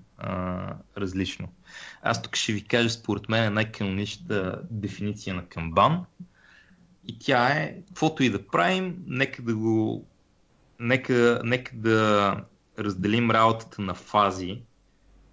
различно. 0.96 1.48
Аз 2.02 2.22
тук 2.22 2.36
ще 2.36 2.52
ви 2.52 2.64
кажа 2.64 2.90
според 2.90 3.28
мен 3.28 3.54
най-каноничната 3.54 4.60
дефиниция 4.70 5.34
на 5.34 5.46
камбан. 5.46 6.04
И 7.06 7.18
тя 7.18 7.48
е, 7.48 7.76
каквото 7.88 8.22
и 8.22 8.30
да 8.30 8.46
правим, 8.46 8.96
нека 9.06 9.42
да 9.42 9.54
го 9.54 10.06
нека, 10.80 11.40
нека 11.44 11.76
да 11.76 12.36
разделим 12.78 13.30
работата 13.30 13.82
на 13.82 13.94
фази, 13.94 14.62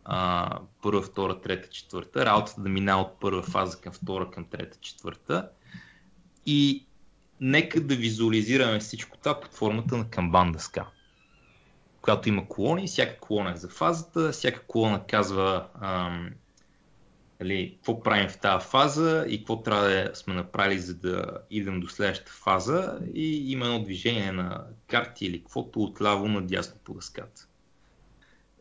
а, 0.05 0.59
първа, 0.81 1.01
втора, 1.01 1.41
трета, 1.41 1.69
четвърта, 1.69 2.25
работата 2.25 2.61
да 2.61 2.69
минава 2.69 3.01
от 3.01 3.19
първа 3.19 3.43
фаза 3.43 3.81
към 3.81 3.93
втора, 3.93 4.31
към 4.31 4.45
трета, 4.45 4.77
четвърта 4.81 5.49
и 6.45 6.85
нека 7.41 7.81
да 7.81 7.95
визуализираме 7.95 8.79
всичко 8.79 9.17
това 9.17 9.39
под 9.39 9.53
формата 9.53 9.97
на 9.97 10.09
камбан 10.09 10.51
дъска 10.51 10.85
която 12.01 12.29
има 12.29 12.47
колони, 12.47 12.87
всяка 12.87 13.19
колона 13.19 13.51
е 13.51 13.55
за 13.55 13.69
фазата, 13.69 14.31
всяка 14.31 14.63
колона 14.67 15.03
казва 15.09 15.67
ам, 15.81 16.29
нали, 17.39 17.73
какво 17.75 18.03
правим 18.03 18.29
в 18.29 18.37
тази 18.37 18.67
фаза 18.67 19.25
и 19.29 19.37
какво 19.37 19.63
трябва 19.63 19.89
да 19.89 20.11
сме 20.13 20.33
направили, 20.33 20.79
за 20.79 20.95
да 20.95 21.25
идем 21.49 21.79
до 21.79 21.87
следващата 21.87 22.31
фаза 22.31 22.99
и 23.13 23.51
има 23.51 23.65
едно 23.65 23.83
движение 23.83 24.31
на 24.31 24.63
карти 24.87 25.25
или 25.25 25.39
каквото 25.39 25.83
отляво 25.83 26.27
надясно 26.27 26.79
по 26.83 26.93
дъската. 26.93 27.47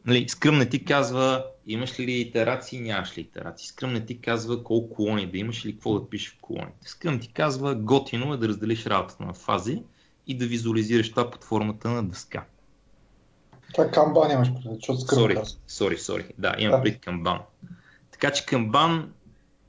Нали, 0.07 0.29
Scrum 0.29 0.59
не 0.59 0.69
ти 0.69 0.85
казва 0.85 1.45
имаш 1.67 2.01
ли 2.01 2.13
итерации, 2.13 2.81
нямаш 2.81 3.19
ли 3.19 3.21
итерации. 3.21 3.69
Scrum 3.69 3.93
не 3.93 4.07
ти 4.07 4.21
казва 4.21 4.65
колко 4.65 4.95
колони 4.95 5.27
да 5.27 5.39
имаш 5.39 5.65
или 5.65 5.73
какво 5.73 5.99
да 5.99 6.11
пишеш 6.11 6.33
в 6.33 6.41
колоните. 6.41 6.87
Scrum 6.87 7.21
ти 7.21 7.33
казва 7.33 7.75
готино 7.75 8.35
е 8.35 8.37
да 8.37 8.49
разделиш 8.49 8.87
работата 8.87 9.25
на 9.25 9.35
фази 9.35 9.83
и 10.27 10.37
да 10.37 10.47
визуализираш 10.47 11.11
това 11.11 11.31
под 11.31 11.45
формата 11.45 11.91
на 11.91 12.03
дъска. 12.03 12.45
Това 13.73 13.85
е 13.85 13.91
камбан 13.91 14.31
имаш 14.31 14.49
предвид, 14.53 14.75
защото 14.75 15.01
Сори, 15.01 15.37
сори, 15.69 15.99
сори. 15.99 16.25
Да, 16.39 16.55
имам 16.59 16.81
да. 16.81 16.83
пред 16.83 17.01
камбан. 17.01 17.39
Така 18.11 18.33
че 18.33 18.47
камбан, 18.47 19.13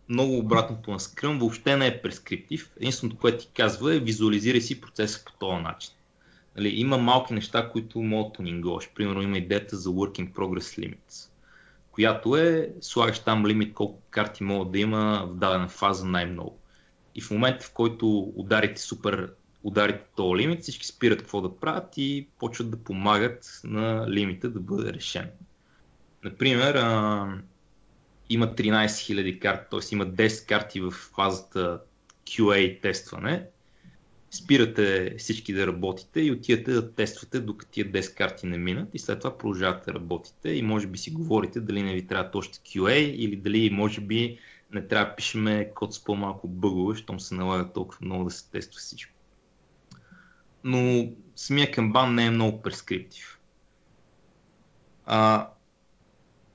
много 0.10 0.38
обратното 0.38 0.92
на 0.92 1.00
Scrum, 1.00 1.40
въобще 1.40 1.78
не 1.78 1.88
е 1.88 2.02
прескриптив. 2.02 2.72
Единственото, 2.78 3.18
което 3.18 3.46
ти 3.46 3.52
казва 3.54 3.96
е 3.96 4.00
визуализирай 4.00 4.62
си 4.62 4.82
процеса 4.82 5.26
по 5.26 5.32
този 5.32 5.64
начин. 5.64 5.94
Нали, 6.56 6.70
има 6.70 6.97
малки 6.97 7.34
неща, 7.34 7.70
които 7.70 7.99
могат 7.99 8.32
да 8.32 8.36
тунинговаш. 8.36 8.89
Примерно 8.95 9.22
има 9.22 9.38
идеята 9.38 9.78
за 9.78 9.89
Working 9.89 10.32
Progress 10.32 10.80
Limits, 10.80 11.30
която 11.91 12.38
е 12.38 12.74
слагаш 12.82 13.20
там 13.20 13.47
лимит 13.47 13.74
колко 13.74 14.02
карти 14.10 14.43
могат 14.43 14.72
да 14.72 14.80
има 14.80 15.26
в 15.28 15.36
дадена 15.36 15.68
фаза 15.68 16.06
най-много. 16.06 16.60
И 17.16 17.22
в 17.22 17.32
момента, 17.32 17.66
в 17.66 17.74
който 17.74 18.34
ударите 18.36 18.82
супер 18.82 19.34
ударите 19.64 20.04
този 20.16 20.43
лимит, 20.43 20.62
всички 20.62 20.88
спират 20.88 21.20
какво 21.20 21.41
да 21.41 21.56
правят 21.56 21.93
и 21.97 22.28
почват 22.39 22.72
да 22.72 22.78
помагат 22.78 23.62
на 23.64 24.10
лимита 24.10 24.49
да 24.49 24.60
бъде 24.60 24.93
решен. 24.93 25.30
Например, 26.24 26.76
а, 26.76 27.28
има 28.30 28.56
13 28.56 28.86
000 28.86 29.39
карти, 29.39 29.68
т.е. 29.72 29.95
има 29.95 30.06
10 30.06 30.47
карти 30.47 30.82
в 30.82 30.91
фазата 30.91 31.80
QA 32.26 32.82
тестване. 32.82 33.45
Спирате 34.32 35.16
всички 35.18 35.54
да 35.54 35.68
работите 35.68 36.22
и 36.22 36.32
отивате 36.32 36.72
да 36.72 36.94
тествате 36.94 37.40
докато 37.40 37.72
тия 37.72 37.92
10 37.92 38.16
карти 38.18 38.48
не 38.48 38.58
минат 38.58 38.90
и 38.94 39.00
след 39.00 39.20
това 39.20 39.38
продължавате 39.38 39.92
да 39.92 40.00
работите 40.00 40.50
и 40.50 40.62
може 40.62 40.88
би 40.88 40.98
си 40.98 41.12
говорите 41.12 41.62
дали 41.62 41.84
не 41.84 41.94
ви 41.94 42.08
трябва 42.08 42.30
още 42.34 42.60
QA 42.60 42.98
или 42.98 43.36
дали 43.36 43.70
може 43.70 44.02
би 44.02 44.40
не 44.74 44.88
трябва 44.88 45.10
да 45.10 45.16
пишеме 45.16 45.72
код 45.76 45.94
с 45.94 46.04
по-малко 46.04 46.48
бъгове, 46.48 46.96
щом 46.96 47.20
се 47.20 47.36
налага 47.36 47.74
толкова 47.74 48.06
много 48.06 48.24
да 48.24 48.32
се 48.32 48.52
тества 48.52 48.80
всичко 48.80 49.22
но 50.64 51.10
самия 51.36 51.72
камбан 51.72 52.16
не 52.16 52.26
е 52.26 52.32
много 52.32 52.62
прескриптив. 52.62 53.40
А, 55.06 55.50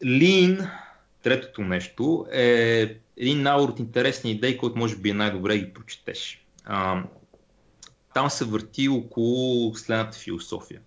Lean, 0.05 0.71
третото 1.23 1.63
нещо, 1.63 2.27
е 2.33 2.83
един 3.17 3.43
набор 3.43 3.69
от 3.69 3.79
интересни 3.79 4.31
идеи, 4.31 4.59
който 4.59 4.79
може 4.79 4.97
би 4.97 5.11
е 5.11 5.15
най-добре 5.15 5.59
ги 5.59 5.75
прочетеш. 5.75 6.47
А, 6.65 7.03
там 8.17 8.31
се 8.31 8.45
върти 8.45 8.89
около 8.89 9.75
следната 9.75 10.19
философия. 10.19 10.81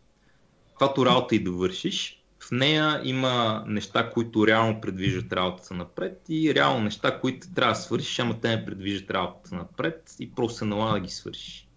Каквато 0.69 1.05
работа 1.05 1.35
и 1.35 1.43
да 1.43 1.51
вършиш, 1.51 2.23
в 2.39 2.51
нея 2.51 3.01
има 3.03 3.63
неща, 3.67 4.09
които 4.09 4.47
реално 4.47 4.81
предвиждат 4.81 5.33
работата 5.33 5.73
напред 5.73 6.21
и 6.29 6.55
реално 6.55 6.83
неща, 6.83 7.19
които 7.19 7.53
трябва 7.55 7.73
да 7.73 7.79
свършиш, 7.79 8.19
ама 8.19 8.39
те 8.41 8.49
не 8.49 8.65
предвиждат 8.65 9.11
работата 9.11 9.55
напред 9.55 10.15
и 10.19 10.31
просто 10.31 10.57
се 10.57 10.65
налага 10.65 10.93
да 10.93 10.99
ги 10.99 11.11
свършиш 11.11 11.67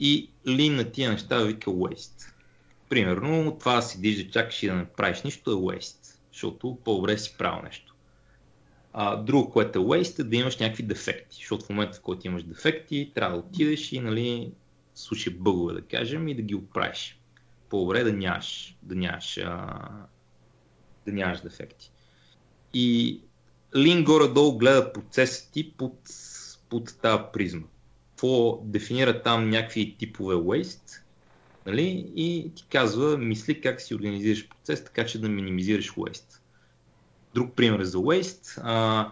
и 0.00 0.30
лин 0.48 0.76
на 0.76 0.84
тия 0.84 1.10
неща 1.10 1.38
вика 1.38 1.70
waste. 1.70 2.32
Примерно, 2.88 3.56
това 3.58 3.74
да 3.74 3.82
седиш 3.82 4.24
да 4.24 4.30
чакаш 4.30 4.62
и 4.62 4.66
да 4.66 4.74
не 4.74 4.84
правиш 4.84 5.22
нищо 5.22 5.50
е 5.50 5.54
waste, 5.54 6.18
защото 6.32 6.78
по-добре 6.84 7.18
си 7.18 7.34
правил 7.38 7.62
нещо. 7.62 7.85
А, 8.98 9.16
друго, 9.16 9.50
което 9.50 9.78
е 9.78 9.82
waste 9.82 10.18
е 10.18 10.24
да 10.24 10.36
имаш 10.36 10.58
някакви 10.58 10.82
дефекти, 10.82 11.36
защото 11.36 11.64
в 11.64 11.68
момента 11.68 11.98
в 11.98 12.00
който 12.00 12.26
имаш 12.26 12.42
дефекти, 12.42 13.12
трябва 13.14 13.36
да 13.36 13.42
отидеш 13.42 13.92
и 13.92 14.00
нали, 14.00 14.52
слушай 14.94 15.32
бъгове 15.32 15.74
да 15.74 15.82
кажем 15.82 16.28
и 16.28 16.34
да 16.34 16.42
ги 16.42 16.54
оправиш. 16.54 17.20
По-добре 17.68 18.04
да 18.04 18.12
нямаш, 18.12 18.76
да 18.82 18.94
нямаш, 18.94 19.38
а, 19.38 19.78
да 21.06 21.12
нямаш 21.12 21.40
дефекти. 21.40 21.90
И 22.74 23.20
Лин 23.76 24.04
горе-долу 24.04 24.58
гледа 24.58 24.92
процеса 24.92 25.50
ти 25.52 25.72
под, 25.72 25.98
под 26.68 26.98
тази 27.02 27.22
призма 27.32 27.66
какво 28.10 28.60
дефинира 28.64 29.22
там 29.22 29.50
някакви 29.50 29.96
типове 29.98 30.34
waste 30.34 31.00
нали? 31.66 32.12
и 32.16 32.52
ти 32.54 32.66
казва, 32.70 33.18
мисли 33.18 33.60
как 33.60 33.80
си 33.80 33.94
организираш 33.94 34.48
процес, 34.48 34.84
така 34.84 35.06
че 35.06 35.20
да 35.20 35.28
минимизираш 35.28 35.90
waste. 35.90 36.38
Друг 37.36 37.54
пример 37.54 37.82
за 37.82 37.98
waste. 37.98 38.60
А, 38.62 39.10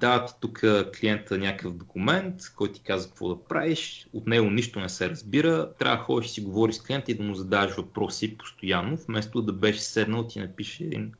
дава 0.00 0.26
ти 0.26 0.32
тук 0.40 0.64
клиента 1.00 1.38
някакъв 1.38 1.74
документ, 1.74 2.34
който 2.56 2.74
ти 2.74 2.80
казва 2.80 3.08
какво 3.08 3.28
да 3.28 3.44
правиш, 3.44 4.08
от 4.12 4.26
него 4.26 4.50
нищо 4.50 4.80
не 4.80 4.88
се 4.88 5.10
разбира, 5.10 5.72
трябва 5.78 5.96
да 5.96 6.02
ходиш 6.02 6.30
си 6.30 6.40
говориш 6.40 6.74
с 6.74 6.82
клиента 6.82 7.12
и 7.12 7.14
да 7.14 7.22
му 7.22 7.34
задаваш 7.34 7.76
въпроси 7.76 8.36
постоянно, 8.38 8.96
вместо 8.96 9.42
да 9.42 9.52
беше 9.52 9.80
седнал 9.80 10.26
ти 10.26 10.40
напише 10.40 10.84
един 10.84 11.12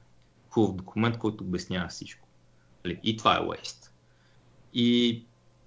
хубав 0.50 0.76
документ, 0.76 1.18
който 1.18 1.44
обяснява 1.44 1.88
всичко. 1.88 2.28
Нали? 2.84 3.00
И 3.02 3.16
това 3.16 3.36
е 3.36 3.40
waste. 3.40 3.90
И 4.74 5.22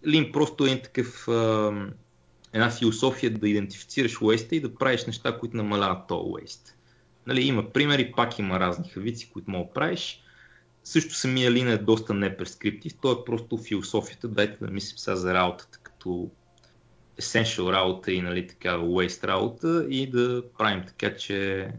Лин 0.07 0.32
просто 0.32 0.66
е 0.66 0.82
такъв, 0.82 1.28
а, 1.28 1.72
една 2.53 2.70
философия 2.70 3.34
да 3.34 3.49
идентифицираш 3.49 4.22
уеста 4.22 4.55
и 4.55 4.61
да 4.61 4.76
правиш 4.76 5.05
неща, 5.05 5.39
които 5.39 5.57
намаляват 5.57 6.07
този 6.07 6.30
уест. 6.30 6.76
Нали, 7.28 7.41
има 7.41 7.70
примери, 7.70 8.11
пак 8.11 8.39
има 8.39 8.59
разни 8.59 8.89
хавици, 8.89 9.30
които 9.30 9.51
мога 9.51 9.68
да 9.68 9.74
правиш. 9.74 10.22
Също 10.84 11.15
самия 11.15 11.51
Лин 11.51 11.67
е 11.67 11.77
доста 11.77 12.13
непрескриптив, 12.13 12.93
то 13.01 13.11
е 13.11 13.25
просто 13.25 13.57
философията, 13.57 14.27
дайте 14.27 14.65
да 14.65 14.71
мислим 14.71 14.97
сега 14.97 15.15
за 15.15 15.34
работата 15.34 15.79
като 15.84 16.31
essential 17.21 17.71
работа 17.71 18.11
и 18.11 18.21
нали, 18.21 18.47
така 18.47 18.69
waste 18.69 19.23
работа 19.27 19.86
и 19.89 20.09
да 20.09 20.43
правим 20.57 20.84
така, 20.88 21.15
че, 21.15 21.69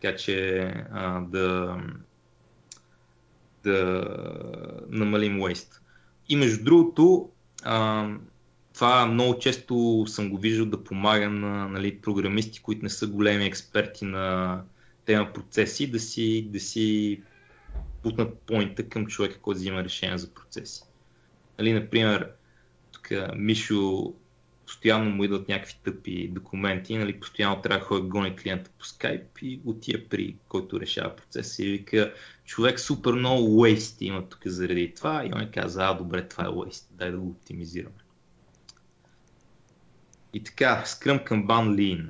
така, 0.00 0.16
че 0.16 0.58
а, 0.92 1.20
да, 1.20 1.76
да 3.64 4.04
намалим 4.88 5.38
waste. 5.38 5.80
И 6.28 6.36
между 6.36 6.64
другото, 6.64 7.30
а, 7.62 8.08
това 8.74 9.06
много 9.06 9.38
често 9.38 10.04
съм 10.08 10.30
го 10.30 10.38
виждал 10.38 10.66
да 10.66 10.84
помага 10.84 11.30
на 11.30 11.68
нали, 11.68 12.00
програмисти, 12.00 12.62
които 12.62 12.82
не 12.82 12.90
са 12.90 13.06
големи 13.06 13.46
експерти 13.46 14.04
на 14.04 14.62
тема 15.04 15.32
процеси, 15.32 15.90
да 15.90 16.00
си, 16.00 16.48
да 16.52 16.60
си 16.60 17.20
путнат 18.02 18.38
поинта 18.38 18.88
към 18.88 19.06
човека, 19.06 19.38
който 19.40 19.58
взима 19.58 19.84
решение 19.84 20.18
за 20.18 20.34
процеси. 20.34 20.82
Нали, 21.58 21.72
например, 21.72 22.30
тук 22.92 23.08
Мишо 23.36 24.14
постоянно 24.68 25.10
му 25.10 25.24
идват 25.24 25.48
някакви 25.48 25.74
тъпи 25.84 26.28
документи, 26.28 26.98
нали, 26.98 27.20
постоянно 27.20 27.62
трябва 27.62 27.78
да 27.78 27.84
ходя 27.84 28.02
гони 28.02 28.36
клиента 28.36 28.70
по 28.78 28.84
скайп 28.84 29.38
и 29.42 29.60
отия 29.64 30.08
при 30.08 30.36
който 30.48 30.80
решава 30.80 31.16
процеса 31.16 31.64
и 31.64 31.70
вика, 31.70 32.14
човек 32.44 32.80
супер 32.80 33.12
много 33.12 33.64
waste 33.64 34.02
има 34.02 34.28
тук 34.28 34.40
заради 34.46 34.94
това 34.94 35.24
и 35.26 35.30
он 35.34 35.50
каза, 35.54 35.84
а 35.84 35.94
добре, 35.94 36.28
това 36.28 36.44
е 36.44 36.48
waste, 36.48 36.86
дай 36.90 37.10
да 37.10 37.18
го 37.18 37.28
оптимизираме. 37.28 37.94
И 40.34 40.44
така, 40.44 40.82
Scrum 40.86 41.28
Kanban 41.28 41.46
Lean. 41.46 42.08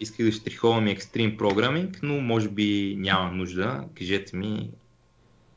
Исках 0.00 0.26
да 0.26 0.32
штриховам 0.32 0.86
и 0.86 0.96
Extreme 0.96 1.36
Programming, 1.36 1.98
но 2.02 2.20
може 2.20 2.48
би 2.48 2.96
няма 2.98 3.32
нужда. 3.32 3.84
Кажете 3.98 4.36
ми, 4.36 4.70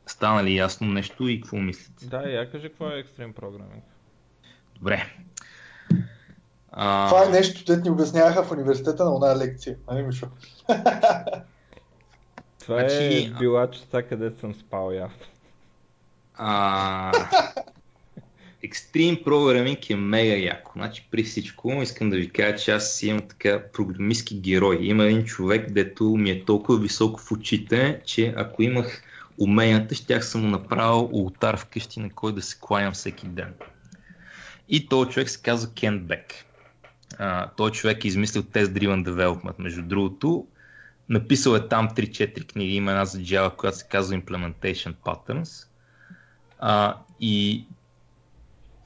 стана 0.06 0.44
ли 0.44 0.56
ясно 0.56 0.86
нещо 0.86 1.28
и 1.28 1.40
какво 1.40 1.56
мислите? 1.56 2.06
Да, 2.06 2.22
я 2.22 2.50
кажи 2.50 2.68
какво 2.68 2.88
е 2.88 3.04
Extreme 3.04 3.32
Programming. 3.32 3.82
Добре. 4.78 5.06
А... 6.72 7.08
Това 7.08 7.26
е 7.26 7.28
нещо, 7.28 7.64
те 7.64 7.76
ни 7.76 7.90
обясняваха 7.90 8.44
в 8.44 8.52
университета 8.52 9.04
на 9.04 9.14
една 9.14 9.36
лекция, 9.44 9.76
нали 9.90 10.02
Мишо? 10.02 10.26
Това 12.60 12.84
е 12.84 12.88
значи... 12.88 13.24
е 13.24 13.38
била 13.38 13.70
частта, 13.70 14.02
където 14.02 14.40
съм 14.40 14.54
спал 14.54 14.90
явно. 14.90 15.16
А... 16.34 17.12
Extreme 18.64 19.24
Programming 19.24 19.90
е 19.90 19.96
мега 19.96 20.36
яко. 20.36 20.72
Значи 20.76 21.08
при 21.10 21.22
всичко 21.22 21.82
искам 21.82 22.10
да 22.10 22.16
ви 22.16 22.30
кажа, 22.30 22.56
че 22.56 22.70
аз 22.72 23.02
имам 23.02 23.28
така 23.28 23.62
програмистски 23.72 24.40
герой. 24.40 24.78
Има 24.80 25.04
един 25.04 25.24
човек, 25.24 25.70
дето 25.70 26.04
ми 26.04 26.30
е 26.30 26.44
толкова 26.44 26.78
високо 26.78 27.20
в 27.20 27.32
очите, 27.32 28.00
че 28.04 28.34
ако 28.36 28.62
имах 28.62 29.02
уменията, 29.38 29.94
щях 29.94 30.24
съм 30.26 30.50
направил 30.50 31.08
ултар 31.12 31.56
вкъщи, 31.56 32.00
на 32.00 32.10
кой 32.10 32.34
да 32.34 32.42
се 32.42 32.56
кланям 32.60 32.92
всеки 32.92 33.26
ден. 33.26 33.54
И 34.68 34.88
този 34.88 35.10
човек 35.10 35.30
се 35.30 35.42
казва 35.42 35.72
Кен 35.74 36.00
Бек. 36.00 36.34
Той 37.56 37.70
човек 37.70 38.04
е 38.04 38.08
измислил 38.08 38.42
Test 38.42 38.66
Driven 38.66 39.04
Development, 39.08 39.54
между 39.58 39.82
другото. 39.82 40.46
Написал 41.08 41.54
е 41.54 41.68
там 41.68 41.88
3-4 41.88 42.52
книги, 42.52 42.74
има 42.74 42.90
една 42.90 43.04
за 43.04 43.18
Java, 43.18 43.56
която 43.56 43.78
се 43.78 43.88
казва 43.88 44.16
Implementation 44.16 44.94
Patterns. 45.04 45.66
А, 46.58 46.96
и 47.20 47.66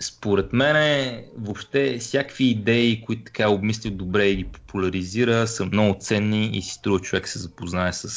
според 0.01 0.53
мен 0.53 1.25
въобще 1.39 1.99
всякакви 1.99 2.45
идеи, 2.45 3.03
които 3.07 3.23
така 3.25 3.43
е 3.43 3.47
обмислил 3.47 3.93
добре 3.93 4.27
и 4.27 4.37
ги 4.37 4.45
популяризира, 4.45 5.47
са 5.47 5.67
много 5.67 5.97
ценни 6.01 6.47
и 6.47 6.63
си 6.63 6.71
струва 6.71 7.01
човек 7.01 7.29
се 7.29 7.39
запознае 7.39 7.93
с, 7.93 8.09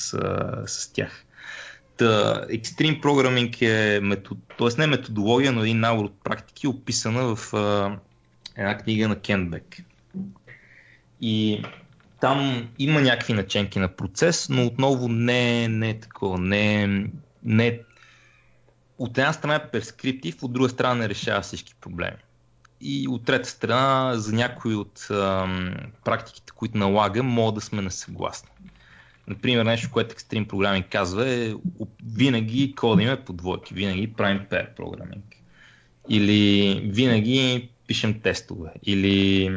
с 0.68 0.94
тях. 0.94 1.26
Та, 1.98 2.46
Extreme 2.48 3.02
Programming 3.02 3.62
е 3.62 4.00
метод, 4.00 4.42
т.е. 4.58 4.68
не 4.78 4.88
методология, 4.88 5.52
но 5.52 5.62
един 5.62 5.80
набор 5.80 6.06
от 6.06 6.24
практики, 6.24 6.68
описана 6.68 7.36
в 7.36 7.54
а, 7.54 7.98
една 8.58 8.78
книга 8.78 9.08
на 9.08 9.20
Кенбек. 9.20 9.78
И 11.22 11.64
там 12.22 12.70
има 12.80 13.02
някакви 13.02 13.34
наченки 13.34 13.80
на 13.80 13.88
процес, 13.88 14.50
но 14.50 14.66
отново 14.66 15.08
не, 15.08 15.68
не 15.68 15.90
е 15.90 16.00
такова, 16.00 16.38
не, 16.38 16.88
не 17.44 17.80
от 19.02 19.18
една 19.18 19.34
страна 19.34 19.56
е 19.56 19.72
перскриптив, 19.72 20.44
от 20.44 20.54
друга 20.54 20.70
страна 20.70 20.96
не 20.96 21.10
решава 21.10 21.42
всички 21.42 21.76
проблеми. 21.82 22.18
И 22.82 23.08
от 23.08 23.26
трета 23.26 23.50
страна, 23.50 24.14
за 24.16 24.34
някои 24.34 24.76
от 24.76 25.08
ам, 25.12 25.76
практиките, 26.06 26.54
които 26.56 26.78
налагам, 26.78 27.26
мога 27.26 27.52
да 27.52 27.62
сме 27.62 27.82
несъгласни. 27.82 28.50
Например, 29.28 29.66
нещо, 29.66 29.90
което 29.92 30.16
Extreme 30.16 30.48
Programming 30.48 30.90
казва 30.90 31.30
е 31.30 31.54
винаги 32.06 32.76
кодиме 32.76 33.24
по 33.24 33.34
двойки, 33.34 33.74
винаги 33.74 34.14
правим 34.14 34.46
pair 34.52 34.76
програминг. 34.76 35.26
Или 36.10 36.82
винаги 36.86 37.70
пишем 37.88 38.22
тестове. 38.22 38.70
Или 38.84 39.50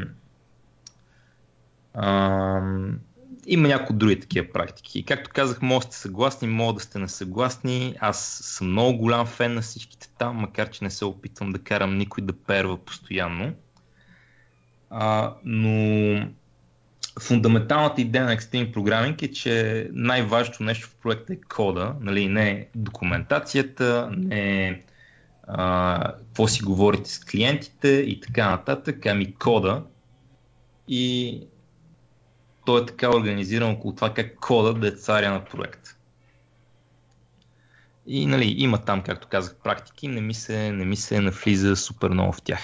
ам, 1.94 2.98
има 3.46 3.68
някои 3.68 3.96
други 3.96 4.20
такива 4.20 4.46
практики. 4.52 5.04
Както 5.04 5.30
казах, 5.34 5.62
може 5.62 5.86
да 5.86 5.92
сте 5.92 5.96
съгласни, 5.96 6.48
може 6.48 6.74
да 6.74 6.80
сте 6.80 6.98
несъгласни. 6.98 7.94
Аз 8.00 8.40
съм 8.42 8.70
много 8.70 8.98
голям 8.98 9.26
фен 9.26 9.54
на 9.54 9.60
всичките 9.60 10.08
там, 10.18 10.36
макар 10.36 10.70
че 10.70 10.84
не 10.84 10.90
се 10.90 11.04
опитвам 11.04 11.52
да 11.52 11.58
карам 11.58 11.98
никой 11.98 12.24
да 12.24 12.32
перва 12.32 12.76
постоянно. 12.76 13.52
А, 14.90 15.34
но 15.44 16.28
фундаменталната 17.20 18.00
идея 18.00 18.24
на 18.24 18.36
Extreme 18.36 18.74
Programming 18.74 19.22
е, 19.22 19.32
че 19.32 19.88
най-важното 19.92 20.62
нещо 20.62 20.88
в 20.88 20.96
проекта 21.02 21.32
е 21.32 21.36
кода, 21.36 21.94
нали, 22.00 22.28
не 22.28 22.68
документацията, 22.74 24.10
не 24.16 24.82
какво 25.46 26.48
си 26.48 26.62
говорите 26.62 27.10
с 27.10 27.24
клиентите 27.24 27.88
и 27.88 28.20
така 28.20 28.50
нататък, 28.50 29.06
ами 29.06 29.34
кода. 29.34 29.82
И 30.88 31.40
той 32.64 32.82
е 32.82 32.86
така 32.86 33.16
организиран 33.16 33.70
около 33.70 33.94
това 33.94 34.14
как 34.14 34.34
кода 34.40 34.74
да 34.74 34.88
е 34.88 34.90
царя 34.90 35.30
на 35.30 35.44
проект. 35.44 35.96
И 38.06 38.26
нали, 38.26 38.54
има 38.58 38.78
там, 38.78 39.02
както 39.02 39.28
казах, 39.28 39.56
практики, 39.64 40.08
не 40.08 40.20
ми 40.20 40.34
се, 40.34 40.72
не 40.72 40.84
ми 40.84 40.96
се 40.96 41.20
навлиза 41.20 41.76
супер 41.76 42.08
много 42.08 42.32
в 42.32 42.42
тях. 42.42 42.60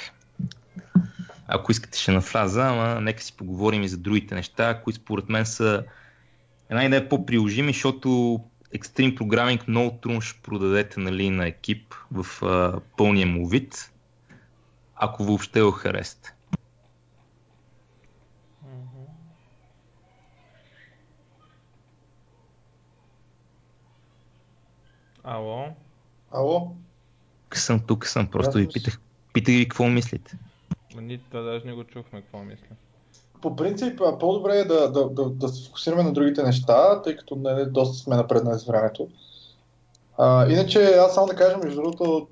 Ако 1.49 1.73
искате 1.73 1.99
ще 1.99 2.13
нафраза, 2.13 2.63
ама 2.63 3.01
нека 3.01 3.23
си 3.23 3.37
поговорим 3.37 3.83
и 3.83 3.89
за 3.89 3.97
другите 3.97 4.35
неща, 4.35 4.81
които 4.85 5.01
според 5.01 5.29
мен 5.29 5.47
са 5.47 5.85
една 6.71 6.85
идея 6.85 7.09
по-приложими, 7.09 7.73
защото 7.73 8.41
Extreme 8.75 9.19
Programming 9.19 9.69
много 9.69 9.99
трудно 10.03 10.21
ще 10.21 10.43
продадете 10.43 11.01
нали, 11.01 11.31
на 11.31 11.47
екип 11.47 11.95
в 12.13 12.43
а, 12.43 12.81
пълния 12.97 13.27
му 13.27 13.49
вид, 13.49 13.93
ако 14.97 15.25
въобще 15.25 15.63
го 15.63 15.71
харесате. 15.71 16.35
Ало? 25.31 25.65
Ало? 26.31 26.77
Съм, 27.55 27.81
тук 27.87 28.07
съм. 28.07 28.27
Просто 28.27 28.59
ви 28.59 28.69
питах, 28.69 29.01
питах 29.33 29.55
ви 29.55 29.69
какво 29.69 29.85
мислите. 29.85 30.39
Ние 30.97 31.21
това 31.31 31.43
даже 31.43 31.67
не 31.67 31.73
го 31.73 31.85
чухме 31.85 32.21
какво 32.21 32.39
мисля. 32.39 32.67
По 33.43 33.57
принцип, 33.57 34.01
по-добре 34.21 34.57
е 34.57 34.65
да, 34.65 34.93
да, 34.93 35.09
да, 35.09 35.31
да 35.31 35.49
се 35.49 35.67
фокусираме 35.67 36.03
на 36.03 36.13
другите 36.13 36.43
неща, 36.43 37.03
тъй 37.03 37.17
като 37.17 37.37
не, 37.37 37.65
доста 37.65 37.97
сме 37.97 38.17
напреднали 38.17 38.59
с 38.59 38.65
времето. 38.65 39.09
А, 40.19 40.49
иначе, 40.49 40.83
аз 40.83 41.15
само 41.15 41.27
да 41.27 41.35
кажа, 41.35 41.59
между 41.59 41.81
другото, 41.81 42.29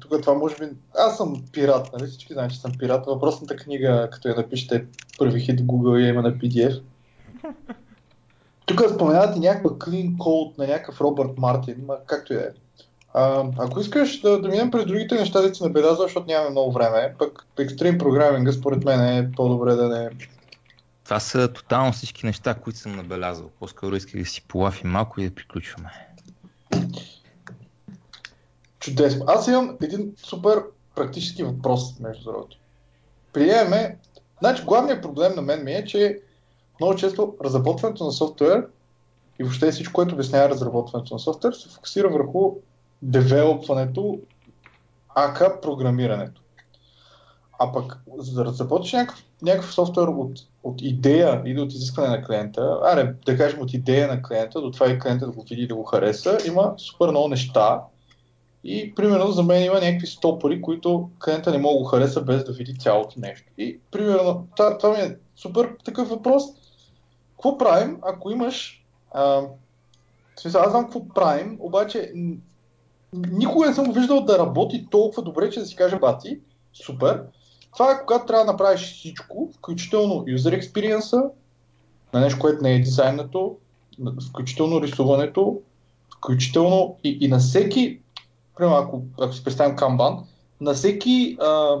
тук 0.00 0.22
това 0.22 0.34
може 0.34 0.56
би... 0.56 0.64
Аз 0.98 1.16
съм 1.16 1.44
пират, 1.52 1.92
нали? 1.92 2.06
Всички 2.06 2.32
знаят, 2.32 2.52
че 2.52 2.60
съм 2.60 2.72
пират. 2.78 3.06
Въпросната 3.06 3.56
книга, 3.56 4.08
като 4.12 4.28
я 4.28 4.34
напишете 4.34 4.86
първи 5.18 5.40
хит 5.40 5.60
в 5.60 5.64
Google, 5.64 6.00
я 6.00 6.08
има 6.08 6.22
на 6.22 6.32
PDF. 6.32 6.82
Тук 8.76 8.90
споменавате 8.90 9.38
някаква 9.38 9.70
clean 9.70 10.16
code 10.16 10.58
на 10.58 10.66
някакъв 10.66 11.00
Робърт 11.00 11.38
Мартин, 11.38 11.76
ма 11.86 11.96
както 12.06 12.32
и 12.32 12.36
да 12.36 12.42
е. 12.42 12.48
ако 13.58 13.80
искаш 13.80 14.20
да, 14.20 14.40
да 14.40 14.48
минем 14.48 14.70
през 14.70 14.86
другите 14.86 15.14
неща, 15.14 15.40
да 15.40 15.54
си 15.54 15.62
набелязва, 15.62 16.02
защото 16.02 16.26
нямаме 16.26 16.50
много 16.50 16.72
време, 16.72 17.14
пък 17.18 17.46
екстрим 17.58 17.98
програминга 17.98 18.52
според 18.52 18.84
мен 18.84 19.00
е 19.00 19.30
по-добре 19.36 19.74
да 19.74 19.88
не... 19.88 20.10
Това 21.04 21.20
са 21.20 21.52
тотално 21.52 21.92
всички 21.92 22.26
неща, 22.26 22.54
които 22.54 22.78
съм 22.78 22.96
набелязал. 22.96 23.50
По-скоро 23.60 23.96
исках 23.96 24.20
да 24.20 24.26
си 24.26 24.42
полафим 24.48 24.90
малко 24.90 25.20
и 25.20 25.28
да 25.28 25.34
приключваме. 25.34 25.90
Чудесно. 28.80 29.24
Аз 29.28 29.48
имам 29.48 29.76
един 29.82 30.12
супер 30.16 30.62
практически 30.94 31.42
въпрос, 31.42 32.00
между 32.00 32.24
другото. 32.24 32.56
Приемаме... 33.32 33.98
Значи, 34.38 34.64
главният 34.64 35.02
проблем 35.02 35.32
на 35.36 35.42
мен 35.42 35.64
ми 35.64 35.72
е, 35.72 35.84
че 35.84 36.20
много 36.82 36.98
често 36.98 37.34
разработването 37.44 38.04
на 38.04 38.12
софтуер 38.12 38.66
и 39.40 39.44
въобще 39.44 39.70
всичко, 39.70 39.92
което 39.92 40.14
обяснява 40.14 40.48
разработването 40.48 41.14
на 41.14 41.20
софтуер, 41.20 41.52
се 41.52 41.68
фокусира 41.68 42.08
върху 42.08 42.54
девелопването, 43.02 44.18
ака 45.14 45.60
програмирането. 45.60 46.42
А 47.58 47.72
пък, 47.72 47.98
за 48.18 48.34
да 48.34 48.44
разработиш 48.44 48.92
някакъв, 48.92 49.24
някакъв 49.42 49.74
софтуер 49.74 50.06
от, 50.06 50.38
от 50.62 50.82
идея 50.82 51.42
или 51.46 51.60
от 51.60 51.72
изискване 51.72 52.08
на 52.08 52.24
клиента, 52.24 52.78
аре, 52.84 53.14
да 53.26 53.36
кажем 53.36 53.60
от 53.60 53.72
идея 53.72 54.08
на 54.08 54.22
клиента, 54.22 54.60
до 54.60 54.70
това 54.70 54.90
и 54.90 54.98
клиента 54.98 55.26
да 55.26 55.32
го 55.32 55.42
види 55.42 55.62
и 55.62 55.68
да 55.68 55.74
го 55.74 55.84
хареса, 55.84 56.38
има 56.46 56.74
супер 56.78 57.08
много 57.08 57.28
неща. 57.28 57.82
И, 58.64 58.94
примерно, 58.94 59.30
за 59.30 59.42
мен 59.42 59.64
има 59.64 59.80
някакви 59.80 60.06
стопори, 60.06 60.62
които 60.62 61.10
клиента 61.24 61.50
не 61.50 61.58
мога 61.58 61.74
да 61.74 61.78
го 61.78 61.84
хареса 61.84 62.20
без 62.20 62.44
да 62.44 62.52
види 62.52 62.78
цялото 62.78 63.20
нещо. 63.20 63.46
И, 63.58 63.78
примерно, 63.90 64.48
това, 64.56 64.78
това 64.78 64.96
ми 64.96 65.02
е 65.02 65.16
супер 65.36 65.70
такъв 65.84 66.08
въпрос 66.08 66.42
какво 67.42 67.58
правим, 67.58 67.98
ако 68.02 68.30
имаш... 68.30 68.84
А, 69.12 69.42
смисъл, 70.36 70.62
аз 70.62 70.70
знам 70.70 70.84
какво 70.84 71.08
правим, 71.08 71.56
обаче 71.60 72.12
никога 73.12 73.66
не 73.66 73.74
съм 73.74 73.92
виждал 73.92 74.24
да 74.24 74.38
работи 74.38 74.86
толкова 74.90 75.22
добре, 75.22 75.50
че 75.50 75.60
да 75.60 75.66
си 75.66 75.76
каже 75.76 75.98
бати, 75.98 76.40
супер. 76.72 77.22
Това 77.72 77.92
е 77.92 77.98
когато 78.06 78.26
трябва 78.26 78.44
да 78.44 78.52
направиш 78.52 78.80
всичко, 78.80 79.50
включително 79.56 80.14
user 80.14 80.60
experience 80.60 81.30
на 82.14 82.20
нещо, 82.20 82.38
което 82.38 82.62
не 82.62 82.74
е 82.74 82.80
дизайнато, 82.80 83.56
включително 84.28 84.82
рисуването, 84.82 85.60
включително 86.16 86.96
и, 87.04 87.18
и 87.20 87.28
на 87.28 87.38
всеки, 87.38 88.00
примерно 88.56 88.76
ако, 88.76 89.02
ако 89.20 89.32
си 89.32 89.44
представим 89.44 89.76
Kanban, 89.76 90.22
на 90.60 90.74
всеки, 90.74 91.36
а, 91.40 91.78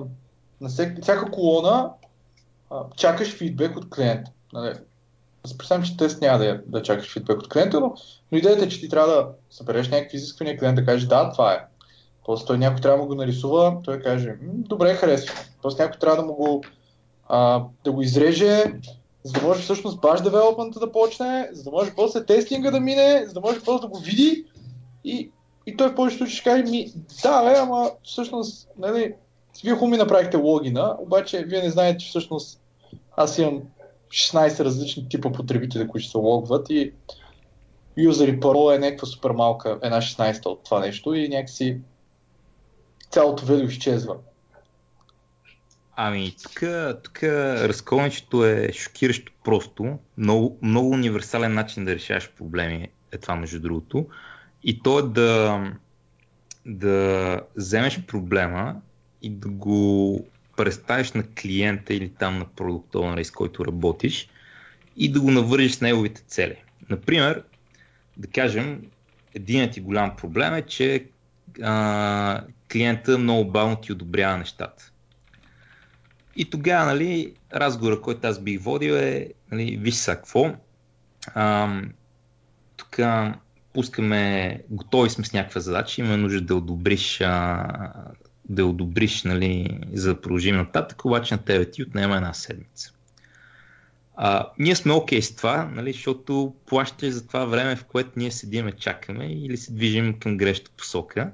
на 0.60 0.68
всеки, 0.68 1.02
всяка 1.02 1.30
колона 1.30 1.90
а, 2.70 2.84
чакаш 2.96 3.36
фидбек 3.36 3.76
от 3.76 3.90
клиента. 3.90 4.30
Нали? 4.52 4.74
Представям, 5.58 5.84
че 5.84 5.96
тест 5.96 6.20
няма 6.20 6.38
да, 6.38 6.60
да 6.66 6.82
чакаш 6.82 7.12
фидбек 7.12 7.38
от 7.38 7.48
клиента, 7.48 7.80
но, 7.80 7.94
но 8.32 8.38
идеята 8.38 8.64
е, 8.64 8.68
че 8.68 8.80
ти 8.80 8.88
трябва 8.88 9.08
да 9.08 9.28
събереш 9.50 9.88
някакви 9.88 10.16
изисквания, 10.16 10.58
клиент 10.58 10.76
да 10.76 10.84
каже 10.84 11.06
да, 11.06 11.32
това 11.32 11.52
е. 11.52 11.58
После 12.24 12.46
той 12.46 12.58
някой 12.58 12.80
трябва 12.80 12.98
да 12.98 13.06
го 13.06 13.14
нарисува, 13.14 13.76
той 13.84 14.00
каже, 14.00 14.34
добре, 14.42 14.94
харесва. 14.94 15.34
После 15.62 15.84
някой 15.84 15.98
трябва 15.98 16.16
да 16.16 16.26
му 16.26 16.34
го, 16.34 16.62
а, 17.28 17.64
да 17.84 17.92
го 17.92 18.02
изреже, 18.02 18.64
за 19.24 19.32
да 19.32 19.42
може 19.42 19.62
всъщност 19.62 20.00
баш 20.00 20.20
девелопмента 20.20 20.80
да 20.80 20.92
почне, 20.92 21.48
за 21.52 21.64
да 21.64 21.70
може 21.70 21.94
после 21.94 22.24
тестинга 22.24 22.70
да 22.70 22.80
мине, 22.80 23.24
за 23.26 23.32
да 23.32 23.40
може 23.40 23.60
после 23.64 23.80
да 23.80 23.88
го 23.88 23.98
види 23.98 24.44
и, 25.04 25.30
и 25.66 25.76
той 25.76 25.88
в 25.88 25.94
повечето 25.94 26.26
ще 26.26 26.50
каже 26.50 26.62
ми, 26.62 26.92
да, 27.22 27.44
бе, 27.44 27.58
ама 27.58 27.90
всъщност, 28.04 28.68
нали, 28.78 29.14
вие 29.64 29.72
хубаво 29.72 29.90
ми 29.90 29.96
направихте 29.96 30.36
логина, 30.36 30.96
обаче 30.98 31.44
вие 31.44 31.62
не 31.62 31.70
знаете, 31.70 31.98
че 31.98 32.08
всъщност 32.08 32.60
аз 33.16 33.38
имам 33.38 33.62
16 34.12 34.64
различни 34.64 35.08
типа 35.08 35.32
потребители, 35.32 35.88
които 35.88 36.08
се 36.08 36.18
логват 36.18 36.70
и 36.70 36.92
юзер 37.96 38.28
и 38.28 38.40
парола 38.40 38.74
е 38.74 38.78
някаква 38.78 39.06
супер 39.06 39.30
малка, 39.30 39.78
една 39.82 40.00
16 40.00 40.46
от 40.46 40.64
това 40.64 40.80
нещо 40.80 41.14
и 41.14 41.28
някакси 41.28 41.80
цялото 43.10 43.46
видео 43.46 43.66
изчезва. 43.66 44.16
Ами, 45.96 46.34
тук, 46.42 46.62
тук 47.02 47.22
разковничето 47.22 48.44
е 48.44 48.72
шокиращо 48.72 49.32
просто. 49.44 49.98
Много, 50.18 50.58
много 50.62 50.90
универсален 50.90 51.54
начин 51.54 51.84
да 51.84 51.94
решаваш 51.94 52.30
проблеми 52.30 52.88
е 53.12 53.18
това, 53.18 53.36
между 53.36 53.60
другото. 53.60 54.06
И 54.64 54.82
то 54.82 54.98
е 54.98 55.02
да, 55.02 55.62
да 56.66 57.40
вземеш 57.56 58.02
проблема 58.06 58.76
и 59.22 59.30
да 59.30 59.48
го 59.48 60.26
представиш 60.56 61.12
на 61.12 61.24
клиента 61.34 61.94
или 61.94 62.08
там 62.08 62.38
на 62.38 62.44
продуктовнера, 62.44 63.24
с 63.24 63.30
който 63.30 63.66
работиш 63.66 64.28
и 64.96 65.12
да 65.12 65.20
го 65.20 65.30
навържиш 65.30 65.72
с 65.72 65.80
неговите 65.80 66.22
цели. 66.22 66.56
Например, 66.90 67.42
да 68.16 68.28
кажем, 68.28 68.82
единият 69.34 69.72
ти 69.72 69.80
голям 69.80 70.16
проблем 70.16 70.54
е, 70.54 70.62
че 70.62 71.04
а, 71.62 72.44
клиента 72.72 73.18
много 73.18 73.50
бавно 73.50 73.76
ти 73.76 73.92
одобрява 73.92 74.38
нещата. 74.38 74.92
И 76.36 76.50
тогава, 76.50 76.86
нали, 76.86 77.34
разговора, 77.54 78.00
който 78.00 78.26
аз 78.26 78.40
бих 78.40 78.60
водил 78.60 78.92
е, 78.92 79.28
нали, 79.50 79.76
виж 79.76 79.94
са 79.94 80.16
какво, 80.16 80.54
тук 82.76 82.98
пускаме, 83.72 84.60
готови 84.70 85.10
сме 85.10 85.24
с 85.24 85.32
някаква 85.32 85.60
задача, 85.60 86.00
има 86.00 86.16
нужда 86.16 86.40
да 86.40 86.56
одобриш 86.56 87.20
а, 87.20 87.66
да 88.48 88.66
одобриш 88.66 89.22
нали, 89.22 89.78
за 89.92 90.14
да 90.14 90.20
продължим 90.20 90.56
нататък, 90.56 91.04
обаче 91.04 91.34
на 91.34 91.42
тебе 91.42 91.70
ти 91.70 91.82
отнема 91.82 92.16
една 92.16 92.34
седмица. 92.34 92.92
А, 94.16 94.48
ние 94.58 94.76
сме 94.76 94.92
окей 94.92 95.18
okay 95.18 95.22
с 95.22 95.36
това, 95.36 95.70
нали, 95.74 95.92
защото 95.92 96.54
плащаш 96.66 97.10
за 97.10 97.26
това 97.26 97.44
време, 97.44 97.76
в 97.76 97.84
което 97.84 98.10
ние 98.16 98.30
седиме, 98.30 98.72
чакаме 98.72 99.26
или 99.26 99.56
се 99.56 99.72
движим 99.72 100.18
към 100.18 100.36
грешната 100.36 100.70
посока. 100.76 101.30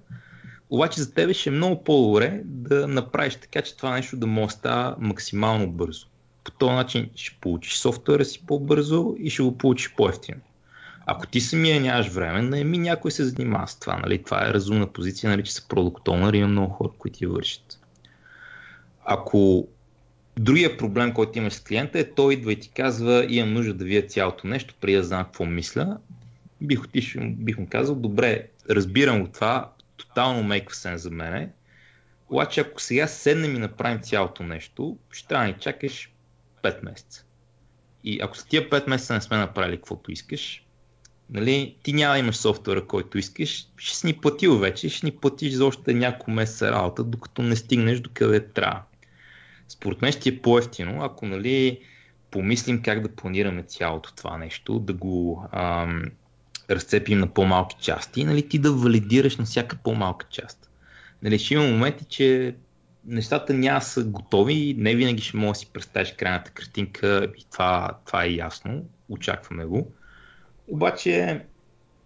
Обаче 0.71 1.01
за 1.01 1.15
тебе 1.15 1.35
ще 1.35 1.51
е 1.51 1.53
много 1.53 1.85
по-добре 1.85 2.41
да 2.45 2.89
направиш 2.89 3.35
така, 3.35 3.63
че 3.63 3.77
това 3.77 3.93
нещо 3.93 4.17
да 4.17 4.27
може 4.27 4.47
да 4.47 4.53
става 4.53 4.97
максимално 4.99 5.71
бързо. 5.71 6.07
По 6.45 6.51
този 6.51 6.73
начин 6.73 7.11
ще 7.15 7.37
получиш 7.41 7.77
софтуера 7.77 8.25
си 8.25 8.43
по-бързо 8.47 9.15
и 9.19 9.31
ще 9.31 9.43
го 9.43 9.59
получиш 9.59 9.95
по-ефтино. 9.97 10.41
Ако 11.11 11.27
ти 11.27 11.41
самия 11.41 11.81
нямаш 11.81 12.09
време, 12.09 12.43
наеми 12.43 12.79
някой 12.79 13.11
се 13.11 13.25
занимава 13.25 13.69
с 13.69 13.79
това. 13.79 13.97
Нали? 13.97 14.23
Това 14.23 14.49
е 14.49 14.55
разумна 14.55 14.87
позиция, 14.87 15.43
че 15.43 15.53
са 15.53 15.69
продукт 15.69 16.09
има 16.09 16.49
много 16.49 16.73
хора, 16.73 16.91
които 16.99 17.19
ти 17.19 17.27
вършат. 17.27 17.81
Ако 19.05 19.69
другия 20.39 20.77
проблем, 20.77 21.15
който 21.15 21.39
имаш 21.39 21.53
с 21.53 21.61
клиента 21.61 21.99
е, 21.99 22.05
той 22.05 22.35
идва 22.35 22.53
и 22.53 22.61
ти 22.61 22.69
казва, 22.69 23.27
имам 23.29 23.55
нужда 23.55 23.75
да 23.75 23.85
вия 23.85 24.07
цялото 24.07 24.47
нещо, 24.47 24.75
преди 24.81 24.97
да 24.97 25.05
знам 25.05 25.25
какво 25.25 25.45
мисля, 25.45 25.99
бих, 26.61 26.85
отишъл, 26.85 27.23
бих 27.29 27.59
му 27.59 27.67
казал, 27.71 27.95
добре, 27.95 28.47
разбирам 28.71 29.21
го 29.21 29.29
това, 29.29 29.73
тотално 29.97 30.49
make 30.49 30.71
sense 30.71 30.97
за 30.97 31.11
мене, 31.11 31.51
обаче 32.29 32.61
ако 32.61 32.81
сега 32.81 33.07
седнем 33.07 33.57
и 33.57 33.59
направим 33.59 34.01
цялото 34.01 34.43
нещо, 34.43 34.99
ще 35.11 35.29
трябва 35.29 35.47
да 35.47 35.53
ни 35.53 35.59
чакаш 35.61 36.13
5 36.63 36.85
месеца. 36.85 37.25
И 38.05 38.21
ако 38.23 38.37
за 38.37 38.47
тия 38.47 38.71
5 38.71 38.89
месеца 38.89 39.15
не 39.15 39.21
сме 39.21 39.37
направили 39.37 39.77
каквото 39.77 40.13
искаш, 40.13 40.65
нали, 41.31 41.77
ти 41.83 41.93
няма 41.93 42.19
имаш 42.19 42.37
софтуера, 42.37 42.87
който 42.87 43.19
искаш, 43.19 43.69
ще 43.77 43.97
си 43.97 44.07
ни 44.07 44.13
платил 44.13 44.59
вече, 44.59 44.89
ще 44.89 45.07
ни 45.07 45.13
платиш 45.13 45.53
за 45.53 45.67
още 45.67 45.95
няколко 45.95 46.31
месеца 46.31 46.71
работа, 46.71 47.05
докато 47.05 47.43
не 47.43 47.57
стигнеш 47.57 48.01
до 48.01 48.11
къде 48.15 48.49
трябва. 48.49 48.83
Според 49.69 50.03
мен 50.03 50.13
ще 50.13 50.29
е 50.29 50.39
по-ефтино, 50.39 51.03
ако 51.03 51.27
нали, 51.27 51.81
помислим 52.31 52.83
как 52.83 53.03
да 53.03 53.09
планираме 53.09 53.63
цялото 53.63 54.15
това 54.15 54.39
нещо, 54.39 54.79
да 54.79 54.93
го 54.93 55.45
ам, 55.53 56.03
разцепим 56.71 57.19
на 57.19 57.35
по-малки 57.35 57.77
части, 57.81 58.25
нали, 58.25 58.49
ти 58.49 58.59
да 58.59 58.73
валидираш 58.73 59.37
на 59.37 59.45
всяка 59.45 59.77
по-малка 59.77 60.27
част. 60.31 60.71
Нали, 61.23 61.39
ще 61.39 61.55
има 61.55 61.65
моменти, 61.65 62.05
че 62.05 62.55
нещата 63.05 63.55
няма 63.55 63.81
са 63.81 64.05
готови, 64.05 64.75
не 64.79 64.95
винаги 64.95 65.23
ще 65.23 65.37
можеш 65.37 65.53
да 65.53 65.59
си 65.59 65.73
представиш 65.73 66.13
крайната 66.13 66.51
картинка 66.51 67.33
и 67.39 67.45
това, 67.53 67.91
това 68.07 68.25
е 68.25 68.31
ясно, 68.31 68.85
очакваме 69.09 69.65
го. 69.65 69.93
Обаче, 70.69 71.45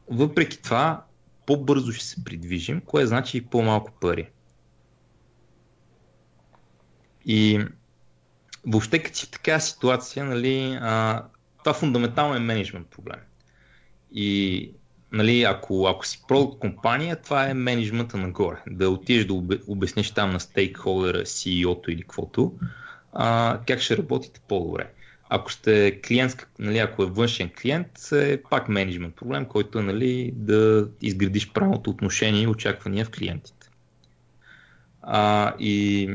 въпреки 0.09 0.63
това, 0.63 1.05
по-бързо 1.47 1.93
ще 1.93 2.05
се 2.05 2.25
придвижим, 2.25 2.81
кое 2.81 3.07
значи 3.07 3.37
и 3.37 3.45
по-малко 3.47 3.93
пари. 4.01 4.29
И 7.27 7.65
въобще 8.67 9.03
като 9.03 9.19
си 9.19 9.27
в 9.27 9.31
такава 9.31 9.61
ситуация, 9.61 10.25
нали, 10.25 10.79
а, 10.81 11.25
това 11.59 11.75
фундаментално 11.75 12.35
е 12.35 12.39
менеджмент 12.39 12.87
проблем. 12.87 13.21
И 14.13 14.71
нали, 15.13 15.43
ако, 15.43 15.87
ако 15.87 16.07
си 16.07 16.23
продукт 16.29 16.59
компания, 16.59 17.17
това 17.17 17.49
е 17.49 17.55
менеджмента 17.55 18.17
нагоре. 18.17 18.63
Да 18.71 18.91
отидеш 18.91 19.25
да 19.25 19.35
обясниш 19.69 20.11
там 20.11 20.31
на 20.31 20.41
стейкхолдера, 20.41 21.19
CEO-то 21.19 21.91
или 21.91 22.03
каквото, 22.03 22.53
а, 23.13 23.61
как 23.67 23.81
ще 23.81 23.97
работите 23.97 24.41
по-добре. 24.49 24.91
Ако 25.35 25.53
сте 25.53 26.01
клиент, 26.01 26.47
нали, 26.59 26.79
ако 26.79 27.03
е 27.03 27.07
външен 27.07 27.51
клиент, 27.63 28.13
е 28.13 28.43
пак 28.51 28.69
менеджмент 28.69 29.17
проблем, 29.17 29.45
който 29.45 29.79
е 29.79 29.83
нали, 29.83 30.33
да 30.35 30.89
изградиш 31.03 31.53
правилното 31.53 31.91
отношение 31.91 32.43
и 32.43 32.47
очаквания 32.47 33.05
в 33.05 33.11
клиентите. 33.11 33.71
А, 35.03 35.55
и 35.59 36.11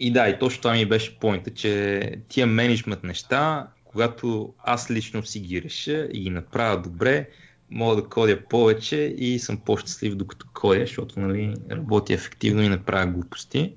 и 0.00 0.12
да, 0.12 0.28
и 0.28 0.38
точно 0.38 0.62
това 0.62 0.74
ми 0.74 0.86
беше 0.86 1.18
поинта, 1.18 1.54
че 1.54 2.12
тия 2.28 2.46
менеджмент 2.46 3.04
неща, 3.04 3.68
когато 3.84 4.54
аз 4.58 4.90
лично 4.90 5.24
си 5.24 5.40
ги 5.40 5.62
реша 5.62 6.08
и 6.12 6.20
ги 6.20 6.30
направя 6.30 6.82
добре, 6.82 7.28
мога 7.70 7.96
да 7.96 8.08
кодя 8.08 8.44
повече 8.48 8.96
и 9.18 9.38
съм 9.38 9.60
по-щастлив 9.60 10.14
докато 10.14 10.46
кодя, 10.54 10.80
защото 10.80 11.20
нали, 11.20 11.54
работя 11.70 12.14
ефективно 12.14 12.62
и 12.62 12.68
не 12.68 12.82
правя 12.82 13.06
глупости. 13.06 13.74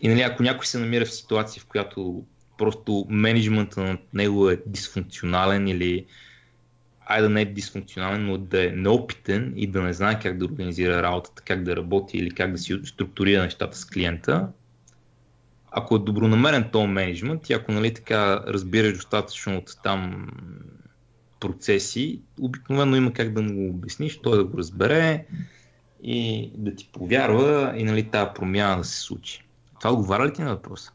И 0.00 0.08
нали, 0.08 0.20
ако 0.20 0.42
някой 0.42 0.66
се 0.66 0.78
намира 0.78 1.04
в 1.04 1.14
ситуация, 1.14 1.62
в 1.62 1.66
която 1.66 2.24
просто 2.58 3.06
менеджмента 3.08 3.80
на 3.80 3.98
него 4.14 4.50
е 4.50 4.62
дисфункционален 4.66 5.68
или 5.68 6.06
айде 7.06 7.22
да 7.22 7.28
не 7.28 7.42
е 7.42 7.44
дисфункционален, 7.44 8.26
но 8.26 8.38
да 8.38 8.66
е 8.66 8.70
неопитен 8.70 9.52
и 9.56 9.66
да 9.66 9.82
не 9.82 9.92
знае 9.92 10.20
как 10.20 10.38
да 10.38 10.44
организира 10.44 11.02
работата, 11.02 11.42
как 11.42 11.64
да 11.64 11.76
работи 11.76 12.18
или 12.18 12.30
как 12.30 12.52
да 12.52 12.58
си 12.58 12.80
структурира 12.84 13.42
нещата 13.42 13.76
с 13.76 13.84
клиента, 13.84 14.48
ако 15.70 15.96
е 15.96 15.98
добронамерен 15.98 16.68
този 16.72 16.86
менеджмент 16.86 17.50
и 17.50 17.52
ако 17.52 17.72
нали, 17.72 17.94
така 17.94 18.40
разбираш 18.46 18.92
достатъчно 18.92 19.56
от 19.56 19.76
там 19.82 20.30
процеси, 21.40 22.20
обикновено 22.40 22.96
има 22.96 23.12
как 23.12 23.32
да 23.32 23.42
му 23.42 23.54
го 23.54 23.68
обясниш, 23.68 24.18
той 24.18 24.36
да 24.36 24.44
го 24.44 24.58
разбере 24.58 25.26
и 26.02 26.50
да 26.54 26.74
ти 26.74 26.88
повярва 26.92 27.74
и 27.76 27.84
нали, 27.84 28.02
тази 28.02 28.30
промяна 28.34 28.76
да 28.76 28.84
се 28.84 29.00
случи. 29.00 29.44
Това 29.80 29.92
отговаря 29.92 30.26
ли 30.26 30.32
ти 30.32 30.42
на 30.42 30.54
въпроса? 30.54 30.92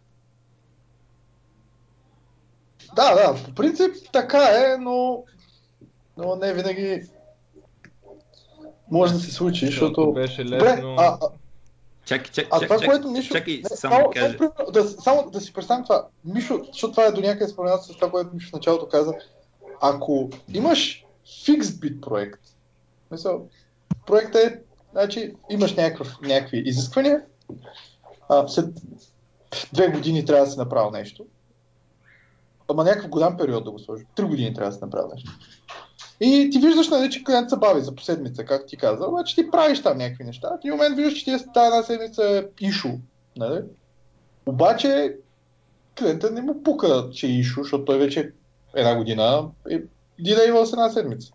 Да, 2.95 3.16
да, 3.16 3.44
по 3.45 3.56
принцип 3.56 3.95
така 4.14 4.44
е, 4.44 4.78
но, 4.78 5.24
но 6.18 6.36
не 6.36 6.53
винаги 6.53 7.10
може 8.91 9.14
да 9.14 9.20
се 9.20 9.32
случи, 9.32 9.66
защото... 9.66 10.14
Беше 10.14 10.45
лесно... 10.45 10.57
Добре, 10.57 10.95
а, 10.98 11.18
Чакай, 12.06 12.32
чакай, 12.32 12.49
а 12.52 12.60
това, 12.60 12.76
чакай, 12.76 12.88
което 12.88 13.10
Мишо... 13.10 13.34
чакай, 13.34 13.62
не, 13.64 13.78
само, 13.78 13.95
само, 13.95 14.07
да 14.07 14.20
кажа. 14.20 14.38
Да, 14.74 14.88
само 14.88 15.30
да 15.30 15.41
си 15.41 15.53
представям 15.53 15.84
това. 15.84 16.07
Мишо, 16.26 16.62
защото 16.68 16.91
това 16.91 17.06
е 17.06 17.12
до 17.12 17.22
някъде 17.22 17.48
споменато 17.48 17.84
с 17.84 17.88
това, 17.88 18.12
което 18.12 18.34
Мишо 18.34 18.49
в 18.49 18.53
началото 18.53 18.90
каза. 18.90 19.14
Ако 19.82 20.30
имаш 20.53 21.06
фикс 21.45 21.72
бит 21.72 22.02
проект, 22.02 22.41
мисъл, 23.12 23.48
проектът 24.07 24.44
е, 24.44 24.60
значи, 24.91 25.34
имаш 25.49 25.76
някакъв, 25.76 26.18
някакви 26.22 26.64
изисквания, 26.66 27.22
а, 28.30 28.47
след 28.47 28.65
две 29.73 29.88
години 29.88 30.26
трябва 30.26 30.45
да 30.45 30.52
се 30.52 30.60
направи 30.60 30.91
нещо, 30.91 31.26
ама 32.68 32.84
някакъв 32.84 33.10
голям 33.10 33.38
период 33.38 33.64
да 33.64 33.72
го 33.72 33.80
сложи. 33.80 34.06
Три 34.15 34.26
години 34.26 34.53
трябва 34.53 34.72
да 34.72 34.77
се 34.77 34.85
направи 34.85 35.07
нещо. 35.14 35.31
И 36.19 36.49
ти 36.52 36.60
виждаш, 36.60 36.89
нали, 36.89 37.11
че 37.11 37.23
клиент 37.23 37.49
се 37.49 37.57
бави 37.57 37.81
за 37.81 37.93
седмица, 38.02 38.45
както 38.45 38.68
ти 38.68 38.77
каза, 38.77 39.07
обаче 39.07 39.35
ти 39.35 39.52
правиш 39.52 39.81
там 39.81 39.97
някакви 39.97 40.23
неща. 40.23 40.49
В 40.49 40.57
един 40.57 40.72
момент 40.72 40.95
виждаш, 40.95 41.14
че 41.14 41.23
ти 41.23 41.31
е 41.31 41.38
тази 41.53 41.65
една 41.65 41.84
седмица 41.84 42.23
е 42.23 42.65
ишу. 42.65 42.89
Нали? 43.38 43.61
Обаче 44.45 45.18
клиента 45.99 46.31
не 46.31 46.41
му 46.41 46.64
пука, 46.64 47.10
че 47.14 47.27
е 47.27 47.30
ишу, 47.30 47.64
защото 47.64 47.85
той 47.85 47.97
вече 47.97 48.31
една 48.76 48.95
година 48.95 49.49
е 49.72 49.81
дилейвал 50.19 50.65
с 50.65 50.73
една 50.73 50.89
седмица. 50.89 51.34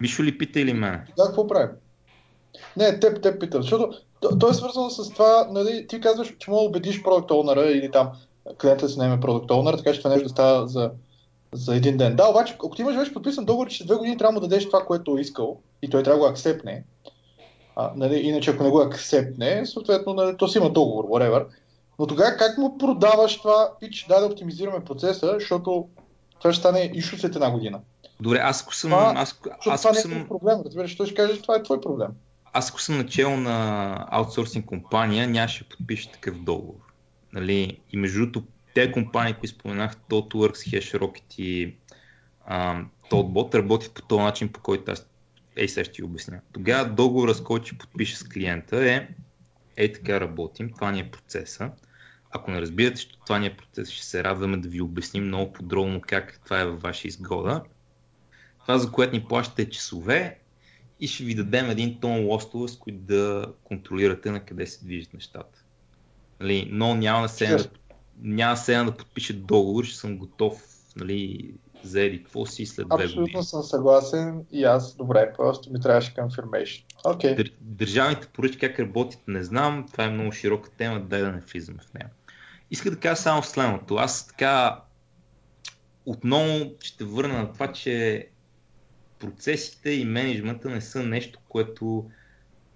Мишо 0.00 0.22
ли 0.22 0.38
пита 0.38 0.60
или 0.60 0.72
мен? 0.72 1.06
Да, 1.16 1.26
какво 1.26 1.46
правим? 1.46 1.76
Не, 2.76 3.00
теб, 3.00 3.22
теб 3.22 3.40
питам, 3.40 3.62
защото 3.62 3.98
то, 4.20 4.38
то 4.38 4.48
е 4.48 4.54
свързано 4.54 4.90
с 4.90 5.10
това, 5.10 5.48
нали, 5.50 5.86
ти 5.86 6.00
казваш, 6.00 6.34
че 6.38 6.50
мога 6.50 6.62
да 6.62 6.68
убедиш 6.68 7.02
продукт 7.02 7.30
оунъра 7.30 7.66
или 7.66 7.90
там 7.90 8.10
клиента 8.60 8.88
си 8.88 8.98
наеме 8.98 9.20
продукт 9.20 9.50
оунър, 9.50 9.76
така 9.76 9.92
че 9.92 9.98
това 9.98 10.10
нещо 10.10 10.24
да 10.24 10.32
става 10.32 10.68
за 10.68 10.90
за 11.52 11.76
един 11.76 11.96
ден. 11.96 12.16
Да, 12.16 12.28
обаче, 12.28 12.54
ако 12.54 12.76
ти 12.76 12.82
имаш 12.82 12.96
вече 12.96 13.12
подписан 13.12 13.44
договор, 13.44 13.68
че 13.68 13.86
две 13.86 13.94
години 13.94 14.18
трябва 14.18 14.40
да 14.40 14.48
дадеш 14.48 14.66
това, 14.66 14.84
което 14.84 15.18
е 15.18 15.20
искал 15.20 15.60
и 15.82 15.90
той 15.90 16.02
трябва 16.02 16.18
да 16.18 16.26
го 16.26 16.30
акцепне, 16.30 16.84
а, 17.76 17.92
нали, 17.96 18.16
иначе 18.16 18.50
ако 18.50 18.62
не 18.62 18.70
го 18.70 18.80
акцепне, 18.80 19.66
съответно, 19.66 20.14
нали, 20.14 20.36
то 20.36 20.48
си 20.48 20.58
има 20.58 20.70
договор, 20.70 21.04
whatever. 21.04 21.46
Но 21.98 22.06
тогава 22.06 22.36
как 22.36 22.58
му 22.58 22.78
продаваш 22.78 23.38
това 23.38 23.70
пич, 23.80 24.06
да, 24.08 24.20
да 24.20 24.26
оптимизираме 24.26 24.84
процеса, 24.84 25.34
защото 25.38 25.88
това 26.38 26.52
ще 26.52 26.60
стане 26.60 26.90
ишу 26.94 27.16
след 27.16 27.34
една 27.34 27.50
година. 27.50 27.80
Добре, 28.20 28.38
аз 28.42 28.62
ако 28.62 28.74
съм... 28.74 28.90
Това, 28.90 29.12
аз, 29.16 29.40
аз, 29.66 29.82
това 29.82 29.94
съм... 29.94 30.10
не 30.10 30.20
е 30.20 30.28
проблем, 30.28 30.58
разбираш, 30.64 30.96
той 30.96 31.06
ще 31.06 31.14
каже, 31.14 31.42
това 31.42 31.56
е 31.56 31.62
твой 31.62 31.80
проблем. 31.80 32.08
Аз 32.52 32.70
ако 32.70 32.80
съм 32.80 32.96
начал 32.96 33.36
на 33.36 34.06
аутсорсинг 34.10 34.66
компания, 34.66 35.28
нямаше 35.28 35.68
подпише 35.68 36.12
такъв 36.12 36.42
договор. 36.42 36.80
Нали? 37.32 37.80
И 37.92 37.96
между 37.96 38.18
другото, 38.18 38.46
те 38.74 38.92
компании, 38.92 39.34
които 39.34 39.54
споменах, 39.54 39.96
ThoughtWorks, 39.96 40.78
HashRocket 40.78 41.38
и 41.38 41.74
uh, 42.50 42.84
ThoughtBot 43.10 43.54
работят 43.54 43.94
по 43.94 44.02
този 44.02 44.22
начин, 44.22 44.48
по 44.48 44.60
който 44.60 44.92
аз 44.92 45.06
ей 45.56 45.68
сега 45.68 45.84
ще 45.84 45.92
ти 45.92 46.02
обясня. 46.02 46.40
Тогава 46.52 46.88
договора, 46.88 47.34
с 47.34 47.42
който 47.42 47.66
ще 47.66 47.78
подпиша 47.78 48.16
с 48.16 48.24
клиента 48.24 48.90
е 48.90 49.08
е 49.76 49.92
така 49.92 50.20
работим, 50.20 50.72
това 50.72 50.90
ни 50.90 51.00
е 51.00 51.10
процеса. 51.10 51.70
Ако 52.30 52.50
не 52.50 52.60
разбирате, 52.60 53.00
че 53.00 53.08
това 53.26 53.38
ни 53.38 53.46
е 53.46 53.56
процес, 53.56 53.90
ще 53.90 54.06
се 54.06 54.24
радваме 54.24 54.56
да 54.56 54.68
ви 54.68 54.80
обясним 54.80 55.24
много 55.24 55.52
подробно 55.52 56.00
как 56.00 56.40
това 56.44 56.60
е 56.60 56.66
във 56.66 56.82
ваша 56.82 57.08
изгода. 57.08 57.62
Това, 58.62 58.78
за 58.78 58.92
което 58.92 59.16
ни 59.16 59.24
плащате 59.24 59.70
часове 59.70 60.38
и 61.02 61.08
ще 61.08 61.24
ви 61.24 61.34
дадем 61.34 61.70
един 61.70 62.00
тон 62.00 62.24
лостове, 62.24 62.68
с 62.68 62.76
които 62.76 62.98
да 62.98 63.52
контролирате 63.64 64.30
на 64.30 64.40
къде 64.40 64.66
се 64.66 64.84
движат 64.84 65.14
нещата. 65.14 65.64
Нали, 66.40 66.68
но 66.72 66.94
няма 66.94 67.22
да 67.22 67.28
се 67.28 67.70
няма 68.22 68.56
сега 68.56 68.84
да 68.84 68.96
подпиша 68.96 69.32
договор, 69.34 69.84
ще 69.84 69.96
съм 69.96 70.18
готов 70.18 70.62
нали, 70.96 71.50
за 71.82 72.00
еди 72.00 72.22
какво 72.22 72.46
си 72.46 72.66
след 72.66 72.88
две 72.88 72.96
години. 72.96 73.10
Абсолютно 73.10 73.42
съм 73.42 73.62
съгласен 73.62 74.44
и 74.52 74.64
аз. 74.64 74.96
Добре, 74.96 75.32
просто 75.36 75.72
ми 75.72 75.80
трябваше 75.80 76.14
confirmation. 76.14 76.84
Okay. 77.04 77.36
Дър, 77.36 77.52
държавните 77.60 78.26
поръчки 78.26 78.58
как 78.58 78.78
работят, 78.80 79.20
не 79.26 79.42
знам. 79.42 79.86
Това 79.92 80.04
е 80.04 80.10
много 80.10 80.32
широка 80.32 80.70
тема, 80.70 81.00
дай 81.00 81.20
да 81.20 81.32
не 81.32 81.40
влизаме 81.40 81.78
в 81.78 81.94
нея. 81.94 82.10
Иска 82.70 82.90
да 82.90 83.00
кажа 83.00 83.16
само 83.16 83.42
следното. 83.42 83.94
Аз 83.94 84.26
така 84.26 84.80
отново 86.06 86.70
ще 86.80 87.04
върна 87.04 87.38
на 87.38 87.52
това, 87.52 87.72
че 87.72 88.28
процесите 89.22 89.90
и 89.90 90.04
менеджмента 90.04 90.70
не 90.70 90.80
са 90.80 91.02
нещо, 91.02 91.38
което 91.48 92.10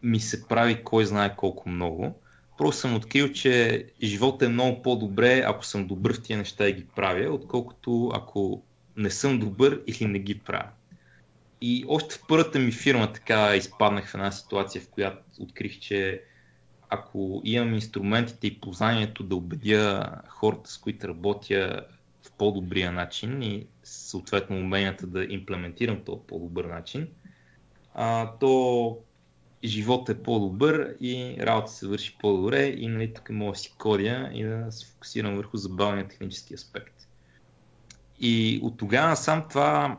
ми 0.02 0.20
се 0.20 0.48
прави 0.48 0.85
кой 0.85 1.06
знае 1.06 1.36
колко 1.36 1.68
много. 1.68 2.20
Просто 2.59 2.81
съм 2.81 2.94
открил, 2.94 3.32
че 3.32 3.85
живота 4.02 4.44
е 4.44 4.48
много 4.48 4.82
по-добре, 4.82 5.43
ако 5.47 5.64
съм 5.64 5.86
добър 5.86 6.14
в 6.14 6.23
тия 6.23 6.39
неща 6.39 6.68
и 6.68 6.73
ги 6.73 6.86
правя, 6.97 7.35
отколкото 7.35 8.10
ако 8.14 8.62
не 8.97 9.10
съм 9.10 9.39
добър 9.39 9.82
или 9.86 10.06
не 10.06 10.18
ги 10.18 10.39
правя. 10.39 10.70
И 11.60 11.85
още 11.89 12.14
в 12.14 12.20
първата 12.28 12.59
ми 12.59 12.73
фирма 12.73 13.12
така 13.12 13.56
изпаднах 13.56 14.09
в 14.09 14.14
една 14.14 14.32
ситуация, 14.32 14.82
в 14.82 14.89
която 14.89 15.23
открих, 15.40 15.78
че 15.78 16.23
ако 16.89 17.40
имам 17.44 17.74
инструментите 17.74 18.47
и 18.47 18.60
познанието 18.60 19.23
да 19.23 19.36
убедя 19.36 20.10
хората, 20.28 20.70
с 20.70 20.78
които 20.78 21.09
работя 21.09 21.86
по-добрия 22.39 22.93
начин 22.93 23.43
и 23.43 23.67
съответно 23.83 24.57
уменията 24.57 25.07
да 25.07 25.25
имплементирам 25.25 26.05
този 26.05 26.21
по-добър 26.27 26.65
начин, 26.65 27.09
а, 27.95 28.33
то 28.41 28.99
животът 29.65 30.19
е 30.19 30.23
по-добър 30.23 30.97
и 31.01 31.37
работа 31.41 31.73
се 31.73 31.87
върши 31.87 32.17
по-добре 32.21 32.67
и 32.67 32.89
нали, 32.89 33.15
тук 33.15 33.31
мога 33.31 33.53
да 33.53 33.59
си 33.59 33.75
кодя 33.79 34.31
и 34.33 34.45
да 34.45 34.73
се 34.73 34.87
фокусирам 34.87 35.37
върху 35.37 35.57
забавния 35.57 36.09
технически 36.09 36.55
аспект. 36.55 37.09
И 38.21 38.61
от 38.63 38.79
тогава 38.79 39.17
сам 39.17 39.49
това 39.49 39.99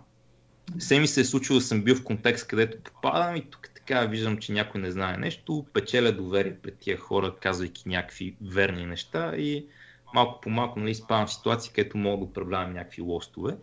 все 0.80 1.00
ми 1.00 1.08
се 1.08 1.22
е 1.22 1.26
случило 1.26 1.60
съм 1.62 1.84
бил 1.84 1.96
в 1.96 2.04
контекст, 2.04 2.48
където 2.48 2.92
попадам 2.92 3.36
и 3.36 3.42
тук 3.42 3.70
така 3.76 4.06
виждам, 4.06 4.38
че 4.38 4.52
някой 4.52 4.82
не 4.82 4.92
знае 4.92 5.18
нещо, 5.18 5.66
печеля 5.74 6.12
доверие 6.12 6.58
пред 6.58 6.78
тия 6.78 6.98
хора, 6.98 7.36
казвайки 7.42 7.90
някакви 7.90 8.36
верни 8.42 8.86
неща 8.86 9.36
и 9.38 9.66
малко 10.14 10.42
по 10.42 10.50
малко 10.50 10.80
нали, 10.80 10.96
спавам 10.96 11.28
в 11.28 11.34
ситуации, 11.34 11.74
където 11.74 11.98
мога 11.98 12.18
да 12.18 12.24
управлявам 12.24 12.74
някакви 12.74 13.02
лостове. 13.02 13.58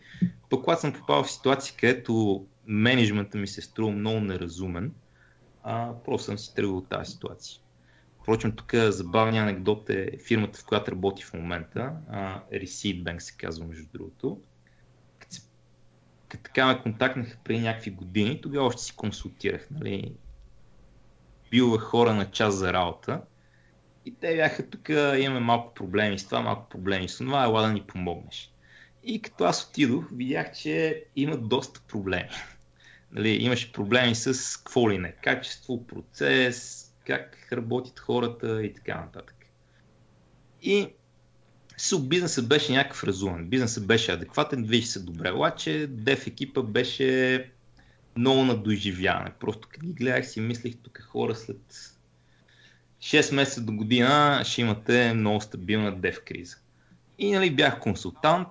Пък 0.50 0.64
когато 0.64 0.80
съм 0.80 0.92
попал 0.92 1.24
в 1.24 1.30
ситуации, 1.30 1.76
където 1.80 2.46
менеджмента 2.66 3.38
ми 3.38 3.46
се 3.46 3.62
струва 3.62 3.92
много 3.92 4.20
неразумен, 4.20 4.92
а, 5.62 5.92
просто 6.04 6.24
съм 6.24 6.38
си 6.38 6.54
тръгвал 6.54 6.76
от 6.76 6.88
тази 6.88 7.12
ситуация. 7.12 7.60
Впрочем, 8.22 8.52
тук 8.52 8.74
забавния 8.74 9.42
анекдот 9.42 9.90
е 9.90 10.18
фирмата, 10.26 10.58
в 10.58 10.64
която 10.64 10.90
работи 10.90 11.22
в 11.22 11.34
момента, 11.34 11.92
а, 12.08 12.42
Receipt 12.52 13.02
Bank 13.02 13.18
се 13.18 13.36
казва 13.36 13.66
между 13.66 13.84
другото. 13.92 14.40
Като, 15.18 15.36
така 16.28 16.66
ме 16.66 16.82
контактнаха 16.82 17.38
преди 17.44 17.60
някакви 17.60 17.90
години, 17.90 18.40
тогава 18.40 18.66
още 18.66 18.82
си 18.82 18.96
консултирах. 18.96 19.68
Нали? 19.70 20.14
Бил 21.50 21.78
хора 21.78 22.14
на 22.14 22.30
час 22.30 22.54
за 22.54 22.72
работа 22.72 23.20
и 24.06 24.14
те 24.20 24.36
бяха 24.36 24.70
тук, 24.70 24.88
имаме 25.18 25.40
малко 25.40 25.74
проблеми 25.74 26.18
с 26.18 26.24
това, 26.24 26.40
малко 26.40 26.68
проблеми 26.68 27.08
с 27.08 27.18
това, 27.18 27.44
ела 27.44 27.62
да 27.62 27.72
ни 27.72 27.82
помогнеш. 27.82 28.50
И 29.04 29.22
като 29.22 29.44
аз 29.44 29.64
отидох, 29.64 30.04
видях, 30.12 30.52
че 30.52 31.04
има 31.16 31.36
доста 31.36 31.80
проблеми 31.88 32.28
нали, 33.12 33.28
имаше 33.28 33.72
проблеми 33.72 34.14
с 34.14 34.56
какво 34.56 34.90
ли 34.90 34.98
не, 34.98 35.12
качество, 35.12 35.86
процес, 35.86 36.80
как 37.06 37.48
работят 37.52 38.00
хората 38.00 38.64
и 38.64 38.74
така 38.74 39.00
нататък. 39.00 39.36
И 40.62 40.88
со 41.76 41.98
бизнесът 41.98 42.48
беше 42.48 42.72
някакъв 42.72 43.04
разумен, 43.04 43.48
бизнесът 43.48 43.86
беше 43.86 44.12
адекватен, 44.12 44.62
движи 44.62 44.86
се 44.86 45.00
добре, 45.00 45.32
обаче 45.32 45.86
деф 45.86 46.26
екипа 46.26 46.62
беше 46.62 47.50
много 48.16 48.44
на 48.44 48.56
доживяване. 48.56 49.32
Просто 49.40 49.68
като 49.68 49.86
ги 49.86 49.92
гледах 49.92 50.28
си 50.28 50.40
мислих 50.40 50.76
тук 50.82 51.00
хора 51.00 51.34
след 51.34 51.93
6 53.04 53.34
месеца 53.34 53.60
до 53.60 53.72
година 53.72 54.42
ще 54.44 54.60
имате 54.60 55.12
много 55.14 55.40
стабилна 55.40 55.96
дев 55.96 56.24
криза. 56.24 56.56
И 57.18 57.32
нали, 57.32 57.50
бях 57.50 57.80
консултант, 57.80 58.48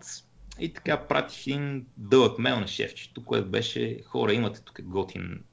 и 0.60 0.74
така 0.74 1.08
пратих 1.08 1.48
един 1.48 1.86
дълъг 1.98 2.40
мейл 2.40 2.60
на 2.60 2.68
шефчето, 2.68 3.26
което 3.26 3.50
беше 3.50 4.00
хора, 4.06 4.34
имате 4.34 4.62
тук 4.62 4.82
готин 4.82 5.44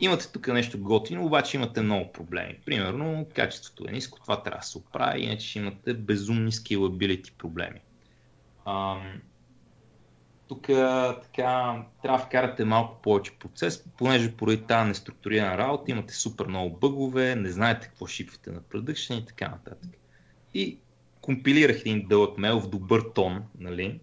Имате 0.00 0.32
тук 0.32 0.48
нещо 0.48 0.78
готино, 0.78 1.26
обаче 1.26 1.56
имате 1.56 1.80
много 1.80 2.12
проблеми. 2.12 2.58
Примерно, 2.66 3.26
качеството 3.34 3.84
е 3.88 3.92
ниско, 3.92 4.20
това 4.20 4.42
трябва 4.42 4.60
да 4.60 4.66
се 4.66 4.78
оправи, 4.78 5.22
иначе 5.22 5.48
ще 5.48 5.58
имате 5.58 5.94
безумни 5.94 6.52
scalability 6.52 7.32
проблеми. 7.32 7.80
Ам, 8.66 9.20
тук 10.52 10.66
така 11.22 11.82
трябва 12.02 12.18
да 12.18 12.24
вкарате 12.24 12.64
малко 12.64 13.02
повече 13.02 13.32
процес, 13.38 13.84
понеже 13.98 14.36
поради 14.36 14.62
тази 14.62 14.88
неструктурирана 14.88 15.58
работа 15.58 15.90
имате 15.90 16.14
супер 16.14 16.46
много 16.46 16.76
бъгове, 16.76 17.36
не 17.36 17.50
знаете 17.50 17.86
какво 17.86 18.06
шипвате 18.06 18.50
на 18.50 18.60
продъкшен 18.60 19.18
и 19.18 19.26
така 19.26 19.48
нататък. 19.48 19.90
И 20.54 20.78
компилирах 21.20 21.80
един 21.80 22.08
дълъг 22.08 22.38
мейл 22.38 22.60
в 22.60 22.70
добър 22.70 23.02
тон, 23.14 23.42
нали, 23.58 24.00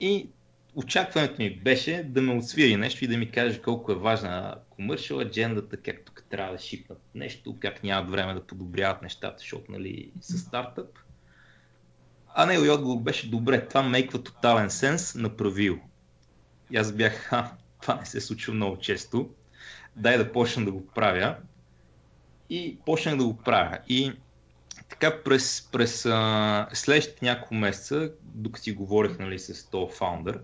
и 0.00 0.28
очакването 0.74 1.42
ми 1.42 1.60
беше 1.60 2.02
да 2.02 2.22
ме 2.22 2.34
отсвири 2.34 2.76
нещо 2.76 3.04
и 3.04 3.08
да 3.08 3.18
ми 3.18 3.30
каже 3.30 3.62
колко 3.62 3.92
е 3.92 3.98
важна 3.98 4.54
commercial 4.78 5.26
аджендата, 5.26 5.76
как 5.76 6.04
тук 6.04 6.24
трябва 6.30 6.52
да 6.52 6.58
шипнат 6.58 7.02
нещо, 7.14 7.56
как 7.60 7.82
нямат 7.82 8.10
време 8.10 8.34
да 8.34 8.46
подобряват 8.46 9.02
нещата, 9.02 9.38
защото 9.38 9.72
нали, 9.72 10.10
са 10.20 10.38
стартъп. 10.38 10.98
А 12.34 12.46
неговият 12.46 12.74
отговор 12.74 13.02
беше 13.02 13.30
добре, 13.30 13.68
това 13.68 13.82
мейква 13.82 14.22
тотален 14.22 14.70
сенс, 14.70 15.14
направил. 15.14 15.78
И 16.70 16.76
аз 16.76 16.92
бях, 16.92 17.14
ха, 17.14 17.52
това 17.80 17.94
не 17.94 18.06
се 18.06 18.20
случва 18.20 18.54
много 18.54 18.78
често. 18.78 19.30
Дай 19.96 20.18
да 20.18 20.32
почна 20.32 20.64
да 20.64 20.72
го 20.72 20.86
правя. 20.86 21.36
И 22.50 22.78
почнах 22.86 23.16
да 23.16 23.24
го 23.24 23.36
правя. 23.36 23.78
И 23.88 24.12
така 24.88 25.22
през, 25.22 25.68
през 25.72 26.06
а, 26.06 26.68
следващите 26.72 27.24
няколко 27.24 27.54
месеца, 27.54 28.12
докато 28.22 28.64
си 28.64 28.72
говорих 28.72 29.18
нали, 29.18 29.38
с 29.38 29.70
този 29.70 29.96
фаундър, 29.96 30.40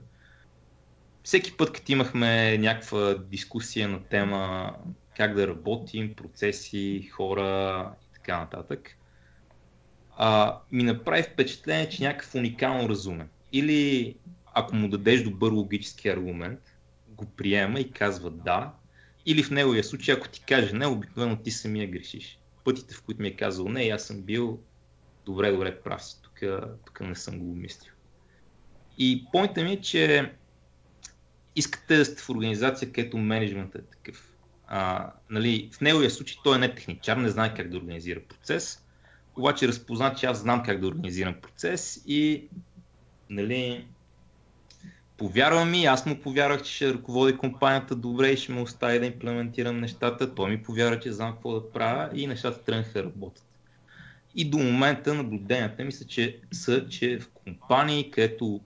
всеки 1.23 1.57
път, 1.57 1.73
като 1.73 1.93
имахме 1.93 2.59
някаква 2.59 3.15
дискусия 3.15 3.89
на 3.89 4.05
тема 4.05 4.73
как 5.17 5.35
да 5.35 5.49
работим, 5.49 6.15
процеси, 6.15 7.09
хора 7.13 7.91
и 8.11 8.15
така 8.15 8.39
нататък, 8.39 8.97
а, 10.17 10.59
ми 10.73 10.83
направи 10.83 11.23
впечатление, 11.23 11.89
че 11.89 12.03
някакъв 12.03 12.35
уникално 12.35 12.89
разумен. 12.89 13.29
Или 13.53 14.15
ако 14.55 14.77
му 14.77 14.89
дадеш 14.89 15.23
добър 15.23 15.53
логически 15.53 16.09
аргумент, 16.09 16.61
го 17.09 17.27
приема 17.27 17.81
и 17.81 17.91
казва 17.91 18.31
да, 18.31 18.73
или 19.27 19.43
в 19.43 19.51
неговия 19.51 19.85
случай, 19.85 20.15
ако 20.15 20.29
ти 20.29 20.45
каже 20.49 20.73
не, 20.73 20.87
обикновено 20.87 21.37
ти 21.37 21.51
самия 21.51 21.91
грешиш 21.91 22.39
пътите, 22.65 22.95
в 22.95 23.03
които 23.03 23.23
ми 23.23 23.29
е 23.29 23.37
казал 23.37 23.69
не, 23.69 23.83
аз 23.83 24.03
съм 24.03 24.23
бил 24.23 24.61
добре, 25.27 25.53
добре 25.53 25.81
прав 25.81 26.05
си, 26.05 26.23
тук, 26.23 26.41
тук 26.87 27.01
не 27.01 27.15
съм 27.15 27.39
го 27.39 27.55
мислил. 27.55 27.93
И 28.99 29.27
поинта 29.33 29.63
ми 29.63 29.73
е, 29.73 29.81
че 29.81 30.33
искате 31.57 31.97
да 31.97 32.05
сте 32.05 32.23
в 32.23 32.31
организация, 32.31 32.93
където 32.93 33.19
менеджментът 33.19 33.83
е 33.83 33.91
такъв. 33.91 34.31
А, 34.67 35.13
нали, 35.31 35.71
в 35.73 35.81
неговия 35.81 36.11
случай 36.11 36.37
той 36.45 36.57
е 36.57 36.59
не 36.59 36.75
техничар, 36.75 37.17
не 37.17 37.29
знае 37.29 37.55
как 37.55 37.71
да 37.71 37.77
организира 37.77 38.21
процес, 38.21 38.84
обаче 39.37 39.69
разпозна, 39.69 40.15
че 40.15 40.27
аз 40.27 40.39
знам 40.39 40.63
как 40.63 40.81
да 40.81 40.87
организирам 40.87 41.35
процес 41.43 42.05
и 42.07 42.49
нали, 43.31 43.87
повярва 45.17 45.65
ми, 45.65 45.85
аз 45.85 46.07
му 46.07 46.21
повярвах, 46.21 46.63
че 46.63 46.73
ще 46.73 46.95
ръководи 46.95 47.37
компанията 47.37 47.97
добре 47.97 48.31
и 48.31 48.37
ще 48.37 48.53
ме 48.53 48.61
остави 48.61 48.99
да 48.99 49.07
имплементирам 49.07 49.81
нещата. 49.81 50.35
Той 50.35 50.51
ми 50.51 50.63
повярва, 50.63 51.01
че 51.01 51.13
знам 51.13 51.33
какво 51.33 51.53
да 51.53 51.73
правя 51.73 52.11
и 52.15 52.27
нещата 52.27 52.65
тръгнаха 52.65 52.93
да 52.93 53.05
работят. 53.05 53.45
И 54.35 54.51
до 54.51 54.59
момента 54.59 55.15
наблюденията 55.15 55.85
мисля, 55.85 56.07
че 56.07 56.41
са, 56.53 56.89
че 56.89 57.19
в 57.19 57.29
компании, 57.29 58.11
където 58.11 58.61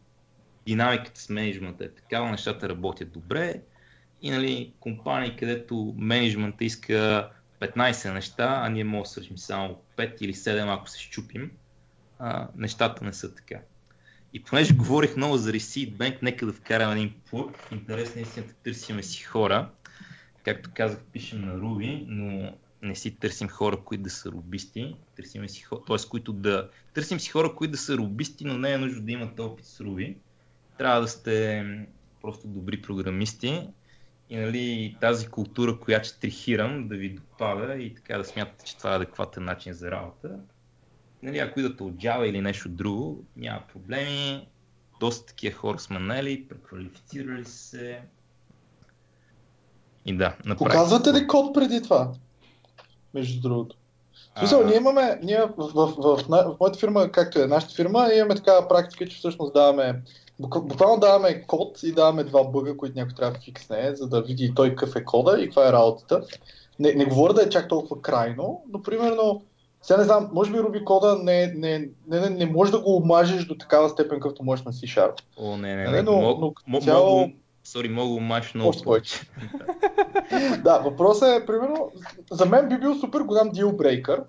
динамиката 0.67 1.21
с 1.21 1.29
менеджмента 1.29 1.85
е 1.85 1.89
такава, 1.89 2.31
нещата 2.31 2.69
работят 2.69 3.13
добре 3.13 3.61
и 4.23 4.31
нали, 4.31 4.73
компании, 4.81 5.37
където 5.37 5.95
менеджмента 5.99 6.65
иска 6.65 7.31
15 7.61 8.15
неща, 8.15 8.61
а 8.65 8.69
ние 8.69 8.85
можем 8.85 9.03
да 9.03 9.09
свършим 9.09 9.39
само 9.39 9.81
5 9.97 10.23
или 10.23 10.35
7, 10.35 10.75
ако 10.75 10.89
се 10.89 11.01
щупим, 11.01 11.51
а, 12.19 12.49
нещата 12.57 13.05
не 13.05 13.13
са 13.13 13.35
така. 13.35 13.61
И 14.33 14.43
понеже 14.43 14.75
говорих 14.75 15.17
много 15.17 15.37
за 15.37 15.53
Receipt 15.53 15.97
Bank, 15.97 16.19
нека 16.23 16.47
да 16.47 16.53
вкарам 16.53 16.93
един 16.93 17.15
плък. 17.31 17.69
Интересно 17.73 18.23
да 18.37 18.53
търсиме 18.65 19.03
си 19.03 19.23
хора. 19.23 19.71
Както 20.45 20.71
казах, 20.75 20.99
пишем 21.13 21.41
на 21.41 21.55
Ruby, 21.55 22.05
но 22.09 22.55
не 22.83 22.95
си 22.95 23.17
търсим 23.17 23.49
хора, 23.49 23.77
които 23.85 24.03
да 24.03 24.11
са 24.11 24.31
рубисти. 24.31 24.97
Търсим 25.17 25.49
си 25.49 25.63
хора, 25.63 25.81
т.е. 25.87 26.09
които 26.11 26.33
да... 26.33 26.71
Търсим 26.95 27.21
си 27.21 27.31
хора, 27.31 27.55
които 27.55 27.73
да 27.73 27.79
са 27.79 27.97
рубисти, 27.97 28.45
но 28.45 28.59
не 28.59 28.73
е 28.73 28.79
нужно 28.79 29.03
да 29.03 29.13
имате 29.13 29.43
опит 29.43 29.67
с 29.67 29.79
Ruby. 29.79 30.17
Трябва 30.79 31.01
да 31.01 31.09
сте 31.09 31.65
просто 32.23 32.49
добри 32.49 32.83
програмисти 32.83 33.69
и 34.31 34.37
нали, 34.37 34.97
тази 35.01 35.29
култура, 35.29 35.79
която 35.81 36.09
штрихирам, 36.09 36.89
да 36.89 36.97
ви 36.97 37.09
допада 37.09 37.75
и 37.75 37.95
така 37.95 38.19
да 38.19 38.25
смятате, 38.25 38.65
че 38.65 38.77
това 38.77 38.93
е 38.93 38.97
адекватен 38.97 39.45
начин 39.45 39.73
за 39.73 39.91
работа 39.91 40.39
нали, 41.23 41.39
ако 41.39 41.61
идвате 41.61 41.83
от 41.83 41.95
Java 41.95 42.25
или 42.25 42.41
нещо 42.41 42.69
друго, 42.69 43.25
няма 43.37 43.63
проблеми. 43.73 44.49
доста 45.01 45.27
такива 45.27 45.57
хора 45.57 45.79
сме 45.79 45.99
наели, 45.99 46.49
преквалифицирали 46.49 47.45
се. 47.45 48.01
И 50.07 50.17
да, 50.17 50.37
направи. 50.45 50.71
Показвате 50.71 51.13
ли 51.13 51.27
код 51.27 51.55
преди 51.55 51.83
това? 51.83 52.13
Между 53.15 53.41
другото. 53.41 53.77
Смисъл, 54.39 54.67
ние 54.67 54.77
имаме, 54.77 55.19
ние 55.23 55.41
в, 55.41 55.53
в, 55.57 55.73
в, 55.75 56.17
в, 56.19 56.55
в 56.55 56.57
моята 56.61 56.79
фирма, 56.79 57.13
както 57.13 57.41
е 57.41 57.47
нашата 57.47 57.75
фирма, 57.75 58.09
имаме 58.15 58.35
такава 58.35 58.69
практика, 58.69 59.09
че 59.09 59.17
всъщност 59.17 59.55
даваме, 59.55 60.03
буквално 60.39 61.01
даваме 61.01 61.43
код 61.47 61.83
и 61.83 61.93
даваме 61.93 62.25
два 62.25 62.45
бъга, 62.45 62.77
които 62.77 62.99
някой 62.99 63.15
трябва 63.15 63.33
да 63.33 63.41
фиксне, 63.41 63.95
за 63.95 64.09
да 64.09 64.23
види 64.23 64.53
той 64.55 64.69
какъв 64.71 64.97
е 64.97 65.05
кода 65.05 65.41
и 65.41 65.45
каква 65.45 65.69
е 65.69 65.73
работата. 65.73 66.23
Не, 66.79 66.93
не 66.93 67.05
говоря 67.05 67.35
да 67.35 67.43
е 67.43 67.49
чак 67.49 67.69
толкова 67.69 68.03
крайно, 68.03 68.63
но 68.73 68.83
примерно, 68.83 69.43
сега 69.83 69.99
не 69.99 70.05
знам, 70.05 70.31
може 70.33 70.53
би 70.53 70.59
Ruby 70.59 70.85
кода 70.85 71.19
не, 71.23 71.47
не, 71.47 71.89
не, 72.09 72.21
не, 72.21 72.31
не 72.31 72.47
може 72.47 72.73
да 72.73 72.81
го 72.81 72.97
омажеш 72.97 73.45
до 73.45 73.55
такава 73.55 73.89
степен, 73.89 74.21
какъвто 74.21 74.45
можеш 74.45 74.65
на 74.65 74.73
C-Sharp. 74.73 75.23
О, 75.37 75.57
не, 75.57 75.77
не, 75.77 75.85
не. 75.85 75.91
не 75.91 76.03
но, 76.03 76.39
но, 76.41 76.55
но 76.69 76.81
цяло... 76.81 77.31
Сори, 77.65 77.89
мога 77.89 78.09
го 78.09 78.21
маш 78.21 78.55
много 78.55 78.83
повече. 78.85 79.21
да, 80.65 80.79
въпросът 80.79 81.43
е, 81.43 81.47
примерно, 81.47 81.91
за 82.31 82.47
мен 82.47 82.69
би 82.69 82.79
бил 82.79 82.95
супер 82.95 83.21
голям 83.21 83.51
дилбрейкър, 83.51 84.23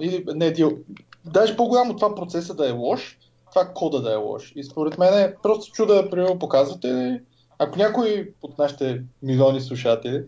или 0.00 0.24
не 0.34 0.50
дил, 0.50 0.78
даже 1.24 1.56
по-голям 1.56 1.90
от 1.90 1.96
това 1.96 2.14
процеса 2.14 2.54
да 2.54 2.68
е 2.68 2.72
лош, 2.72 3.18
това 3.56 3.72
кода 3.74 4.00
да 4.00 4.12
е 4.12 4.16
лош. 4.16 4.52
И 4.56 4.64
според 4.64 4.98
мен 4.98 5.18
е 5.18 5.34
просто 5.42 5.72
чуда, 5.72 6.10
примерно, 6.10 6.38
показвате, 6.38 7.20
ако 7.58 7.78
някой 7.78 8.32
от 8.42 8.58
нашите 8.58 9.02
милиони 9.22 9.60
слушатели, 9.60 10.24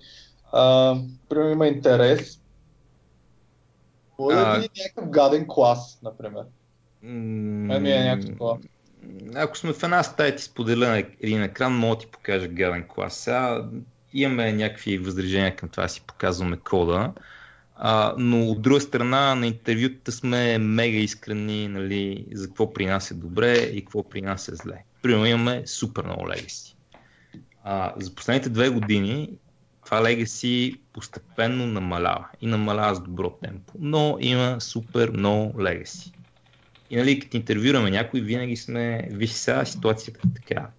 а, 0.52 0.94
примерно 1.28 1.50
има 1.50 1.66
интерес, 1.66 2.40
може 4.18 4.36
да 4.36 4.54
види 4.54 4.68
някакъв 4.82 5.10
гаден 5.10 5.46
клас, 5.48 5.98
например. 6.02 6.44
Мен 7.02 7.82
ми 7.82 7.90
е 7.90 8.04
някакво 8.04 8.58
ако 9.34 9.58
сме 9.58 9.72
в 9.72 9.82
една 9.82 10.02
стая 10.02 10.36
ти 10.36 10.42
споделя 10.42 11.04
един 11.20 11.42
екран, 11.42 11.72
мога 11.72 11.96
да 11.96 12.00
ти 12.00 12.06
покажа 12.06 12.48
гаден 12.48 12.84
клас. 12.88 13.16
Сега 13.16 13.64
имаме 14.12 14.52
някакви 14.52 14.98
възражения 14.98 15.56
към 15.56 15.68
това, 15.68 15.88
си 15.88 16.00
показваме 16.06 16.56
кода. 16.56 17.12
А, 17.80 18.14
но 18.18 18.50
от 18.50 18.62
друга 18.62 18.80
страна 18.80 19.34
на 19.34 19.46
интервютата 19.46 20.12
сме 20.12 20.58
мега 20.58 20.98
искрени 20.98 21.68
нали, 21.68 22.26
за 22.32 22.46
какво 22.46 22.72
при 22.72 22.86
нас 22.86 23.10
е 23.10 23.14
добре 23.14 23.54
и 23.56 23.84
какво 23.84 24.08
при 24.08 24.22
нас 24.22 24.48
е 24.48 24.54
зле. 24.54 24.84
Примерно 25.02 25.26
имаме 25.26 25.62
супер 25.66 26.04
много 26.04 26.28
легаси. 26.28 26.76
А, 27.64 27.92
за 27.96 28.14
последните 28.14 28.48
две 28.48 28.68
години 28.68 29.30
това 29.84 30.02
легаси 30.02 30.74
постепенно 30.92 31.66
намалява 31.66 32.28
и 32.40 32.46
намалява 32.46 32.94
с 32.94 33.00
добро 33.00 33.30
темпо, 33.42 33.72
но 33.78 34.16
има 34.20 34.56
супер 34.60 35.10
много 35.10 35.62
легаси. 35.62 36.12
И 36.90 36.96
нали, 36.96 37.20
като 37.20 37.36
интервюраме 37.36 37.90
някой, 37.90 38.20
винаги 38.20 38.56
сме, 38.56 39.08
виж 39.10 39.30
сега 39.30 39.64
ситуацията 39.64 40.20
е 40.26 40.34
така. 40.34 40.70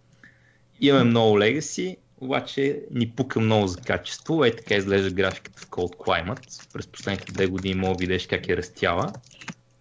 Имаме 0.82 1.04
много 1.04 1.40
легаси, 1.40 1.98
обаче 2.22 2.82
ни 2.92 3.10
пука 3.10 3.40
много 3.40 3.68
за 3.68 3.78
качество. 3.78 4.46
Ей 4.46 4.56
така 4.56 4.76
изглежда 4.76 5.12
графиката 5.12 5.62
в 5.62 5.68
Cold 5.68 5.98
Climate. 5.98 6.74
През 6.74 6.88
последните 6.88 7.32
две 7.32 7.48
години 7.48 7.76
мога 7.76 7.96
да 7.96 8.00
видиш 8.00 8.28
как 8.28 8.50
е 8.50 8.58
растяла. 8.58 9.14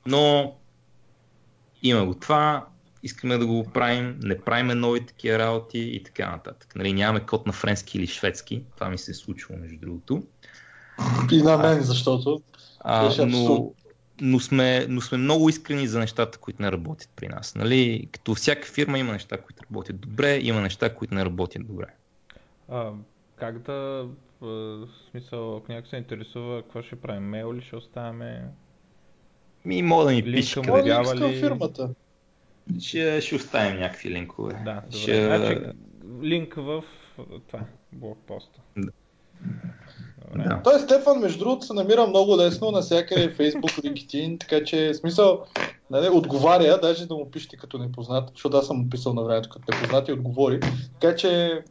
Но 0.07 0.55
има 1.83 2.07
го 2.07 2.15
това, 2.15 2.67
искаме 3.03 3.39
да 3.39 3.47
го 3.47 3.65
правим, 3.75 4.17
не 4.23 4.41
правиме 4.41 4.75
нови 4.75 5.07
такива 5.07 5.39
работи 5.39 5.79
и 5.79 6.03
така 6.03 6.31
нататък. 6.31 6.73
Нали, 6.77 6.93
нямаме 6.93 7.27
код 7.27 7.47
на 7.47 7.53
френски 7.53 7.99
или 7.99 8.07
шведски. 8.07 8.63
Това 8.75 8.89
ми 8.89 8.99
се 8.99 9.11
е 9.11 9.15
случило, 9.15 9.59
между 9.59 9.77
другото. 9.81 10.23
И 11.33 11.43
на 11.43 11.59
мен, 11.59 11.81
защото. 11.83 12.43
А, 12.81 13.27
но, 13.27 13.73
но 14.21 14.41
сме, 14.41 14.87
но 14.89 15.01
сме 15.01 15.19
много 15.19 15.49
искрени 15.49 15.87
за 15.87 15.99
нещата, 15.99 16.39
които 16.39 16.63
не 16.63 16.73
работят 16.73 17.11
при 17.17 17.29
нас. 17.29 17.55
Нали? 17.55 18.09
Като 18.13 18.35
всяка 18.35 18.69
фирма 18.69 18.99
има 18.99 19.13
неща, 19.13 19.37
които 19.37 19.65
работят 19.71 20.01
добре, 20.01 20.39
има 20.43 20.61
неща, 20.61 20.95
които 20.95 21.15
не 21.15 21.25
работят 21.25 21.67
добре. 21.67 21.87
А, 22.69 22.93
как 23.37 23.59
да, 23.59 24.09
в 24.41 24.89
смисъл, 25.11 25.57
ако 25.57 25.73
някой 25.73 25.89
се 25.89 25.97
интересува, 25.97 26.63
какво 26.63 26.83
ще 26.83 26.97
правим? 26.97 27.23
Мейл 27.23 27.55
ли 27.55 27.63
ще 27.63 27.77
оставяме? 27.77 28.45
Ми, 29.65 29.83
мога 29.83 30.05
да 30.05 30.11
ми 30.11 30.23
пише 30.23 30.63
къде 30.63 31.01
ли... 31.15 31.41
фирмата. 31.41 31.91
Ще, 32.81 33.21
ще 33.21 33.35
оставим 33.35 33.81
някакви 33.81 34.11
линкове. 34.11 34.53
Да, 34.65 34.75
добре. 34.75 34.97
Ще... 34.97 35.25
Значи, 35.25 35.61
линк 36.23 36.55
в 36.55 36.85
това, 37.49 37.61
блокпоста. 37.93 38.61
Да. 38.77 38.91
Да. 40.37 40.61
Той 40.65 40.81
Стефан, 40.81 41.21
между 41.21 41.39
другото, 41.39 41.67
се 41.67 41.73
намира 41.73 42.07
много 42.07 42.37
лесно 42.37 42.71
на 42.71 42.81
всякъде 42.81 43.35
Facebook, 43.39 43.83
LinkedIn, 43.83 44.41
така 44.41 44.65
че 44.65 44.95
смисъл 44.95 45.45
нали, 45.91 46.09
отговаря, 46.09 46.79
даже 46.83 47.07
да 47.07 47.15
му 47.15 47.31
пишете 47.31 47.57
като 47.57 47.79
непознат, 47.79 48.31
защото 48.35 48.57
аз 48.57 48.67
съм 48.67 48.77
му 48.77 48.91
писал 48.91 49.15
на 49.15 49.23
времето 49.23 49.49
като 49.49 49.75
непознат 49.75 50.09
и 50.09 50.13
отговори. 50.13 50.61
Така 51.01 51.17
че 51.17 51.63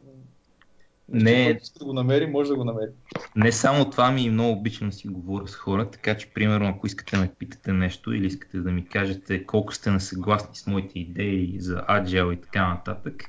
не, 1.08 1.60
да 1.78 1.84
го 1.84 1.92
намери, 1.92 2.26
може 2.26 2.50
да 2.50 2.56
го 2.56 2.64
намери. 2.64 2.90
Не 3.36 3.52
само 3.52 3.90
това 3.90 4.10
ми 4.10 4.30
много 4.30 4.52
обичам 4.52 4.88
да 4.88 4.94
си 4.94 5.08
говоря 5.08 5.48
с 5.48 5.54
хора, 5.54 5.90
така 5.90 6.16
че 6.16 6.30
примерно 6.30 6.68
ако 6.68 6.86
искате 6.86 7.16
да 7.16 7.22
ме 7.22 7.30
питате 7.38 7.72
нещо 7.72 8.12
или 8.12 8.26
искате 8.26 8.58
да 8.58 8.70
ми 8.70 8.86
кажете 8.86 9.46
колко 9.46 9.74
сте 9.74 9.90
несъгласни 9.90 10.56
с 10.56 10.66
моите 10.66 10.98
идеи 10.98 11.56
за 11.60 11.76
Agile 11.76 12.32
и 12.32 12.40
така 12.40 12.68
нататък, 12.68 13.22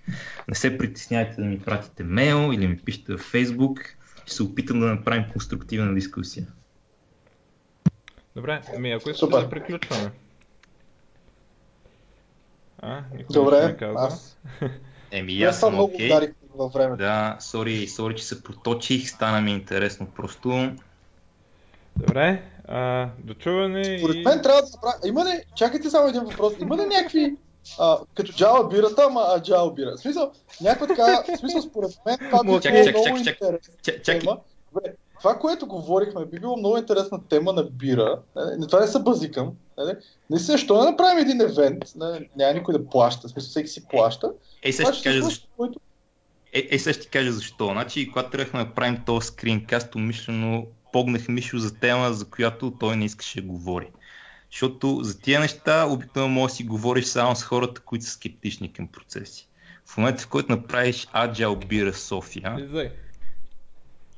не 0.47 0.55
се 0.55 0.77
притесняйте 0.77 1.41
да 1.41 1.47
ми 1.47 1.59
пратите 1.59 2.03
мейл 2.03 2.53
или 2.53 2.67
ми 2.67 2.77
пишете 2.77 3.13
в 3.13 3.31
Facebook 3.31 3.79
ще 4.25 4.35
се 4.35 4.43
опитам 4.43 4.79
да 4.79 4.85
направим 4.85 5.25
конструктивна 5.31 5.93
дискусия. 5.93 6.47
Добре, 8.35 8.61
ами 8.75 8.91
ако 8.91 9.09
искате 9.09 9.31
да 9.31 9.49
приключваме. 9.49 10.11
А, 12.81 13.03
Добре, 13.31 13.67
не 13.67 13.77
казва. 13.77 14.01
аз... 14.01 14.37
Еми, 15.11 15.43
аз 15.43 15.59
съм 15.59 15.73
много 15.73 15.93
окей. 15.93 16.09
Okay. 16.09 16.33
Във 16.55 16.73
времето. 16.73 16.97
Да, 16.97 17.37
сори, 17.39 17.87
сори, 17.87 18.15
че 18.15 18.23
се 18.23 18.43
проточих, 18.43 19.09
стана 19.09 19.41
ми 19.41 19.51
интересно 19.51 20.07
просто. 20.15 20.71
Добре, 21.95 22.43
а, 22.67 23.09
дочуване 23.23 23.99
Според 23.99 24.15
и... 24.15 24.23
мен 24.23 24.41
трябва 24.41 24.61
да 24.61 24.67
направя... 24.73 24.93
Има 25.05 25.25
ли... 25.25 25.43
Чакайте 25.55 25.89
само 25.89 26.07
един 26.07 26.21
въпрос. 26.21 26.53
Има 26.59 26.77
ли 26.77 26.85
някакви 26.85 27.35
а, 27.79 27.97
като 28.15 28.31
джава 28.31 28.67
бирата, 28.67 29.03
ама 29.09 29.25
а 29.27 29.41
джава 29.41 29.73
бира. 29.73 29.91
В 29.97 29.99
смисъл, 29.99 30.31
някаква 30.61 30.87
така, 30.87 31.23
в 31.35 31.39
смисъл 31.39 31.61
според 31.61 31.91
мен 32.05 32.17
това 32.17 32.43
би 32.43 32.91
било 32.91 33.03
много 33.03 33.17
интересна 33.17 34.37
Добре, 34.73 34.93
това, 35.19 35.39
което 35.39 35.67
говорихме, 35.67 36.25
би 36.25 36.39
било 36.39 36.57
много 36.57 36.77
интересна 36.77 37.19
тема 37.29 37.53
на 37.53 37.63
бира. 37.63 38.19
Не, 38.57 38.67
това 38.67 38.79
не 38.79 38.87
се 38.87 38.99
базикам. 38.99 39.51
Не 40.29 40.39
се, 40.39 40.51
защо 40.51 40.83
не 40.83 40.91
направим 40.91 41.17
един 41.17 41.41
евент, 41.41 41.83
не, 41.95 42.29
няма 42.35 42.53
никой 42.53 42.73
да 42.73 42.85
плаща, 42.85 43.27
в 43.27 43.31
смисъл 43.31 43.49
всеки 43.49 43.67
си 43.67 43.87
плаща. 43.87 44.31
Ей, 44.63 44.73
сега 44.73 44.93
ще 44.93 45.09
кажа 45.09 45.21
защо. 45.21 45.47
Който... 45.57 45.79
Е, 46.53 46.67
е, 46.71 46.79
сега 46.79 46.93
ще 46.93 47.01
ти 47.01 47.09
кажа 47.09 47.31
защо. 47.31 47.65
Значи, 47.65 48.11
когато 48.11 48.29
трябвахме 48.29 48.65
да 48.65 48.73
правим 48.73 49.01
този 49.05 49.27
скринкаст, 49.27 49.95
умишлено 49.95 50.67
погнах 50.93 51.27
Мишо 51.27 51.57
за 51.57 51.75
тема, 51.75 52.13
за 52.13 52.25
която 52.25 52.73
той 52.79 52.95
не 52.95 53.05
искаше 53.05 53.41
да 53.41 53.47
говори. 53.47 53.87
Защото 54.51 54.99
за 55.03 55.19
тия 55.19 55.39
неща 55.39 55.85
обикновено 55.85 56.33
можеш 56.33 56.53
да 56.53 56.55
си 56.55 56.63
говориш 56.63 57.05
само 57.05 57.35
с 57.35 57.43
хората, 57.43 57.81
които 57.81 58.05
са 58.05 58.11
скептични 58.11 58.73
към 58.73 58.87
процеси. 58.87 59.47
В 59.85 59.97
момента, 59.97 60.23
в 60.23 60.27
който 60.27 60.51
направиш 60.51 61.07
Agile 61.07 61.65
Бира 61.67 61.93
София 61.93 62.55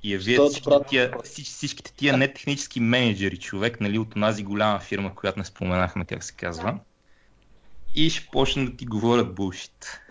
и 0.03 0.13
явият 0.13 0.49
всички 0.49 0.69
тия, 0.89 1.13
всичките 1.43 1.93
тия 1.93 2.17
нетехнически 2.17 2.79
менеджери, 2.79 3.37
човек 3.37 3.81
нали, 3.81 3.99
от 3.99 4.15
онази 4.15 4.43
голяма 4.43 4.79
фирма, 4.79 5.15
която 5.15 5.39
не 5.39 5.45
споменахме 5.45 6.05
как 6.05 6.23
се 6.23 6.33
казва, 6.33 6.79
и 7.95 8.09
ще 8.09 8.27
почнат 8.31 8.71
да 8.71 8.77
ти 8.77 8.85
говорят 8.85 9.35
булшит. 9.35 10.01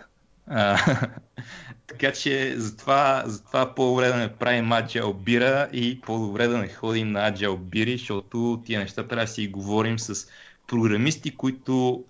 така 1.87 2.13
че 2.13 2.55
затова, 2.57 3.23
затова 3.27 3.75
по-добре 3.75 4.09
да 4.09 4.17
не 4.17 4.33
правим 4.37 4.65
Agile 4.71 5.15
бира 5.15 5.69
и 5.73 6.01
по-добре 6.01 6.47
да 6.47 6.59
не 6.59 6.69
ходим 6.69 7.13
на 7.13 7.33
Agile 7.33 7.59
бири, 7.59 7.99
защото 7.99 8.63
тия 8.67 8.81
неща 8.81 9.07
трябва 9.09 9.25
да 9.25 9.33
си 9.33 9.49
говорим 9.49 9.99
с 9.99 10.29
програмисти, 10.67 11.37
които 11.37 12.05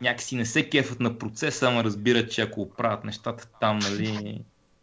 някакси 0.00 0.36
не 0.36 0.46
се 0.46 0.68
кефат 0.68 1.00
на 1.00 1.18
процеса, 1.18 1.68
ама 1.68 1.84
разбират, 1.84 2.30
че 2.30 2.42
ако 2.42 2.70
правят 2.70 3.04
нещата 3.04 3.48
там, 3.60 3.78
нали, 3.78 4.40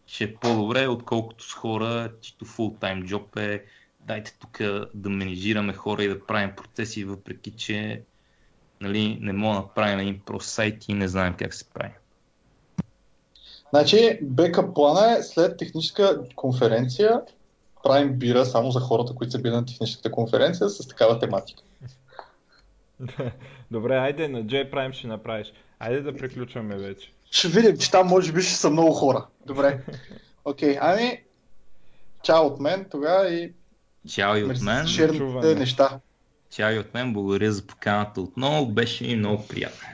ще 0.07 0.23
е 0.23 0.35
по-добре, 0.35 0.87
отколкото 0.87 1.49
с 1.49 1.53
хора, 1.53 2.11
чето 2.21 2.45
фултайм 2.45 3.03
джоб 3.03 3.37
е 3.37 3.63
дайте 3.99 4.37
тук 4.39 4.57
да 4.93 5.09
менежираме 5.09 5.73
хора 5.73 6.03
и 6.03 6.07
да 6.07 6.25
правим 6.25 6.51
процеси, 6.55 7.03
въпреки 7.03 7.51
че 7.51 8.01
нали, 8.81 9.17
не 9.21 9.33
мога 9.33 9.55
да 9.55 9.61
направим 9.61 9.99
един 9.99 10.19
прост 10.19 10.49
сайт 10.49 10.89
и 10.89 10.93
не 10.93 11.07
знаем 11.07 11.33
как 11.39 11.53
се 11.53 11.69
прави. 11.73 11.93
Значи, 13.69 14.19
бека 14.21 14.73
плана 14.73 15.17
е 15.17 15.23
след 15.23 15.57
техническа 15.57 16.19
конференция 16.35 17.21
правим 17.83 18.13
бира 18.13 18.45
само 18.45 18.71
за 18.71 18.79
хората, 18.79 19.15
които 19.15 19.31
са 19.31 19.39
били 19.39 19.53
на 19.53 19.65
техническата 19.65 20.11
конференция 20.11 20.69
с 20.69 20.87
такава 20.87 21.19
тематика. 21.19 21.63
Добре, 23.71 23.95
айде 23.95 24.27
на 24.27 24.43
J 24.43 24.71
Prime 24.73 24.93
ще 24.93 25.07
направиш. 25.07 25.53
Айде 25.79 26.01
да 26.01 26.15
приключваме 26.15 26.77
вече. 26.77 27.11
Ще 27.31 27.47
видим, 27.47 27.77
че 27.77 27.91
там 27.91 28.07
може 28.07 28.31
би 28.31 28.41
ще 28.41 28.53
са 28.53 28.69
много 28.69 28.91
хора. 28.91 29.25
Добре. 29.45 29.79
Окей, 30.45 30.75
okay, 30.75 30.77
ами, 30.81 31.23
чао 32.23 32.45
от 32.45 32.59
мен 32.59 32.85
тогава 32.91 33.33
и... 33.33 33.53
Чао 34.09 34.35
и 34.35 34.43
от 34.43 34.61
мен. 34.61 34.87
Ширните 34.87 35.55
неща. 35.55 35.99
Чао 36.49 36.71
и 36.71 36.79
от 36.79 36.93
мен, 36.93 37.13
благодаря 37.13 37.51
за 37.51 37.67
поканата 37.67 38.21
отново, 38.21 38.65
беше 38.65 39.03
ми 39.03 39.15
много 39.15 39.47
приятно. 39.47 39.87